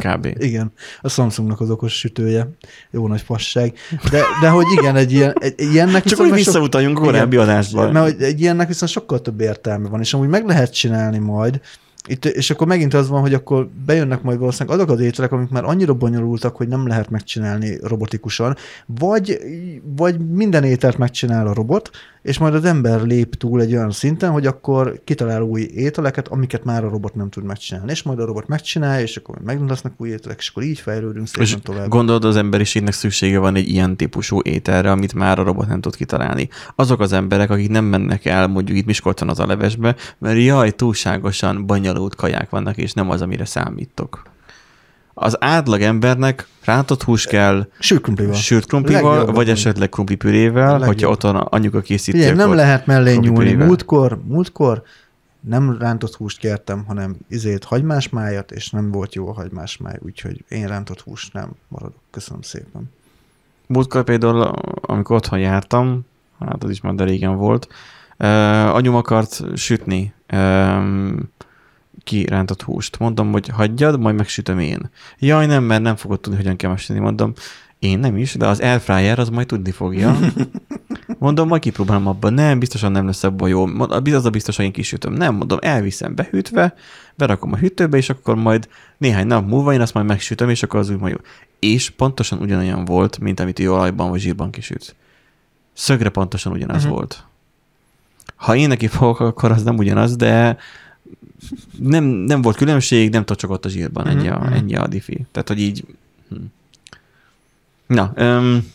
Kb. 0.03 0.35
Igen, 0.38 0.71
a 1.01 1.09
Samsungnak 1.09 1.59
az 1.59 1.69
okos 1.69 1.93
sütője. 1.93 2.47
Jó 2.91 3.07
nagy 3.07 3.21
fasság. 3.21 3.73
De, 4.11 4.21
de 4.41 4.49
hogy 4.49 4.65
igen, 4.80 4.95
egy, 4.95 5.11
ilyen, 5.11 5.34
egy, 5.39 5.53
ilyennek 5.57 6.03
Csak 6.03 6.17
sok- 6.17 6.35
visszautaljunk 6.35 6.97
korábbi 6.97 7.38
adásba. 7.38 7.91
Mert 7.91 8.11
hogy 8.11 8.21
egy 8.21 8.41
ilyennek 8.41 8.67
viszont 8.67 8.91
sokkal 8.91 9.21
több 9.21 9.41
értelme 9.41 9.89
van, 9.89 9.99
és 9.99 10.13
amúgy 10.13 10.27
meg 10.27 10.45
lehet 10.45 10.73
csinálni 10.73 11.17
majd, 11.17 11.61
Itt, 12.07 12.25
és 12.25 12.49
akkor 12.49 12.67
megint 12.67 12.93
az 12.93 13.09
van, 13.09 13.21
hogy 13.21 13.34
akkor 13.34 13.69
bejönnek 13.85 14.21
majd 14.21 14.39
valószínűleg 14.39 14.80
azok 14.80 14.89
az 14.89 14.99
ételek, 14.99 15.31
amik 15.31 15.49
már 15.49 15.63
annyira 15.63 15.93
bonyolultak, 15.93 16.55
hogy 16.55 16.67
nem 16.67 16.88
lehet 16.88 17.09
megcsinálni 17.09 17.77
robotikusan, 17.81 18.55
vagy, 18.85 19.39
vagy 19.95 20.30
minden 20.30 20.63
ételt 20.63 20.97
megcsinál 20.97 21.47
a 21.47 21.53
robot, 21.53 21.89
és 22.21 22.38
majd 22.38 22.53
az 22.53 22.65
ember 22.65 23.01
lép 23.01 23.35
túl 23.35 23.61
egy 23.61 23.73
olyan 23.73 23.91
szinten, 23.91 24.31
hogy 24.31 24.45
akkor 24.45 25.01
kitalál 25.03 25.41
új 25.41 25.61
ételeket, 25.61 26.27
amiket 26.27 26.63
már 26.63 26.85
a 26.85 26.89
robot 26.89 27.15
nem 27.15 27.30
tud 27.30 27.43
megcsinálni. 27.43 27.91
És 27.91 28.03
majd 28.03 28.19
a 28.19 28.25
robot 28.25 28.47
megcsinálja, 28.47 29.01
és 29.01 29.17
akkor 29.17 29.38
megint 29.43 29.69
lesznek 29.69 29.93
új 29.97 30.09
ételek, 30.09 30.38
és 30.39 30.49
akkor 30.49 30.63
így 30.63 30.80
fejlődünk 30.80 31.27
szépen 31.27 31.43
És 31.43 31.57
tovább. 31.63 31.88
gondolod, 31.88 32.25
az 32.25 32.35
emberiségnek 32.35 32.93
szüksége 32.93 33.39
van 33.39 33.55
egy 33.55 33.67
ilyen 33.67 33.97
típusú 33.97 34.39
ételre, 34.41 34.91
amit 34.91 35.13
már 35.13 35.39
a 35.39 35.43
robot 35.43 35.67
nem 35.67 35.81
tud 35.81 35.95
kitalálni. 35.95 36.49
Azok 36.75 36.99
az 36.99 37.13
emberek, 37.13 37.49
akik 37.49 37.69
nem 37.69 37.85
mennek 37.85 38.25
el 38.25 38.47
mondjuk 38.47 38.77
itt 38.77 38.85
Miskolcon 38.85 39.30
az 39.30 39.39
a 39.39 39.45
levesbe, 39.45 39.95
mert 40.17 40.39
jaj, 40.39 40.71
túlságosan 40.71 41.65
bonyolult 41.65 41.93
kaják 42.15 42.49
vannak, 42.49 42.78
és 42.78 42.94
nem 42.94 43.10
az, 43.10 43.22
amire 43.22 43.45
számítok. 43.45 44.24
Az 45.14 45.44
átlag 45.44 45.82
embernek 45.82 46.48
rántott 46.64 47.03
hús 47.03 47.26
kell, 47.26 47.68
Sült 47.80 48.65
krumplival. 48.65 49.26
vagy 49.26 49.49
esetleg 49.49 49.90
krumplipürével, 49.90 50.80
hogyha 50.80 51.10
otthon 51.10 51.36
anyuka 51.36 51.82
készíti, 51.82 52.18
Figyelj, 52.18 52.36
nem 52.36 52.53
lehet 52.53 52.86
mellé 52.86 53.15
nyúlni. 53.15 53.53
Múltkor, 53.53 54.20
múltkor 54.28 54.84
nem 55.40 55.78
rántott 55.80 56.15
húst 56.15 56.38
kértem, 56.38 56.84
hanem 56.88 57.15
izét 57.30 57.64
hagymás 57.64 58.10
májat, 58.10 58.52
és 58.52 58.70
nem 58.70 58.91
volt 58.91 59.15
jó 59.15 59.28
a 59.28 59.34
hagymás 59.34 59.78
máj, 59.78 59.95
úgyhogy 59.99 60.44
én 60.48 60.68
rántott 60.68 61.02
húst 61.02 61.34
nem 61.34 61.49
maradok. 61.68 61.99
Köszönöm 62.11 62.41
szépen. 62.41 62.91
Múltkor 63.68 64.03
például, 64.03 64.41
amikor 64.82 65.15
otthon 65.15 65.40
jártam, 65.40 66.06
hát 66.40 66.64
az 66.64 66.70
is 66.70 66.82
már 66.82 66.94
de 66.94 67.03
régen 67.03 67.36
volt, 67.36 67.68
uh, 68.20 68.76
anyum 68.76 68.95
akart 68.95 69.41
sütni 69.56 70.14
um, 70.34 71.32
kirántott 72.03 72.61
húst. 72.61 72.99
Mondom, 72.99 73.32
hogy 73.32 73.48
hagyjad, 73.48 73.99
majd 73.99 74.15
megsütöm 74.15 74.60
én. 74.60 74.90
Jaj, 75.20 75.45
nem, 75.45 75.64
mert 75.64 75.82
nem 75.82 75.95
fogod 75.95 76.20
tudni, 76.20 76.38
hogyan 76.38 76.56
kell 76.56 76.70
megsütni. 76.70 77.02
Mondom, 77.02 77.34
én 77.80 77.99
nem 77.99 78.18
is, 78.18 78.34
de 78.34 78.48
az 78.48 78.60
airfryer 78.60 79.20
az 79.20 79.30
majd 79.30 79.48
tudni 79.48 79.72
fogja. 79.72 80.18
Mondom, 81.20 81.48
majd 81.48 81.61
kipróbálom 81.61 82.07
abban. 82.07 82.34
Nem, 82.34 82.60
biztosan 82.60 82.91
nem 82.91 83.06
lesz 83.06 83.24
abban 83.24 83.49
jó. 83.49 83.65
Az 84.11 84.26
a 84.26 84.30
biztos, 84.30 84.56
hogy 84.56 84.65
én 84.65 84.72
kisütöm. 84.72 85.14
Nem, 85.14 85.36
mondom, 85.36 85.57
elviszem 85.61 86.15
behűtve, 86.15 86.74
berakom 87.15 87.53
a 87.53 87.57
hűtőbe, 87.57 87.98
és 87.98 88.10
akkor 88.10 88.36
majd 88.36 88.68
néhány 88.98 89.28
nap 89.28 89.48
múlva 89.48 89.74
én 89.74 89.82
azt 89.82 89.94
majd 89.94 90.06
megsütöm, 90.06 90.49
és 90.49 90.64
akkor 90.64 90.80
az 90.80 90.90
úgy 90.90 90.99
majd 90.99 91.14
jó. 91.14 91.20
És 91.60 91.90
pontosan 91.90 92.40
ugyanolyan 92.40 92.86
volt, 92.86 93.20
mint 93.20 93.40
amit 93.40 93.60
ő 93.60 93.72
olajban 93.72 94.10
vagy 94.10 94.20
zsírban 94.20 94.52
kisüt. 94.52 94.95
Szögre 95.74 96.10
pontosan 96.10 96.52
ugyanaz 96.52 96.84
uh-huh. 96.84 96.91
volt. 96.91 97.24
Ha 98.36 98.56
én 98.56 98.68
neki 98.68 98.88
fogok, 98.88 99.20
akkor 99.20 99.52
az 99.52 99.64
nem 99.64 99.78
ugyanaz, 99.78 100.15
de 100.15 100.57
nem, 101.80 102.03
nem 102.03 102.41
volt 102.41 102.56
különbség, 102.57 103.10
nem 103.10 103.26
tocsogott 103.26 103.65
a 103.65 103.69
zsírban, 103.69 104.07
ennyi 104.07 104.27
a, 104.27 104.40
Mhm. 104.40 104.53
ennyi 104.53 104.76
a 104.76 104.88
diffi. 104.88 105.26
Tehát, 105.31 105.48
hogy 105.48 105.60
így... 105.60 105.85
Hm. 106.30 106.35
Na, 107.88 108.11
öm, 108.15 108.72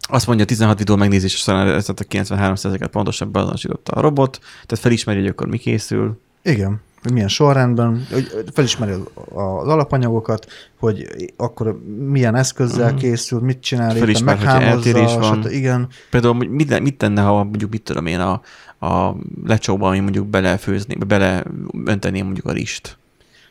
azt 0.00 0.26
mondja, 0.26 0.44
16 0.44 0.78
videó 0.78 0.96
megnézés 0.96 1.36
során 1.36 1.68
ezt 1.68 1.88
a 1.88 1.94
93%-et 1.94 2.90
pontosan 2.90 3.32
beazonosította 3.32 3.92
a 3.92 4.00
robot, 4.00 4.38
tehát 4.66 4.84
felismeri, 4.84 5.18
hogy 5.18 5.28
akkor 5.28 5.46
mi 5.48 5.58
készül. 5.58 6.20
Igen, 6.42 6.80
hogy 7.02 7.12
milyen 7.12 7.28
sorrendben, 7.28 8.06
hogy 8.12 8.28
felismeri 8.52 8.92
az, 8.92 9.68
alapanyagokat, 9.68 10.46
hogy 10.78 11.06
akkor 11.36 11.80
milyen 12.08 12.34
eszközzel 12.34 12.88
Mhm. 12.90 12.98
készül, 12.98 13.40
mit 13.40 13.60
csinál, 13.60 13.88
éppen 13.90 14.00
Felismer, 14.00 14.38
eltérés 14.44 14.92
meghámozza, 14.92 15.18
van. 15.18 15.42
stb. 15.42 15.52
Igen, 15.52 15.88
Például 16.10 16.34
mit, 16.34 16.80
mit 16.80 16.96
tenne, 16.96 17.22
ha 17.22 17.44
mondjuk 17.44 17.70
mit 17.70 17.82
tudom 17.82 18.06
én 18.06 18.20
a, 18.20 18.40
a 18.86 19.16
lecsóba, 19.44 19.88
ami 19.88 19.98
mondjuk 20.00 20.26
belefőzni, 20.26 20.94
beleönteném 20.94 22.24
mondjuk 22.24 22.46
a 22.46 22.52
rist. 22.52 22.98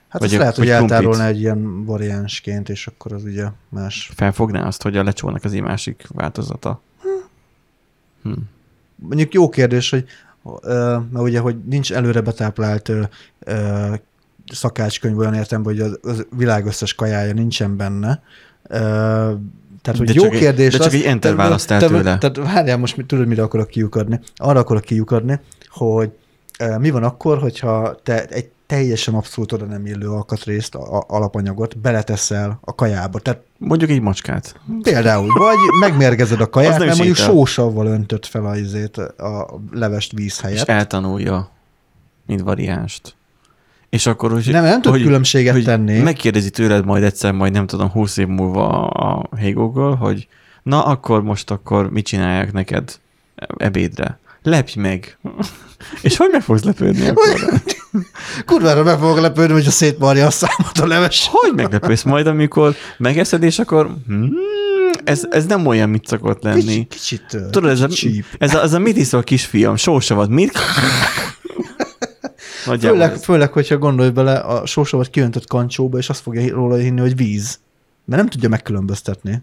hát 0.09 0.21
Vagy 0.21 0.29
ezt 0.29 0.39
lehet, 0.39 0.55
hogy 0.55 0.69
eltárolna 0.69 1.25
egy 1.25 1.39
ilyen 1.39 1.85
variánsként, 1.85 2.69
és 2.69 2.87
akkor 2.87 3.13
az 3.13 3.23
ugye 3.23 3.45
más. 3.69 4.11
Felfogná 4.15 4.65
azt, 4.65 4.81
hogy 4.83 4.97
a 4.97 5.03
lecsónak 5.03 5.43
az 5.43 5.53
egy 5.53 5.61
másik 5.61 6.05
változata. 6.13 6.81
Hm. 8.23 8.31
Mondjuk 8.95 9.33
jó 9.33 9.49
kérdés, 9.49 9.89
hogy 9.89 10.05
mert 11.11 11.23
ugye, 11.25 11.39
hogy 11.39 11.55
nincs 11.69 11.93
előre 11.93 12.21
betáplált 12.21 12.91
szakácskönyv 14.53 15.17
olyan 15.17 15.33
értelemben, 15.33 15.75
hogy 15.75 15.97
az 16.01 16.25
világ 16.37 16.65
összes 16.65 16.93
kajája 16.93 17.33
nincsen 17.33 17.77
benne. 17.77 18.21
Tehát, 19.81 19.97
hogy 19.97 20.07
De 20.07 20.13
jó 20.13 20.23
csak 20.23 20.33
egy- 20.33 20.39
kérdés. 20.39 20.71
de 20.71 20.83
csak 20.83 20.93
egy 20.93 21.01
enter 21.01 21.31
te- 21.31 21.37
választ 21.37 21.71
el 21.71 21.79
te- 21.79 21.87
tőle. 21.87 22.17
Tehát 22.17 22.37
várjál, 22.37 22.77
most 22.77 23.03
tudod, 23.07 23.27
mire 23.27 23.43
akarok 23.43 23.67
kiukadni? 23.67 24.19
Arra 24.35 24.59
akarok 24.59 24.83
kiukadni, 24.83 25.39
hogy 25.69 26.11
mi 26.79 26.89
van 26.89 27.03
akkor, 27.03 27.37
hogyha 27.39 27.99
te 28.03 28.25
egy 28.25 28.49
teljesen 28.67 29.13
abszolút 29.13 29.51
oda 29.51 29.65
nem 29.65 29.85
illő 29.85 30.09
alkatrészt, 30.09 30.75
a, 30.75 30.97
a, 30.97 31.03
alapanyagot 31.07 31.77
beleteszel 31.77 32.59
a 32.61 32.75
kajába. 32.75 33.19
Tehát 33.19 33.41
Mondjuk 33.57 33.89
egy 33.89 34.01
macskát. 34.01 34.59
Például, 34.81 35.27
vagy 35.37 35.57
megmérgezed 35.79 36.41
a 36.41 36.49
kaját, 36.49 36.79
mert 36.79 36.95
mondjuk 36.95 37.17
sósavval 37.17 37.85
öntött 37.87 38.25
fel 38.25 38.45
a, 38.45 38.55
izét, 38.55 38.97
a 38.97 39.59
levest 39.71 40.11
víz 40.11 40.33
És 40.33 40.39
helyett. 40.39 40.67
eltanulja, 40.67 41.49
mint 42.25 42.41
variánst. 42.41 43.15
És 43.89 44.05
akkor, 44.05 44.31
hogy, 44.31 44.47
Nem, 44.51 44.63
nem 44.63 44.81
tud 44.81 44.91
hogy, 44.91 45.01
különbséget 45.01 45.53
hogy 45.53 45.63
tenni. 45.63 45.99
Megkérdezi 45.99 46.49
tőled 46.49 46.85
majd 46.85 47.03
egyszer, 47.03 47.31
majd 47.31 47.53
nem 47.53 47.67
tudom, 47.67 47.89
20 47.89 48.17
év 48.17 48.27
múlva 48.27 48.87
a 48.87 49.29
Google, 49.53 49.95
hogy 49.95 50.27
na 50.63 50.85
akkor 50.85 51.23
most 51.23 51.51
akkor 51.51 51.89
mit 51.91 52.05
csinálják 52.05 52.51
neked 52.51 52.99
ebédre? 53.57 54.19
Lepj 54.47 54.79
meg. 54.79 55.17
És 56.01 56.17
hogy 56.17 56.29
meg 56.31 56.41
fogsz 56.41 56.63
lepődni 56.63 57.07
akkor? 57.07 57.61
Kurvára 58.45 58.83
meg 58.83 58.97
fogok 58.97 59.19
lepődni, 59.19 59.53
hogyha 59.53 59.71
szétmarja 59.71 60.25
a 60.25 60.29
számot 60.29 60.77
a 60.81 60.87
leves. 60.87 61.27
Hogy 61.31 61.53
meglepődsz 61.55 62.03
majd, 62.03 62.27
amikor 62.27 62.75
megeszed, 62.97 63.43
és 63.43 63.59
akkor 63.59 63.95
hmm, 64.07 64.31
ez, 65.03 65.21
ez 65.29 65.45
nem 65.45 65.65
olyan, 65.65 65.89
mit 65.89 66.07
szokott 66.07 66.43
lenni. 66.43 66.87
Kicsit, 66.87 66.87
kicsit, 66.87 67.49
Tudod, 67.51 67.69
ez 67.69 67.81
a, 67.81 67.87
kicsit 67.87 68.25
ez 68.37 68.55
a, 68.55 68.61
ez 68.61 68.73
a 68.73 68.79
mit 68.79 68.97
iszol 68.97 69.23
kisfiam, 69.23 69.75
sósavad, 69.75 70.29
mit? 70.29 70.51
Nagyjából 72.65 72.99
Főleg, 72.99 73.13
ez. 73.13 73.23
főleg, 73.23 73.51
hogyha 73.51 73.77
gondolj 73.77 74.09
bele 74.09 74.33
a 74.37 74.65
sósavat 74.65 75.09
kiöntött 75.09 75.47
kancsóba, 75.47 75.97
és 75.97 76.09
azt 76.09 76.21
fogja 76.21 76.53
róla 76.53 76.75
hinni, 76.75 76.99
hogy 76.99 77.15
víz. 77.15 77.59
Mert 78.05 78.21
nem 78.21 78.31
tudja 78.31 78.49
megkülönböztetni. 78.49 79.41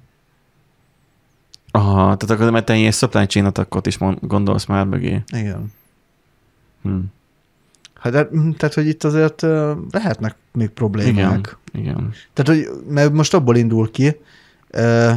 Aha, 1.76 2.16
tehát 2.16 2.30
akkor 2.40 2.50
mert 2.50 2.64
te 2.64 2.76
ilyen 2.76 2.90
supply 2.90 3.26
chain 3.26 3.44
attackot 3.46 3.86
is 3.86 3.98
mond, 3.98 4.18
gondolsz 4.20 4.66
már 4.66 4.84
mögé. 4.86 5.22
Igen. 5.36 5.72
Hm. 6.82 6.98
Hát, 7.94 8.12
de, 8.12 8.28
mm, 8.36 8.50
tehát, 8.50 8.74
hogy 8.74 8.86
itt 8.86 9.04
azért 9.04 9.42
lehetnek 9.90 10.34
még 10.52 10.68
problémák. 10.68 11.56
Igen, 11.72 11.84
igen. 11.86 12.12
Tehát, 12.32 12.50
hogy 12.62 12.82
mert 12.88 13.12
most 13.12 13.34
abból 13.34 13.56
indul 13.56 13.90
ki, 13.90 14.16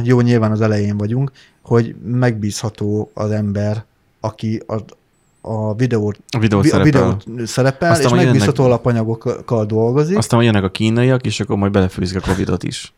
jó, 0.02 0.20
nyilván 0.20 0.50
az 0.50 0.60
elején 0.60 0.96
vagyunk, 0.96 1.30
hogy 1.62 1.94
megbízható 2.04 3.10
az 3.14 3.30
ember, 3.30 3.84
aki 4.20 4.62
a, 4.66 4.76
a 5.40 5.74
videót 5.74 6.18
A 6.30 6.38
videó 6.38 6.58
a 6.58 6.62
szerepel. 6.62 6.84
videót 6.84 7.46
szerepel, 7.48 7.90
Aztán 7.90 8.06
és 8.18 8.24
megbízható 8.24 8.62
jönnek- 8.62 8.82
alapanyagokkal 8.84 9.66
dolgozik. 9.66 10.16
Aztán 10.16 10.42
jönnek 10.42 10.64
a 10.64 10.70
kínaiak, 10.70 11.26
és 11.26 11.40
akkor 11.40 11.56
majd 11.56 11.72
belefőzik 11.72 12.16
a 12.16 12.20
Covidot 12.20 12.62
is. 12.64 12.92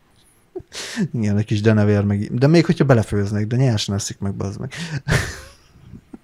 Igen, 1.13 1.37
egy 1.37 1.45
kis 1.45 1.61
denevér 1.61 2.03
meg. 2.03 2.33
De 2.33 2.47
még 2.47 2.65
hogyha 2.65 2.85
belefőznek, 2.85 3.47
de 3.47 3.55
nyersen 3.55 3.95
eszik 3.95 4.19
meg, 4.19 4.33
bazd 4.35 4.59
meg. 4.59 4.73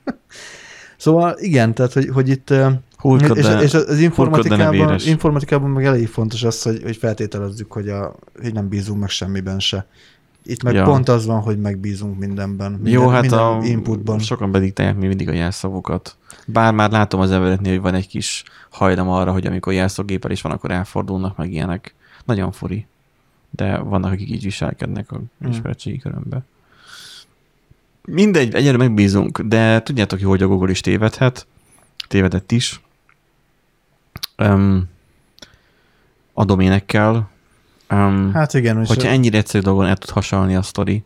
szóval 0.98 1.36
igen, 1.40 1.74
tehát, 1.74 1.94
hogy, 1.94 2.10
hogy 2.10 2.30
itt 2.30 2.54
és, 3.04 3.28
de, 3.28 3.62
és 3.62 3.74
az 3.74 4.00
informatikában, 4.00 5.00
informatikában 5.06 5.70
meg 5.70 5.86
elég 5.86 6.08
fontos 6.08 6.44
az, 6.44 6.62
hogy, 6.62 6.84
hogy 6.84 6.98
feltételezzük, 6.98 7.72
hogy, 7.72 7.90
a, 7.90 8.16
hogy 8.42 8.54
nem 8.54 8.68
bízunk 8.68 9.00
meg 9.00 9.10
semmiben 9.10 9.60
se. 9.60 9.88
Itt 10.44 10.64
meg 10.64 10.74
Ja. 10.74 10.84
pont 10.84 11.10
az 11.10 11.26
van, 11.26 11.42
hogy 11.42 11.60
megbízunk 11.60 12.20
mindenben. 12.20 12.72
Minden, 12.72 12.94
Jó, 12.94 13.08
hát 13.08 13.22
minden 13.22 13.40
a, 13.40 13.60
inputban. 13.64 14.20
sokan 14.20 14.52
bediktálják 14.52 14.98
még 14.98 15.08
mindig 15.08 15.30
a 15.30 15.34
jelszavakat. 15.34 16.18
Bár 16.46 16.74
már 16.74 16.92
látom 16.92 17.20
az 17.20 17.32
embereknél, 17.32 17.72
hogy 17.72 17.82
van 17.82 17.94
egy 17.94 18.08
kis 18.08 18.44
hajlam 18.70 19.10
arra, 19.10 19.32
hogy 19.32 19.48
amikor 19.48 19.74
jelszógépel 19.74 20.32
is 20.32 20.42
van, 20.42 20.52
akkor 20.52 20.72
elfordulnak 20.72 21.38
meg 21.38 21.52
ilyenek. 21.52 21.96
Nagyon 22.26 22.52
furi. 22.52 22.88
De 23.50 23.78
vannak, 23.78 24.12
akik 24.12 24.30
így 24.30 24.44
viselkednek 24.44 25.12
a 25.12 25.20
Hmm. 25.40 25.52
ismeretségi 25.52 25.98
körömbe. 25.98 26.42
Mindegy, 28.06 28.54
egyre 28.54 28.78
megbízunk, 28.78 29.40
de 29.40 29.82
tudjátok 29.82 30.20
jó, 30.20 30.30
hogy 30.30 30.42
a 30.42 30.48
Google 30.48 30.70
is 30.70 30.82
tévedhet. 30.82 31.48
Tévedett 32.08 32.52
is. 32.52 32.82
Um, 34.38 34.90
a 36.34 36.46
doménekkel. 36.46 37.30
Um, 37.90 38.32
Hát 38.34 38.54
igen, 38.54 38.86
Hogyha 38.86 39.08
ennyire 39.10 39.38
egyszerű 39.38 39.64
dolgon 39.64 39.86
el 39.86 39.98
tud 39.98 40.10
hasonlni 40.10 40.56
a 40.56 40.62
sztori, 40.62 41.04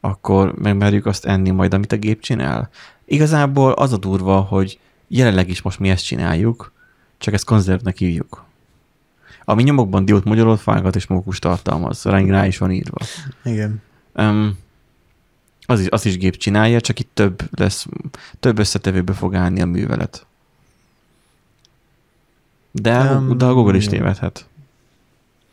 akkor 0.00 0.52
megmerjük 0.54 1.06
azt 1.06 1.24
enni 1.24 1.50
majd, 1.50 1.74
amit 1.74 1.92
a 1.92 1.96
gép 1.96 2.20
csinál. 2.20 2.70
Igazából 3.04 3.72
az 3.72 3.92
a 3.92 3.96
durva, 3.96 4.40
hogy 4.40 4.78
jelenleg 5.08 5.48
is 5.48 5.62
most 5.62 5.78
mi 5.78 5.88
ezt 5.90 6.04
csináljuk, 6.04 6.72
csak 7.18 7.34
ezt 7.34 7.44
konzervnek 7.44 7.96
hívjuk. 7.96 8.44
Ami 9.48 9.62
nyomokban 9.62 10.04
diót 10.04 10.24
magyarolt, 10.24 10.60
fágat 10.60 10.96
és 10.96 11.06
mókus 11.06 11.38
tartalmaz. 11.38 12.02
Rá, 12.04 12.18
rá 12.20 12.46
is 12.46 12.58
van 12.58 12.70
írva. 12.70 12.98
igen. 13.44 13.82
Um, 14.14 14.58
az 15.66 15.80
is, 15.80 15.86
az 15.88 16.06
is 16.06 16.16
gép 16.18 16.36
csinálja, 16.36 16.80
csak 16.80 16.98
itt 16.98 17.10
több 17.14 17.58
lesz, 17.58 17.86
több 18.40 18.58
összetevőbe 18.58 19.12
fog 19.12 19.34
állni 19.34 19.60
a 19.60 19.66
művelet. 19.66 20.26
De, 22.70 23.02
Nem, 23.02 23.38
de 23.38 23.44
a 23.44 23.52
Google 23.54 23.76
is 23.76 23.84
jó. 23.84 23.90
tévedhet. 23.90 24.46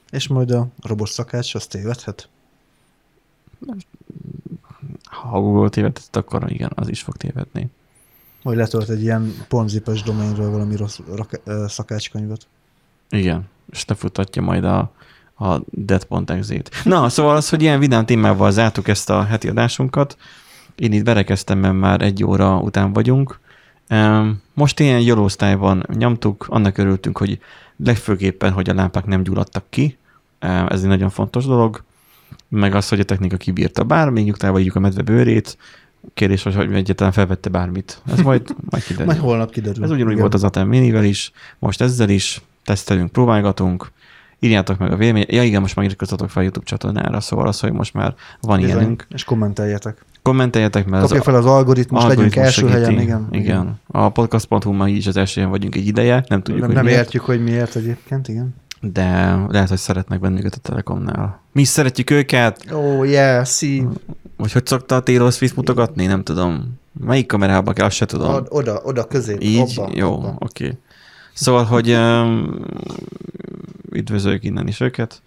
És 0.09 0.27
majd 0.27 0.51
a 0.51 0.67
robot 0.81 1.07
szakács, 1.09 1.55
az 1.55 1.67
tévedhet? 1.67 2.29
Ha 5.03 5.37
a 5.37 5.39
Google 5.39 5.69
tévedhet, 5.69 6.15
akkor 6.15 6.51
igen, 6.51 6.71
az 6.75 6.89
is 6.89 7.01
fog 7.01 7.17
tévedni. 7.17 7.69
Majd 8.41 8.57
letölt 8.57 8.89
egy 8.89 9.01
ilyen 9.01 9.33
ponzipes 9.47 10.01
domainről 10.01 10.49
valami 10.49 10.75
rossz 10.75 10.99
rak- 11.15 11.41
szakácskönyvet. 11.67 12.47
Igen, 13.09 13.43
és 13.71 13.85
lefutatja 13.85 14.41
majd 14.41 14.63
a, 14.63 14.91
a 15.35 15.59
dead.exe-t. 15.69 16.71
Na, 16.83 17.09
szóval 17.09 17.35
az, 17.35 17.49
hogy 17.49 17.61
ilyen 17.61 17.79
vidám 17.79 18.05
témával 18.05 18.51
zártuk 18.51 18.87
ezt 18.87 19.09
a 19.09 19.23
heti 19.23 19.47
adásunkat. 19.47 20.17
Én 20.75 20.91
itt 20.91 21.03
berekeztem, 21.03 21.59
mert 21.59 21.75
már 21.75 22.01
egy 22.01 22.23
óra 22.23 22.57
után 22.57 22.93
vagyunk. 22.93 23.39
Most 24.53 24.79
ilyen 24.79 24.99
jolósztályban 24.99 25.85
nyomtuk, 25.93 26.45
annak 26.49 26.77
örültünk, 26.77 27.17
hogy 27.17 27.39
legfőképpen, 27.77 28.51
hogy 28.51 28.69
a 28.69 28.73
lámpák 28.73 29.05
nem 29.05 29.23
gyulladtak 29.23 29.63
ki. 29.69 29.97
Ez 30.39 30.81
egy 30.81 30.87
nagyon 30.87 31.09
fontos 31.09 31.45
dolog. 31.45 31.83
Meg 32.47 32.75
az, 32.75 32.89
hogy 32.89 32.99
a 32.99 33.03
technika 33.03 33.37
kibírta 33.37 33.83
bár, 33.83 34.09
még 34.09 34.25
nyugtával 34.25 34.59
ígyük 34.59 34.75
a 34.75 34.79
medve 34.79 35.01
bőrét. 35.01 35.57
Kérdés, 36.13 36.43
hogy 36.43 36.55
hogy 36.55 36.73
egyáltalán 36.73 37.13
felvette 37.13 37.49
bármit. 37.49 38.01
Ez 38.05 38.21
majd, 38.21 38.55
majd 38.69 38.83
kiderül. 38.83 39.05
Majd 39.05 39.19
holnap 39.19 39.51
kiderül. 39.51 39.83
Ez 39.83 39.89
ugyanúgy 39.89 40.11
Igen. 40.11 40.21
volt 40.21 40.33
az 40.33 40.43
Atem 40.43 40.67
Minivel 40.67 41.03
is, 41.03 41.31
most 41.59 41.81
ezzel 41.81 42.09
is 42.09 42.41
tesztelünk, 42.65 43.11
próbálgatunk, 43.11 43.91
írjátok 44.39 44.77
meg 44.77 44.91
a 44.91 44.95
véleményt. 44.95 45.31
Ja 45.31 45.43
igen, 45.43 45.61
most 45.61 45.75
megiratkozzatok 45.75 46.29
fel 46.29 46.39
a 46.41 46.43
YouTube 46.43 46.65
csatornára, 46.65 47.19
szóval 47.19 47.47
az, 47.47 47.59
hogy 47.59 47.71
most 47.71 47.93
már 47.93 48.15
van 48.41 48.59
Bizony. 48.59 48.75
ilyenünk. 48.75 49.07
És 49.09 49.23
kommenteljetek. 49.23 50.05
Kommenteljetek, 50.21 50.85
mert 50.85 51.01
Kapja 51.01 51.17
az 51.17 51.23
fel 51.23 51.35
az 51.35 51.45
algoritmus, 51.45 52.03
legyünk 52.03 52.19
algoritmus 52.19 52.45
első 52.45 52.67
segíti. 52.67 52.81
helyen. 52.81 53.01
Igen. 53.01 53.27
igen. 53.31 53.79
A 53.87 54.09
podcast.hu 54.09 54.71
ma 54.71 54.87
így 54.87 55.07
az 55.07 55.17
első 55.17 55.33
helyen 55.35 55.49
vagyunk 55.49 55.75
egy 55.75 55.87
ideje, 55.87 56.23
nem 56.27 56.41
tudjuk, 56.41 56.57
Nem, 56.57 56.65
hogy 56.65 56.75
nem 56.75 56.85
miért, 56.85 56.99
értjük, 56.99 57.21
hogy 57.21 57.43
miért 57.43 57.75
egyébként, 57.75 58.27
igen. 58.27 58.55
de 58.81 59.35
lehet, 59.49 59.69
hogy 59.69 59.77
szeretnek 59.77 60.19
bennünket 60.19 60.53
a 60.53 60.57
Telekomnál. 60.57 61.41
Mi 61.51 61.61
is 61.61 61.67
szeretjük 61.67 62.09
őket, 62.09 62.65
oh, 62.71 63.09
yeah, 63.09 63.45
see. 63.45 63.83
vagy 64.37 64.51
hogy 64.51 64.65
szokta 64.65 64.95
a 64.95 64.99
Taylor 64.99 65.31
Swift 65.31 65.55
mutogatni, 65.55 66.05
nem 66.05 66.23
tudom. 66.23 66.79
Melyik 67.05 67.27
kamerába 67.27 67.73
kell, 67.73 67.85
azt 67.85 67.95
se 67.95 68.05
tudom. 68.05 68.33
Od- 68.33 68.47
oda, 68.49 68.81
oda 68.83 69.03
közé. 69.03 69.37
Így? 69.39 69.73
Abba, 69.79 69.91
Jó, 69.93 70.13
oké. 70.13 70.33
Okay. 70.39 70.77
Szóval, 71.33 71.63
hogy 71.63 71.91
um, 71.91 72.59
üdvözöljük 73.91 74.43
innen 74.43 74.67
is 74.67 74.79
őket, 74.79 75.21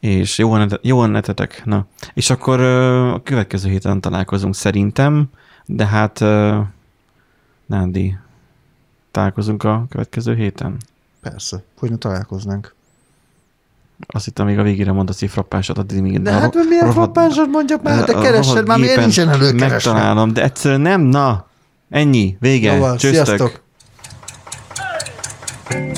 és 0.00 0.38
jó, 0.38 0.56
net- 0.56 0.80
jó 0.82 1.04
netetek. 1.04 1.62
Na, 1.64 1.86
és 2.14 2.30
akkor 2.30 2.60
uh, 2.60 3.12
a 3.14 3.20
következő 3.22 3.68
héten 3.70 4.00
találkozunk 4.00 4.54
szerintem, 4.54 5.26
de 5.66 5.86
hát 5.86 6.20
uh, 6.20 6.56
Nándi, 7.66 8.16
találkozunk 9.10 9.62
a 9.64 9.86
következő 9.90 10.34
héten. 10.34 10.76
Persze, 11.20 11.62
hogy 11.78 11.90
ne 11.90 11.96
találkoznánk. 11.96 12.74
Azt 14.06 14.24
hittem, 14.24 14.46
még 14.46 14.58
a 14.58 14.62
végére 14.62 14.92
mondasz 14.92 15.22
egy 15.22 15.30
frappásat, 15.30 15.78
addig 15.78 16.00
még 16.02 16.22
De 16.22 16.30
a 16.30 16.38
hát 16.38 16.54
ro- 16.54 16.68
milyen 16.68 16.84
rohadt- 16.86 16.94
frappánsat 16.96 17.46
mondjak 17.46 17.82
már, 17.82 18.04
te 18.04 18.16
a 18.16 18.20
keresed 18.20 18.66
már, 18.66 18.78
miért 18.78 18.96
nincsen 19.00 19.28
előkeresve? 19.28 19.66
Megtalálom, 19.92 20.32
de 20.32 20.42
egyszerűen 20.42 20.80
nem, 20.80 21.00
na, 21.00 21.46
ennyi, 21.90 22.36
vége, 22.40 22.72
Jó, 22.72 22.80
van, 22.80 22.96
csőztök. 22.96 23.24
sziasztok! 23.26 23.62
Thank 25.70 25.97